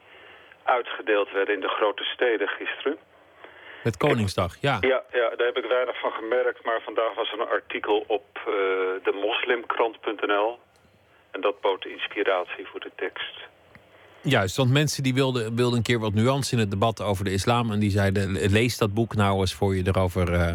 uitgedeeld 0.63 1.31
werden 1.31 1.55
in 1.55 1.61
de 1.61 1.67
grote 1.77 2.03
steden 2.03 2.47
gisteren. 2.47 2.97
Met 3.83 3.97
Koningsdag, 3.97 4.57
ja. 4.59 4.77
Ja, 4.81 5.03
ja, 5.11 5.29
daar 5.35 5.47
heb 5.47 5.57
ik 5.57 5.65
weinig 5.65 5.99
van 5.99 6.11
gemerkt. 6.11 6.65
Maar 6.65 6.81
vandaag 6.81 7.13
was 7.15 7.31
er 7.31 7.39
een 7.39 7.47
artikel 7.47 8.03
op 8.07 8.25
eh, 8.35 8.43
de 9.03 9.19
moslimkrant.nl. 9.21 10.59
En 11.31 11.41
dat 11.41 11.61
bood 11.61 11.85
inspiratie 11.85 12.67
voor 12.67 12.79
de 12.79 12.91
tekst. 12.95 13.35
Juist, 14.21 14.57
want 14.57 14.71
mensen 14.71 15.03
die 15.03 15.13
wilden, 15.13 15.55
wilden 15.55 15.77
een 15.77 15.83
keer 15.83 15.99
wat 15.99 16.13
nuance 16.13 16.53
in 16.53 16.59
het 16.59 16.71
debat 16.71 17.01
over 17.01 17.23
de 17.23 17.31
islam. 17.31 17.71
En 17.71 17.79
die 17.79 17.89
zeiden, 17.89 18.31
lees 18.51 18.77
dat 18.77 18.93
boek 18.93 19.15
nou 19.15 19.39
eens 19.39 19.53
voor 19.53 19.75
je 19.75 19.83
erover 19.85 20.33
eh, 20.33 20.53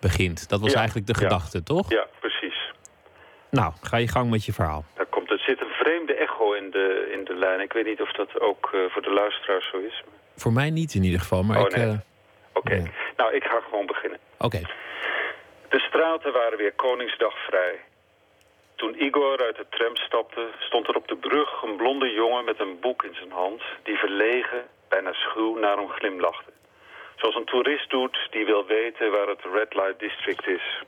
begint. 0.00 0.48
Dat 0.48 0.60
was 0.60 0.72
Ja, 0.72 0.78
eigenlijk 0.78 1.06
de 1.06 1.14
gedachte, 1.14 1.62
toch? 1.62 1.90
Ja, 1.90 2.06
precies. 2.20 2.72
Nou, 3.50 3.72
ga 3.82 3.96
je 3.96 4.08
gang 4.08 4.30
met 4.30 4.44
je 4.44 4.52
verhaal. 4.52 4.84
Daar 4.94 5.06
komt, 5.06 5.30
er 5.30 5.38
zit 5.38 5.60
een 5.60 5.70
vreemde 5.82 6.14
echo 6.14 6.52
in 6.52 6.70
de, 6.70 7.08
in 7.12 7.24
de 7.24 7.34
lijn. 7.34 7.60
Ik 7.60 7.72
weet 7.72 7.84
niet 7.86 8.00
of 8.00 8.12
dat 8.12 8.40
ook 8.40 8.70
eh, 8.72 8.80
voor 8.90 9.02
de 9.02 9.12
luisteraars 9.12 9.70
zo 9.70 9.78
is. 9.78 10.02
Voor 10.36 10.52
mij 10.52 10.70
niet 10.70 10.94
in 10.94 11.02
ieder 11.02 11.20
geval, 11.20 11.42
maar 11.42 11.58
Oh, 11.58 11.66
ik... 11.66 11.76
nee. 11.76 11.86
eh, 11.86 11.98
Oké, 12.52 12.90
nou, 13.16 13.34
ik 13.34 13.44
ga 13.44 13.60
gewoon 13.70 13.86
beginnen. 13.86 14.18
Oké. 14.38 14.60
De 15.68 15.78
straten 15.78 16.32
waren 16.32 16.58
weer 16.58 16.72
Koningsdag 16.72 17.34
vrij. 17.46 17.74
Toen 18.76 19.02
Igor 19.02 19.42
uit 19.42 19.56
de 19.56 19.66
tram 19.70 19.96
stapte, 19.96 20.48
stond 20.58 20.88
er 20.88 20.94
op 20.96 21.08
de 21.08 21.16
brug 21.16 21.62
een 21.62 21.76
blonde 21.76 22.10
jongen 22.10 22.44
met 22.44 22.60
een 22.60 22.80
boek 22.80 23.02
in 23.02 23.14
zijn 23.14 23.30
hand... 23.30 23.62
die 23.82 23.96
verlegen, 23.96 24.62
bijna 24.88 25.12
schuw, 25.12 25.58
naar 25.58 25.76
hem 25.76 25.88
glimlachte. 25.88 26.50
Zoals 27.18 27.34
een 27.34 27.44
toerist 27.44 27.90
doet 27.90 28.18
die 28.30 28.44
wil 28.44 28.66
weten 28.66 29.10
waar 29.10 29.26
het 29.26 29.44
Red 29.52 29.74
Light 29.74 29.98
District 29.98 30.46
is. 30.46 30.82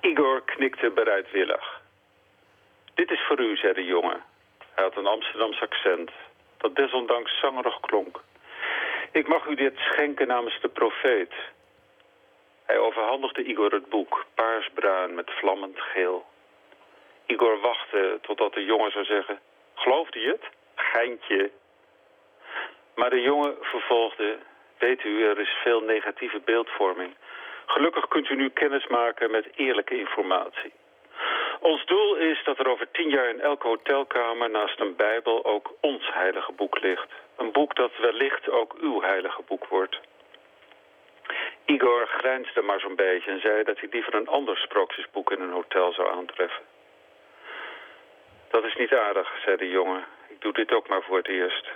Igor 0.00 0.42
knikte 0.42 0.90
bereidwillig. 0.90 1.80
Dit 2.94 3.10
is 3.10 3.20
voor 3.26 3.40
u, 3.40 3.56
zei 3.56 3.72
de 3.72 3.84
jongen. 3.84 4.22
Hij 4.74 4.84
had 4.84 4.96
een 4.96 5.06
Amsterdams 5.06 5.60
accent, 5.60 6.10
dat 6.56 6.76
desondanks 6.76 7.40
zangerig 7.40 7.80
klonk. 7.80 8.20
Ik 9.12 9.28
mag 9.28 9.46
u 9.46 9.54
dit 9.54 9.76
schenken 9.76 10.26
namens 10.26 10.60
de 10.60 10.68
profeet. 10.68 11.32
Hij 12.64 12.78
overhandigde 12.78 13.42
Igor 13.42 13.72
het 13.72 13.88
boek, 13.88 14.24
paarsbruin 14.34 15.14
met 15.14 15.30
vlammend 15.30 15.80
geel. 15.80 16.26
Igor 17.26 17.60
wachtte 17.60 18.18
totdat 18.22 18.54
de 18.54 18.64
jongen 18.64 18.90
zou 18.90 19.04
zeggen... 19.04 19.40
Geloofde 19.74 20.20
je 20.20 20.28
het? 20.28 20.44
Geintje. 20.74 21.50
Maar 22.94 23.10
de 23.10 23.20
jongen 23.20 23.56
vervolgde... 23.60 24.38
Weet 24.84 25.04
u, 25.04 25.24
er 25.24 25.40
is 25.40 25.54
veel 25.62 25.80
negatieve 25.80 26.40
beeldvorming. 26.44 27.14
Gelukkig 27.66 28.08
kunt 28.08 28.28
u 28.28 28.34
nu 28.34 28.48
kennis 28.50 28.86
maken 28.86 29.30
met 29.30 29.46
eerlijke 29.56 29.98
informatie. 29.98 30.72
Ons 31.60 31.84
doel 31.84 32.16
is 32.16 32.44
dat 32.44 32.58
er 32.58 32.68
over 32.68 32.90
tien 32.90 33.08
jaar 33.08 33.28
in 33.28 33.40
elke 33.40 33.66
hotelkamer 33.66 34.50
naast 34.50 34.80
een 34.80 34.96
bijbel 34.96 35.44
ook 35.44 35.72
ons 35.80 36.12
heilige 36.12 36.52
boek 36.52 36.80
ligt. 36.80 37.10
Een 37.36 37.52
boek 37.52 37.74
dat 37.74 37.96
wellicht 37.96 38.50
ook 38.50 38.74
uw 38.80 39.00
heilige 39.00 39.42
boek 39.42 39.66
wordt. 39.66 40.00
Igor 41.64 42.06
grijnsde 42.06 42.62
maar 42.62 42.80
zo'n 42.80 42.96
beetje 42.96 43.30
en 43.30 43.40
zei 43.40 43.62
dat 43.62 43.78
hij 43.78 43.88
liever 43.92 44.14
een 44.14 44.28
ander 44.28 44.56
sprookjesboek 44.56 45.30
in 45.30 45.40
een 45.40 45.52
hotel 45.52 45.92
zou 45.92 46.10
aantreffen. 46.10 46.64
Dat 48.50 48.64
is 48.64 48.74
niet 48.74 48.94
aardig, 48.94 49.32
zei 49.44 49.56
de 49.56 49.68
jongen. 49.68 50.04
Ik 50.28 50.40
doe 50.40 50.52
dit 50.52 50.72
ook 50.72 50.88
maar 50.88 51.02
voor 51.02 51.16
het 51.16 51.28
eerst. 51.28 51.68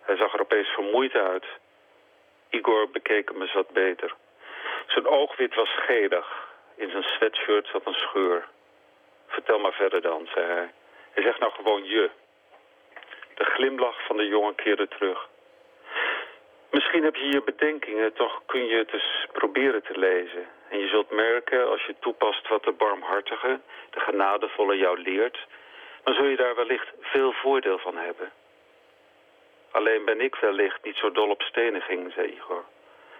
Hij 0.00 0.16
zag 0.16 0.34
er 0.34 0.40
opeens 0.40 0.68
vermoeid 0.68 1.14
uit. 1.14 1.44
Igor 2.54 2.90
bekeek 2.90 3.30
eens 3.30 3.52
wat 3.52 3.70
beter. 3.70 4.14
Zijn 4.86 5.06
oogwit 5.06 5.54
was 5.54 5.74
gelig. 5.86 6.52
In 6.76 6.90
zijn 6.90 7.02
sweatshirt 7.02 7.66
zat 7.66 7.86
een 7.86 7.94
scheur. 7.94 8.48
Vertel 9.26 9.58
maar 9.58 9.72
verder 9.72 10.00
dan, 10.02 10.28
zei 10.34 10.46
hij. 10.46 10.72
Hij 11.10 11.22
zegt 11.22 11.38
nou 11.38 11.52
gewoon 11.52 11.84
je. 11.84 12.10
De 13.34 13.44
glimlach 13.44 14.06
van 14.06 14.16
de 14.16 14.26
jongen 14.26 14.54
keerde 14.54 14.88
terug. 14.88 15.28
Misschien 16.70 17.04
heb 17.04 17.16
je 17.16 17.24
hier 17.24 17.44
bedenkingen, 17.44 18.12
toch 18.12 18.42
kun 18.46 18.66
je 18.66 18.76
het 18.76 18.92
eens 18.92 19.26
proberen 19.32 19.82
te 19.82 19.98
lezen. 19.98 20.48
En 20.68 20.78
je 20.78 20.88
zult 20.88 21.10
merken, 21.10 21.68
als 21.68 21.84
je 21.84 21.94
toepast 22.00 22.48
wat 22.48 22.64
de 22.64 22.72
barmhartige, 22.72 23.60
de 23.90 24.00
genadevolle 24.00 24.76
jou 24.76 24.98
leert... 24.98 25.46
dan 26.04 26.14
zul 26.14 26.24
je 26.24 26.36
daar 26.36 26.54
wellicht 26.54 26.92
veel 27.00 27.32
voordeel 27.32 27.78
van 27.78 27.96
hebben. 27.96 28.32
Alleen 29.74 30.04
ben 30.04 30.20
ik 30.20 30.34
wellicht 30.34 30.84
niet 30.84 30.96
zo 30.96 31.10
dol 31.10 31.30
op 31.30 31.42
steniging, 31.42 32.12
zei 32.12 32.26
Igor. 32.26 32.64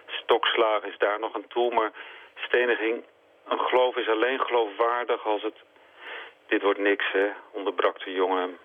Stokslagen 0.05 0.89
is 0.89 0.97
daar 0.97 1.19
nog 1.19 1.33
een 1.33 1.47
toe, 1.47 1.73
maar 1.73 1.91
steniging... 2.35 3.03
een 3.47 3.59
geloof 3.59 3.95
is 3.95 4.07
alleen 4.07 4.39
geloofwaardig 4.39 5.25
als 5.25 5.41
het... 5.41 5.55
Dit 6.47 6.61
wordt 6.61 6.79
niks, 6.79 7.11
hè, 7.11 7.29
onderbrak 7.51 8.03
de 8.03 8.11
jongen 8.11 8.39
hem. 8.39 8.57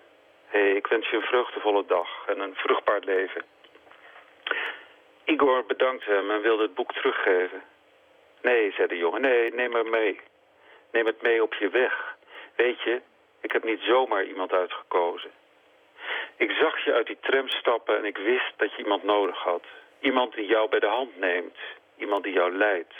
Hé, 0.46 0.60
hey, 0.60 0.72
ik 0.72 0.86
wens 0.86 1.08
je 1.10 1.16
een 1.16 1.22
vreugdevolle 1.22 1.84
dag 1.86 2.08
en 2.26 2.40
een 2.40 2.54
vruchtbaar 2.54 3.00
leven. 3.00 3.44
Igor 5.24 5.64
bedankte 5.66 6.10
hem 6.10 6.30
en 6.30 6.40
wilde 6.40 6.62
het 6.62 6.74
boek 6.74 6.92
teruggeven. 6.92 7.62
Nee, 8.42 8.72
zei 8.72 8.88
de 8.88 8.96
jongen, 8.96 9.20
nee, 9.20 9.54
neem 9.54 9.70
maar 9.70 9.86
mee. 9.86 10.20
Neem 10.92 11.06
het 11.06 11.22
mee 11.22 11.42
op 11.42 11.54
je 11.54 11.68
weg. 11.68 12.16
Weet 12.56 12.80
je, 12.82 13.00
ik 13.40 13.52
heb 13.52 13.64
niet 13.64 13.80
zomaar 13.80 14.24
iemand 14.24 14.52
uitgekozen. 14.52 15.30
Ik 16.40 16.50
zag 16.50 16.84
je 16.84 16.92
uit 16.92 17.06
die 17.06 17.18
tram 17.20 17.48
stappen 17.48 17.96
en 17.96 18.04
ik 18.04 18.16
wist 18.16 18.52
dat 18.56 18.70
je 18.72 18.82
iemand 18.82 19.02
nodig 19.02 19.38
had. 19.38 19.64
Iemand 20.00 20.34
die 20.34 20.46
jou 20.46 20.68
bij 20.68 20.78
de 20.78 20.86
hand 20.86 21.18
neemt. 21.18 21.56
Iemand 21.96 22.24
die 22.24 22.32
jou 22.32 22.56
leidt. 22.56 22.94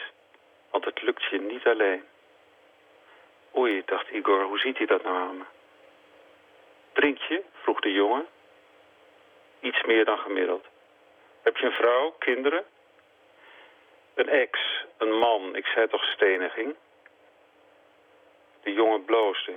Want 0.71 0.85
het 0.85 1.03
lukt 1.03 1.25
je 1.25 1.41
niet 1.41 1.67
alleen. 1.67 2.05
Oei, 3.57 3.83
dacht 3.85 4.11
Igor, 4.11 4.43
hoe 4.43 4.59
ziet 4.59 4.77
hij 4.77 4.87
dat 4.87 5.03
nou 5.03 5.17
aan 5.17 5.39
me? 5.39 5.45
Drink 6.93 7.19
je? 7.19 7.43
vroeg 7.53 7.81
de 7.81 7.93
jongen. 7.93 8.27
Iets 9.61 9.83
meer 9.83 10.05
dan 10.05 10.19
gemiddeld. 10.19 10.67
Heb 11.43 11.57
je 11.57 11.67
een 11.67 11.73
vrouw, 11.73 12.11
kinderen? 12.19 12.65
Een 14.15 14.29
ex, 14.29 14.85
een 14.99 15.19
man, 15.19 15.57
ik 15.57 15.67
zei 15.67 15.89
toch 15.89 16.05
steniging? 16.05 16.75
De 18.63 18.73
jongen 18.73 19.05
bloosde. 19.05 19.53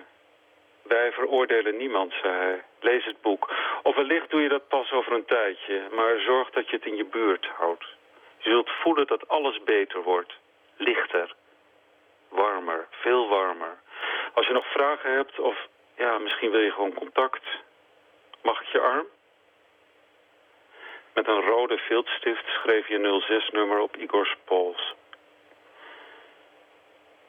Wij 0.81 1.11
veroordelen 1.11 1.77
niemand, 1.77 2.13
zei 2.21 2.33
hij. 2.33 2.63
Lees 2.83 3.05
het 3.05 3.21
boek. 3.21 3.53
Of 3.83 3.95
wellicht 3.95 4.29
doe 4.29 4.41
je 4.41 4.49
dat 4.49 4.67
pas 4.67 4.91
over 4.91 5.13
een 5.13 5.25
tijdje, 5.25 5.81
maar 5.91 6.19
zorg 6.19 6.49
dat 6.49 6.69
je 6.69 6.75
het 6.75 6.85
in 6.85 6.95
je 6.95 7.05
buurt 7.05 7.45
houdt. 7.45 7.85
Je 8.37 8.49
zult 8.49 8.69
voelen 8.69 9.07
dat 9.07 9.27
alles 9.27 9.63
beter 9.63 10.03
wordt. 10.03 10.33
Lichter. 10.77 11.35
Warmer, 12.29 12.87
veel 12.89 13.27
warmer. 13.29 13.77
Als 14.33 14.47
je 14.47 14.53
nog 14.53 14.65
vragen 14.65 15.15
hebt 15.15 15.39
of 15.39 15.67
Ja, 15.97 16.17
misschien 16.17 16.51
wil 16.51 16.59
je 16.59 16.71
gewoon 16.71 16.93
contact. 16.93 17.43
Mag 18.41 18.61
ik 18.61 18.67
je 18.67 18.79
arm? 18.79 19.05
Met 21.13 21.27
een 21.27 21.41
rode 21.41 21.77
viltstift 21.77 22.47
schreef 22.47 22.87
je 22.87 23.21
06-nummer 23.21 23.79
op 23.79 23.95
Igor's 23.95 24.35
pols. 24.45 24.93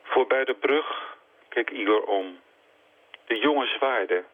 Voorbij 0.02 0.44
de 0.44 0.55
brug 0.55 1.16
keek 1.48 1.70
Igor 1.70 2.02
om. 2.02 2.40
De 3.26 3.38
jongen 3.38 3.68
zwaaide. 3.68 4.24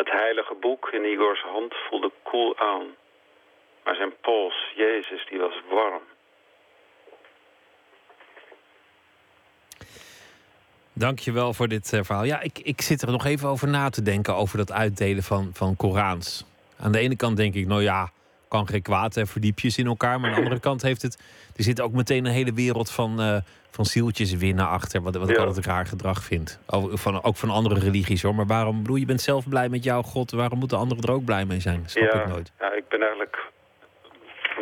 Het 0.00 0.10
heilige 0.10 0.54
boek 0.60 0.88
in 0.92 1.04
Igors 1.04 1.42
hand 1.42 1.74
voelde 1.88 2.12
koel 2.22 2.58
aan. 2.58 2.86
Maar 3.84 3.94
zijn 3.94 4.12
pols, 4.20 4.72
Jezus, 4.76 5.26
die 5.28 5.38
was 5.38 5.60
warm. 5.70 6.02
Dankjewel 10.92 11.54
voor 11.54 11.68
dit 11.68 11.92
eh, 11.92 12.00
verhaal. 12.02 12.24
Ja, 12.24 12.40
ik, 12.40 12.58
ik 12.58 12.80
zit 12.80 13.02
er 13.02 13.10
nog 13.10 13.24
even 13.24 13.48
over 13.48 13.68
na 13.68 13.90
te 13.90 14.02
denken 14.02 14.34
over 14.34 14.56
dat 14.56 14.72
uitdelen 14.72 15.22
van, 15.22 15.50
van 15.52 15.76
Korans. 15.76 16.44
Aan 16.78 16.92
de 16.92 16.98
ene 16.98 17.16
kant 17.16 17.36
denk 17.36 17.54
ik, 17.54 17.66
nou 17.66 17.82
ja, 17.82 18.10
kan 18.48 18.68
geen 18.68 18.82
kwaad, 18.82 19.14
hè, 19.14 19.26
verdiepjes 19.26 19.78
in 19.78 19.86
elkaar. 19.86 20.20
Maar 20.20 20.30
aan 20.30 20.36
de 20.36 20.42
andere 20.42 20.60
kant 20.60 20.82
heeft 20.82 21.02
het. 21.02 21.18
Er 21.60 21.66
zit 21.66 21.80
ook 21.80 21.92
meteen 21.92 22.24
een 22.26 22.32
hele 22.32 22.52
wereld 22.52 22.90
van, 22.90 23.20
eh, 23.20 23.36
van 23.70 23.84
zieltjes 23.84 24.32
winnen 24.34 24.68
achter. 24.68 25.02
Wat, 25.02 25.16
wat 25.16 25.30
ik 25.30 25.36
Ja. 25.36 25.44
altijd 25.44 25.66
raar 25.66 25.86
gedrag 25.86 26.22
vind. 26.22 26.60
Ook 26.66 26.98
van, 26.98 27.22
ook 27.22 27.36
van 27.36 27.50
andere 27.50 27.78
religies 27.80 28.22
hoor. 28.22 28.34
Maar 28.34 28.46
waarom, 28.46 28.76
bedoel, 28.82 28.96
je 28.96 29.04
bent 29.06 29.20
zelf 29.20 29.48
blij 29.48 29.68
met 29.68 29.84
jouw 29.84 30.02
God. 30.02 30.30
Waarom 30.30 30.58
moeten 30.58 30.78
anderen 30.78 31.04
er 31.04 31.12
ook 31.12 31.24
blij 31.24 31.44
mee 31.44 31.60
zijn? 31.60 31.82
Snap 31.86 32.12
ja, 32.12 32.20
ik 32.20 32.26
nooit. 32.26 32.52
ja, 32.58 32.72
ik 32.72 32.88
ben 32.88 33.00
eigenlijk 33.00 33.38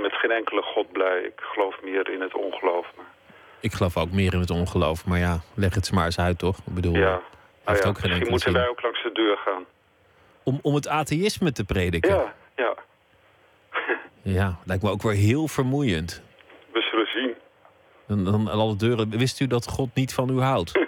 met 0.03 0.13
geen 0.13 0.31
enkele 0.31 0.63
god 0.63 0.93
blij. 0.93 1.21
Ik 1.23 1.41
geloof 1.41 1.75
meer 1.83 2.11
in 2.11 2.21
het 2.21 2.35
ongeloof. 2.35 2.87
Maar, 2.97 3.07
Ik 3.61 3.73
geloof 3.73 3.97
ook 3.97 4.11
meer 4.11 4.33
in 4.35 4.41
het 4.41 4.51
ongeloof. 4.51 5.07
Maar 5.07 5.19
ja, 5.19 5.41
leg 5.55 5.75
het 5.75 5.87
ze 5.87 5.95
maar 5.95 6.05
eens 6.05 6.19
uit, 6.19 6.39
toch? 6.39 6.59
Ik 6.59 6.75
bedoel, 6.75 6.95
ja, 6.95 7.11
heeft 7.11 7.23
nou 7.65 7.79
ja, 7.79 7.85
ook 7.89 7.99
geen 7.99 8.09
misschien 8.11 8.31
moeten 8.31 8.51
zin. 8.51 8.61
wij 8.61 8.69
ook 8.71 8.83
langs 8.83 9.03
de 9.03 9.13
deur 9.13 9.37
gaan. 9.37 9.65
Om, 10.43 10.59
om 10.63 10.75
het 10.75 10.89
atheïsme 10.89 11.53
te 11.53 11.65
prediken. 11.65 12.11
Ja, 12.15 12.35
ja, 12.57 12.75
Ja, 14.23 14.59
lijkt 14.65 14.83
me 14.83 14.91
ook 14.91 15.03
weer 15.03 15.13
heel 15.15 15.49
vermoeiend. 15.49 16.23
Dan, 18.09 18.25
dan 18.25 18.49
alle 18.49 18.77
deuren. 18.77 19.11
Wist 19.11 19.41
u 19.41 19.47
dat 19.47 19.69
God 19.69 19.95
niet 19.95 20.15
van 20.15 20.31
u 20.31 20.41
houdt? 20.41 20.73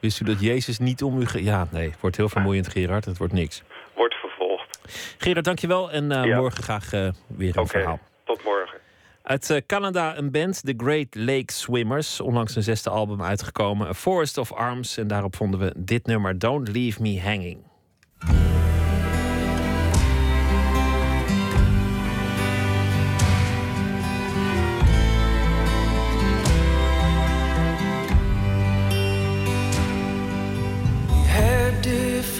Wist 0.00 0.20
u 0.20 0.24
dat 0.24 0.40
Jezus 0.40 0.78
niet 0.78 1.02
om 1.02 1.20
u... 1.20 1.26
Ge 1.26 1.42
ja, 1.42 1.66
nee, 1.70 1.90
het 1.90 2.00
wordt 2.00 2.16
heel 2.16 2.28
vermoeiend, 2.28 2.68
Gerard. 2.68 3.04
Het 3.04 3.18
wordt 3.18 3.32
niks. 3.32 3.62
Wordt 3.94 4.14
vervolgd. 4.14 4.78
Gerard, 5.18 5.44
dankjewel. 5.44 5.90
En 5.90 6.12
eh, 6.12 6.24
Ja. 6.24 6.36
morgen 6.36 6.62
graag 6.62 6.92
eh, 6.92 7.08
weer 7.26 7.56
een 7.58 7.66
verhaal. 7.66 7.98
Tot 8.24 8.44
morgen. 8.44 8.78
Uit 9.22 9.50
eh, 9.50 9.60
Canada 9.66 10.16
een 10.16 10.30
band, 10.30 10.64
The 10.64 10.74
Great 10.76 11.14
Lake 11.14 11.52
Swimmers. 11.52 12.20
Onlangs 12.20 12.56
een 12.56 12.62
zesde 12.62 12.90
album 12.90 13.22
uitgekomen, 13.22 13.86
A 13.86 13.94
Forest 13.94 14.38
of 14.38 14.52
Arms. 14.52 14.96
En 14.96 15.06
daarop 15.06 15.36
vonden 15.36 15.60
we 15.60 15.72
dit 15.76 16.06
nummer, 16.06 16.38
Don't 16.38 16.68
Leave 16.68 17.02
Me 17.02 17.20
Hanging. 17.20 17.58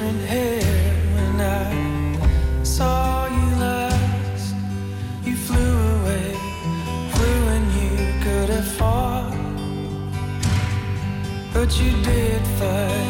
Different 0.03 0.25
hair 0.27 0.95
when 1.15 1.41
I 1.41 2.65
saw 2.65 3.27
you 3.27 3.57
last. 3.61 4.55
You 5.25 5.37
flew 5.37 5.75
away, 6.01 6.35
flew 7.13 7.47
when 7.47 7.65
you 7.81 8.23
could 8.25 8.49
have 8.51 8.67
fought. 8.79 9.33
But 11.55 11.71
you 11.81 11.93
did 12.03 12.43
fight. 12.59 13.02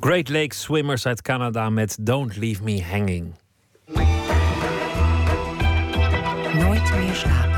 Great 0.00 0.28
Lake 0.28 0.54
Swimmers 0.54 1.06
uit 1.06 1.22
Canada 1.22 1.70
met 1.70 1.96
Don't 2.00 2.36
Leave 2.36 2.62
Me 2.62 2.82
Hanging. 2.82 3.34
Nooit 6.54 6.90
meer. 6.90 7.49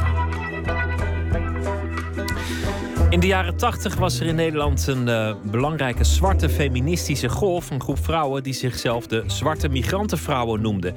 In 3.13 3.21
de 3.21 3.27
jaren 3.27 3.57
80 3.57 3.95
was 3.95 4.21
er 4.21 4.27
in 4.27 4.35
Nederland 4.35 4.87
een 4.87 5.07
uh, 5.09 5.35
belangrijke 5.43 6.05
zwarte 6.05 6.49
feministische 6.49 7.29
golf. 7.29 7.71
Een 7.71 7.81
groep 7.81 7.99
vrouwen 8.05 8.43
die 8.43 8.53
zichzelf 8.53 9.07
de 9.07 9.25
zwarte 9.27 9.69
migrantenvrouwen 9.69 10.61
noemden. 10.61 10.95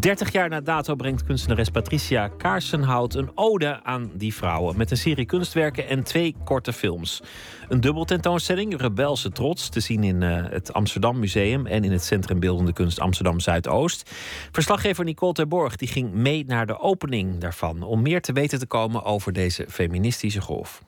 30 0.00 0.32
jaar 0.32 0.48
na 0.48 0.60
dato 0.60 0.94
brengt 0.94 1.24
kunstenares 1.24 1.68
Patricia 1.68 2.28
Kaarsenhout 2.28 3.14
een 3.14 3.30
ode 3.34 3.82
aan 3.82 4.10
die 4.14 4.34
vrouwen. 4.34 4.76
Met 4.76 4.90
een 4.90 4.96
serie 4.96 5.24
kunstwerken 5.24 5.88
en 5.88 6.02
twee 6.02 6.34
korte 6.44 6.72
films. 6.72 7.20
Een 7.68 7.80
dubbel 7.80 8.04
tentoonstelling, 8.04 8.80
Rebelse 8.80 9.30
Trots, 9.30 9.68
te 9.68 9.80
zien 9.80 10.04
in 10.04 10.22
uh, 10.22 10.44
het 10.50 10.72
Amsterdam 10.72 11.18
Museum 11.18 11.66
en 11.66 11.84
in 11.84 11.92
het 11.92 12.04
Centrum 12.04 12.40
Beeldende 12.40 12.72
Kunst 12.72 13.00
Amsterdam 13.00 13.40
Zuidoost. 13.40 14.10
Verslaggever 14.52 15.04
Nicole 15.04 15.32
Terborg 15.32 15.76
die 15.76 15.88
ging 15.88 16.12
mee 16.12 16.44
naar 16.46 16.66
de 16.66 16.80
opening 16.80 17.38
daarvan 17.38 17.82
om 17.82 18.02
meer 18.02 18.20
te 18.20 18.32
weten 18.32 18.58
te 18.58 18.66
komen 18.66 19.04
over 19.04 19.32
deze 19.32 19.66
feministische 19.68 20.40
golf. 20.40 20.87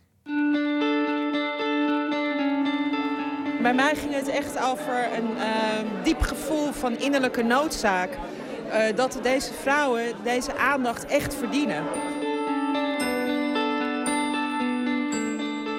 Bij 3.62 3.74
mij 3.74 3.94
ging 3.94 4.14
het 4.14 4.28
echt 4.28 4.62
over 4.62 5.08
een 5.16 5.30
uh, 5.36 6.04
diep 6.04 6.20
gevoel 6.20 6.72
van 6.72 6.98
innerlijke 6.98 7.42
noodzaak. 7.42 8.10
Uh, 8.68 8.96
dat 8.96 9.18
deze 9.22 9.52
vrouwen 9.52 10.04
deze 10.22 10.56
aandacht 10.56 11.06
echt 11.06 11.34
verdienen. 11.34 11.84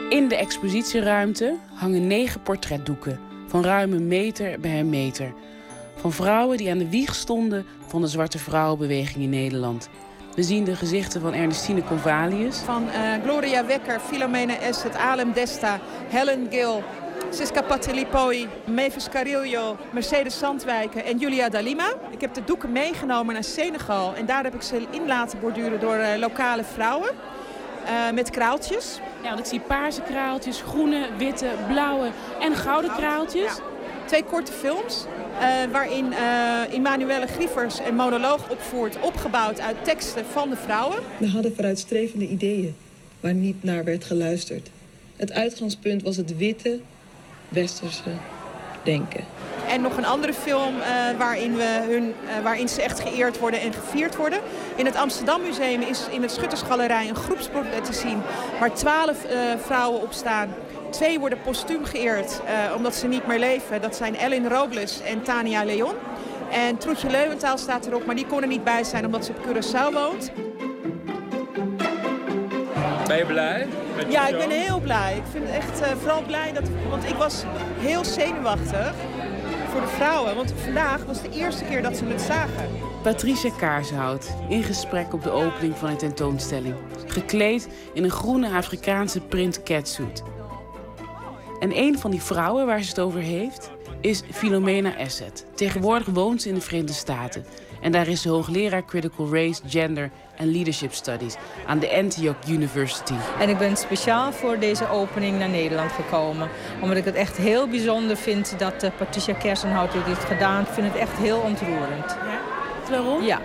In 0.10 0.28
de 0.28 0.36
expositieruimte 0.36 1.56
hangen 1.74 2.08
negen 2.08 2.42
portretdoeken 2.42 3.20
van 3.48 3.64
ruim 3.64 3.94
een 3.94 4.08
meter 4.08 4.60
bij 4.60 4.80
een 4.80 4.90
meter. 4.90 5.34
Van 5.96 6.12
vrouwen 6.12 6.58
die 6.58 6.72
aan 6.72 6.78
de 6.78 6.90
wieg 6.90 7.16
stonden 7.16 7.66
van 7.88 8.02
de 8.02 8.08
zwarte 8.08 8.38
vrouwenbeweging 8.38 9.24
in 9.24 9.30
Nederland. 9.30 9.90
We 10.36 10.44
zien 10.44 10.64
de 10.64 10.76
gezichten 10.76 11.22
van 11.22 11.34
Ernestine 11.34 11.84
Convalius. 11.84 12.58
Van 12.58 12.84
uh, 12.84 13.24
Gloria 13.24 13.66
Wekker, 13.66 14.00
Filomena 14.00 14.58
Esset, 14.58 14.96
Alem 14.96 15.34
Desta, 15.34 15.80
Helen 16.10 16.48
Gill, 16.50 16.84
Siska 17.34 17.62
Patelipoi, 17.62 18.48
Mavis 18.66 19.10
Carillo, 19.10 19.78
Mercedes 19.92 20.38
Zandwijken 20.38 21.06
en 21.06 21.18
Julia 21.18 21.50
Dalima. 21.50 21.94
Ik 22.10 22.22
heb 22.22 22.34
de 22.34 22.44
doeken 22.44 22.72
meegenomen 22.72 23.34
naar 23.34 23.44
Senegal 23.44 24.16
en 24.16 24.26
daar 24.26 24.44
heb 24.44 24.54
ik 24.54 24.62
ze 24.62 24.88
in 24.92 25.08
laten 25.08 25.40
borduren 25.40 25.80
door 25.80 25.98
uh, 25.98 26.08
lokale 26.18 26.64
vrouwen. 26.64 27.10
Uh, 27.86 28.12
met 28.14 28.30
kraaltjes. 28.30 29.00
Ja, 29.24 29.28
want 29.28 29.40
ik 29.40 29.46
zie 29.46 29.60
paarse 29.60 30.02
kraaltjes, 30.02 30.62
groene, 30.62 31.08
witte, 31.18 31.48
blauwe 31.68 32.10
en 32.40 32.56
gouden 32.56 32.92
kraaltjes. 32.92 33.56
Ja. 33.56 33.64
Twee 34.06 34.24
korte 34.24 34.52
films 34.52 35.06
uh, 35.34 35.72
waarin 35.72 36.06
uh, 36.06 36.74
Emanuele 36.74 37.28
Grievers 37.28 37.80
een 37.80 37.96
monoloog 37.96 38.50
opvoert... 38.50 39.00
opgebouwd 39.00 39.60
uit 39.60 39.84
teksten 39.84 40.26
van 40.26 40.50
de 40.50 40.56
vrouwen. 40.56 40.98
We 41.18 41.28
hadden 41.28 41.56
vooruitstrevende 41.56 42.28
ideeën 42.28 42.76
waar 43.20 43.34
niet 43.34 43.64
naar 43.64 43.84
werd 43.84 44.04
geluisterd. 44.04 44.70
Het 45.16 45.32
uitgangspunt 45.32 46.04
was 46.04 46.18
het 46.18 46.38
witte, 46.38 46.80
westerse 47.52 48.10
denken. 48.84 49.24
En 49.68 49.82
nog 49.82 49.98
een 49.98 50.06
andere 50.06 50.34
film 50.34 50.76
uh, 50.76 50.84
waarin, 51.18 51.56
we 51.56 51.86
hun, 51.90 52.04
uh, 52.04 52.44
waarin 52.44 52.70
ze 52.70 52.82
echt 52.82 53.00
geëerd 53.00 53.40
worden 53.40 53.62
en 53.62 53.74
gevierd 53.74 54.16
worden. 54.16 54.40
In 54.76 54.86
het 54.86 54.96
Amsterdam 54.96 55.42
Museum 55.42 55.82
is 55.82 56.08
in 56.10 56.22
het 56.22 56.32
Schuttersgalerij 56.32 57.10
een 57.10 57.16
groepsportret 57.16 57.86
te 57.86 57.94
zien... 57.94 58.22
waar 58.60 58.74
twaalf 58.74 59.26
uh, 59.26 59.32
vrouwen 59.66 60.02
op 60.02 60.12
staan. 60.12 60.54
Twee 60.90 61.20
worden 61.20 61.42
postuum 61.42 61.86
geëerd 61.86 62.42
omdat 62.76 62.96
ze 62.96 63.08
niet 63.08 63.28
meer 63.28 63.40
leven. 63.40 63.82
Dat 63.82 63.96
zijn 63.96 64.18
Ellen 64.18 64.50
Robles 64.50 65.02
en 65.02 65.22
Tania 65.22 65.64
Leon. 65.64 65.94
En 66.52 66.78
Troetje 66.78 67.10
Leuwentaal 67.10 67.58
staat 67.58 67.86
erop, 67.86 68.06
maar 68.06 68.16
die 68.16 68.26
kon 68.26 68.42
er 68.42 68.48
niet 68.48 68.64
bij 68.64 68.84
zijn 68.84 69.06
omdat 69.06 69.26
ze 69.26 69.32
op 69.32 69.46
Curaçao 69.46 69.94
woont. 69.94 70.32
Ben 73.12 73.20
je 73.20 73.26
blij? 73.26 73.68
Ja, 74.10 74.28
ik 74.28 74.38
ben 74.38 74.50
heel 74.50 74.80
blij. 74.80 75.16
Ik 75.16 75.24
vind 75.32 75.46
het 75.48 75.56
echt 75.56 75.82
uh, 75.82 75.88
vooral 75.88 76.22
blij 76.22 76.54
dat... 76.54 76.64
Want 76.90 77.04
ik 77.04 77.16
was 77.16 77.44
heel 77.80 78.06
zenuwachtig 78.06 78.94
voor 79.72 79.82
de 79.82 79.88
vrouwen. 79.88 80.36
Want 80.36 80.54
vandaag 80.64 81.06
was 81.06 81.22
de 81.22 81.30
eerste 81.30 81.64
keer 81.64 81.82
dat 81.82 81.98
ze 81.98 82.06
het 82.06 82.22
zagen. 82.22 82.70
Patricia 83.04 83.52
Kaarshout 83.58 84.34
in 84.50 84.64
gesprek 84.64 85.14
op 85.14 85.24
de 85.24 85.32
opening 85.32 85.78
van 85.78 85.90
een 85.90 85.98
tentoonstelling. 85.98 86.76
Gekleed 87.06 87.68
in 87.94 88.04
een 88.04 88.10
groene 88.10 88.50
Afrikaanse 88.50 89.22
print 89.22 89.64
catsuit. 89.64 90.24
En 91.60 91.78
een 91.78 92.00
van 92.00 92.12
die 92.12 92.22
vrouwen 92.22 92.66
waar 92.66 92.82
ze 92.82 92.90
het 92.90 93.00
over 93.00 93.20
heeft 93.20 93.72
is 94.02 94.24
Philomena 94.32 94.98
Asset. 94.98 95.46
Tegenwoordig 95.56 96.08
woont 96.08 96.42
ze 96.42 96.50
in 96.50 96.56
de 96.56 96.62
Verenigde 96.62 96.94
Staten. 96.94 97.46
En 97.82 97.92
daar 97.92 98.08
is 98.08 98.22
ze 98.22 98.30
hoogleraar 98.30 98.86
Critical 98.86 99.34
Race, 99.34 99.62
Gender 99.68 100.10
en 100.36 100.52
Leadership 100.52 100.94
Studies 100.94 101.36
aan 101.66 101.80
de 101.80 101.92
Antioch 101.92 102.36
University. 102.50 103.14
En 103.40 103.50
ik 103.50 103.58
ben 103.58 103.78
speciaal 103.78 104.32
voor 104.32 104.60
deze 104.60 104.90
opening 104.90 105.40
naar 105.40 105.50
Nederland 105.50 105.92
gekomen. 105.92 106.50
Omdat 106.82 106.98
ik 106.98 107.06
het 107.06 107.16
echt 107.16 107.38
heel 107.38 107.68
bijzonder 107.68 108.18
vind 108.18 108.60
dat 108.60 108.84
uh, 108.84 108.90
Patricia 108.98 109.34
Kersenhout 109.34 109.92
dit 109.92 110.04
heeft 110.04 110.24
gedaan. 110.24 110.62
Ik 110.62 110.72
vind 110.72 110.88
het 110.88 110.96
echt 110.96 111.18
heel 111.18 111.40
ontroerend. 111.40 112.18
Ja? 112.26 112.40
Waarom? 112.90 113.24
Ja 113.24 113.42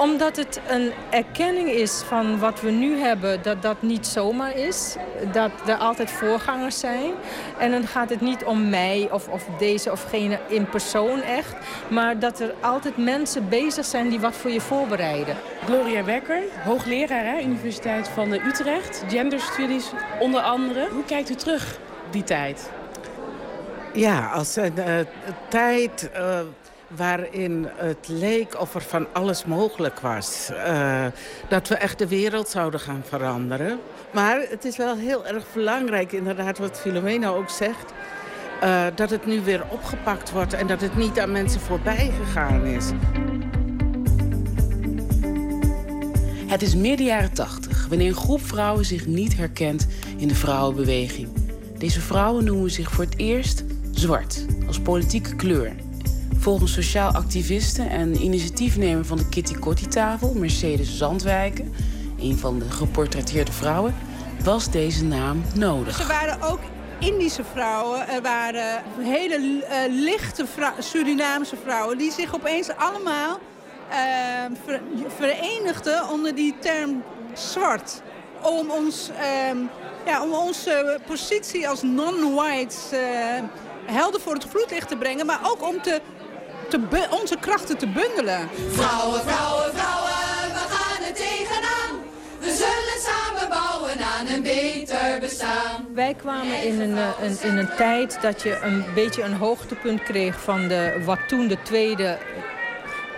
omdat 0.00 0.36
het 0.36 0.60
een 0.68 0.92
erkenning 1.10 1.68
is 1.68 2.02
van 2.02 2.38
wat 2.38 2.60
we 2.60 2.70
nu 2.70 2.98
hebben, 2.98 3.42
dat 3.42 3.62
dat 3.62 3.82
niet 3.82 4.06
zomaar 4.06 4.56
is. 4.56 4.96
Dat 5.32 5.50
er 5.66 5.76
altijd 5.76 6.10
voorgangers 6.10 6.80
zijn. 6.80 7.12
En 7.58 7.70
dan 7.70 7.86
gaat 7.86 8.10
het 8.10 8.20
niet 8.20 8.44
om 8.44 8.68
mij 8.68 9.08
of, 9.10 9.28
of 9.28 9.44
deze 9.58 9.90
of 9.90 10.04
gene 10.08 10.38
in 10.48 10.66
persoon 10.66 11.20
echt. 11.20 11.54
Maar 11.88 12.18
dat 12.18 12.40
er 12.40 12.54
altijd 12.60 12.96
mensen 12.96 13.48
bezig 13.48 13.84
zijn 13.84 14.08
die 14.08 14.20
wat 14.20 14.34
voor 14.34 14.50
je 14.50 14.60
voorbereiden. 14.60 15.36
Gloria 15.64 16.04
Wekker, 16.04 16.42
hoogleraar 16.64 17.24
hè, 17.24 17.40
Universiteit 17.40 18.08
van 18.08 18.32
Utrecht. 18.32 19.04
Gender 19.08 19.40
Studies 19.40 19.90
onder 20.20 20.40
andere. 20.40 20.88
Hoe 20.90 21.04
kijkt 21.04 21.30
u 21.30 21.34
terug 21.34 21.78
die 22.10 22.24
tijd? 22.24 22.70
Ja, 23.92 24.26
als 24.26 24.56
een 24.56 24.74
uh, 24.78 24.98
tijd... 25.48 26.10
Uh 26.16 26.40
waarin 26.96 27.68
het 27.76 28.08
leek 28.08 28.60
of 28.60 28.74
er 28.74 28.82
van 28.82 29.06
alles 29.12 29.44
mogelijk 29.44 30.00
was. 30.00 30.48
Uh, 30.52 31.04
dat 31.48 31.68
we 31.68 31.74
echt 31.74 31.98
de 31.98 32.08
wereld 32.08 32.48
zouden 32.48 32.80
gaan 32.80 33.02
veranderen. 33.08 33.80
Maar 34.10 34.40
het 34.48 34.64
is 34.64 34.76
wel 34.76 34.96
heel 34.96 35.26
erg 35.26 35.44
belangrijk, 35.54 36.12
inderdaad 36.12 36.58
wat 36.58 36.80
Filomena 36.80 37.28
ook 37.28 37.50
zegt... 37.50 37.92
Uh, 38.64 38.84
dat 38.94 39.10
het 39.10 39.26
nu 39.26 39.40
weer 39.40 39.64
opgepakt 39.68 40.30
wordt 40.30 40.52
en 40.52 40.66
dat 40.66 40.80
het 40.80 40.96
niet 40.96 41.20
aan 41.20 41.32
mensen 41.32 41.60
voorbij 41.60 42.12
gegaan 42.24 42.64
is. 42.64 42.90
Het 46.46 46.62
is 46.62 46.74
midden 46.74 47.06
jaren 47.06 47.32
tachtig, 47.32 47.86
wanneer 47.88 48.08
een 48.08 48.14
groep 48.14 48.46
vrouwen 48.46 48.84
zich 48.84 49.06
niet 49.06 49.36
herkent 49.36 49.86
in 50.16 50.28
de 50.28 50.34
vrouwenbeweging. 50.34 51.28
Deze 51.78 52.00
vrouwen 52.00 52.44
noemen 52.44 52.70
zich 52.70 52.90
voor 52.90 53.04
het 53.04 53.18
eerst 53.18 53.64
zwart, 53.90 54.46
als 54.66 54.80
politieke 54.80 55.36
kleur. 55.36 55.72
Volgens 56.42 56.72
sociaal 56.72 57.12
activiste 57.12 57.82
en 57.82 58.22
initiatiefnemer 58.22 59.04
van 59.04 59.16
de 59.16 59.28
Kitty 59.28 59.54
Kotti-tafel, 59.54 60.34
Mercedes 60.34 60.96
Zandwijken, 60.96 61.74
een 62.18 62.38
van 62.38 62.58
de 62.58 62.70
geportretteerde 62.70 63.52
vrouwen, 63.52 63.94
was 64.44 64.70
deze 64.70 65.04
naam 65.04 65.42
nodig. 65.54 65.96
Ze 65.96 66.06
waren 66.06 66.42
ook 66.42 66.58
Indische 66.98 67.44
vrouwen, 67.52 68.08
er 68.08 68.22
waren 68.22 68.82
hele 68.98 69.38
uh, 69.38 69.60
lichte 69.88 70.46
Surinaamse 70.78 71.56
vrouwen 71.62 71.98
die 71.98 72.12
zich 72.12 72.34
opeens 72.34 72.68
allemaal 72.76 73.38
uh, 73.90 73.96
ver 74.64 74.80
verenigden 75.16 76.08
onder 76.08 76.34
die 76.34 76.54
term 76.60 77.02
zwart. 77.34 78.02
Om, 78.42 78.70
ons, 78.70 79.10
uh, 79.10 79.60
ja, 80.06 80.22
om 80.22 80.32
onze 80.32 81.00
positie 81.06 81.68
als 81.68 81.82
non-whites 81.82 82.76
helder 83.86 84.20
voor 84.20 84.34
het 84.34 84.46
vloedlicht 84.48 84.88
te 84.88 84.96
brengen, 84.96 85.26
maar 85.26 85.40
ook 85.42 85.68
om 85.68 85.82
te 85.82 86.00
te 86.72 87.06
onze 87.10 87.36
krachten 87.40 87.78
te 87.78 87.86
bundelen. 87.86 88.48
Vrouwen, 88.70 89.20
vrouwen, 89.20 89.74
vrouwen, 89.74 90.52
we 90.52 90.64
gaan 90.68 91.04
er 91.04 91.14
tegenaan. 91.14 91.90
We 92.40 92.46
zullen 92.46 92.98
samen 93.08 93.48
bouwen 93.48 94.04
aan 94.16 94.26
een 94.26 94.42
beter 94.42 95.20
bestaan. 95.20 95.86
Wij 95.94 96.14
kwamen 96.14 96.62
in 96.62 96.80
een, 96.80 96.96
een, 96.96 97.36
in 97.42 97.56
een 97.58 97.70
tijd 97.76 98.18
dat 98.22 98.42
je 98.42 98.58
een 98.62 98.84
beetje 98.94 99.22
een 99.22 99.36
hoogtepunt 99.36 100.02
kreeg 100.02 100.40
van 100.40 100.68
de, 100.68 101.02
wat 101.04 101.18
toen 101.28 101.48
de 101.48 101.62
tweede 101.62 102.18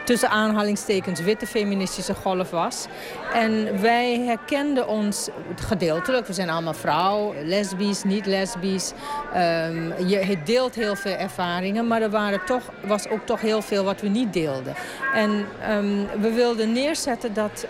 tussen 0.04 0.28
aanhalingstekens 0.28 1.20
witte 1.20 1.46
feministische 1.46 2.14
golf 2.14 2.50
was. 2.50 2.86
En 3.32 3.80
wij 3.80 4.20
herkenden 4.20 4.88
ons 4.88 5.28
gedeeltelijk. 5.54 6.26
We 6.26 6.32
zijn 6.32 6.50
allemaal 6.50 6.74
vrouw, 6.74 7.34
lesbisch, 7.42 8.02
niet 8.02 8.26
lesbisch. 8.26 8.92
Um, 9.36 10.06
je 10.06 10.36
deelt 10.44 10.74
heel 10.74 10.96
veel 10.96 11.16
ervaringen, 11.16 11.86
maar 11.86 12.02
er 12.02 12.10
waren 12.10 12.44
toch, 12.44 12.62
was 12.80 13.08
ook 13.08 13.26
toch 13.26 13.40
heel 13.40 13.62
veel 13.62 13.84
wat 13.84 14.00
we 14.00 14.08
niet 14.08 14.32
deelden. 14.32 14.74
En 15.14 15.30
um, 15.70 16.06
we 16.20 16.32
wilden 16.32 16.72
neerzetten 16.72 17.34
dat, 17.34 17.66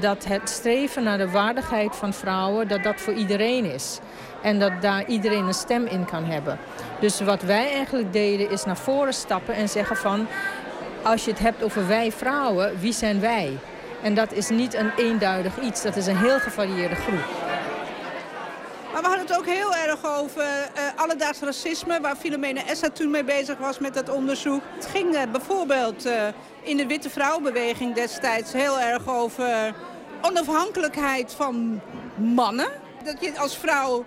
dat 0.00 0.24
het 0.24 0.48
streven 0.48 1.02
naar 1.02 1.18
de 1.18 1.30
waardigheid 1.30 1.96
van 1.96 2.12
vrouwen... 2.12 2.68
dat 2.68 2.82
dat 2.82 3.00
voor 3.00 3.12
iedereen 3.12 3.64
is. 3.64 3.98
En 4.42 4.58
dat 4.58 4.72
daar 4.80 5.06
iedereen 5.06 5.46
een 5.46 5.54
stem 5.54 5.86
in 5.86 6.04
kan 6.04 6.24
hebben. 6.24 6.58
Dus 7.00 7.20
wat 7.20 7.42
wij 7.42 7.72
eigenlijk 7.72 8.12
deden 8.12 8.50
is 8.50 8.64
naar 8.64 8.76
voren 8.76 9.12
stappen 9.12 9.54
en 9.54 9.68
zeggen 9.68 9.96
van 9.96 10.26
als 11.04 11.24
je 11.24 11.30
het 11.30 11.40
hebt 11.40 11.62
over 11.62 11.88
wij 11.88 12.12
vrouwen, 12.12 12.80
wie 12.80 12.92
zijn 12.92 13.20
wij? 13.20 13.58
En 14.02 14.14
dat 14.14 14.32
is 14.32 14.48
niet 14.48 14.74
een 14.74 14.90
eenduidig 14.96 15.60
iets, 15.60 15.82
dat 15.82 15.96
is 15.96 16.06
een 16.06 16.16
heel 16.16 16.38
gevarieerde 16.38 16.94
groep. 16.94 17.24
Maar 18.92 19.02
we 19.02 19.08
hadden 19.08 19.26
het 19.26 19.38
ook 19.38 19.46
heel 19.46 19.74
erg 19.74 20.06
over 20.20 20.42
uh, 20.42 20.82
alledaags 20.96 21.40
racisme... 21.40 22.00
waar 22.00 22.16
Filomena 22.16 22.66
Essa 22.66 22.90
toen 22.90 23.10
mee 23.10 23.24
bezig 23.24 23.58
was 23.58 23.78
met 23.78 23.94
dat 23.94 24.10
onderzoek. 24.10 24.62
Het 24.74 24.86
ging 24.86 25.14
uh, 25.14 25.22
bijvoorbeeld 25.32 26.06
uh, 26.06 26.12
in 26.62 26.76
de 26.76 26.86
witte 26.86 27.10
vrouwenbeweging 27.10 27.94
destijds 27.94 28.52
heel 28.52 28.80
erg 28.80 29.08
over 29.08 29.74
onafhankelijkheid 30.22 31.32
van 31.32 31.80
mannen. 32.16 32.68
Dat 33.04 33.16
je 33.20 33.38
als 33.38 33.56
vrouw 33.56 34.04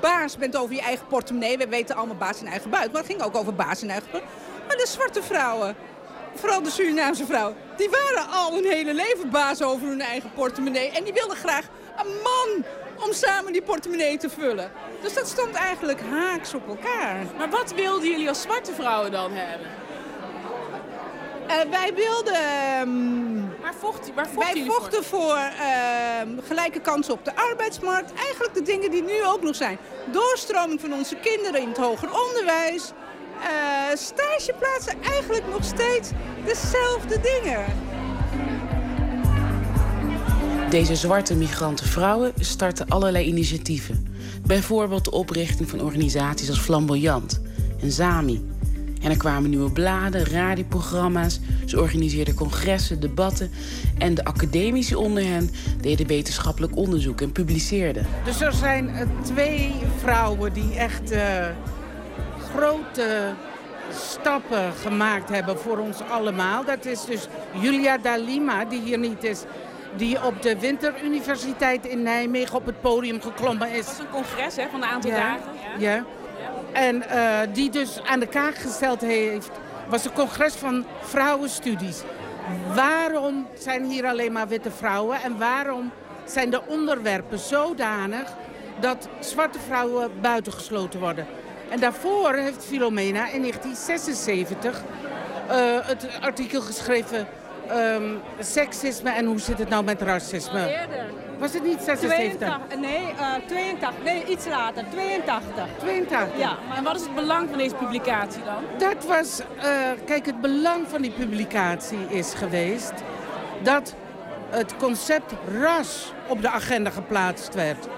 baas 0.00 0.36
bent 0.36 0.56
over 0.56 0.74
je 0.74 0.82
eigen 0.82 1.06
portemonnee. 1.06 1.58
We 1.58 1.68
weten 1.68 1.96
allemaal 1.96 2.16
baas 2.16 2.40
in 2.40 2.46
eigen 2.46 2.70
buik, 2.70 2.92
maar 2.92 3.02
het 3.02 3.10
ging 3.10 3.22
ook 3.22 3.36
over 3.36 3.54
baas 3.54 3.82
in 3.82 3.90
eigen 3.90 4.08
buik. 4.10 4.24
Maar 4.66 4.76
de 4.76 4.86
zwarte 4.86 5.22
vrouwen, 5.22 5.76
vooral 6.38 6.62
de 6.62 6.70
Surinaamse 6.70 7.26
vrouwen... 7.26 7.56
die 7.76 7.90
waren 7.90 8.30
al 8.30 8.54
hun 8.54 8.64
hele 8.64 8.94
leven 8.94 9.30
baas 9.30 9.62
over 9.62 9.88
hun 9.88 10.00
eigen 10.00 10.32
portemonnee. 10.32 10.90
En 10.90 11.04
die 11.04 11.12
wilden 11.12 11.36
graag 11.36 11.64
een 11.96 12.12
man 12.22 12.64
om 13.06 13.12
samen 13.12 13.52
die 13.52 13.62
portemonnee 13.62 14.16
te 14.16 14.30
vullen. 14.30 14.72
Dus 15.02 15.14
dat 15.14 15.28
stond 15.28 15.54
eigenlijk 15.54 16.00
haaks 16.00 16.54
op 16.54 16.68
elkaar. 16.68 17.16
Maar 17.38 17.50
wat 17.50 17.72
wilden 17.74 18.10
jullie 18.10 18.28
als 18.28 18.42
zwarte 18.42 18.72
vrouwen 18.72 19.10
dan 19.10 19.32
hebben? 19.32 19.68
Uh, 21.46 21.70
wij 21.70 21.94
wilden... 21.94 22.34
Um, 22.80 23.54
waar, 23.62 23.74
vocht, 23.74 24.14
waar 24.14 24.28
Wij 24.38 24.64
vochten 24.66 25.04
voor, 25.04 25.20
voor 25.20 25.36
uh, 25.36 26.44
gelijke 26.46 26.80
kansen 26.80 27.14
op 27.14 27.24
de 27.24 27.36
arbeidsmarkt. 27.36 28.12
Eigenlijk 28.12 28.54
de 28.54 28.62
dingen 28.62 28.90
die 28.90 29.02
nu 29.02 29.24
ook 29.24 29.42
nog 29.42 29.54
zijn. 29.54 29.78
Doorstroming 30.06 30.80
van 30.80 30.92
onze 30.92 31.16
kinderen 31.16 31.60
in 31.60 31.68
het 31.68 31.76
hoger 31.76 32.08
onderwijs. 32.26 32.92
Uh, 33.40 33.96
stageplaatsen, 33.96 35.02
eigenlijk 35.02 35.44
nog 35.50 35.64
steeds 35.64 36.10
dezelfde 36.44 37.20
dingen. 37.20 37.64
Deze 40.70 40.96
zwarte 40.96 41.34
migrantenvrouwen 41.34 42.32
starten 42.38 42.88
allerlei 42.88 43.26
initiatieven. 43.26 44.06
Bijvoorbeeld 44.46 45.04
de 45.04 45.10
oprichting 45.10 45.68
van 45.70 45.80
organisaties 45.80 46.48
als 46.48 46.58
Flamboyant 46.58 47.40
en 47.80 47.92
Zami. 47.92 48.54
En 49.02 49.10
er 49.10 49.16
kwamen 49.16 49.50
nieuwe 49.50 49.70
bladen, 49.70 50.24
radioprogramma's. 50.24 51.40
Ze 51.64 51.80
organiseerden 51.80 52.34
congressen, 52.34 53.00
debatten. 53.00 53.50
En 53.98 54.14
de 54.14 54.24
academici 54.24 54.94
onder 54.94 55.24
hen 55.24 55.50
deden 55.80 56.06
wetenschappelijk 56.06 56.76
onderzoek 56.76 57.20
en 57.20 57.32
publiceerden. 57.32 58.06
Dus 58.24 58.40
er 58.40 58.52
zijn 58.52 58.88
uh, 58.88 59.00
twee 59.22 59.74
vrouwen 60.00 60.52
die 60.52 60.74
echt 60.74 61.12
uh, 61.12 61.46
grote 62.56 63.34
stappen 63.90 64.72
gemaakt 64.72 65.28
hebben 65.28 65.58
voor 65.58 65.78
ons 65.78 66.00
allemaal. 66.10 66.64
Dat 66.64 66.84
is 66.84 67.04
dus 67.04 67.28
Julia 67.52 67.98
Dalima, 67.98 68.64
die 68.64 68.80
hier 68.80 68.98
niet 68.98 69.24
is 69.24 69.44
die 69.96 70.24
op 70.24 70.42
de 70.42 70.58
Winteruniversiteit 70.58 71.86
in 71.86 72.02
Nijmegen 72.02 72.56
op 72.56 72.66
het 72.66 72.80
podium 72.80 73.20
geklommen 73.20 73.70
is. 73.70 73.84
Dat 73.84 73.94
is 73.94 73.98
een 73.98 74.10
congres 74.10 74.56
hè, 74.56 74.68
van 74.70 74.82
een 74.82 74.88
aantal 74.88 75.10
ja, 75.10 75.16
dagen. 75.16 75.42
Ja. 75.78 75.90
ja. 75.90 76.04
En 76.72 76.96
uh, 76.96 77.54
die 77.54 77.70
dus 77.70 78.02
aan 78.02 78.20
de 78.20 78.26
kaak 78.26 78.54
gesteld 78.54 79.00
heeft, 79.00 79.50
was 79.88 80.04
een 80.04 80.12
congres 80.12 80.54
van 80.54 80.84
vrouwenstudies. 81.00 82.02
Waarom 82.74 83.46
zijn 83.54 83.84
hier 83.84 84.06
alleen 84.06 84.32
maar 84.32 84.48
witte 84.48 84.70
vrouwen 84.70 85.22
en 85.22 85.38
waarom 85.38 85.90
zijn 86.24 86.50
de 86.50 86.60
onderwerpen 86.66 87.38
zodanig 87.38 88.34
dat 88.80 89.08
zwarte 89.20 89.58
vrouwen 89.58 90.10
buitengesloten 90.20 91.00
worden? 91.00 91.26
En 91.68 91.80
daarvoor 91.80 92.34
heeft 92.34 92.64
Filomena 92.64 93.28
in 93.28 93.40
1976 93.40 94.82
uh, 95.50 95.54
het 95.86 96.08
artikel 96.20 96.60
geschreven 96.60 97.26
um, 97.70 98.20
seksisme 98.38 99.10
en 99.10 99.24
hoe 99.26 99.40
zit 99.40 99.58
het 99.58 99.68
nou 99.68 99.84
met 99.84 100.02
racisme? 100.02 100.68
Eerder. 100.68 101.04
Was 101.38 101.52
het 101.52 101.64
niet 101.64 101.80
76? 101.80 102.38
82, 102.38 102.78
nee, 102.78 103.00
uh, 103.00 103.34
82. 103.46 104.04
Nee, 104.04 104.24
iets 104.24 104.46
later. 104.46 104.84
82. 104.90 105.64
82? 105.78 106.38
Ja. 106.38 106.56
Maar 106.68 106.82
wat 106.82 106.96
is 106.96 107.02
het 107.02 107.14
belang 107.14 107.48
van 107.48 107.58
deze 107.58 107.74
publicatie 107.74 108.42
dan? 108.44 108.64
Dat 108.78 109.04
was, 109.04 109.40
uh, 109.56 109.64
kijk, 110.04 110.26
het 110.26 110.40
belang 110.40 110.88
van 110.88 111.02
die 111.02 111.10
publicatie 111.10 111.98
is 112.08 112.34
geweest 112.34 112.92
dat 113.62 113.94
het 114.50 114.76
concept 114.76 115.32
ras 115.60 116.12
op 116.28 116.42
de 116.42 116.50
agenda 116.50 116.90
geplaatst 116.90 117.54
werd. 117.54 117.88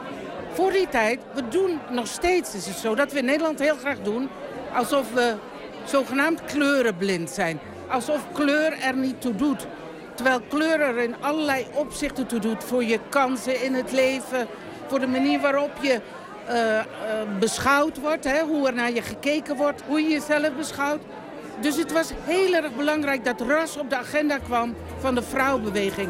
Voor 0.59 0.72
die 0.72 0.89
tijd, 0.89 1.20
we 1.35 1.48
doen 1.48 1.78
nog 1.90 2.06
steeds, 2.06 2.55
is 2.55 2.66
het 2.66 2.76
zo, 2.76 2.94
dat 2.94 3.12
we 3.12 3.18
in 3.18 3.24
Nederland 3.24 3.59
heel 3.59 3.76
graag 3.76 4.01
doen 4.01 4.28
alsof 4.74 5.12
we 5.12 5.35
zogenaamd 5.85 6.44
kleurenblind 6.44 7.30
zijn 7.30 7.60
alsof 7.89 8.32
kleur 8.32 8.72
er 8.72 8.97
niet 8.97 9.20
toe 9.20 9.35
doet. 9.35 9.66
Terwijl 10.14 10.40
kleur 10.48 10.80
er 10.80 10.98
in 10.98 11.14
allerlei 11.20 11.66
opzichten 11.74 12.26
toe 12.26 12.39
doet. 12.39 12.64
Voor 12.64 12.85
je 12.85 13.01
kansen 13.09 13.62
in 13.64 13.74
het 13.74 13.93
leven, 13.93 14.47
voor 14.86 15.01
de 15.01 15.06
manier 15.06 15.40
waarop 15.40 15.70
je 15.80 16.01
uh, 16.48 16.55
uh, 16.55 16.82
beschouwd 17.39 17.98
wordt. 18.01 18.24
Hè? 18.24 18.43
Hoe 18.43 18.66
er 18.66 18.74
naar 18.74 18.93
je 18.93 19.02
gekeken 19.02 19.56
wordt, 19.56 19.82
hoe 19.86 20.01
je 20.01 20.09
jezelf 20.09 20.55
beschouwt. 20.56 21.02
Dus 21.60 21.76
het 21.76 21.93
was 21.93 22.10
heel 22.24 22.55
erg 22.55 22.76
belangrijk 22.76 23.24
dat 23.24 23.40
ras 23.40 23.76
op 23.76 23.90
de 23.90 23.97
agenda 23.97 24.39
kwam 24.39 24.74
van 24.98 25.14
de 25.14 25.22
vrouwenbeweging. 25.22 26.09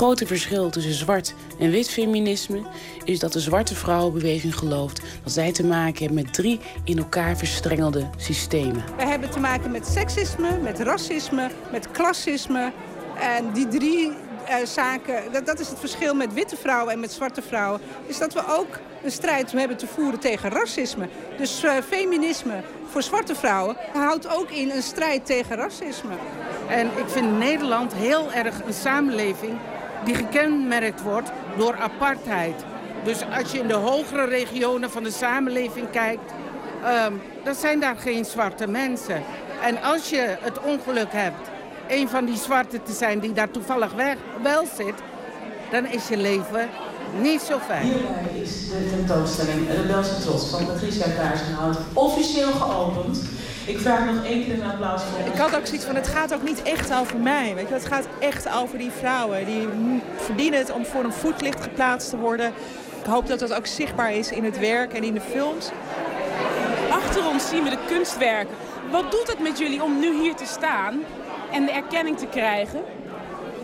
Het 0.00 0.08
grote 0.08 0.26
verschil 0.26 0.70
tussen 0.70 0.92
zwart 0.92 1.34
en 1.58 1.70
wit 1.70 1.90
feminisme 1.90 2.62
is 3.04 3.18
dat 3.18 3.32
de 3.32 3.40
zwarte 3.40 3.74
vrouwenbeweging 3.74 4.54
gelooft 4.54 5.00
dat 5.22 5.32
zij 5.32 5.52
te 5.52 5.64
maken 5.64 6.04
hebben 6.04 6.24
met 6.24 6.34
drie 6.34 6.60
in 6.84 6.98
elkaar 6.98 7.36
verstrengelde 7.36 8.10
systemen. 8.16 8.84
We 8.96 9.04
hebben 9.04 9.30
te 9.30 9.40
maken 9.40 9.70
met 9.70 9.86
seksisme, 9.86 10.58
met 10.58 10.78
racisme, 10.78 11.50
met 11.72 11.90
klassisme. 11.90 12.72
En 13.18 13.52
die 13.52 13.68
drie 13.68 14.06
uh, 14.06 14.54
zaken, 14.64 15.22
dat, 15.32 15.46
dat 15.46 15.60
is 15.60 15.68
het 15.68 15.78
verschil 15.78 16.14
met 16.14 16.34
witte 16.34 16.56
vrouwen 16.56 16.92
en 16.92 17.00
met 17.00 17.12
zwarte 17.12 17.42
vrouwen, 17.42 17.80
is 18.06 18.18
dat 18.18 18.34
we 18.34 18.42
ook 18.48 18.78
een 19.02 19.10
strijd 19.10 19.52
hebben 19.52 19.76
te 19.76 19.86
voeren 19.86 20.20
tegen 20.20 20.50
racisme. 20.50 21.08
Dus 21.38 21.64
uh, 21.64 21.72
feminisme 21.88 22.62
voor 22.90 23.02
zwarte 23.02 23.34
vrouwen 23.34 23.76
houdt 23.92 24.28
ook 24.36 24.50
in 24.50 24.70
een 24.70 24.82
strijd 24.82 25.26
tegen 25.26 25.56
racisme. 25.56 26.14
En 26.68 26.86
ik 26.86 27.08
vind 27.08 27.38
Nederland 27.38 27.94
heel 27.94 28.32
erg 28.32 28.64
een 28.66 28.74
samenleving 28.74 29.58
die 30.04 30.14
gekenmerkt 30.14 31.02
wordt 31.02 31.30
door 31.56 31.76
apartheid. 31.76 32.64
Dus 33.04 33.18
als 33.38 33.52
je 33.52 33.58
in 33.58 33.68
de 33.68 33.74
hogere 33.74 34.24
regionen 34.24 34.90
van 34.90 35.02
de 35.02 35.10
samenleving 35.10 35.90
kijkt, 35.90 36.32
um, 37.06 37.20
dan 37.44 37.54
zijn 37.54 37.80
daar 37.80 37.96
geen 37.96 38.24
zwarte 38.24 38.66
mensen. 38.66 39.22
En 39.62 39.82
als 39.82 40.10
je 40.10 40.36
het 40.40 40.60
ongeluk 40.60 41.12
hebt 41.12 41.48
een 41.88 42.08
van 42.08 42.24
die 42.24 42.36
zwarte 42.36 42.82
te 42.82 42.92
zijn 42.92 43.18
die 43.18 43.32
daar 43.32 43.50
toevallig 43.50 43.92
weg, 43.92 44.16
wel 44.42 44.64
zit, 44.76 44.94
dan 45.70 45.86
is 45.86 46.08
je 46.08 46.16
leven 46.16 46.68
niet 47.20 47.40
zo 47.40 47.58
fijn. 47.58 47.82
Hierbij 47.82 48.42
is 48.42 48.68
de 48.68 48.90
tentoonstelling 48.90 49.68
Rebelse 49.68 50.20
Trots 50.20 50.46
van 50.46 50.66
Patricia 50.66 51.06
Kaarsenhout 51.16 51.76
officieel 51.92 52.52
geopend. 52.52 53.18
Ik 53.70 53.78
vraag 53.78 54.04
nog 54.14 54.24
één 54.24 54.44
keer 54.44 54.54
een 54.54 54.70
applaus 54.70 55.02
voor. 55.02 55.32
Ik 55.32 55.38
had 55.38 55.56
ook 55.56 55.66
zoiets 55.66 55.84
van, 55.84 55.94
het 55.94 56.08
gaat 56.08 56.34
ook 56.34 56.42
niet 56.42 56.62
echt 56.62 56.94
over 56.94 57.16
mij. 57.16 57.54
Weet 57.54 57.68
je? 57.68 57.74
Het 57.74 57.86
gaat 57.86 58.06
echt 58.18 58.48
over 58.54 58.78
die 58.78 58.90
vrouwen. 58.90 59.46
Die 59.46 59.68
verdienen 60.16 60.58
het 60.58 60.72
om 60.72 60.84
voor 60.84 61.04
een 61.04 61.12
voetlicht 61.12 61.62
geplaatst 61.62 62.10
te 62.10 62.16
worden. 62.16 62.52
Ik 63.00 63.06
hoop 63.06 63.26
dat 63.26 63.38
dat 63.38 63.54
ook 63.54 63.66
zichtbaar 63.66 64.14
is 64.14 64.30
in 64.30 64.44
het 64.44 64.58
werk 64.58 64.92
en 64.92 65.02
in 65.02 65.14
de 65.14 65.20
films. 65.20 65.70
Achter 66.90 67.28
ons 67.28 67.48
zien 67.48 67.64
we 67.64 67.70
de 67.70 67.84
kunstwerken. 67.86 68.54
Wat 68.90 69.10
doet 69.10 69.26
het 69.26 69.40
met 69.40 69.58
jullie 69.58 69.82
om 69.82 69.98
nu 69.98 70.20
hier 70.20 70.34
te 70.34 70.46
staan 70.46 71.00
en 71.52 71.64
de 71.64 71.72
erkenning 71.72 72.18
te 72.18 72.26
krijgen? 72.26 72.80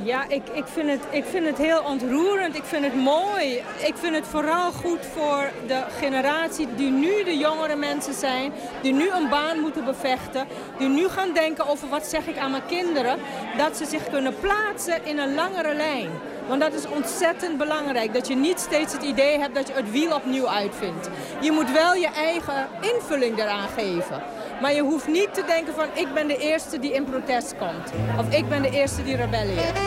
Ja, 0.06 0.28
ik, 0.28 0.42
ik, 0.52 0.64
vind 0.66 0.90
het, 0.90 1.00
ik 1.10 1.24
vind 1.24 1.46
het 1.46 1.58
heel 1.58 1.82
ontroerend. 1.82 2.56
Ik 2.56 2.64
vind 2.64 2.84
het 2.84 2.94
mooi. 2.94 3.62
Ik 3.86 3.94
vind 3.94 4.14
het 4.14 4.26
vooral 4.26 4.72
goed 4.72 5.06
voor 5.14 5.50
de 5.66 5.82
generatie 5.98 6.68
die 6.76 6.90
nu 6.90 7.24
de 7.24 7.36
jongere 7.36 7.76
mensen 7.76 8.14
zijn. 8.14 8.52
Die 8.82 8.92
nu 8.92 9.10
een 9.10 9.28
baan 9.28 9.60
moeten 9.60 9.84
bevechten. 9.84 10.46
Die 10.78 10.88
nu 10.88 11.08
gaan 11.08 11.32
denken 11.32 11.66
over 11.66 11.88
wat 11.88 12.06
zeg 12.06 12.26
ik 12.26 12.38
aan 12.38 12.50
mijn 12.50 12.66
kinderen. 12.66 13.18
Dat 13.56 13.76
ze 13.76 13.84
zich 13.84 14.10
kunnen 14.10 14.34
plaatsen 14.40 15.04
in 15.04 15.18
een 15.18 15.34
langere 15.34 15.74
lijn. 15.74 16.10
Want 16.48 16.60
dat 16.60 16.74
is 16.74 16.86
ontzettend 16.86 17.58
belangrijk. 17.58 18.14
Dat 18.14 18.28
je 18.28 18.36
niet 18.36 18.60
steeds 18.60 18.92
het 18.92 19.02
idee 19.02 19.38
hebt 19.38 19.54
dat 19.54 19.68
je 19.68 19.74
het 19.74 19.90
wiel 19.90 20.14
opnieuw 20.14 20.48
uitvindt. 20.48 21.08
Je 21.40 21.52
moet 21.52 21.70
wel 21.70 21.94
je 21.94 22.08
eigen 22.08 22.68
invulling 22.80 23.38
eraan 23.38 23.68
geven. 23.68 24.22
Maar 24.60 24.74
je 24.74 24.82
hoeft 24.82 25.06
niet 25.06 25.34
te 25.34 25.44
denken 25.46 25.74
van 25.74 25.86
ik 25.94 26.14
ben 26.14 26.28
de 26.28 26.36
eerste 26.36 26.78
die 26.78 26.92
in 26.92 27.04
protest 27.04 27.54
komt. 27.58 27.92
Of 28.18 28.34
ik 28.34 28.48
ben 28.48 28.62
de 28.62 28.70
eerste 28.70 29.02
die 29.02 29.16
rebelleert. 29.16 29.78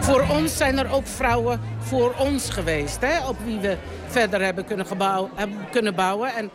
Voor 0.00 0.24
ons 0.30 0.56
zijn 0.56 0.78
er 0.78 0.92
ook 0.92 1.06
vrouwen 1.06 1.60
voor 1.78 2.14
ons 2.18 2.50
geweest, 2.50 3.00
hè, 3.00 3.28
op 3.28 3.36
wie 3.44 3.58
we 3.58 3.76
verder 4.06 4.42
hebben 4.42 4.64
kunnen, 4.64 4.86
gebouw, 4.86 5.30
hebben 5.34 5.58
kunnen 5.70 5.94
bouwen. 5.94 6.34
En 6.34 6.50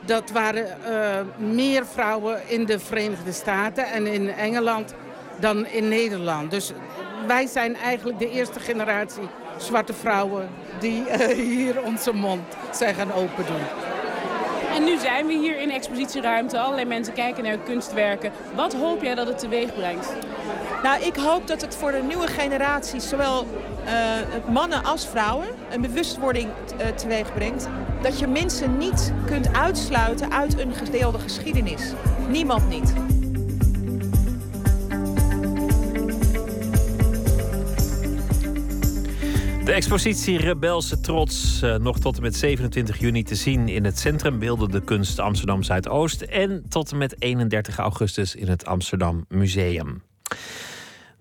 dat 0.00 0.30
waren 0.30 0.66
uh, 0.66 1.46
meer 1.54 1.86
vrouwen 1.86 2.48
in 2.48 2.66
de 2.66 2.78
Verenigde 2.78 3.32
Staten 3.32 3.86
en 3.86 4.06
in 4.06 4.28
Engeland 4.28 4.94
dan 5.40 5.66
in 5.66 5.88
Nederland. 5.88 6.50
Dus 6.50 6.72
wij 7.26 7.46
zijn 7.46 7.76
eigenlijk 7.76 8.18
de 8.18 8.30
eerste 8.30 8.60
generatie 8.60 9.28
zwarte 9.56 9.92
vrouwen 9.92 10.48
die 10.80 11.04
uh, 11.08 11.26
hier 11.26 11.82
onze 11.82 12.12
mond 12.12 12.42
zijn 12.72 12.94
gaan 12.94 13.12
open 13.12 13.46
doen. 13.46 13.62
En 14.74 14.84
nu 14.84 14.98
zijn 14.98 15.26
we 15.26 15.32
hier 15.32 15.60
in 15.60 15.68
de 15.68 15.74
expositieruimte. 15.74 16.58
Allerlei 16.58 16.86
mensen 16.86 17.14
kijken 17.14 17.44
naar 17.44 17.58
kunstwerken. 17.58 18.32
Wat 18.54 18.74
hoop 18.74 19.02
jij 19.02 19.14
dat 19.14 19.26
het 19.26 19.38
teweeg 19.38 19.74
brengt? 19.74 20.12
Nou, 20.82 21.02
ik 21.02 21.16
hoop 21.16 21.46
dat 21.46 21.60
het 21.60 21.74
voor 21.74 21.92
de 21.92 22.02
nieuwe 22.02 22.26
generatie, 22.26 23.00
zowel 23.00 23.46
eh, 23.84 23.92
mannen 24.52 24.84
als 24.84 25.06
vrouwen, 25.06 25.48
een 25.70 25.80
bewustwording 25.80 26.48
uh, 26.80 26.86
teweeg 26.86 27.34
brengt. 27.34 27.68
Dat 28.02 28.18
je 28.18 28.26
mensen 28.26 28.78
niet 28.78 29.12
kunt 29.26 29.56
uitsluiten 29.56 30.32
uit 30.32 30.58
een 30.58 30.74
gedeelde 30.74 31.18
geschiedenis. 31.18 31.92
Niemand 32.28 32.68
niet. 32.68 32.92
De 39.68 39.74
expositie 39.74 40.38
Rebelse 40.38 41.00
Trots 41.00 41.62
uh, 41.62 41.76
nog 41.76 41.98
tot 41.98 42.16
en 42.16 42.22
met 42.22 42.36
27 42.36 42.98
juni 42.98 43.22
te 43.22 43.34
zien 43.34 43.68
in 43.68 43.84
het 43.84 43.98
Centrum 43.98 44.38
Beeldende 44.38 44.80
Kunst 44.80 45.18
Amsterdam 45.18 45.62
Zuidoost 45.62 46.22
en 46.22 46.64
tot 46.68 46.90
en 46.90 46.98
met 46.98 47.22
31 47.22 47.78
augustus 47.78 48.34
in 48.34 48.48
het 48.48 48.66
Amsterdam 48.66 49.24
Museum. 49.28 50.02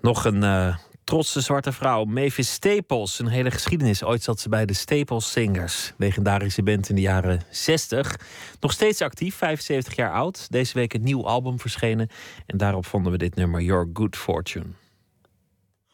Nog 0.02 0.26
een 0.26 0.44
uh, 0.44 0.76
trotse 1.04 1.42
zwarte 1.42 1.72
vrouw, 1.72 2.04
Mavis 2.04 2.52
Staples. 2.52 3.20
Een 3.20 3.28
hele 3.28 3.52
geschiedenis. 3.52 4.04
Ooit 4.04 4.24
zat 4.24 4.40
ze 4.40 4.50
bij 4.50 4.66
de 4.66 4.74
Staples 4.74 5.32
Singers. 5.32 5.94
Legendarische 5.98 6.64
band 6.64 6.90
in 6.90 6.96
de 6.96 7.02
jaren 7.02 7.42
60. 7.50 8.20
Nog 8.60 8.72
steeds 8.72 9.02
actief, 9.02 9.36
75 9.36 9.96
jaar 9.96 10.14
oud. 10.14 10.52
Deze 10.52 10.74
week 10.74 10.94
een 10.94 11.04
nieuw 11.04 11.26
album 11.26 11.60
verschenen. 11.60 12.10
En 12.46 12.58
daarop 12.58 12.86
vonden 12.86 13.12
we 13.12 13.18
dit 13.18 13.36
nummer 13.36 13.62
Your 13.62 13.90
Good 13.94 14.16
Fortune. 14.16 14.66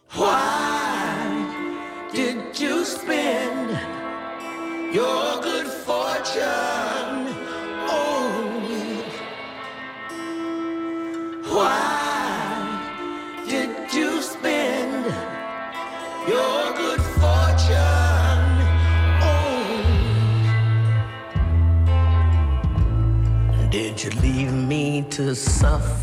Why 0.08 0.73
did 2.14 2.60
you 2.60 2.85
spend 2.85 3.72
your 4.94 5.41
good 5.41 5.65
fortune 5.65 6.44
on? 7.90 9.03
Why 11.56 11.84
did 13.48 13.91
you 13.91 14.22
spend 14.22 15.06
your 16.27 16.73
good 16.81 17.02
fortune? 17.19 18.44
Did 23.72 24.03
you 24.03 24.11
leave 24.22 24.53
me 24.53 25.02
to 25.10 25.34
suffer? 25.34 26.03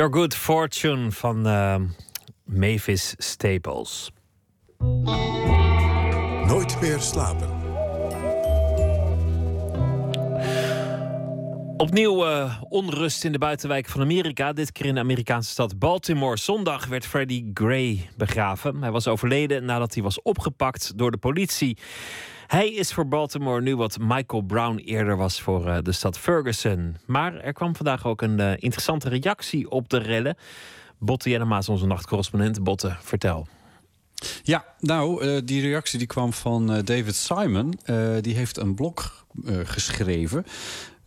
Your 0.00 0.14
Good 0.14 0.34
Fortune 0.34 1.12
van 1.12 1.46
uh, 1.46 1.76
Mavis 2.44 3.14
Staples. 3.18 4.10
Nooit 6.46 6.80
meer 6.80 7.00
slapen. 7.00 7.48
Opnieuw 11.76 12.26
uh, 12.26 12.62
onrust 12.68 13.24
in 13.24 13.32
de 13.32 13.38
buitenwijken 13.38 13.92
van 13.92 14.00
Amerika. 14.00 14.52
Dit 14.52 14.72
keer 14.72 14.86
in 14.86 14.94
de 14.94 15.00
Amerikaanse 15.00 15.50
stad 15.50 15.78
Baltimore. 15.78 16.36
Zondag 16.36 16.86
werd 16.86 17.06
Freddie 17.06 17.50
Gray 17.54 18.10
begraven. 18.16 18.82
Hij 18.82 18.90
was 18.90 19.08
overleden 19.08 19.64
nadat 19.64 19.94
hij 19.94 20.02
was 20.02 20.22
opgepakt 20.22 20.98
door 20.98 21.10
de 21.10 21.18
politie. 21.18 21.76
Hij 22.50 22.72
is 22.72 22.92
voor 22.92 23.08
Baltimore 23.08 23.60
nu 23.60 23.76
wat 23.76 23.98
Michael 24.00 24.42
Brown 24.42 24.76
eerder 24.76 25.16
was 25.16 25.40
voor 25.40 25.66
uh, 25.66 25.78
de 25.82 25.92
stad 25.92 26.18
Ferguson. 26.18 26.96
Maar 27.06 27.36
er 27.36 27.52
kwam 27.52 27.76
vandaag 27.76 28.06
ook 28.06 28.22
een 28.22 28.40
uh, 28.40 28.52
interessante 28.52 29.08
reactie 29.08 29.70
op 29.70 29.88
de 29.88 29.96
rellen. 29.96 30.36
Botte 30.98 31.30
is 31.30 31.68
onze 31.68 31.86
nachtcorrespondent. 31.86 32.62
Botte, 32.62 32.96
vertel. 33.00 33.46
Ja, 34.42 34.64
nou, 34.80 35.24
uh, 35.24 35.40
die 35.44 35.60
reactie 35.62 35.98
die 35.98 36.06
kwam 36.06 36.32
van 36.32 36.66
David 36.66 37.14
Simon. 37.14 37.78
die 38.20 38.34
heeft 38.34 38.56
een 38.56 38.74
blog 38.74 39.26
geschreven 39.64 40.44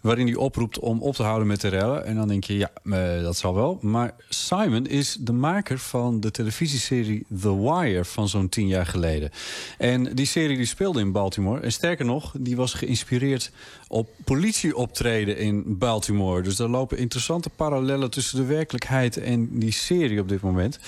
waarin 0.04 0.26
hij 0.26 0.36
oproept 0.36 0.80
om 0.80 1.02
op 1.02 1.16
te 1.16 1.24
houden 1.24 1.48
met 1.48 1.62
de 1.62 1.68
rellen. 1.68 2.06
En 2.06 2.16
dan 2.16 2.28
denk 2.28 2.44
je, 2.44 2.58
ja, 2.58 2.72
uh, 2.84 3.22
dat 3.22 3.38
zal 3.38 3.56
wel. 3.56 3.78
Maar 3.82 4.16
Simon 4.30 4.88
is 4.88 5.18
de 5.20 5.32
maker 5.32 5.80
van 5.80 6.20
de 6.20 6.32
televisieserie 6.32 7.26
The 7.42 7.62
Wire 7.62 8.06
van 8.06 8.30
zo'n 8.30 8.50
tien 8.50 8.68
jaar 8.68 8.86
geleden. 8.86 9.30
En 9.78 10.16
die 10.16 10.26
serie 10.26 10.58
die 10.58 10.66
speelde 10.66 11.00
in 11.00 11.12
Baltimore. 11.12 11.62
En 11.62 11.72
sterker 11.72 12.06
nog, 12.06 12.36
die 12.40 12.56
was 12.56 12.74
geïnspireerd 12.74 13.52
op 13.88 14.10
politieoptreden 14.24 15.38
in 15.38 15.78
Baltimore. 15.78 16.42
Dus 16.42 16.60
er 16.60 16.70
lopen 16.70 16.98
interessante 16.98 17.50
parallellen 17.50 18.12
tussen 18.12 18.38
de 18.38 18.46
werkelijkheid 18.46 19.18
en 19.18 19.60
die 19.60 19.72
serie 19.72 20.20
op 20.20 20.30
dit 20.30 20.42
moment. 20.42 20.80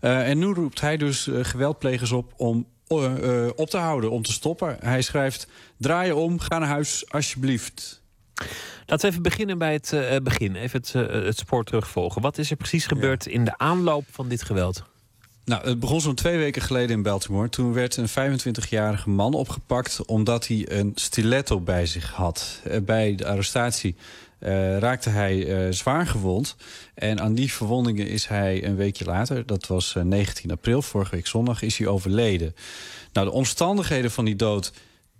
Uh, 0.00 0.28
en 0.28 0.38
nu 0.38 0.46
roept 0.46 0.80
hij 0.80 0.96
dus 0.96 1.26
uh, 1.26 1.38
geweldplegers 1.42 2.12
op 2.12 2.32
om 2.36 2.66
op 3.56 3.70
te 3.70 3.76
houden, 3.76 4.10
om 4.10 4.22
te 4.22 4.32
stoppen. 4.32 4.76
Hij 4.80 5.02
schrijft, 5.02 5.46
draai 5.76 6.06
je 6.06 6.16
om, 6.16 6.38
ga 6.38 6.58
naar 6.58 6.68
huis, 6.68 7.04
alsjeblieft. 7.10 8.01
Laten 8.86 9.06
we 9.06 9.10
even 9.10 9.22
beginnen 9.22 9.58
bij 9.58 9.72
het 9.72 9.92
uh, 9.94 10.16
begin. 10.22 10.56
Even 10.56 10.80
het, 10.80 10.92
uh, 10.96 11.24
het 11.24 11.38
spoor 11.38 11.64
terugvolgen. 11.64 12.22
Wat 12.22 12.38
is 12.38 12.50
er 12.50 12.56
precies 12.56 12.86
gebeurd 12.86 13.24
ja. 13.24 13.30
in 13.30 13.44
de 13.44 13.58
aanloop 13.58 14.04
van 14.10 14.28
dit 14.28 14.42
geweld? 14.42 14.82
Nou, 15.44 15.68
het 15.68 15.80
begon 15.80 16.00
zo'n 16.00 16.14
twee 16.14 16.38
weken 16.38 16.62
geleden 16.62 16.96
in 16.96 17.02
Baltimore. 17.02 17.48
Toen 17.48 17.72
werd 17.72 17.96
een 17.96 18.08
25-jarige 18.08 19.10
man 19.10 19.34
opgepakt 19.34 20.06
omdat 20.06 20.46
hij 20.46 20.64
een 20.70 20.92
stiletto 20.94 21.60
bij 21.60 21.86
zich 21.86 22.10
had. 22.10 22.60
Uh, 22.66 22.76
bij 22.80 23.14
de 23.14 23.26
arrestatie 23.26 23.96
raakte 24.78 25.10
hij 25.10 25.72
zwaar 25.72 26.06
gewond. 26.06 26.56
En 26.94 27.20
aan 27.20 27.34
die 27.34 27.52
verwondingen 27.52 28.06
is 28.06 28.26
hij 28.26 28.64
een 28.64 28.76
weekje 28.76 29.04
later, 29.04 29.46
dat 29.46 29.66
was 29.66 29.96
19 30.02 30.50
april, 30.50 30.82
vorige 30.82 31.14
week 31.14 31.26
zondag, 31.26 31.62
is 31.62 31.78
hij 31.78 31.86
overleden. 31.86 32.54
Nou, 33.12 33.26
de 33.26 33.32
omstandigheden 33.32 34.10
van 34.10 34.24
die 34.24 34.36
dood 34.36 34.72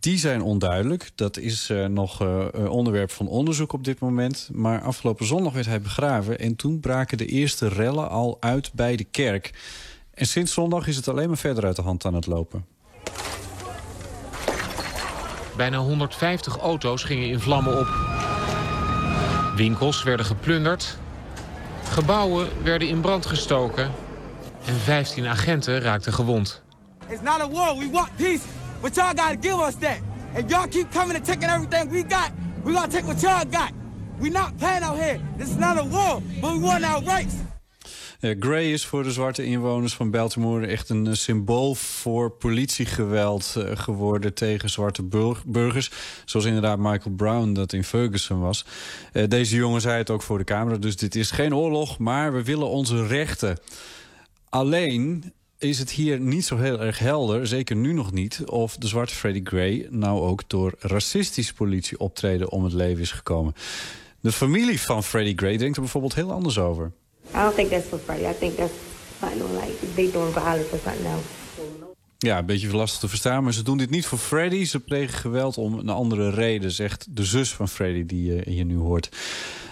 die 0.02 0.18
zijn 0.18 0.42
onduidelijk. 0.42 1.10
Dat 1.14 1.36
is 1.36 1.70
uh, 1.70 1.86
nog 1.86 2.22
uh, 2.22 2.46
onderwerp 2.68 3.10
van 3.10 3.28
onderzoek 3.28 3.72
op 3.72 3.84
dit 3.84 3.98
moment. 3.98 4.48
Maar 4.52 4.80
afgelopen 4.80 5.26
zondag 5.26 5.52
werd 5.52 5.66
hij 5.66 5.80
begraven... 5.80 6.38
en 6.38 6.56
toen 6.56 6.80
braken 6.80 7.18
de 7.18 7.26
eerste 7.26 7.68
rellen 7.68 8.08
al 8.08 8.36
uit 8.40 8.72
bij 8.72 8.96
de 8.96 9.04
kerk. 9.04 9.50
En 10.14 10.26
sinds 10.26 10.52
zondag 10.52 10.86
is 10.86 10.96
het 10.96 11.08
alleen 11.08 11.28
maar 11.28 11.36
verder 11.36 11.64
uit 11.64 11.76
de 11.76 11.82
hand 11.82 12.04
aan 12.04 12.14
het 12.14 12.26
lopen. 12.26 12.66
Bijna 15.56 15.78
150 15.78 16.58
auto's 16.58 17.04
gingen 17.04 17.28
in 17.28 17.40
vlammen 17.40 17.78
op. 17.78 17.88
Winkels 19.56 20.02
werden 20.02 20.26
geplunderd. 20.26 20.98
Gebouwen 21.84 22.48
werden 22.62 22.88
in 22.88 23.00
brand 23.00 23.26
gestoken. 23.26 23.90
En 24.64 24.74
15 24.74 25.26
agenten 25.26 25.80
raakten 25.80 26.12
gewond. 26.12 26.62
It's 27.08 27.22
not 27.22 27.40
a 27.40 27.48
war, 27.48 27.78
we 27.78 27.88
want 27.90 28.16
peace. 28.16 28.61
But 28.82 28.96
y'all 28.96 29.14
gotta 29.14 29.36
give 29.36 29.60
us 29.60 29.76
that. 29.76 30.00
If 30.34 30.50
y'all 30.50 30.66
keep 30.66 30.90
coming 30.90 31.16
and 31.16 31.24
taking 31.24 31.48
everything 31.48 31.88
we 31.90 32.02
got, 32.02 32.32
we 32.64 32.72
gonna 32.72 32.88
take 32.88 33.06
what 33.06 33.22
y'all 33.22 33.44
got. 33.44 33.72
We 34.18 34.28
not 34.28 34.58
playing 34.58 34.82
out 34.82 34.98
here. 34.98 35.20
This 35.38 35.50
is 35.50 35.56
not 35.56 35.78
a 35.78 35.84
war, 35.84 36.20
but 36.40 36.52
we 36.52 36.58
want 36.58 36.84
our 36.84 37.02
rights. 37.02 37.34
Ja, 38.20 38.34
Gray 38.38 38.72
is 38.72 38.86
voor 38.86 39.02
de 39.02 39.12
zwarte 39.12 39.44
inwoners 39.44 39.94
van 39.94 40.10
Baltimore 40.10 40.66
echt 40.66 40.88
een 40.88 41.06
uh, 41.06 41.12
symbool 41.12 41.74
voor 41.74 42.30
politiegeweld 42.30 43.54
uh, 43.58 43.70
geworden 43.74 44.34
tegen 44.34 44.70
zwarte 44.70 45.02
burg 45.02 45.44
burgers. 45.44 45.90
Zoals 46.24 46.46
inderdaad 46.46 46.78
Michael 46.78 47.14
Brown 47.14 47.52
dat 47.52 47.72
in 47.72 47.84
Ferguson 47.84 48.40
was. 48.40 48.64
Uh, 49.12 49.28
deze 49.28 49.56
jongen 49.56 49.80
zei 49.80 49.96
het 49.96 50.10
ook 50.10 50.22
voor 50.22 50.38
de 50.38 50.44
camera, 50.44 50.76
dus 50.76 50.96
dit 50.96 51.14
is 51.14 51.30
geen 51.30 51.54
oorlog, 51.54 51.98
maar 51.98 52.32
we 52.32 52.42
willen 52.42 52.68
onze 52.68 53.06
rechten. 53.06 53.58
Alleen 54.48 55.32
is 55.62 55.78
het 55.78 55.90
hier 55.90 56.20
niet 56.20 56.44
zo 56.44 56.56
heel 56.56 56.80
erg 56.80 56.98
helder, 56.98 57.46
zeker 57.46 57.76
nu 57.76 57.92
nog 57.92 58.12
niet... 58.12 58.42
of 58.44 58.76
de 58.76 58.86
zwarte 58.86 59.14
Freddie 59.14 59.46
Gray 59.46 59.86
nou 59.90 60.20
ook 60.20 60.42
door 60.46 60.74
racistisch 60.78 61.52
politieoptreden 61.52 62.50
om 62.50 62.64
het 62.64 62.72
leven 62.72 63.02
is 63.02 63.10
gekomen. 63.10 63.54
De 64.20 64.32
familie 64.32 64.80
van 64.80 65.04
Freddie 65.04 65.38
Gray 65.38 65.56
denkt 65.56 65.76
er 65.76 65.82
bijvoorbeeld 65.82 66.14
heel 66.14 66.32
anders 66.32 66.58
over. 66.58 66.92
I 67.30 67.32
don't 67.32 67.54
think 67.54 67.70
that's 67.70 67.86
for 67.86 67.98
Freddie. 67.98 68.28
I 68.28 68.34
think 68.38 68.56
that's 68.56 68.72
something 69.20 69.50
like 69.50 69.92
they 69.94 70.10
doing 70.10 70.32
violence 70.32 70.72
or 70.72 70.78
something 70.84 71.06
else. 71.06 71.24
Ja, 72.18 72.38
een 72.38 72.46
beetje 72.46 72.76
lastig 72.76 73.00
te 73.00 73.08
verstaan, 73.08 73.44
maar 73.44 73.52
ze 73.52 73.62
doen 73.62 73.78
dit 73.78 73.90
niet 73.90 74.06
voor 74.06 74.18
Freddy. 74.18 74.64
Ze 74.64 74.80
plegen 74.80 75.18
geweld 75.18 75.58
om 75.58 75.78
een 75.78 75.88
andere 75.88 76.30
reden, 76.30 76.70
zegt 76.70 77.06
de 77.10 77.24
zus 77.24 77.54
van 77.54 77.68
Freddy 77.68 78.06
die 78.06 78.34
je 78.34 78.42
hier 78.50 78.64
nu 78.64 78.76
hoort. 78.76 79.08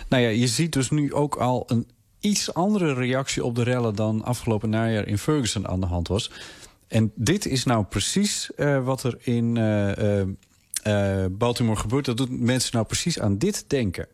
Nou 0.09 0.23
ja, 0.23 0.29
je 0.29 0.47
ziet 0.47 0.73
dus 0.73 0.91
nu 0.91 1.15
ook 1.15 1.37
al 1.37 1.65
een 1.67 1.87
iets 2.21 2.55
andere 2.55 2.93
reactie 2.93 3.45
op 3.45 3.55
de 3.55 3.63
rellen 3.63 3.95
dan 3.95 4.25
afgelopen 4.25 4.71
najaar 4.71 5.07
in 5.07 5.19
Ferguson 5.19 5.69
aan 5.69 5.81
de 5.81 5.87
hand 5.87 6.09
was. 6.09 6.31
En 6.89 7.13
dit 7.15 7.47
is 7.47 7.65
nou 7.65 7.85
precies 7.85 8.51
uh, 8.57 8.85
wat 8.85 9.03
er 9.03 9.17
in 9.21 9.57
uh, 9.57 10.21
uh, 10.87 11.25
Baltimore 11.31 11.79
gebeurt. 11.79 12.05
Dat 12.05 12.17
doet 12.17 12.41
mensen 12.41 12.71
nou 12.73 12.87
precies 12.87 13.21
aan 13.21 13.39
dit 13.39 13.65
denken. 13.67 14.07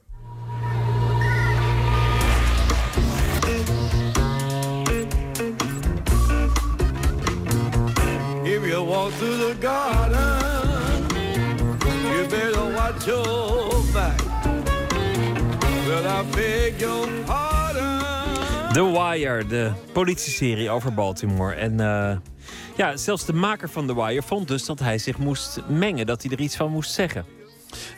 If 8.43 8.67
you 8.67 8.87
walk 8.87 9.11
through 9.11 9.39
the 9.39 9.57
garden, 9.61 10.39
you 12.13 12.27
better 12.29 12.73
watch 12.73 13.09
I. 13.09 13.47
The 18.77 18.85
Wire, 18.85 19.47
de 19.47 19.73
politieserie 19.93 20.71
over 20.71 20.95
Baltimore. 20.95 21.55
En 21.55 21.73
uh, 21.73 22.17
ja, 22.77 22.97
zelfs 22.97 23.25
de 23.25 23.33
maker 23.33 23.69
van 23.69 23.87
The 23.87 23.95
Wire 23.95 24.23
vond 24.23 24.49
dus 24.49 24.65
dat 24.65 24.79
hij 24.79 24.99
zich 24.99 25.19
moest 25.19 25.61
mengen, 25.69 26.07
dat 26.07 26.23
hij 26.23 26.33
er 26.33 26.41
iets 26.41 26.57
van 26.57 26.71
moest 26.71 26.93
zeggen. 26.93 27.25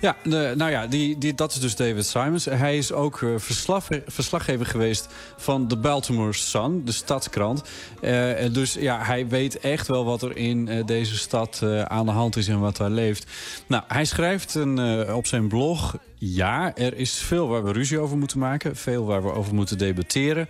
Ja, 0.00 0.16
nou 0.24 0.70
ja, 0.70 0.86
die, 0.86 1.18
die, 1.18 1.34
dat 1.34 1.52
is 1.52 1.60
dus 1.60 1.76
David 1.76 2.06
Simons. 2.06 2.44
Hij 2.44 2.76
is 2.76 2.92
ook 2.92 3.20
uh, 3.20 3.38
verslag, 3.38 3.86
verslaggever 4.06 4.66
geweest 4.66 5.08
van 5.36 5.68
de 5.68 5.76
Baltimore 5.76 6.32
Sun, 6.32 6.84
de 6.84 6.92
stadskrant. 6.92 7.62
Uh, 8.00 8.32
dus 8.52 8.72
ja, 8.72 9.02
hij 9.02 9.28
weet 9.28 9.58
echt 9.58 9.86
wel 9.86 10.04
wat 10.04 10.22
er 10.22 10.36
in 10.36 10.82
deze 10.86 11.16
stad 11.16 11.62
aan 11.84 12.06
de 12.06 12.12
hand 12.12 12.36
is 12.36 12.48
en 12.48 12.60
wat 12.60 12.76
daar 12.76 12.90
leeft. 12.90 13.26
Nou, 13.66 13.82
hij 13.88 14.04
schrijft 14.04 14.54
een, 14.54 15.12
op 15.12 15.26
zijn 15.26 15.48
blog... 15.48 15.96
Ja, 16.18 16.76
er 16.76 16.96
is 16.96 17.12
veel 17.12 17.48
waar 17.48 17.64
we 17.64 17.72
ruzie 17.72 17.98
over 17.98 18.18
moeten 18.18 18.38
maken. 18.38 18.76
Veel 18.76 19.04
waar 19.04 19.22
we 19.22 19.32
over 19.32 19.54
moeten 19.54 19.78
debatteren. 19.78 20.48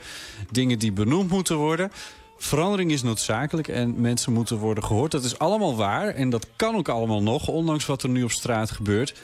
Dingen 0.51 0.79
die 0.79 0.93
benoemd 0.93 1.31
moeten 1.31 1.57
worden. 1.57 1.91
Verandering 2.37 2.91
is 2.91 3.03
noodzakelijk 3.03 3.69
en 3.69 4.01
mensen 4.01 4.33
moeten 4.33 4.57
worden 4.57 4.85
gehoord. 4.85 5.11
Dat 5.11 5.25
is 5.25 5.39
allemaal 5.39 5.77
waar 5.77 6.09
en 6.09 6.31
dat 6.31 6.47
kan 6.57 6.75
ook 6.75 6.89
allemaal 6.89 7.23
nog, 7.23 7.49
ondanks 7.49 7.87
wat 7.87 8.03
er 8.03 8.09
nu 8.09 8.23
op 8.23 8.31
straat 8.31 8.71
gebeurt. 8.71 9.15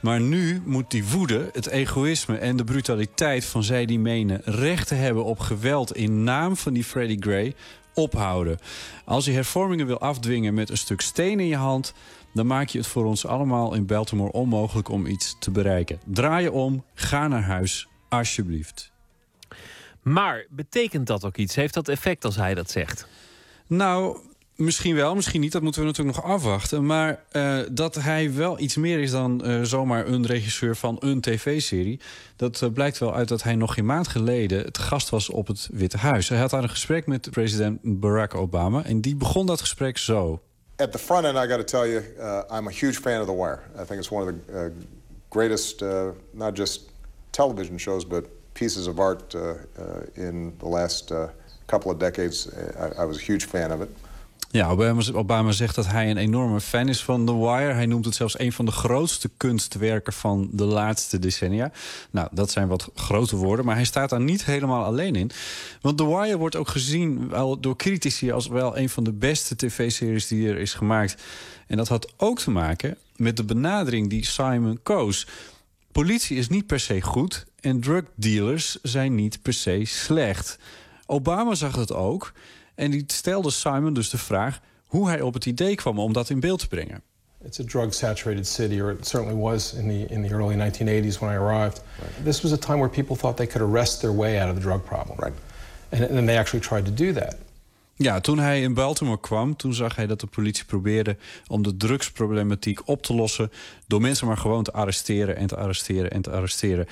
Maar 0.00 0.20
nu 0.20 0.62
moet 0.64 0.90
die 0.90 1.04
woede, 1.04 1.50
het 1.52 1.66
egoïsme 1.66 2.36
en 2.36 2.56
de 2.56 2.64
brutaliteit 2.64 3.44
van 3.44 3.62
zij 3.62 3.86
die 3.86 3.98
menen... 3.98 4.40
rechten 4.44 4.98
hebben 4.98 5.24
op 5.24 5.38
geweld 5.38 5.96
in 5.96 6.24
naam 6.24 6.56
van 6.56 6.72
die 6.72 6.84
Freddie 6.84 7.22
Gray 7.22 7.54
ophouden. 7.94 8.58
Als 9.04 9.24
je 9.24 9.32
hervormingen 9.32 9.86
wil 9.86 10.00
afdwingen 10.00 10.54
met 10.54 10.70
een 10.70 10.76
stuk 10.76 11.00
steen 11.00 11.40
in 11.40 11.46
je 11.46 11.56
hand... 11.56 11.94
dan 12.34 12.46
maak 12.46 12.68
je 12.68 12.78
het 12.78 12.86
voor 12.86 13.04
ons 13.04 13.26
allemaal 13.26 13.74
in 13.74 13.86
Baltimore 13.86 14.32
onmogelijk 14.32 14.88
om 14.88 15.06
iets 15.06 15.36
te 15.38 15.50
bereiken. 15.50 16.00
Draai 16.04 16.42
je 16.42 16.52
om, 16.52 16.84
ga 16.94 17.28
naar 17.28 17.42
huis, 17.42 17.88
alsjeblieft. 18.08 18.92
Maar 20.02 20.46
betekent 20.50 21.06
dat 21.06 21.24
ook 21.24 21.36
iets? 21.36 21.54
Heeft 21.54 21.74
dat 21.74 21.88
effect 21.88 22.24
als 22.24 22.36
hij 22.36 22.54
dat 22.54 22.70
zegt? 22.70 23.06
Nou, 23.66 24.18
misschien 24.56 24.94
wel, 24.94 25.14
misschien 25.14 25.40
niet. 25.40 25.52
Dat 25.52 25.62
moeten 25.62 25.80
we 25.80 25.86
natuurlijk 25.86 26.16
nog 26.16 26.26
afwachten. 26.26 26.86
Maar 26.86 27.24
uh, 27.32 27.58
dat 27.70 27.94
hij 27.94 28.34
wel 28.34 28.60
iets 28.60 28.76
meer 28.76 29.00
is 29.00 29.10
dan 29.10 29.42
uh, 29.44 29.62
zomaar 29.62 30.06
een 30.06 30.26
regisseur 30.26 30.76
van 30.76 30.96
een 31.00 31.20
tv-serie... 31.20 32.00
dat 32.36 32.60
uh, 32.60 32.70
blijkt 32.72 32.98
wel 32.98 33.14
uit 33.14 33.28
dat 33.28 33.42
hij 33.42 33.54
nog 33.54 33.74
geen 33.74 33.86
maand 33.86 34.08
geleden 34.08 34.64
het 34.64 34.78
gast 34.78 35.08
was 35.08 35.30
op 35.30 35.46
het 35.46 35.68
Witte 35.72 35.96
Huis. 35.96 36.28
Hij 36.28 36.38
had 36.38 36.50
daar 36.50 36.62
een 36.62 36.68
gesprek 36.68 37.06
met 37.06 37.30
president 37.30 37.78
Barack 37.82 38.34
Obama... 38.34 38.84
en 38.84 39.00
die 39.00 39.16
begon 39.16 39.46
dat 39.46 39.60
gesprek 39.60 39.98
zo. 39.98 40.42
At 40.80 40.92
the 40.92 40.98
front 40.98 41.24
end, 41.24 41.38
I 41.38 41.46
got 41.46 41.58
to 41.58 41.64
tell 41.64 41.86
you, 41.86 42.02
uh, 42.20 42.42
I'm 42.50 42.66
a 42.66 42.70
huge 42.70 42.98
fan 42.98 43.20
of 43.20 43.28
The 43.28 43.32
Wire. 43.32 43.62
I 43.78 43.84
think 43.84 44.00
it's 44.00 44.10
one 44.10 44.28
of 44.28 44.46
the 44.46 44.66
uh, 44.66 44.70
greatest, 45.30 45.84
uh, 45.84 46.12
not 46.32 46.54
just 46.54 46.90
television 47.30 47.78
shows, 47.78 48.04
but 48.04 48.28
pieces 48.54 48.88
of 48.88 48.98
art 48.98 49.32
uh, 49.36 49.54
uh, 49.78 50.02
in 50.16 50.56
the 50.58 50.66
last 50.66 51.12
uh, 51.12 51.28
couple 51.68 51.92
of 51.92 52.00
decades. 52.00 52.52
I, 52.76 53.02
I 53.02 53.04
was 53.04 53.18
a 53.18 53.20
huge 53.20 53.44
fan 53.44 53.70
of 53.70 53.82
it. 53.82 53.90
Ja, 54.54 54.68
Obama, 55.12 55.52
zegt 55.52 55.74
dat 55.74 55.86
hij 55.86 56.10
een 56.10 56.16
enorme 56.16 56.60
fan 56.60 56.88
is 56.88 57.02
van 57.04 57.26
The 57.26 57.38
Wire. 57.38 57.72
Hij 57.72 57.86
noemt 57.86 58.04
het 58.04 58.14
zelfs 58.14 58.38
een 58.38 58.52
van 58.52 58.64
de 58.64 58.70
grootste 58.70 59.30
kunstwerken 59.36 60.12
van 60.12 60.48
de 60.52 60.64
laatste 60.64 61.18
decennia. 61.18 61.72
Nou, 62.10 62.28
dat 62.32 62.50
zijn 62.50 62.68
wat 62.68 62.90
grote 62.94 63.36
woorden, 63.36 63.64
maar 63.64 63.74
hij 63.74 63.84
staat 63.84 64.10
daar 64.10 64.20
niet 64.20 64.44
helemaal 64.44 64.84
alleen 64.84 65.14
in. 65.14 65.30
Want 65.80 65.96
The 65.96 66.06
Wire 66.06 66.38
wordt 66.38 66.56
ook 66.56 66.68
gezien 66.68 67.32
door 67.60 67.76
critici 67.76 68.32
als 68.32 68.46
wel 68.46 68.78
een 68.78 68.88
van 68.88 69.04
de 69.04 69.12
beste 69.12 69.56
tv-series 69.56 70.26
die 70.26 70.48
er 70.48 70.58
is 70.58 70.74
gemaakt. 70.74 71.22
En 71.66 71.76
dat 71.76 71.88
had 71.88 72.12
ook 72.16 72.38
te 72.38 72.50
maken 72.50 72.96
met 73.16 73.36
de 73.36 73.44
benadering 73.44 74.10
die 74.10 74.24
Simon 74.24 74.78
koos. 74.82 75.26
Politie 75.92 76.36
is 76.36 76.48
niet 76.48 76.66
per 76.66 76.80
se 76.80 77.00
goed 77.00 77.46
en 77.60 77.80
drugdealers 77.80 78.78
zijn 78.82 79.14
niet 79.14 79.42
per 79.42 79.52
se 79.52 79.80
slecht. 79.84 80.58
Obama 81.06 81.54
zag 81.54 81.76
het 81.76 81.92
ook 81.92 82.32
en 82.74 82.90
die 82.90 83.04
stelde 83.06 83.50
Simon 83.50 83.92
dus 83.92 84.10
de 84.10 84.18
vraag 84.18 84.60
hoe 84.84 85.08
hij 85.08 85.20
op 85.20 85.34
het 85.34 85.46
idee 85.46 85.74
kwam 85.74 85.98
om 85.98 86.12
dat 86.12 86.30
in 86.30 86.40
beeld 86.40 86.58
te 86.58 86.68
brengen. 86.68 87.02
It's 87.44 87.60
a 87.60 87.64
drug-saturated 87.64 88.46
city, 88.46 88.80
or 88.80 88.90
it 88.90 89.06
certainly 89.06 89.40
was 89.40 89.74
in 89.74 89.88
the 89.88 90.14
in 90.14 90.22
the 90.22 90.34
early 90.34 90.54
1980s 90.54 91.18
when 91.18 91.30
I 91.30 91.36
arrived. 91.36 91.82
This 92.22 92.40
was 92.40 92.52
a 92.52 92.56
time 92.56 92.78
where 92.78 92.88
people 92.88 93.16
thought 93.16 93.36
they 93.36 93.46
could 93.46 93.70
arrest 93.70 94.00
their 94.00 94.16
way 94.16 94.40
out 94.40 94.48
of 94.48 94.54
the 94.54 94.62
drug 94.62 94.84
problem, 94.84 95.18
right? 95.18 95.38
And, 95.90 96.18
and 96.18 96.26
they 96.26 96.38
actually 96.38 96.66
tried 96.66 96.84
to 96.84 97.04
do 97.04 97.12
that. 97.12 97.36
Ja, 97.96 98.20
toen 98.20 98.38
hij 98.38 98.62
in 98.62 98.74
Baltimore 98.74 99.20
kwam, 99.20 99.56
toen 99.56 99.74
zag 99.74 99.96
hij 99.96 100.06
dat 100.06 100.20
de 100.20 100.26
politie 100.26 100.64
probeerde 100.64 101.16
om 101.46 101.62
de 101.62 101.76
drugsproblematiek 101.76 102.88
op 102.88 103.02
te 103.02 103.14
lossen 103.14 103.50
door 103.86 104.00
mensen 104.00 104.26
maar 104.26 104.36
gewoon 104.36 104.62
te 104.62 104.72
arresteren 104.72 105.36
en 105.36 105.46
te 105.46 105.56
arresteren 105.56 106.10
en 106.10 106.22
te 106.22 106.30
arresteren. 106.30 106.86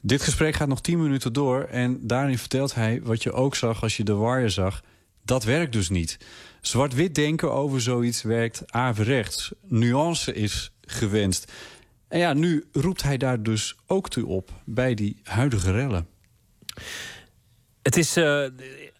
Dit 0.00 0.22
gesprek 0.22 0.54
gaat 0.54 0.68
nog 0.68 0.80
10 0.80 1.02
minuten 1.02 1.32
door 1.32 1.62
en 1.62 1.98
daarin 2.02 2.38
vertelt 2.38 2.74
hij 2.74 3.00
wat 3.02 3.22
je 3.22 3.32
ook 3.32 3.54
zag 3.54 3.82
als 3.82 3.96
je 3.96 4.04
de 4.04 4.16
Wire 4.16 4.48
zag. 4.48 4.82
Dat 5.26 5.44
werkt 5.44 5.72
dus 5.72 5.88
niet. 5.88 6.18
Zwart-wit 6.60 7.14
denken 7.14 7.52
over 7.52 7.80
zoiets 7.80 8.22
werkt 8.22 8.72
averechts. 8.72 9.52
Nuance 9.62 10.32
is 10.32 10.72
gewenst. 10.80 11.52
En 12.08 12.18
ja, 12.18 12.32
nu 12.32 12.64
roept 12.72 13.02
hij 13.02 13.16
daar 13.16 13.42
dus 13.42 13.76
ook 13.86 14.08
toe 14.08 14.26
op 14.26 14.50
bij 14.64 14.94
die 14.94 15.20
huidige 15.22 15.72
rellen. 15.72 16.06
Het 17.82 17.96
is. 17.96 18.16
Uh, 18.16 18.46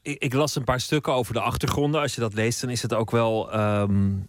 ik, 0.02 0.32
las 0.32 0.56
een 0.56 0.64
paar 0.64 0.80
stukken 0.80 1.12
over 1.12 1.32
de 1.32 1.40
achtergronden. 1.40 2.00
Als 2.00 2.14
je 2.14 2.20
dat 2.20 2.34
leest, 2.34 2.60
dan 2.60 2.70
is 2.70 2.82
het 2.82 2.94
ook 2.94 3.10
wel. 3.10 3.60
Um, 3.60 4.26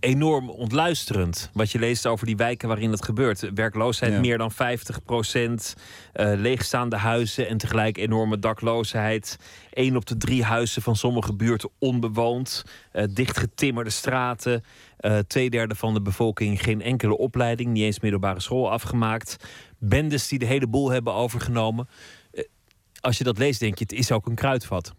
enorm 0.00 0.50
ontluisterend. 0.50 1.50
Wat 1.52 1.70
je 1.70 1.78
leest 1.78 2.06
over 2.06 2.26
die 2.26 2.36
wijken 2.36 2.68
waarin 2.68 2.90
het 2.90 3.04
gebeurt. 3.04 3.50
Werkloosheid 3.54 4.12
Ja. 4.12 4.20
meer 4.20 4.38
dan 4.38 4.52
50 4.52 5.02
procent. 5.04 5.74
eh, 6.12 6.32
leegstaande 6.36 6.96
huizen 6.96 7.48
en 7.48 7.56
tegelijk 7.58 7.98
enorme 7.98 8.38
dakloosheid. 8.38 9.36
Eén 9.70 9.96
op 9.96 10.06
de 10.06 10.16
drie 10.16 10.44
huizen 10.44 10.82
van 10.82 10.96
sommige 10.96 11.34
buurten 11.34 11.70
onbewoond. 11.78 12.64
eh, 12.92 13.04
dichtgetimmerde 13.10 13.90
straten. 13.90 14.64
eh 14.96 15.18
tweederde 15.18 15.74
van 15.74 15.94
de 15.94 16.02
bevolking 16.02 16.62
geen 16.62 16.82
enkele 16.82 17.18
opleiding. 17.18 17.70
Niet 17.72 17.82
eens 17.82 18.00
middelbare 18.00 18.40
school 18.40 18.70
afgemaakt. 18.70 19.36
Bendes 19.78 20.28
die 20.28 20.38
de 20.38 20.46
hele 20.46 20.66
boel 20.66 20.90
hebben 20.90 21.12
overgenomen. 21.14 21.88
Als 23.00 23.18
je 23.18 23.24
dat 23.24 23.38
leest, 23.38 23.60
denk 23.60 23.78
je, 23.78 23.84
het 23.88 23.92
is 23.98 24.12
ook 24.12 24.26
een 24.26 24.34
kruidvat. 24.34 24.94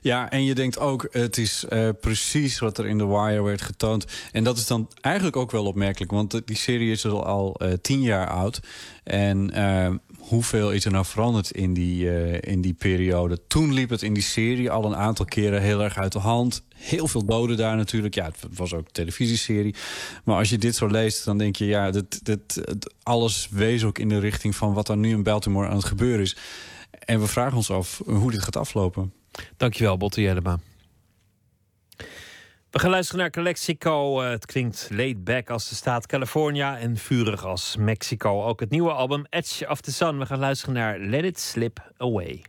Ja, 0.00 0.30
en 0.30 0.44
je 0.44 0.54
denkt 0.54 0.78
ook, 0.78 1.08
het 1.10 1.38
is 1.38 1.64
eh, 1.64 1.88
precies 2.00 2.58
wat 2.58 2.78
er 2.78 2.86
in 2.86 2.98
The 2.98 3.08
Wire 3.08 3.42
werd 3.42 3.62
getoond. 3.62 4.04
En 4.32 4.44
dat 4.44 4.56
is 4.56 4.66
dan 4.66 4.90
eigenlijk 5.00 5.36
ook 5.36 5.50
wel 5.50 5.64
opmerkelijk, 5.64 6.12
want 6.12 6.46
die 6.46 6.56
serie 6.56 6.90
is 6.90 7.06
al, 7.06 7.24
al 7.24 7.54
eh, 7.54 7.72
tien 7.82 8.00
jaar 8.00 8.28
oud. 8.28 8.60
En 9.04 9.50
eh, 9.50 9.90
hoeveel 10.18 10.72
is 10.72 10.84
er 10.84 10.90
nou 10.90 11.04
veranderd 11.04 11.50
in 11.50 11.74
die, 11.74 12.10
in 12.40 12.60
die 12.60 12.74
periode? 12.74 13.38
Toen 13.46 13.72
liep 13.72 13.90
het 13.90 14.02
in 14.02 14.14
die 14.14 14.22
serie 14.22 14.70
al 14.70 14.84
een 14.84 14.96
aantal 14.96 15.24
keren 15.24 15.62
heel 15.62 15.82
erg 15.82 15.98
uit 15.98 16.12
de 16.12 16.18
hand. 16.18 16.62
Heel 16.74 17.08
veel 17.08 17.24
doden 17.24 17.56
daar 17.56 17.76
natuurlijk. 17.76 18.14
Ja, 18.14 18.24
het 18.24 18.56
was 18.56 18.74
ook 18.74 18.86
een 18.86 18.92
televisieserie. 18.92 19.74
Maar 20.24 20.36
als 20.36 20.50
je 20.50 20.58
dit 20.58 20.76
zo 20.76 20.86
leest, 20.86 21.24
dan 21.24 21.38
denk 21.38 21.56
je, 21.56 21.64
ja, 21.64 21.90
dit, 21.90 22.24
dit, 22.24 22.64
alles 23.02 23.48
wees 23.50 23.84
ook 23.84 23.98
in 23.98 24.08
de 24.08 24.18
richting 24.18 24.56
van 24.56 24.72
wat 24.72 24.88
er 24.88 24.96
nu 24.96 25.10
in 25.10 25.22
Baltimore 25.22 25.68
aan 25.68 25.76
het 25.76 25.84
gebeuren 25.84 26.20
is. 26.20 26.36
En 26.98 27.20
we 27.20 27.26
vragen 27.26 27.56
ons 27.56 27.70
af 27.70 28.02
hoe 28.04 28.30
dit 28.30 28.42
gaat 28.42 28.56
aflopen. 28.56 29.12
Dankjewel, 29.56 29.96
Botte 29.96 30.20
Jellema. 30.20 30.58
We 32.74 32.80
gaan 32.80 32.90
luisteren 32.90 33.20
naar 33.20 33.30
Calexico. 33.30 34.22
Eh, 34.22 34.30
het 34.30 34.46
klinkt 34.46 34.88
laid 34.90 35.24
back 35.24 35.50
als 35.50 35.68
de 35.68 35.74
staat 35.74 36.06
California 36.06 36.78
en 36.78 36.96
vurig 36.96 37.44
als 37.44 37.76
Mexico. 37.76 38.44
Ook 38.44 38.60
het 38.60 38.70
nieuwe 38.70 38.92
album 38.92 39.26
Edge 39.30 39.68
of 39.68 39.80
the 39.80 39.92
Sun. 39.92 40.18
We 40.18 40.26
gaan 40.26 40.38
luisteren 40.38 40.74
naar 40.74 40.98
Let 40.98 41.24
It 41.24 41.40
Slip 41.40 41.92
Away. 41.96 42.44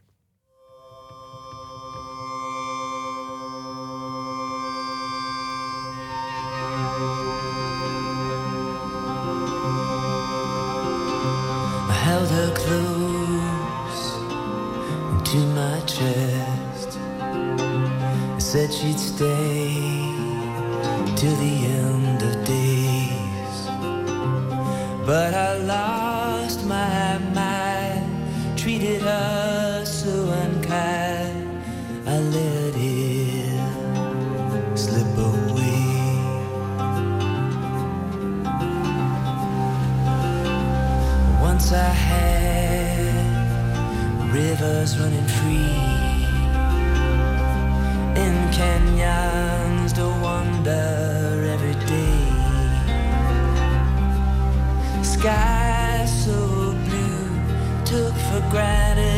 I 11.90 11.94
held 11.94 12.30
her 12.30 12.52
close 12.54 14.12
to 15.32 15.38
my 15.38 15.82
chest. 15.86 16.35
Said 18.56 18.72
she'd 18.74 18.98
stay 18.98 19.76
till 21.18 21.36
the 21.46 21.56
end 21.84 22.22
of 22.24 22.34
days. 22.46 23.58
But 25.06 25.34
I 25.34 25.58
lost 25.58 26.66
my 26.66 27.18
mind, 27.34 28.58
treated 28.58 29.02
her 29.02 29.84
so 29.84 30.30
unkind. 30.44 31.64
I 32.08 32.18
let 32.18 32.76
it 32.78 33.60
slip 34.80 35.18
away. 35.18 35.90
Once 41.42 41.74
I 41.74 41.92
had 42.10 43.26
rivers 44.34 44.98
running 44.98 45.28
free 45.28 45.45
canyons 49.06 49.94
to 49.94 50.06
wander 50.26 51.48
every 51.54 51.78
day. 51.86 52.26
Sky 55.04 56.06
so 56.24 56.38
blue, 56.86 57.30
took 57.86 58.14
for 58.28 58.42
granted 58.52 59.15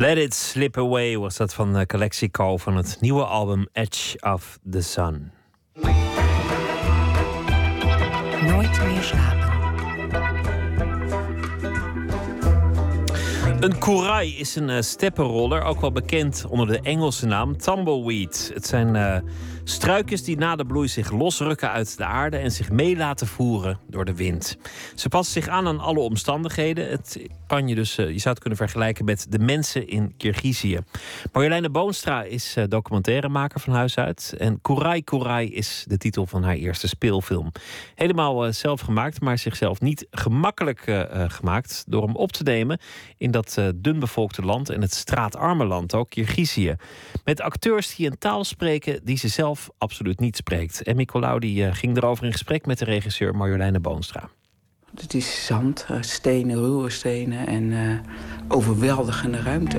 Let 0.00 0.16
It 0.16 0.34
Slip 0.34 0.78
Away 0.78 1.18
was 1.18 1.36
dat 1.36 1.54
van 1.54 1.76
eh, 1.76 1.86
Calexico 1.86 2.56
van 2.56 2.76
het 2.76 2.96
nieuwe 3.00 3.24
album 3.24 3.66
Edge 3.72 4.18
of 4.20 4.58
the 4.70 4.80
Sun. 4.80 5.32
Nooit 8.46 8.84
meer 8.84 9.02
slapen. 9.02 9.50
Een 13.60 13.78
koerai 13.78 14.36
is 14.36 14.56
een 14.56 14.70
eh, 14.70 14.80
steppenroller, 14.80 15.62
ook 15.62 15.80
wel 15.80 15.92
bekend 15.92 16.44
onder 16.48 16.66
de 16.66 16.80
Engelse 16.80 17.26
naam 17.26 17.56
tumbleweed. 17.56 18.50
Het 18.54 18.66
zijn 18.66 18.96
eh, 18.96 19.16
struikjes 19.64 20.24
die 20.24 20.36
na 20.36 20.56
de 20.56 20.66
bloei 20.66 20.88
zich 20.88 21.10
losrukken 21.10 21.70
uit 21.70 21.96
de 21.96 22.04
aarde 22.04 22.36
en 22.36 22.50
zich 22.50 22.70
mee 22.70 22.96
laten 22.96 23.26
voeren 23.26 23.78
door 23.88 24.04
de 24.04 24.14
wind. 24.14 24.56
Ze 24.94 25.08
passen 25.08 25.42
zich 25.42 25.48
aan 25.48 25.66
aan 25.66 25.80
alle 25.80 26.00
omstandigheden. 26.00 26.88
Het 26.88 27.28
kan 27.46 27.68
je 27.68 27.74
dus, 27.74 27.98
eh, 27.98 28.10
je 28.10 28.18
zou 28.18 28.28
het 28.28 28.38
kunnen 28.38 28.58
vergelijken 28.58 29.04
met 29.04 29.26
de 29.28 29.38
mensen 29.38 29.88
in 29.88 30.14
Kirgizië. 30.16 30.78
Marjoleine 31.32 31.70
Boonstra 31.70 32.22
is 32.22 32.56
eh, 32.56 32.64
documentairemaker 32.68 33.60
van 33.60 33.72
huis 33.72 33.96
uit. 33.96 34.34
En 34.38 34.60
Koerai 34.60 35.04
Koerai 35.04 35.54
is 35.54 35.84
de 35.88 35.96
titel 35.96 36.26
van 36.26 36.42
haar 36.42 36.54
eerste 36.54 36.88
speelfilm. 36.88 37.52
Helemaal 37.94 38.46
eh, 38.46 38.52
zelf 38.52 38.80
gemaakt, 38.80 39.20
maar 39.20 39.38
zichzelf 39.38 39.80
niet 39.80 40.06
gemakkelijk 40.10 40.78
gemaakt 41.26 41.84
door 41.86 42.02
hem 42.02 42.16
op 42.16 42.32
te 42.32 42.42
nemen 42.42 42.78
in 43.16 43.30
dat 43.30 43.58
dunbevolkte 43.74 44.42
land 44.42 44.68
en 44.70 44.80
het 44.80 44.94
straatarme 44.94 45.64
land, 45.64 45.94
ook 45.94 46.10
Kirgizië. 46.10 46.76
Met 47.24 47.40
acteurs 47.40 47.96
die 47.96 48.06
een 48.06 48.18
taal 48.18 48.44
spreken 48.44 49.00
die 49.04 49.16
ze 49.16 49.28
zelf 49.28 49.49
absoluut 49.78 50.20
niet 50.20 50.36
spreekt. 50.36 50.82
En 50.82 50.96
Nicolaou 50.96 51.40
die 51.40 51.66
eh, 51.66 51.74
ging 51.74 51.96
erover 51.96 52.24
in 52.24 52.32
gesprek 52.32 52.66
met 52.66 52.78
de 52.78 52.84
regisseur 52.84 53.36
Marjoleine 53.36 53.80
Boonstra. 53.80 54.28
Het 55.00 55.14
is 55.14 55.46
zand, 55.46 55.86
eh, 55.88 55.96
stenen, 56.00 56.56
ruwe 56.56 56.90
stenen 56.90 57.46
en 57.46 57.72
eh, 57.72 57.98
overweldigende 58.48 59.42
ruimte. 59.42 59.78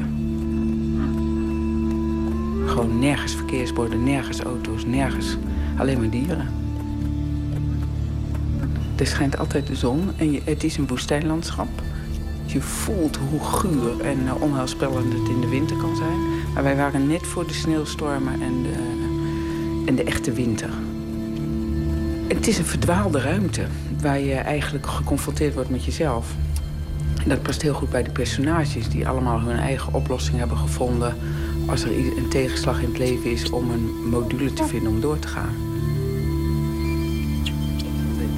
Gewoon 2.65 2.99
nergens 2.99 3.35
verkeersborden, 3.35 4.03
nergens 4.03 4.39
auto's, 4.39 4.85
nergens. 4.85 5.38
Alleen 5.77 5.99
maar 5.99 6.10
dieren. 6.10 6.48
Er 8.95 9.07
schijnt 9.07 9.38
altijd 9.38 9.68
de 9.68 9.76
zon 9.76 10.10
en 10.18 10.39
het 10.43 10.64
is 10.64 10.77
een 10.77 10.88
woestijnlandschap. 10.88 11.69
Je 12.45 12.61
voelt 12.61 13.18
hoe 13.30 13.39
guur 13.39 14.02
en 14.02 14.34
onheilspellend 14.34 15.14
het 15.14 15.27
in 15.27 15.41
de 15.41 15.48
winter 15.48 15.77
kan 15.77 15.95
zijn. 15.95 16.19
Maar 16.53 16.64
wij 16.64 16.76
waren 16.76 17.07
net 17.07 17.27
voor 17.27 17.48
de 17.48 17.53
sneeuwstormen 17.53 18.41
en 18.41 18.64
de, 18.64 19.01
en 19.86 19.95
de 19.95 20.03
echte 20.03 20.32
winter. 20.32 20.70
Het 22.28 22.48
is 22.48 22.58
een 22.58 22.66
verdwaalde 22.66 23.20
ruimte 23.20 23.66
waar 24.02 24.20
je 24.20 24.34
eigenlijk 24.34 24.88
geconfronteerd 24.88 25.53
wordt 25.53 25.70
met 25.70 25.86
jezelf. 25.86 26.36
En 27.24 27.30
dat 27.30 27.41
past 27.41 27.62
heel 27.62 27.74
goed 27.74 27.90
bij 27.90 28.03
de 28.03 28.12
personages 28.12 28.90
die 28.90 29.08
allemaal 29.08 29.40
hun 29.40 29.58
eigen 29.58 29.94
oplossing 29.94 30.38
hebben 30.38 30.58
gevonden 30.58 31.16
als 31.68 31.84
er 31.84 31.91
een 31.91 32.30
tegenslag 32.30 32.82
in 32.82 32.88
het 32.88 32.98
leven 32.98 33.32
is 33.32 33.49
om 33.49 33.72
een 33.72 34.10
module 34.10 34.53
te 34.53 34.66
vinden 34.66 34.91
om 34.91 35.02
door 35.02 35.20
te 35.20 35.28
gaan. 35.28 35.56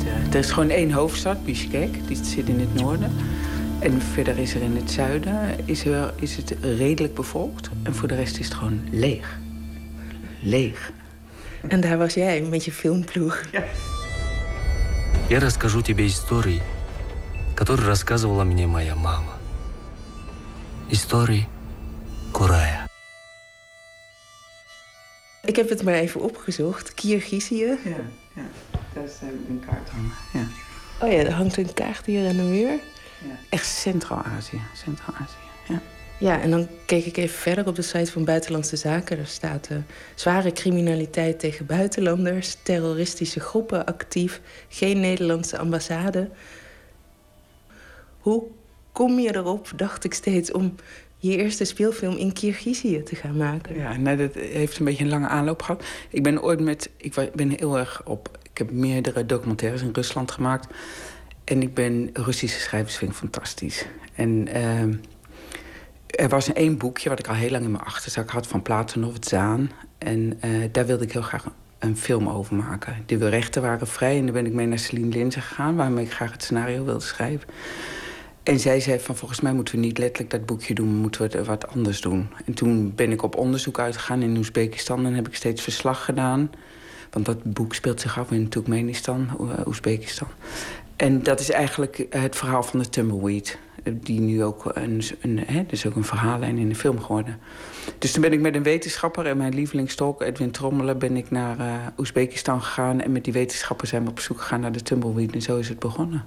Eh, 0.06 0.34
er 0.34 0.40
is 0.40 0.52
gewoon 0.52 0.70
één 0.70 0.92
hoofdstad, 0.92 1.46
Bishkek, 1.46 2.08
die 2.08 2.18
zit 2.24 2.48
in 2.48 2.60
het 2.60 2.74
noorden. 2.74 3.12
En 3.80 4.02
verder 4.02 4.38
is 4.38 4.56
er 4.56 4.62
in 4.62 4.76
het 4.76 4.92
zuiden 4.92 5.56
is 5.66 5.84
is 6.16 6.36
het 6.36 6.56
redelijk 6.62 7.14
bevolkt. 7.14 7.70
En 7.84 7.96
voor 7.96 8.08
de 8.08 8.16
rest 8.16 8.40
is 8.40 8.46
het 8.46 8.54
gewoon 8.54 8.82
leeg. 8.92 9.40
Leeg. 10.40 10.92
En 11.69 11.81
daar 11.81 11.99
was 11.99 12.15
jij 12.15 12.41
met 12.41 12.65
je 12.65 12.73
filmploeg. 12.73 13.43
Я 15.29 15.41
расскажу 15.41 15.83
тебе 15.83 16.07
истории, 16.07 16.63
которые 17.55 17.87
рассказывала 17.87 18.45
мне 18.45 18.67
моя 18.67 18.95
мама. 18.95 19.35
Истории 20.91 21.47
Курая. 22.33 22.87
Ik 25.45 25.57
heb 25.57 25.69
het 25.69 25.83
maar 25.83 25.95
even 25.95 26.21
opgezocht. 26.21 26.95
Kirgizië. 26.95 27.79
Ja, 27.85 27.97
ja. 28.35 28.47
daar 28.95 29.05
is 29.05 29.21
een 29.49 29.63
kaart 29.67 29.89
hangen. 29.89 30.13
Ja. 30.33 30.47
Oh 31.07 31.13
ja, 31.13 31.19
er 31.19 31.33
hangt 31.33 31.57
een 31.57 31.75
kaart 31.75 32.07
hier 32.07 32.29
aan 32.29 32.37
de 32.37 32.43
muur. 32.43 32.79
Echt 33.49 33.67
Centraal-Azië. 33.67 34.61
Centraal-Azië, 34.75 35.49
ja. 35.69 35.81
Ja, 36.24 36.42
en 36.42 36.50
dan 36.50 36.68
keek 36.86 37.06
ik 37.06 37.18
even 37.18 37.38
verder 37.38 37.68
op 37.68 37.76
de 37.76 37.82
site 37.82 38.12
van 38.12 38.26
Buitenlandse 38.26 38.76
Zaken. 38.76 39.18
Daar 39.18 39.26
staat 39.26 39.68
eh, 39.68 39.78
zware 40.16 40.52
criminaliteit 40.52 41.40
tegen 41.40 41.66
buitenlanders, 41.66 42.58
terroristische 42.62 43.40
groepen 43.40 43.86
actief, 43.86 44.42
geen 44.70 45.00
Nederlandse 45.00 45.58
ambassade. 45.58 46.30
Hoe 48.20 48.44
kom 48.92 49.20
je 49.20 49.36
erop, 49.36 49.72
dacht 49.76 50.04
ik 50.04 50.14
steeds, 50.14 50.52
om 50.52 50.76
je 51.18 51.38
eerste 51.38 51.66
speelfilm 51.66 52.18
in 52.18 52.34
Kirgizië 52.34 53.04
te 53.04 53.16
gaan 53.16 53.38
maken? 53.38 53.76
Ja, 53.76 53.98
nou, 53.98 54.18
dat 54.18 54.34
heeft 54.34 54.80
een 54.80 54.86
beetje 54.86 55.04
een 55.04 55.10
lange 55.10 55.28
aanloop 55.28 55.62
gehad. 55.62 55.84
Ik 56.10 56.24
ben 56.24 56.44
ooit 56.44 56.60
met... 56.60 56.90
Ik 56.98 57.14
ben 57.36 57.50
heel 57.50 57.78
erg 57.78 58.02
op... 58.06 58.38
Ik 58.52 58.58
heb 58.58 58.72
meerdere 58.72 59.26
documentaires 59.26 59.82
in 59.82 59.94
Rusland 59.94 60.32
gemaakt. 60.32 60.68
En 61.44 61.62
ik 61.62 61.74
ben... 61.74 62.10
Russische 62.14 62.60
schrijvers 62.60 62.96
vind 62.96 63.12
ik 63.12 63.18
fantastisch. 63.18 63.86
En 64.16 64.48
ehm, 64.48 64.94
er 66.16 66.30
was 66.30 66.54
één 66.54 66.78
boekje 66.78 67.10
wat 67.10 67.20
ik 67.20 67.28
al 67.28 67.34
heel 67.34 67.50
lang 67.50 67.64
in 67.64 67.72
mijn 67.72 67.84
achterzak 67.84 68.30
had... 68.30 68.48
van 68.48 68.62
Platonov, 68.62 69.14
het 69.14 69.28
Zaan. 69.28 69.72
En 69.98 70.38
eh, 70.40 70.50
daar 70.72 70.86
wilde 70.86 71.04
ik 71.04 71.12
heel 71.12 71.22
graag 71.22 71.46
een 71.80 71.98
film 71.98 72.30
over 72.30 72.56
maken. 72.56 73.04
De 73.06 73.30
rechten 73.30 73.62
waren 73.62 73.88
vrij 73.88 74.18
en 74.18 74.24
daar 74.24 74.34
ben 74.34 74.46
ik 74.46 74.54
mee 74.54 74.68
naar 74.68 74.80
Celine 74.80 75.10
Linzen 75.10 75.42
gegaan... 75.42 75.76
waarmee 75.76 76.06
ik 76.06 76.12
graag 76.12 76.32
het 76.32 76.44
scenario 76.44 76.84
wilde 76.84 77.00
schrijven. 77.00 77.48
En 78.44 78.60
zij 78.60 78.80
zei 78.80 79.00
van 79.00 79.16
volgens 79.16 79.42
mij 79.42 79.54
moeten 79.54 79.76
we 79.76 79.82
niet 79.82 79.98
letterlijk 79.98 80.32
dat 80.32 80.46
boekje 80.46 80.74
doen, 80.74 80.96
moeten 80.96 81.22
we 81.22 81.38
het 81.38 81.48
wat 81.48 81.68
anders 81.68 82.02
doen. 82.02 82.30
En 82.46 82.54
toen 82.54 82.96
ben 82.96 83.12
ik 83.12 83.22
op 83.22 83.36
onderzoek 83.36 83.80
uitgegaan 83.80 84.22
in 84.22 84.38
Oezbekistan 84.38 85.06
en 85.06 85.14
heb 85.14 85.28
ik 85.28 85.36
steeds 85.36 85.62
verslag 85.62 86.06
gedaan. 86.06 86.52
Want 87.10 87.26
dat 87.26 87.44
boek 87.44 87.76
speelt 87.76 88.02
zich 88.02 88.20
af 88.20 88.32
in 88.32 88.50
Turkmenistan, 88.50 89.30
Oe- 89.40 89.68
Oezbekistan. 89.68 90.28
En 90.96 91.24
dat 91.24 91.40
is 91.40 91.50
eigenlijk 91.50 92.06
het 92.10 92.36
verhaal 92.36 92.64
van 92.64 92.80
de 92.80 92.90
tumbleweed. 92.90 93.58
eh, 93.83 93.93
Die 94.01 94.21
nu 94.21 94.45
ook 94.45 94.71
een, 94.75 95.03
een, 95.21 95.39
hè, 95.47 95.65
dus 95.67 95.87
ook 95.87 95.97
een 95.97 96.05
verhaallijn 96.05 96.59
in 96.59 96.69
de 96.69 96.75
film 96.75 97.01
geworden. 97.01 97.39
Dus 97.99 98.13
toen 98.13 98.23
ben 98.23 98.33
ik 98.33 98.41
met 98.41 98.55
een 98.55 98.63
wetenschapper 98.63 99.27
en 99.27 99.37
mijn 99.37 99.55
lievelingstolk 99.55 100.23
Edwin 100.23 100.51
Trommelen... 100.51 100.99
ben 100.99 101.17
ik 101.17 101.31
naar 101.31 101.59
eh, 101.59 101.75
Oezbekistan 101.99 102.63
gegaan. 102.63 103.01
En 103.01 103.13
met 103.13 103.25
die 103.25 103.33
wetenschapper 103.33 103.87
zijn 103.87 104.05
we 104.05 104.11
op 104.11 104.21
zoek 104.21 104.41
gegaan 104.41 104.61
naar 104.61 104.73
de 104.73 104.83
tumbleweed. 104.83 105.33
En 105.33 105.43
zo 105.43 105.57
is 105.57 105.69
het 105.69 105.79
begonnen. 105.79 106.25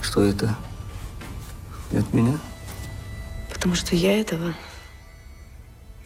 Что 0.00 0.22
это? 0.22 0.54
И 1.92 1.96
от 1.96 2.12
меня? 2.12 2.38
Потому 3.52 3.74
что 3.74 3.96
я 3.96 4.20
этого 4.20 4.54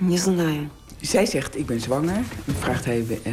не 0.00 0.16
знаю. 0.16 0.68
Zij 1.00 1.26
zegt, 1.26 1.58
ik 1.58 1.66
ben 1.66 1.80
zwanger. 1.80 2.22
Dan 2.44 2.54
vraagt 2.54 2.84
hij, 2.84 3.04
eh, 3.22 3.32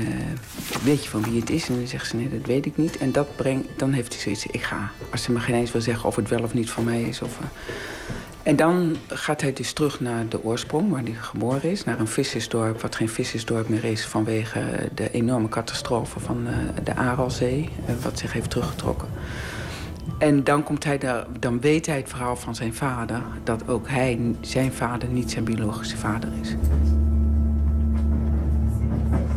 weet 0.84 1.04
je 1.04 1.10
van 1.10 1.24
wie 1.24 1.40
het 1.40 1.50
is? 1.50 1.68
En 1.68 1.76
dan 1.76 1.88
zegt 1.88 2.08
ze, 2.08 2.16
nee, 2.16 2.30
dat 2.30 2.46
weet 2.46 2.66
ik 2.66 2.78
niet. 2.78 2.98
En 2.98 3.12
dat 3.12 3.36
brengt, 3.36 3.68
dan 3.78 3.92
heeft 3.92 4.14
hij 4.14 4.22
zoiets, 4.22 4.46
ik 4.46 4.64
ga. 4.64 4.92
Als 5.12 5.24
ze 5.24 5.32
me 5.32 5.40
geen 5.40 5.56
eens 5.56 5.72
wil 5.72 5.82
zeggen 5.82 6.08
of 6.08 6.16
het 6.16 6.30
wel 6.30 6.44
of 6.44 6.54
niet 6.54 6.70
van 6.70 6.84
mij 6.84 7.02
is. 7.02 7.22
Of, 7.22 7.40
eh. 7.40 7.46
En 8.44 8.56
dan 8.56 8.96
gaat 9.08 9.42
hij 9.42 9.54
dus 9.54 9.74
terug 9.74 10.00
naar 10.00 10.28
de 10.30 10.44
oorsprong, 10.44 10.92
waar 10.92 11.04
hij 11.04 11.14
geboren 11.14 11.72
is. 11.72 11.84
Naar 11.84 12.00
een 12.00 12.08
vissersdorp, 12.08 12.82
wat 12.82 12.96
geen 12.96 13.10
vissersdorp 13.10 13.70
meer 13.70 13.84
is... 13.84 14.06
vanwege 14.06 14.90
de 14.96 15.12
enorme 15.12 15.50
catastrofe 15.50 16.20
van 16.20 16.48
eh, 16.48 16.54
de 16.84 16.96
Aralzee, 16.96 17.70
eh, 17.86 17.96
wat 18.02 18.20
zich 18.20 18.34
heeft 18.34 18.50
teruggetrokken. 18.50 19.08
En 20.21 20.45
dan, 20.45 20.63
komt 20.63 20.85
hij 20.85 20.99
daar, 20.99 21.27
dan 21.39 21.61
weet 21.61 21.87
hij 21.87 21.97
het 21.97 22.09
verhaal 22.09 22.37
van 22.37 22.55
zijn 22.55 22.75
vader... 22.75 23.23
dat 23.45 23.69
ook 23.69 23.89
hij, 23.89 24.35
zijn 24.41 24.73
vader, 24.73 25.09
niet 25.09 25.31
zijn 25.31 25.45
biologische 25.45 25.97
vader 25.97 26.29
is. 26.41 26.55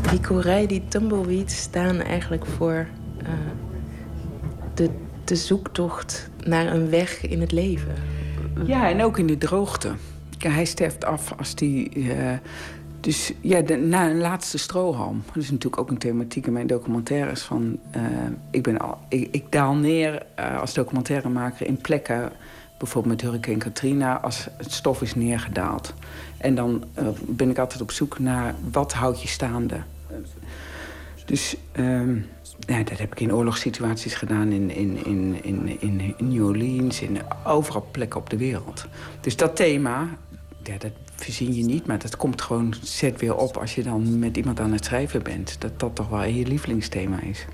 Die 0.10 0.20
koerij, 0.20 0.68
die 0.68 0.84
tumbleweeds 0.88 1.58
staan 1.58 2.02
eigenlijk 2.02 2.46
voor 2.46 2.88
eh, 3.18 3.30
de, 4.74 4.90
de 5.24 5.36
zoektocht 5.36 6.30
naar 6.46 6.74
een 6.74 6.90
weg 6.90 7.28
in 7.28 7.42
het 7.42 7.52
leven. 7.52 7.94
Ja, 8.66 8.90
en 8.90 9.04
ook 9.04 9.18
in 9.18 9.28
de 9.28 9.38
droogte. 9.38 9.92
Hij 10.38 10.66
sterft 10.66 11.06
af 11.06 11.34
als 11.38 11.54
hij... 11.56 11.92
eh, 11.96 12.38
Dus 13.04 13.32
ja, 13.42 13.62
na 13.78 14.10
een 14.10 14.18
laatste 14.18 14.58
strohalm. 14.58 15.24
Dat 15.26 15.44
is 15.44 15.52
natuurlijk 15.52 15.82
ook 15.82 15.90
een 15.90 15.98
thematiek 15.98 16.48
in 16.48 16.54
mijn 16.54 16.68
documentaires. 16.68 17.42
Van, 17.42 17.78
uh, 17.96 18.02
ik, 18.50 18.64
ben 18.64 18.78
al, 18.78 18.98
ik, 19.10 19.46
daal 19.50 19.76
neer 19.76 20.26
uh, 20.40 20.60
als 20.60 20.74
documentairemaker 20.74 21.68
in 21.68 21.78
plekken... 21.78 22.32
bijvoorbeeld 22.78 23.14
met 23.14 23.32
Hurricane 23.32 23.58
Katrina, 23.58 24.20
als 24.20 24.48
het 24.58 24.72
stof 24.72 25.02
is 25.02 25.16
neergedaald. 25.16 25.94
En 26.38 26.56
dan 26.56 26.84
uh, 27.00 27.08
ben 27.22 27.50
ik 27.50 27.58
altijd 27.58 27.82
op 27.82 27.92
zoek 27.92 28.20
naar 28.20 28.56
wat 28.72 28.94
houd 28.94 29.22
je 29.22 29.28
staande. 29.28 29.82
Dus 31.26 31.56
um, 31.78 32.26
ja, 32.60 32.84
dat 32.84 32.98
heb 32.98 33.12
ik 33.12 33.20
in 33.20 33.34
oorlogssituaties 33.34 34.14
gedaan 34.14 34.52
in, 34.52 34.70
in, 34.70 35.06
in, 35.06 35.44
in, 35.44 35.80
in 35.80 36.14
New 36.18 36.46
Orleans, 36.46 37.02
in 37.02 37.18
overal 37.46 37.88
plekken 37.92 38.20
op 38.20 38.30
de 38.30 38.38
wereld. 38.38 38.86
Dus 39.22 39.36
dat 39.36 39.56
thema, 39.56 40.08
ja, 40.64 40.78
dat 40.78 40.92
verzin 41.24 41.54
je 41.56 41.64
niet, 41.64 41.88
maar 41.88 42.00
dat 42.00 42.18
komt 42.18 42.42
gewoon 42.42 42.74
zet 42.82 43.20
weer 43.20 43.36
op 43.36 43.58
als 43.58 43.76
je 43.76 43.84
dan 43.84 44.20
met 44.20 44.38
iemand 44.38 44.60
aan 44.60 44.72
het 44.72 44.86
schrijven 44.86 45.24
bent. 45.24 45.62
Dat 45.62 45.80
dat 45.80 45.96
toch 45.96 46.10
wel 46.10 46.24
je 46.24 46.46
lievelingsthema 46.46 47.22
is. 47.22 47.46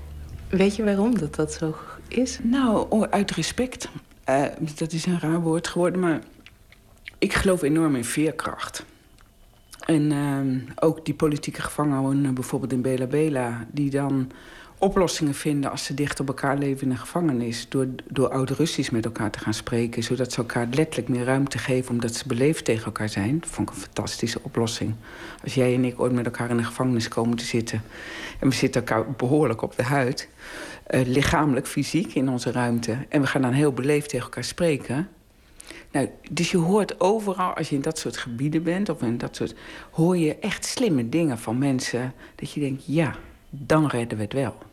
Weet 0.48 0.76
je 0.76 0.84
waarom 0.84 1.18
dat 1.18 1.34
dat 1.34 1.52
zo 1.52 1.74
is? 2.08 2.38
Nou, 2.42 3.06
uit 3.10 3.30
respect. 3.30 3.88
Uh, 4.28 4.44
dat 4.74 4.92
is 4.92 5.06
een 5.06 5.20
raar 5.20 5.40
woord 5.40 5.68
geworden, 5.68 6.00
maar 6.00 6.20
ik 7.18 7.32
geloof 7.32 7.62
enorm 7.62 7.96
in 7.96 8.04
veerkracht. 8.04 8.84
En 9.86 10.10
uh, 10.10 10.62
ook 10.74 11.04
die 11.04 11.14
politieke 11.14 11.62
gevangenen, 11.62 12.34
bijvoorbeeld 12.34 12.72
in 12.72 12.82
Bela 12.82 13.06
Bela, 13.06 13.66
die 13.72 13.90
dan 13.90 14.30
oplossingen 14.80 15.34
vinden 15.34 15.70
als 15.70 15.84
ze 15.84 15.94
dicht 15.94 16.20
op 16.20 16.28
elkaar 16.28 16.58
leven 16.58 16.82
in 16.82 16.90
een 16.90 16.98
gevangenis. 16.98 17.66
Door, 17.68 17.86
door 18.08 18.28
oud-Russisch 18.28 18.90
met 18.90 19.04
elkaar 19.04 19.30
te 19.30 19.38
gaan 19.38 19.54
spreken. 19.54 20.02
Zodat 20.02 20.32
ze 20.32 20.38
elkaar 20.38 20.66
letterlijk 20.70 21.08
meer 21.08 21.24
ruimte 21.24 21.58
geven 21.58 21.90
omdat 21.90 22.14
ze 22.14 22.26
beleefd 22.26 22.64
tegen 22.64 22.84
elkaar 22.84 23.08
zijn. 23.08 23.40
Dat 23.40 23.48
vond 23.48 23.68
ik 23.68 23.74
een 23.74 23.80
fantastische 23.80 24.38
oplossing. 24.42 24.94
Als 25.42 25.54
jij 25.54 25.74
en 25.74 25.84
ik 25.84 26.00
ooit 26.00 26.12
met 26.12 26.24
elkaar 26.24 26.50
in 26.50 26.58
een 26.58 26.64
gevangenis 26.64 27.08
komen 27.08 27.36
te 27.36 27.44
zitten. 27.44 27.82
En 28.38 28.48
we 28.48 28.54
zitten 28.54 28.80
elkaar 28.80 29.12
behoorlijk 29.12 29.62
op 29.62 29.76
de 29.76 29.82
huid. 29.82 30.28
Uh, 30.90 31.06
lichamelijk, 31.06 31.66
fysiek 31.66 32.14
in 32.14 32.28
onze 32.28 32.52
ruimte. 32.52 32.96
En 33.08 33.20
we 33.20 33.26
gaan 33.26 33.42
dan 33.42 33.52
heel 33.52 33.72
beleefd 33.72 34.08
tegen 34.08 34.24
elkaar 34.24 34.44
spreken. 34.44 35.08
Nou, 35.92 36.08
dus 36.30 36.50
je 36.50 36.58
hoort 36.58 37.00
overal, 37.00 37.52
als 37.52 37.68
je 37.68 37.74
in 37.74 37.82
dat 37.82 37.98
soort 37.98 38.16
gebieden 38.16 38.62
bent, 38.62 38.88
of 38.88 39.02
in 39.02 39.18
dat 39.18 39.36
soort. 39.36 39.54
hoor 39.90 40.16
je 40.16 40.36
echt 40.36 40.64
slimme 40.64 41.08
dingen 41.08 41.38
van 41.38 41.58
mensen. 41.58 42.14
Dat 42.34 42.52
je 42.52 42.60
denkt, 42.60 42.82
ja, 42.86 43.14
dan 43.50 43.86
redden 43.86 44.18
we 44.18 44.24
het 44.24 44.32
wel. 44.32 44.68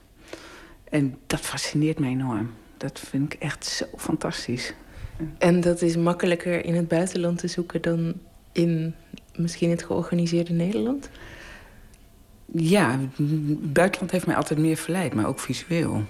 En 0.90 1.18
dat 1.28 1.40
fascineert 1.40 2.00
mij 2.00 2.10
enorm. 2.10 2.50
Dat 2.78 3.00
vind 3.00 3.34
ik 3.34 3.40
echt 3.42 3.66
zo 3.66 3.86
fantastisch. 3.98 4.74
En 5.38 5.62
dat 5.62 5.82
is 5.82 5.96
makkelijker 5.96 6.66
in 6.66 6.76
het 6.76 6.88
buitenland 6.88 7.38
te 7.38 7.48
zoeken 7.48 7.82
dan 7.82 8.14
in 8.52 8.96
misschien 9.36 9.70
het 9.70 9.84
georganiseerde 9.84 10.54
Nederland? 10.54 11.10
Ja, 12.52 13.00
het 13.16 13.74
buitenland 13.74 14.12
heeft 14.12 14.26
mij 14.26 14.36
altijd 14.36 14.60
meer 14.60 14.78
verleid, 14.78 15.14
maar 15.14 15.28
ook 15.28 15.40
visueel. 15.40 16.04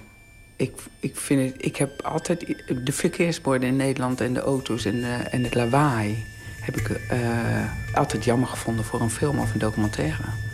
Ik, 0.55 0.73
ik, 0.99 1.15
vind 1.15 1.51
het, 1.51 1.65
ik 1.65 1.75
heb 1.75 2.01
altijd 2.01 2.63
de 2.83 2.91
verkeersborden 2.91 3.69
in 3.69 3.75
Nederland 3.75 4.21
en 4.21 4.33
de 4.33 4.39
auto's 4.39 4.85
en, 4.85 4.99
de, 4.99 5.13
en 5.31 5.43
het 5.43 5.55
lawaai... 5.55 6.25
heb 6.61 6.75
ik 6.75 6.89
uh, 6.89 7.73
altijd 7.93 8.23
jammer 8.23 8.47
gevonden 8.47 8.85
voor 8.85 9.01
een 9.01 9.09
film 9.09 9.39
of 9.39 9.53
een 9.53 9.59
documentaire. 9.59 10.46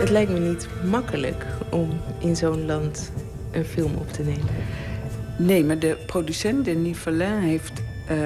Het 0.00 0.10
lijkt 0.10 0.30
me 0.30 0.38
niet 0.38 0.68
makkelijk 0.84 1.46
om 1.70 2.00
in 2.18 2.36
zo'n 2.36 2.66
land 2.66 3.12
een 3.50 3.64
film 3.64 3.94
op 3.94 4.12
te 4.12 4.22
nemen. 4.22 4.46
Nee, 5.38 5.64
maar 5.64 5.78
de 5.78 5.96
producent, 6.06 6.64
Denis 6.64 6.98
Verlin, 6.98 7.32
heeft, 7.32 7.72
uh, 8.10 8.16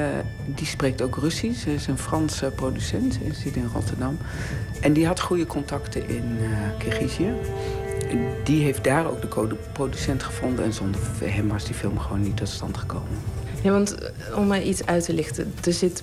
die 0.46 0.66
spreekt 0.66 1.02
ook 1.02 1.16
Russisch. 1.16 1.62
Ze 1.62 1.74
is 1.74 1.86
een 1.86 1.98
Franse 1.98 2.52
producent, 2.56 3.14
ze 3.14 3.40
zit 3.40 3.56
in 3.56 3.70
Rotterdam. 3.72 4.18
En 4.80 4.92
die 4.92 5.06
had 5.06 5.20
goede 5.20 5.46
contacten 5.46 6.08
in 6.08 6.36
uh, 6.40 6.48
Kirgizië. 6.78 7.32
Die 8.44 8.62
heeft 8.62 8.84
daar 8.84 9.06
ook 9.06 9.20
de 9.20 9.28
code-producent 9.28 10.22
gevonden. 10.22 10.64
En 10.64 10.72
zonder 10.72 11.00
hem 11.24 11.48
was 11.48 11.64
die 11.64 11.74
film 11.74 11.98
gewoon 11.98 12.22
niet 12.22 12.36
tot 12.36 12.48
stand 12.48 12.76
gekomen. 12.76 13.18
Ja, 13.62 13.70
want 13.70 13.94
eh, 13.94 14.38
om 14.38 14.46
maar 14.46 14.62
iets 14.62 14.86
uit 14.86 15.04
te 15.04 15.12
lichten. 15.12 15.54
Er 15.64 15.72
zit 15.72 16.02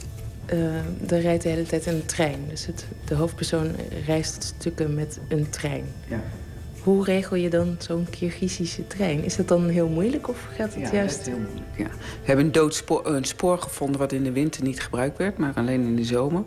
er 1.07 1.19
rijdt 1.19 1.43
de 1.43 1.49
hele 1.49 1.63
tijd 1.63 1.85
een 1.85 2.05
trein. 2.05 2.39
Dus 2.49 2.65
het, 2.65 2.85
de 3.05 3.15
hoofdpersoon 3.15 3.71
reist 4.05 4.43
stukken 4.43 4.93
met 4.93 5.19
een 5.27 5.49
trein. 5.49 5.85
Ja. 6.07 6.21
Hoe 6.81 7.03
regel 7.03 7.35
je 7.35 7.49
dan 7.49 7.75
zo'n 7.79 8.07
Kirgizische 8.09 8.87
trein? 8.87 9.23
Is 9.23 9.35
dat 9.35 9.47
dan 9.47 9.67
heel 9.67 9.87
moeilijk 9.87 10.29
of 10.29 10.47
gaat 10.55 10.73
het 10.73 10.89
ja, 10.89 10.93
juist... 10.93 11.17
Dat 11.17 11.27
is 11.27 11.33
heel 11.33 11.43
moeilijk, 11.43 11.77
ja. 11.77 11.87
We 11.97 12.25
hebben 12.25 12.45
een 12.45 12.51
doodspoor 12.51 13.05
een 13.05 13.25
spoor 13.25 13.57
gevonden 13.57 13.99
wat 13.99 14.11
in 14.11 14.23
de 14.23 14.31
winter 14.31 14.63
niet 14.63 14.81
gebruikt 14.81 15.17
werd... 15.17 15.37
maar 15.37 15.53
alleen 15.53 15.83
in 15.83 15.95
de 15.95 16.03
zomer. 16.03 16.43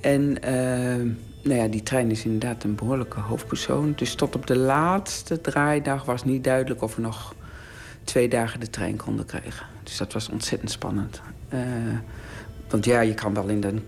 En 0.00 0.20
uh, 0.20 1.12
nou 1.42 1.60
ja, 1.60 1.68
die 1.68 1.82
trein 1.82 2.10
is 2.10 2.24
inderdaad 2.24 2.64
een 2.64 2.74
behoorlijke 2.74 3.20
hoofdpersoon. 3.20 3.92
Dus 3.96 4.14
tot 4.14 4.34
op 4.34 4.46
de 4.46 4.56
laatste 4.56 5.40
draaidag 5.40 6.04
was 6.04 6.24
niet 6.24 6.44
duidelijk... 6.44 6.82
of 6.82 6.94
we 6.94 7.02
nog 7.02 7.34
twee 8.04 8.28
dagen 8.28 8.60
de 8.60 8.70
trein 8.70 8.96
konden 8.96 9.26
krijgen. 9.26 9.66
Dus 9.82 9.96
dat 9.96 10.12
was 10.12 10.28
ontzettend 10.28 10.70
spannend. 10.70 11.20
Uh, 11.54 11.60
want 12.74 12.86
ja, 12.86 13.00
je 13.00 13.14
kan 13.14 13.34
wel 13.34 13.48
in 13.48 13.64
een 13.64 13.86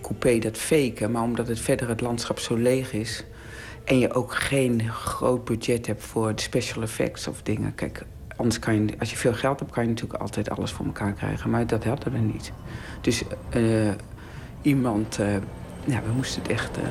coupé 0.00 0.38
dat 0.38 0.58
faken... 0.58 1.10
maar 1.10 1.22
omdat 1.22 1.48
het 1.48 1.60
verder 1.60 1.88
het 1.88 2.00
landschap 2.00 2.38
zo 2.38 2.56
leeg 2.56 2.92
is... 2.92 3.24
en 3.84 3.98
je 3.98 4.12
ook 4.12 4.34
geen 4.34 4.88
groot 4.90 5.44
budget 5.44 5.86
hebt 5.86 6.02
voor 6.02 6.32
special 6.34 6.82
effects 6.82 7.26
of 7.26 7.42
dingen... 7.42 7.74
kijk, 7.74 8.02
anders 8.36 8.58
kan 8.58 8.74
je, 8.74 8.94
als 8.98 9.10
je 9.10 9.16
veel 9.16 9.34
geld 9.34 9.58
hebt, 9.60 9.72
kan 9.72 9.82
je 9.82 9.88
natuurlijk 9.88 10.20
altijd 10.20 10.50
alles 10.50 10.70
voor 10.70 10.86
elkaar 10.86 11.12
krijgen. 11.12 11.50
Maar 11.50 11.66
dat 11.66 11.84
hadden 11.84 12.12
we 12.12 12.18
niet. 12.18 12.52
Dus 13.00 13.22
uh, 13.56 13.90
iemand... 14.62 15.18
Uh, 15.20 15.34
ja, 15.84 16.02
we 16.02 16.12
moesten 16.16 16.42
het 16.42 16.50
echt... 16.50 16.78
Uh, 16.78 16.84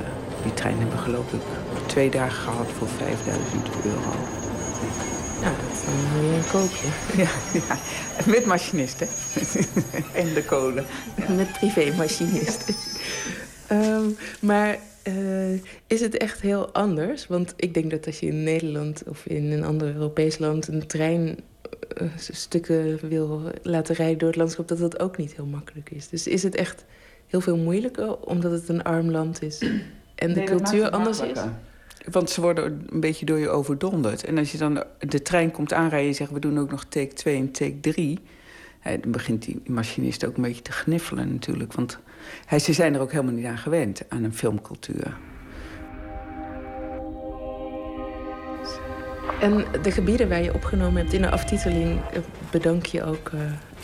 die 0.43 0.53
trein 0.53 0.77
hebben 0.77 0.99
geloof 0.99 1.33
ik 1.33 1.41
twee 1.85 2.09
dagen 2.09 2.41
gehad 2.41 2.67
voor 2.67 2.87
5000 2.87 3.69
euro. 3.85 4.44
Ja, 5.45 5.51
dat 5.51 5.71
is 5.71 5.83
een 5.87 6.21
mooie 6.21 6.41
koopje. 6.51 6.87
Ja, 7.23 7.29
ja, 7.53 7.77
met 8.31 8.45
machinist, 8.45 8.99
hè. 8.99 9.05
en 10.21 10.33
de 10.33 10.43
kolen. 10.45 10.85
Met 11.35 11.51
privémachinist. 11.51 12.71
um, 13.71 14.17
maar 14.41 14.77
uh, 15.07 15.53
is 15.87 16.01
het 16.01 16.17
echt 16.17 16.41
heel 16.41 16.71
anders? 16.71 17.27
Want 17.27 17.53
ik 17.55 17.73
denk 17.73 17.91
dat 17.91 18.05
als 18.05 18.19
je 18.19 18.27
in 18.27 18.43
Nederland 18.43 19.03
of 19.07 19.25
in 19.25 19.51
een 19.51 19.63
ander 19.63 19.93
Europees 19.93 20.37
land... 20.37 20.67
een 20.67 20.87
trein 20.87 21.37
uh, 22.01 22.07
stukken 22.17 23.07
wil 23.07 23.41
laten 23.61 23.95
rijden 23.95 24.17
door 24.17 24.27
het 24.27 24.37
landschap... 24.37 24.67
dat 24.67 24.77
dat 24.77 24.99
ook 24.99 25.17
niet 25.17 25.35
heel 25.35 25.45
makkelijk 25.45 25.89
is. 25.89 26.09
Dus 26.09 26.27
is 26.27 26.43
het 26.43 26.55
echt 26.55 26.85
heel 27.27 27.41
veel 27.41 27.57
moeilijker 27.57 28.17
omdat 28.17 28.51
het 28.51 28.69
een 28.69 28.83
arm 28.83 29.11
land 29.11 29.41
is... 29.41 29.59
en 30.15 30.33
de 30.33 30.39
nee, 30.39 30.45
cultuur 30.45 30.89
anders 30.89 31.19
is? 31.19 31.39
Want 32.11 32.29
ze 32.29 32.41
worden 32.41 32.85
een 32.89 32.99
beetje 32.99 33.25
door 33.25 33.39
je 33.39 33.49
overdonderd. 33.49 34.23
En 34.23 34.37
als 34.37 34.51
je 34.51 34.57
dan 34.57 34.83
de 34.99 35.21
trein 35.21 35.51
komt 35.51 35.73
aanrijden 35.73 36.09
en 36.09 36.15
zegt... 36.15 36.31
we 36.31 36.39
doen 36.39 36.59
ook 36.59 36.71
nog 36.71 36.83
take 36.83 37.13
2 37.13 37.37
en 37.37 37.51
take 37.51 37.79
3... 37.79 38.19
dan 38.83 39.11
begint 39.11 39.45
die 39.45 39.61
machinist 39.65 40.25
ook 40.25 40.35
een 40.35 40.41
beetje 40.41 40.61
te 40.61 40.71
gniffelen 40.71 41.31
natuurlijk. 41.31 41.73
Want 41.73 41.99
hij, 42.45 42.59
ze 42.59 42.73
zijn 42.73 42.93
er 42.93 43.01
ook 43.01 43.11
helemaal 43.11 43.33
niet 43.33 43.45
aan 43.45 43.57
gewend, 43.57 44.03
aan 44.09 44.23
een 44.23 44.33
filmcultuur. 44.33 45.17
En 49.41 49.65
de 49.81 49.91
gebieden 49.91 50.29
waar 50.29 50.43
je 50.43 50.53
opgenomen 50.53 51.01
hebt 51.01 51.13
in 51.13 51.21
de 51.21 51.29
aftiteling... 51.29 51.99
bedank 52.51 52.85
je 52.85 53.03
ook 53.03 53.31
uh, 53.33 53.41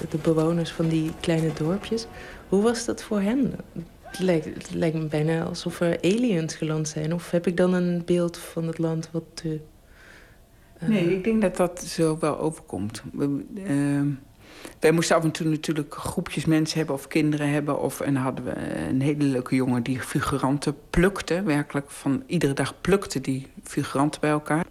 de 0.10 0.18
bewoners 0.18 0.72
van 0.72 0.88
die 0.88 1.12
kleine 1.20 1.54
dorpjes. 1.54 2.08
Hoe 2.50 2.62
was 2.62 2.86
dat 2.86 3.04
voor 3.04 3.22
hen? 3.22 3.54
Het 4.12 4.74
lijkt, 4.74 4.98
me 4.98 5.06
bijna 5.06 5.44
alsof 5.44 5.80
er 5.80 5.98
aliens 6.02 6.56
geland 6.56 6.88
zijn. 6.88 7.14
Of 7.14 7.32
heb 7.32 7.48
ik 7.48 7.58
dan 7.58 7.74
een 7.74 8.02
beeld 8.06 8.38
van 8.38 8.68
het 8.68 8.78
land 8.78 9.10
wat 9.12 9.24
te... 9.34 9.60
Uh... 10.84 10.90
Nee, 10.90 11.16
ik 11.16 11.24
denk 11.24 11.42
dat 11.42 11.58
dat 11.58 11.84
zo 11.84 12.18
wel 12.20 12.40
overkomt. 12.40 13.04
We, 13.14 13.44
uh, 13.54 14.02
wij 14.80 14.92
moesten 14.92 15.16
af 15.16 15.24
en 15.24 15.32
toe 15.32 15.48
natuurlijk 15.48 15.96
groepjes 15.96 16.46
mensen 16.46 16.78
hebben 16.78 16.96
of 16.96 17.08
kinderen 17.08 17.50
hebben. 17.50 17.82
Of, 17.82 18.02
en 18.02 18.16
hadden 18.16 18.46
we 18.46 18.54
een 18.90 19.02
hele 19.02 19.24
leuke 19.24 19.56
jongen 19.56 19.84
die 19.84 20.00
figuranten 20.00 20.76
plukte. 20.90 21.44
Werkelijk 21.44 21.90
van 21.90 22.24
iedere 22.26 22.54
dag 22.54 22.82
plukte 22.82 23.22
die 23.22 23.48
figuranten 23.64 24.22
bij 24.22 24.30
elkaar. 24.30 24.66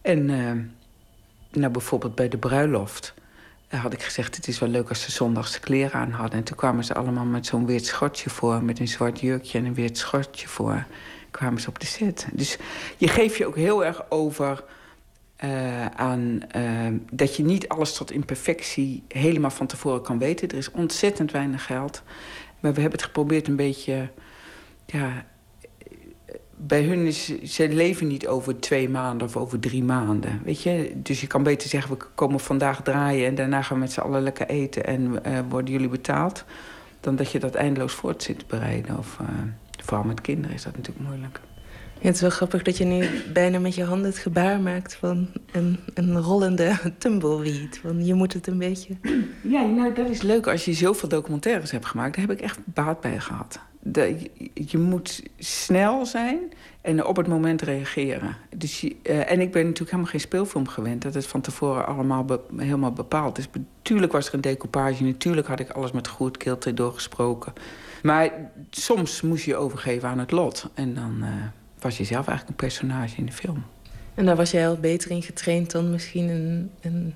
En 0.00 0.28
uh, 0.28 0.50
nou, 1.50 1.72
bijvoorbeeld 1.72 2.14
bij 2.14 2.28
de 2.28 2.38
bruiloft 2.38 3.14
had 3.80 3.92
ik 3.92 4.02
gezegd... 4.02 4.36
het 4.36 4.48
is 4.48 4.58
wel 4.58 4.68
leuk 4.68 4.88
als 4.88 5.02
ze 5.02 5.10
zondags 5.10 5.60
kleren 5.60 6.00
aan 6.00 6.10
hadden. 6.10 6.38
En 6.38 6.44
toen 6.44 6.56
kwamen 6.56 6.84
ze 6.84 6.94
allemaal 6.94 7.24
met 7.24 7.46
zo'n 7.46 7.66
wit 7.66 7.86
schortje 7.86 8.30
voor... 8.30 8.64
met 8.64 8.78
een 8.78 8.88
zwart 8.88 9.20
jurkje 9.20 9.58
en 9.58 9.64
een 9.64 9.74
wit 9.74 9.98
schortje 9.98 10.48
voor... 10.48 10.84
kwamen 11.30 11.60
ze 11.60 11.68
op 11.68 11.80
de 11.80 11.86
set. 11.86 12.26
Dus 12.32 12.56
je 12.96 13.08
geeft 13.08 13.36
je 13.36 13.46
ook 13.46 13.56
heel 13.56 13.84
erg 13.84 14.10
over 14.10 14.64
uh, 15.44 15.86
aan... 15.86 16.40
Uh, 16.56 16.86
dat 17.10 17.36
je 17.36 17.42
niet 17.42 17.68
alles 17.68 17.94
tot 17.94 18.10
imperfectie 18.10 19.02
helemaal 19.08 19.50
van 19.50 19.66
tevoren 19.66 20.02
kan 20.02 20.18
weten. 20.18 20.48
Er 20.48 20.56
is 20.56 20.70
ontzettend 20.70 21.32
weinig 21.32 21.66
geld. 21.66 22.02
Maar 22.60 22.74
we 22.74 22.80
hebben 22.80 22.98
het 22.98 23.08
geprobeerd 23.08 23.48
een 23.48 23.56
beetje... 23.56 24.10
Ja, 24.86 25.24
bij 26.66 26.82
hun 26.82 27.06
is, 27.06 27.42
ze 27.42 27.68
leven 27.68 28.06
niet 28.06 28.26
over 28.26 28.60
twee 28.60 28.88
maanden 28.88 29.26
of 29.26 29.36
over 29.36 29.60
drie 29.60 29.84
maanden. 29.84 30.40
Weet 30.44 30.62
je? 30.62 30.92
Dus 30.96 31.20
je 31.20 31.26
kan 31.26 31.42
beter 31.42 31.68
zeggen, 31.68 31.96
we 31.96 32.04
komen 32.14 32.40
vandaag 32.40 32.82
draaien... 32.82 33.26
en 33.26 33.34
daarna 33.34 33.62
gaan 33.62 33.76
we 33.76 33.82
met 33.82 33.92
z'n 33.92 34.00
allen 34.00 34.22
lekker 34.22 34.48
eten 34.48 34.86
en 34.86 35.24
eh, 35.24 35.38
worden 35.48 35.72
jullie 35.72 35.88
betaald... 35.88 36.44
dan 37.00 37.16
dat 37.16 37.30
je 37.30 37.38
dat 37.38 37.54
eindeloos 37.54 37.92
voort 37.92 38.22
zit 38.22 38.38
te 38.38 38.44
bereiden. 38.48 38.98
Of, 38.98 39.18
eh, 39.20 39.26
vooral 39.84 40.04
met 40.04 40.20
kinderen 40.20 40.56
is 40.56 40.62
dat 40.62 40.76
natuurlijk 40.76 41.06
moeilijk. 41.06 41.40
Het 42.02 42.14
is 42.14 42.20
wel 42.20 42.30
grappig 42.30 42.62
dat 42.62 42.78
je 42.78 42.84
nu 42.84 43.08
bijna 43.32 43.58
met 43.58 43.74
je 43.74 43.84
handen 43.84 44.10
het 44.10 44.18
gebaar 44.18 44.60
maakt 44.60 44.94
van 44.94 45.28
een, 45.52 45.78
een 45.94 46.20
rollende 46.20 46.78
tumbleweed. 46.98 47.80
Want 47.82 48.06
je 48.06 48.14
moet 48.14 48.32
het 48.32 48.46
een 48.46 48.58
beetje. 48.58 48.96
Ja, 49.40 49.64
nou, 49.64 49.94
dat 49.94 50.08
is 50.08 50.22
leuk. 50.22 50.46
Als 50.46 50.64
je 50.64 50.72
zoveel 50.72 51.08
documentaires 51.08 51.70
hebt 51.70 51.86
gemaakt, 51.86 52.16
daar 52.16 52.26
heb 52.26 52.36
ik 52.36 52.42
echt 52.44 52.58
baat 52.64 53.00
bij 53.00 53.20
gehad. 53.20 53.60
Je, 54.54 54.78
moet 54.78 55.22
snel 55.38 56.06
zijn 56.06 56.38
en 56.80 57.06
op 57.06 57.16
het 57.16 57.26
moment 57.26 57.62
reageren. 57.62 58.36
Dus 58.56 58.88
eh, 59.02 59.30
en 59.30 59.40
ik 59.40 59.52
ben 59.52 59.62
natuurlijk 59.62 59.90
helemaal 59.90 60.10
geen 60.10 60.20
speelfilm 60.20 60.68
gewend. 60.68 61.02
Dat 61.02 61.14
het 61.14 61.26
van 61.26 61.40
tevoren 61.40 61.86
allemaal 61.86 62.26
helemaal 62.56 62.92
bepaald 62.92 63.38
is. 63.38 63.48
Natuurlijk 63.76 64.12
was 64.12 64.28
er 64.28 64.34
een 64.34 64.40
decoupage. 64.40 65.04
Natuurlijk 65.04 65.46
had 65.46 65.60
ik 65.60 65.70
alles 65.70 65.92
met 65.92 66.08
goed 66.08 66.36
keelte 66.36 66.74
doorgesproken. 66.74 67.52
Maar 68.02 68.30
soms 68.70 69.20
moest 69.20 69.44
je 69.44 69.50
je 69.50 69.56
overgeven 69.56 70.08
aan 70.08 70.18
het 70.18 70.30
lot. 70.30 70.70
En 70.74 70.94
dan 70.94 71.16
eh, 71.20 71.28
was 71.82 71.96
je 71.96 72.04
zelf 72.04 72.28
eigenlijk 72.28 72.48
een 72.48 72.66
personage 72.66 73.16
in 73.16 73.26
de 73.26 73.32
film. 73.32 73.64
En 74.14 74.24
daar 74.24 74.36
was 74.36 74.50
jij 74.50 74.68
al 74.68 74.76
beter 74.76 75.10
in 75.10 75.22
getraind 75.22 75.70
dan 75.70 75.90
misschien 75.90 76.28
een, 76.28 76.70
een 76.80 77.14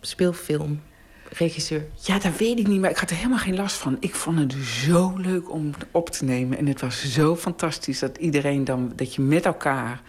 speelfilmregisseur. 0.00 1.86
Ja, 2.02 2.18
dat 2.18 2.36
weet 2.36 2.58
ik 2.58 2.66
niet, 2.66 2.80
maar 2.80 2.90
ik 2.90 2.96
had 2.96 3.10
er 3.10 3.16
helemaal 3.16 3.38
geen 3.38 3.56
last 3.56 3.76
van. 3.76 3.96
Ik 4.00 4.14
vond 4.14 4.38
het 4.38 4.52
zo 4.52 5.16
leuk 5.16 5.50
om 5.50 5.70
op 5.90 6.10
te 6.10 6.24
nemen. 6.24 6.58
En 6.58 6.66
het 6.66 6.80
was 6.80 7.12
zo 7.12 7.36
fantastisch 7.36 7.98
dat 7.98 8.16
iedereen 8.16 8.64
dan, 8.64 8.92
dat 8.96 9.14
je 9.14 9.22
met 9.22 9.44
elkaar 9.44 10.02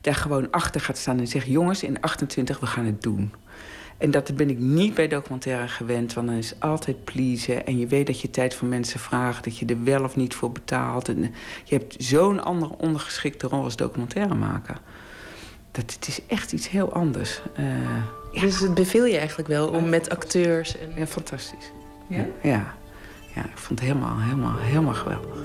daar 0.00 0.14
gewoon 0.14 0.50
achter 0.50 0.80
gaat 0.80 0.98
staan 0.98 1.18
en 1.18 1.26
zegt: 1.26 1.46
Jongens, 1.46 1.82
in 1.82 2.00
28, 2.00 2.60
we 2.60 2.66
gaan 2.66 2.84
het 2.84 3.02
doen. 3.02 3.32
En 4.02 4.10
dat 4.10 4.36
ben 4.36 4.50
ik 4.50 4.58
niet 4.58 4.94
bij 4.94 5.08
documentaire 5.08 5.68
gewend, 5.68 6.14
want 6.14 6.26
dan 6.26 6.36
is 6.36 6.54
altijd 6.58 7.04
pleasen. 7.04 7.66
En 7.66 7.78
je 7.78 7.86
weet 7.86 8.06
dat 8.06 8.20
je 8.20 8.30
tijd 8.30 8.54
van 8.54 8.68
mensen 8.68 9.00
vraagt, 9.00 9.44
dat 9.44 9.58
je 9.58 9.66
er 9.66 9.84
wel 9.84 10.04
of 10.04 10.16
niet 10.16 10.34
voor 10.34 10.52
betaalt. 10.52 11.08
En 11.08 11.34
je 11.64 11.74
hebt 11.76 11.94
zo'n 11.98 12.42
andere 12.42 12.74
ondergeschikte 12.78 13.46
rol 13.46 13.62
als 13.62 13.76
documentairemaker. 13.76 14.80
Dat 15.70 15.92
het 15.92 16.08
is 16.08 16.20
echt 16.26 16.52
iets 16.52 16.68
heel 16.68 16.92
anders. 16.92 17.40
Eh, 17.54 18.42
Dus 18.42 18.60
het 18.60 18.74
beviel 18.74 19.04
je 19.04 19.18
eigenlijk 19.18 19.48
wel 19.48 19.68
om 19.68 19.88
met 19.88 20.10
acteurs. 20.10 20.78
En... 20.78 20.92
Ja, 20.96 21.06
fantastisch. 21.06 21.72
Ja? 22.06 22.26
Ja. 22.42 22.74
ja, 23.34 23.44
ik 23.44 23.58
vond 23.58 23.78
het 23.78 23.88
helemaal, 23.88 24.20
helemaal, 24.20 24.58
helemaal 24.58 24.94
geweldig. 24.94 25.38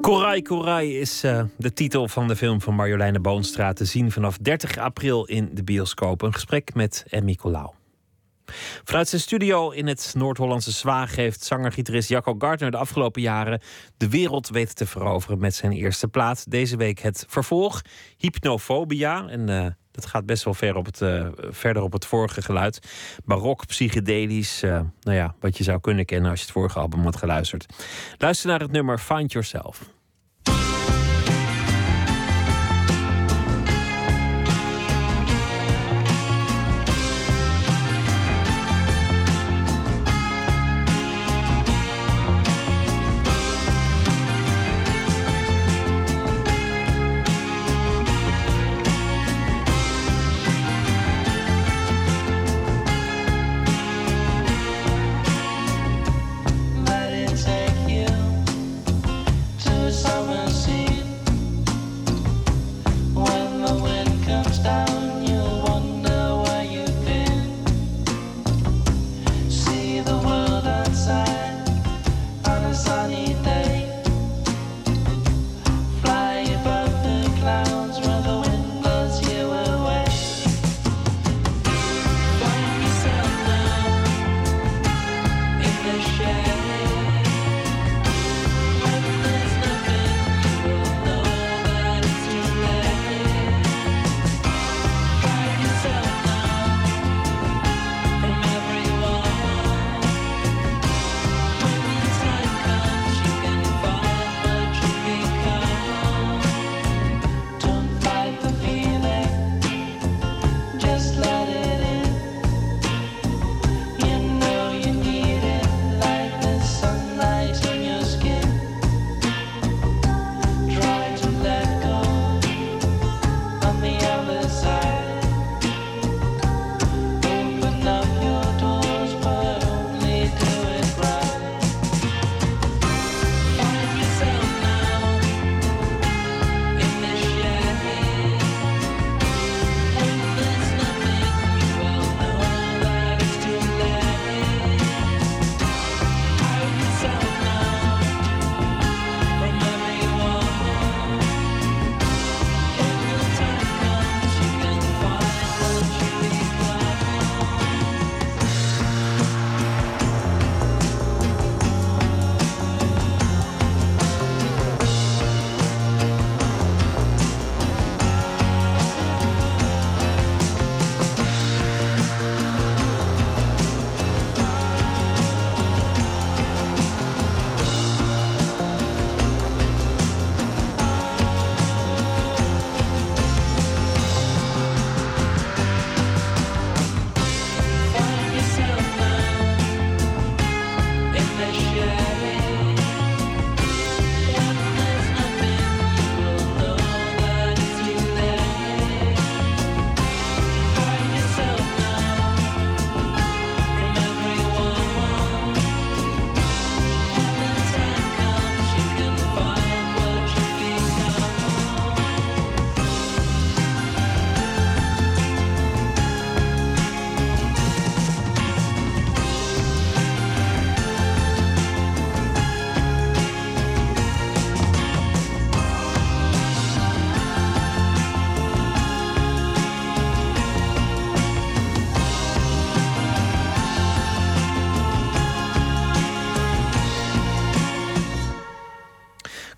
Korai 0.00 0.42
Korai 0.42 0.98
is 0.98 1.24
eh, 1.24 1.44
de 1.56 1.72
titel 1.72 2.08
van 2.08 2.28
de 2.28 2.36
film 2.36 2.60
van 2.60 2.74
Marjoleine 2.74 3.20
Boonstra 3.20 3.72
te 3.72 3.84
zien 3.84 4.10
vanaf 4.10 4.38
30 4.38 4.76
april 4.76 5.24
in 5.24 5.50
de 5.52 5.64
bioscoop. 5.64 6.22
Een 6.22 6.32
gesprek 6.32 6.74
met 6.74 7.04
Emmy 7.08 7.34
Colau. 7.34 7.70
Vanuit 8.84 9.08
zijn 9.08 9.20
studio 9.20 9.70
in 9.70 9.86
het 9.86 10.12
Noord-Hollandse 10.16 10.70
Zwaag 10.70 11.16
heeft 11.16 11.44
zanger-gitarist 11.44 12.08
Jacco 12.08 12.34
Gardner 12.38 12.70
de 12.70 12.76
afgelopen 12.76 13.22
jaren 13.22 13.60
de 13.96 14.08
wereld 14.08 14.48
weten 14.48 14.74
te 14.74 14.86
veroveren 14.86 15.38
met 15.38 15.54
zijn 15.54 15.72
eerste 15.72 16.08
plaat. 16.08 16.50
Deze 16.50 16.76
week 16.76 16.98
het 16.98 17.24
vervolg, 17.28 17.82
Hypnofobia. 18.16 19.28
En 19.28 19.48
eh, 19.48 19.66
dat 19.90 20.06
gaat 20.06 20.26
best 20.26 20.44
wel 20.44 20.54
ver 20.54 20.76
op 20.76 20.86
het, 20.86 21.00
eh, 21.00 21.26
verder 21.36 21.82
op 21.82 21.92
het 21.92 22.06
vorige 22.06 22.42
geluid. 22.42 22.80
Barok, 23.24 23.66
psychedelisch, 23.66 24.62
eh, 24.62 24.80
nou 25.00 25.16
ja, 25.16 25.34
wat 25.40 25.58
je 25.58 25.64
zou 25.64 25.80
kunnen 25.80 26.04
kennen 26.04 26.30
als 26.30 26.38
je 26.38 26.44
het 26.44 26.54
vorige 26.54 26.78
album 26.78 27.02
had 27.02 27.16
geluisterd. 27.16 27.66
Luister 28.18 28.48
naar 28.48 28.60
het 28.60 28.72
nummer 28.72 28.98
Find 28.98 29.32
Yourself. 29.32 29.98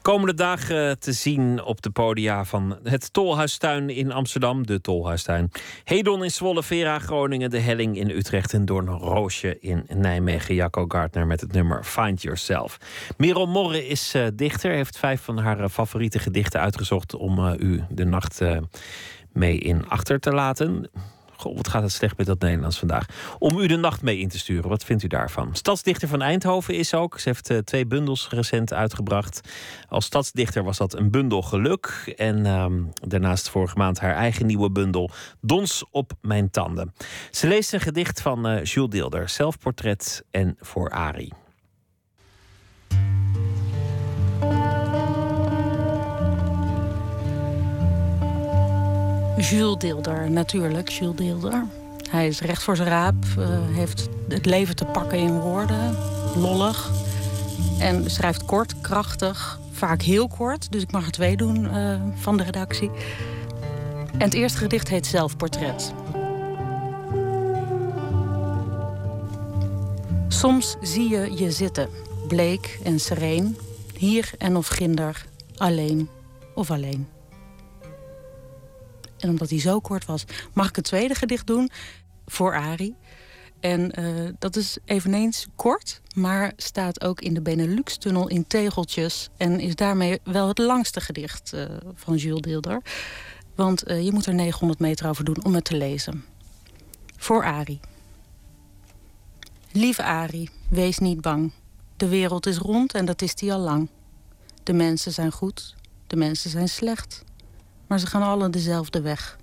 Komende 0.03 0.35
dagen 0.35 0.99
te 0.99 1.12
zien 1.12 1.62
op 1.62 1.83
de 1.83 1.91
podia 1.91 2.45
van 2.45 2.79
het 2.83 3.12
Tolhuistuin 3.12 3.91
in 3.91 4.12
Amsterdam, 4.12 4.66
de 4.66 4.81
Tolhuistuin. 4.81 5.51
Hedon 5.85 6.24
in 6.24 6.31
Zwolle, 6.31 6.62
Vera 6.62 6.99
Groningen, 6.99 7.51
De 7.51 7.59
Helling 7.59 7.97
in 7.97 8.11
Utrecht 8.11 8.53
en 8.53 8.65
Doornroosje 8.65 9.59
in 9.61 9.85
Nijmegen. 9.89 10.55
Jacco 10.55 10.85
Gardner 10.89 11.27
met 11.27 11.41
het 11.41 11.53
nummer 11.53 11.85
Find 11.85 12.23
Yourself. 12.23 12.79
Merel 13.16 13.47
Morre 13.47 13.87
is 13.87 14.15
uh, 14.15 14.27
dichter, 14.35 14.73
heeft 14.73 14.99
vijf 14.99 15.23
van 15.23 15.39
haar 15.39 15.61
uh, 15.61 15.69
favoriete 15.69 16.19
gedichten 16.19 16.61
uitgezocht 16.61 17.15
om 17.15 17.39
uh, 17.39 17.53
u 17.59 17.85
de 17.89 18.05
nacht 18.05 18.41
mee 19.33 19.59
in 19.59 19.89
achter 19.89 20.20
te 20.20 20.33
laten. 20.33 20.91
Wat 21.43 21.69
gaat 21.69 21.82
het 21.82 21.93
slecht 21.93 22.16
met 22.16 22.27
dat 22.27 22.40
Nederlands 22.40 22.78
vandaag. 22.78 23.06
Om 23.39 23.59
u 23.59 23.66
de 23.66 23.77
nacht 23.77 24.02
mee 24.02 24.19
in 24.19 24.28
te 24.28 24.39
sturen. 24.39 24.69
Wat 24.69 24.85
vindt 24.85 25.02
u 25.02 25.06
daarvan? 25.06 25.48
Stadsdichter 25.52 26.09
van 26.09 26.23
Eindhoven 26.23 26.74
is 26.74 26.94
ook. 26.94 27.19
Ze 27.19 27.28
heeft 27.28 27.51
uh, 27.51 27.59
twee 27.59 27.86
bundels 27.86 28.28
recent 28.28 28.73
uitgebracht. 28.73 29.40
Als 29.89 30.05
stadsdichter 30.05 30.64
was 30.64 30.77
dat 30.77 30.94
een 30.94 31.10
bundel 31.10 31.43
geluk. 31.43 32.12
En 32.16 32.39
uh, 32.39 32.66
daarnaast 33.09 33.48
vorige 33.48 33.77
maand 33.77 34.01
haar 34.01 34.14
eigen 34.14 34.47
nieuwe 34.47 34.70
bundel 34.70 35.10
Dons 35.40 35.85
op 35.90 36.12
mijn 36.20 36.51
tanden. 36.51 36.94
Ze 37.31 37.48
leest 37.48 37.73
een 37.73 37.81
gedicht 37.81 38.20
van 38.20 38.51
uh, 38.51 38.64
Jules 38.64 38.90
Deelder. 38.90 39.28
Zelfportret 39.28 40.24
en 40.31 40.56
voor 40.60 40.90
Ari. 40.90 41.41
Jules 49.37 49.79
Deelder, 49.79 50.31
natuurlijk, 50.31 50.89
Jules 50.89 51.17
Deelder. 51.17 51.67
Hij 52.11 52.27
is 52.27 52.41
recht 52.41 52.63
voor 52.63 52.77
zijn 52.77 52.89
raap, 52.89 53.25
uh, 53.39 53.49
heeft 53.75 54.09
het 54.29 54.47
leven 54.47 54.77
te 54.77 54.85
pakken 54.85 55.19
in 55.19 55.41
woorden, 55.41 55.97
lollig. 56.37 56.91
En 57.79 58.11
schrijft 58.11 58.45
kort, 58.45 58.81
krachtig, 58.81 59.61
vaak 59.71 60.03
heel 60.03 60.29
kort. 60.29 60.73
Dus 60.73 60.83
ik 60.83 60.93
mag 60.93 61.07
er 61.07 61.13
twee 61.13 61.37
doen 61.37 61.65
uh, 61.65 62.01
van 62.15 62.37
de 62.37 62.43
redactie. 62.43 62.91
En 64.13 64.21
het 64.21 64.35
eerste 64.35 64.59
gedicht 64.59 64.89
heet 64.89 65.07
Zelfportret. 65.07 65.93
Soms 70.29 70.77
zie 70.81 71.09
je 71.09 71.33
je 71.35 71.51
zitten, 71.51 71.89
bleek 72.29 72.79
en 72.85 73.01
sereen, 73.01 73.57
hier 73.97 74.31
en 74.39 74.57
of 74.57 74.67
ginder, 74.67 75.27
alleen 75.57 76.09
of 76.55 76.71
alleen. 76.71 77.07
En 79.23 79.28
omdat 79.28 79.51
hij 79.51 79.61
zo 79.61 79.81
kort 79.81 80.05
was, 80.05 80.24
mag 80.53 80.69
ik 80.69 80.77
het 80.77 80.85
tweede 80.85 81.15
gedicht 81.15 81.47
doen 81.47 81.70
voor 82.27 82.55
Ari. 82.55 82.94
En 83.61 84.01
uh, 84.01 84.28
dat 84.39 84.57
is 84.57 84.78
eveneens 84.85 85.47
kort, 85.57 86.01
maar 86.15 86.53
staat 86.57 87.05
ook 87.05 87.20
in 87.20 87.35
de 87.35 87.40
Benelux-tunnel 87.40 88.28
in 88.28 88.47
tegeltjes. 88.47 89.28
En 89.36 89.61
is 89.61 89.74
daarmee 89.74 90.20
wel 90.24 90.49
het 90.49 90.59
langste 90.59 91.01
gedicht 91.01 91.53
uh, 91.55 91.65
van 91.94 92.16
Jules 92.16 92.40
Deelder. 92.40 92.82
Want 93.55 93.89
uh, 93.89 94.05
je 94.05 94.12
moet 94.12 94.27
er 94.27 94.35
900 94.35 94.81
meter 94.81 95.09
over 95.09 95.24
doen 95.24 95.44
om 95.44 95.55
het 95.55 95.65
te 95.65 95.77
lezen. 95.77 96.24
Voor 97.16 97.44
Ari. 97.44 97.81
Lieve 99.73 100.03
Ari, 100.03 100.49
wees 100.69 100.99
niet 100.99 101.20
bang. 101.20 101.53
De 101.97 102.09
wereld 102.09 102.47
is 102.47 102.57
rond 102.57 102.94
en 102.94 103.05
dat 103.05 103.23
is 103.23 103.35
die 103.35 103.53
al 103.53 103.61
lang. 103.61 103.89
De 104.62 104.73
mensen 104.73 105.12
zijn 105.12 105.32
goed, 105.32 105.74
de 106.07 106.16
mensen 106.16 106.51
zijn 106.51 106.69
slecht 106.69 107.24
maar 107.93 108.01
ze 108.01 108.06
gaan 108.06 108.23
allen 108.23 108.51
dezelfde 108.51 109.01
weg. 109.01 109.39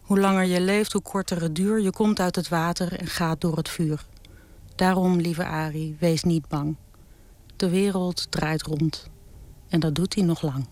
Hoe 0.00 0.20
langer 0.20 0.44
je 0.44 0.60
leeft, 0.60 0.92
hoe 0.92 1.02
korter 1.02 1.42
het 1.42 1.54
duur. 1.54 1.80
Je 1.80 1.90
komt 1.90 2.20
uit 2.20 2.36
het 2.36 2.48
water 2.48 2.98
en 2.98 3.06
gaat 3.06 3.40
door 3.40 3.56
het 3.56 3.68
vuur. 3.68 4.06
Daarom, 4.74 5.20
lieve 5.20 5.44
Ari, 5.44 5.96
wees 5.98 6.22
niet 6.22 6.48
bang. 6.48 6.76
De 7.56 7.68
wereld 7.68 8.30
draait 8.30 8.62
rond. 8.62 9.10
En 9.68 9.80
dat 9.80 9.94
doet 9.94 10.14
hij 10.14 10.24
nog 10.24 10.42
lang. 10.42 10.66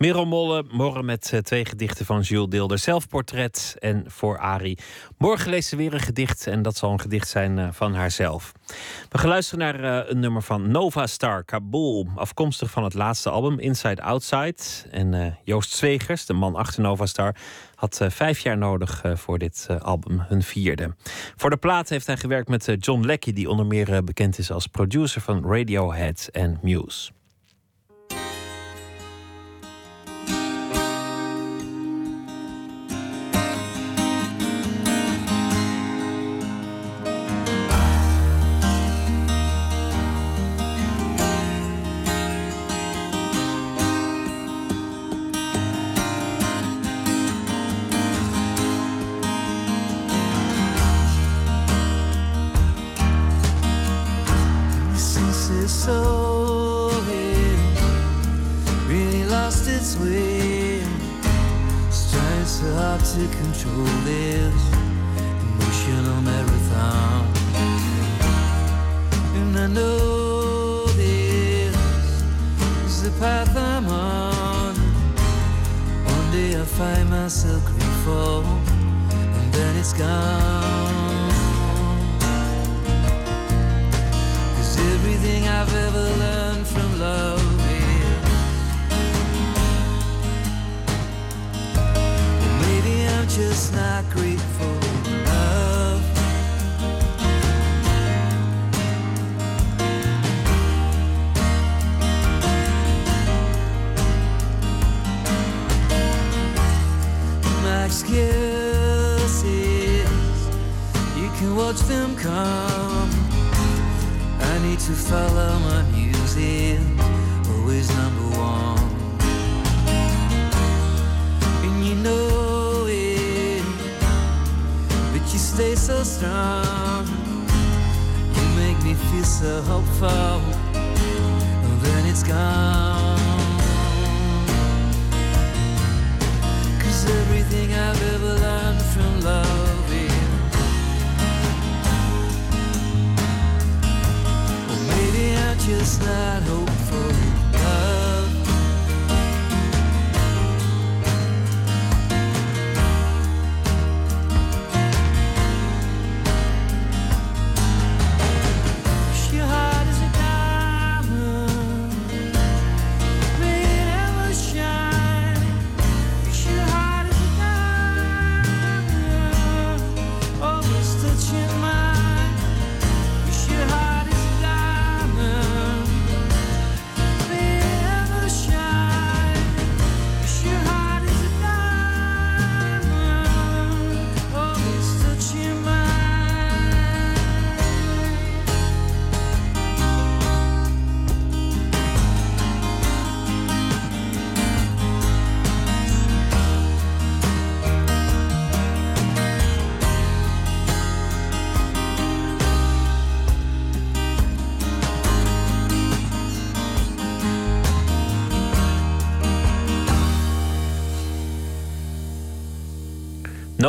Merel 0.00 0.26
Molle, 0.26 0.64
morgen 0.70 1.04
met 1.04 1.30
uh, 1.34 1.40
twee 1.40 1.64
gedichten 1.64 2.06
van 2.06 2.20
Jules 2.20 2.48
Deelder. 2.48 2.78
Zelfportret 2.78 3.76
en 3.78 4.04
voor 4.06 4.38
Ari. 4.38 4.76
Morgen 5.18 5.50
leest 5.50 5.68
ze 5.68 5.76
weer 5.76 5.94
een 5.94 6.00
gedicht 6.00 6.46
en 6.46 6.62
dat 6.62 6.76
zal 6.76 6.92
een 6.92 7.00
gedicht 7.00 7.28
zijn 7.28 7.58
uh, 7.58 7.68
van 7.72 7.94
haarzelf. 7.94 8.52
We 9.08 9.18
gaan 9.18 9.28
luisteren 9.28 9.58
naar 9.58 10.04
uh, 10.04 10.10
een 10.10 10.20
nummer 10.20 10.42
van 10.42 10.70
Nova 10.70 11.06
Star, 11.06 11.44
Kabul. 11.44 12.08
Afkomstig 12.14 12.70
van 12.70 12.84
het 12.84 12.94
laatste 12.94 13.30
album 13.30 13.58
Inside 13.58 14.02
Outside. 14.02 14.56
En 14.90 15.38
Joost 15.44 15.70
Zwegers, 15.70 16.26
de 16.26 16.32
man 16.32 16.54
achter 16.54 16.82
Nova 16.82 17.06
Star, 17.06 17.36
had 17.74 18.00
vijf 18.08 18.38
jaar 18.38 18.58
nodig 18.58 19.02
voor 19.14 19.38
dit 19.38 19.66
album, 19.80 20.20
hun 20.20 20.42
vierde. 20.42 20.94
Voor 21.36 21.50
de 21.50 21.56
plaat 21.56 21.88
heeft 21.88 22.06
hij 22.06 22.16
gewerkt 22.16 22.48
met 22.48 22.76
John 22.78 23.04
Leckie, 23.04 23.32
die 23.32 23.50
onder 23.50 23.66
meer 23.66 24.04
bekend 24.04 24.38
is 24.38 24.50
als 24.50 24.66
producer 24.66 25.20
van 25.20 25.44
Radiohead 25.46 26.28
en 26.32 26.58
Muse. 26.62 27.10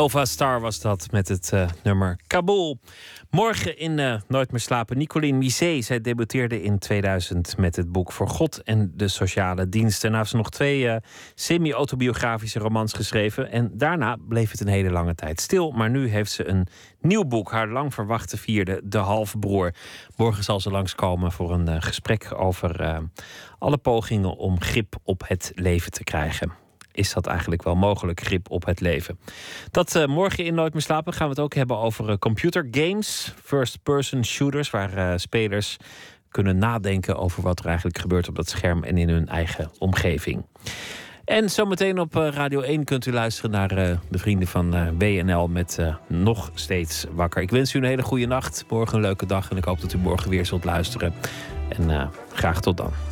Nova 0.02 0.24
Star 0.24 0.60
was 0.60 0.80
dat 0.80 1.08
met 1.10 1.28
het 1.28 1.50
uh, 1.54 1.68
nummer 1.82 2.18
Kabul. 2.26 2.78
Morgen 3.30 3.78
in 3.78 3.98
uh, 3.98 4.14
Nooit 4.28 4.50
meer 4.50 4.60
slapen. 4.60 4.98
Nicoline 4.98 5.38
Misé. 5.38 5.80
Zij 5.80 6.00
debuteerde 6.00 6.62
in 6.62 6.78
2000 6.78 7.56
met 7.56 7.76
het 7.76 7.92
boek 7.92 8.12
Voor 8.12 8.28
God 8.28 8.62
en 8.62 8.92
de 8.94 9.08
Sociale 9.08 9.68
Diensten. 9.68 10.00
Daarna 10.02 10.18
heeft 10.18 10.30
ze 10.30 10.36
nog 10.36 10.50
twee 10.50 10.82
uh, 10.84 10.96
semi-autobiografische 11.34 12.58
romans 12.58 12.92
geschreven. 12.92 13.50
En 13.50 13.70
daarna 13.74 14.16
bleef 14.28 14.50
het 14.50 14.60
een 14.60 14.66
hele 14.66 14.90
lange 14.90 15.14
tijd 15.14 15.40
stil. 15.40 15.70
Maar 15.70 15.90
nu 15.90 16.08
heeft 16.08 16.32
ze 16.32 16.48
een 16.48 16.66
nieuw 17.00 17.24
boek. 17.24 17.50
Haar 17.50 17.68
lang 17.68 17.94
verwachte 17.94 18.36
vierde, 18.36 18.80
De 18.84 18.98
Halfbroer. 18.98 19.74
Morgen 20.16 20.44
zal 20.44 20.60
ze 20.60 20.70
langskomen 20.70 21.32
voor 21.32 21.52
een 21.52 21.82
gesprek 21.82 22.34
over 22.34 23.00
alle 23.58 23.78
pogingen 23.78 24.36
om 24.36 24.60
grip 24.60 24.96
op 25.02 25.22
het 25.26 25.52
leven 25.54 25.90
te 25.90 26.04
krijgen 26.04 26.61
is 26.92 27.12
dat 27.12 27.26
eigenlijk 27.26 27.62
wel 27.62 27.74
mogelijk, 27.74 28.20
grip 28.20 28.50
op 28.50 28.64
het 28.64 28.80
leven. 28.80 29.18
Dat 29.70 29.94
uh, 29.94 30.06
morgen 30.06 30.44
in 30.44 30.54
Nooit 30.54 30.72
meer 30.72 30.82
slapen 30.82 31.12
gaan 31.12 31.26
we 31.26 31.32
het 31.32 31.42
ook 31.42 31.54
hebben 31.54 31.78
over 31.78 32.08
uh, 32.08 32.16
computer 32.16 32.68
games, 32.70 33.34
first-person 33.44 34.24
shooters, 34.24 34.70
waar 34.70 34.96
uh, 34.96 35.12
spelers 35.16 35.76
kunnen 36.28 36.58
nadenken 36.58 37.16
over 37.16 37.42
wat 37.42 37.58
er 37.58 37.66
eigenlijk 37.66 37.98
gebeurt 37.98 38.28
op 38.28 38.36
dat 38.36 38.48
scherm 38.48 38.84
en 38.84 38.98
in 38.98 39.08
hun 39.08 39.28
eigen 39.28 39.70
omgeving. 39.78 40.44
En 41.24 41.50
zometeen 41.50 41.98
op 41.98 42.14
Radio 42.14 42.60
1 42.60 42.84
kunt 42.84 43.06
u 43.06 43.12
luisteren 43.12 43.50
naar 43.50 43.68
de 43.68 44.18
vrienden 44.18 44.48
van 44.48 44.98
WNL 44.98 45.48
met 45.48 45.78
Nog 46.06 46.50
Steeds 46.54 47.06
Wakker. 47.12 47.42
Ik 47.42 47.50
wens 47.50 47.74
u 47.74 47.78
een 47.78 47.84
hele 47.84 48.02
goede 48.02 48.26
nacht, 48.26 48.64
morgen 48.68 48.96
een 48.96 49.02
leuke 49.02 49.26
dag 49.26 49.50
en 49.50 49.56
ik 49.56 49.64
hoop 49.64 49.80
dat 49.80 49.92
u 49.92 49.98
morgen 49.98 50.30
weer 50.30 50.46
zult 50.46 50.64
luisteren. 50.64 51.14
En 51.68 52.10
graag 52.32 52.60
tot 52.60 52.76
dan. 52.76 53.11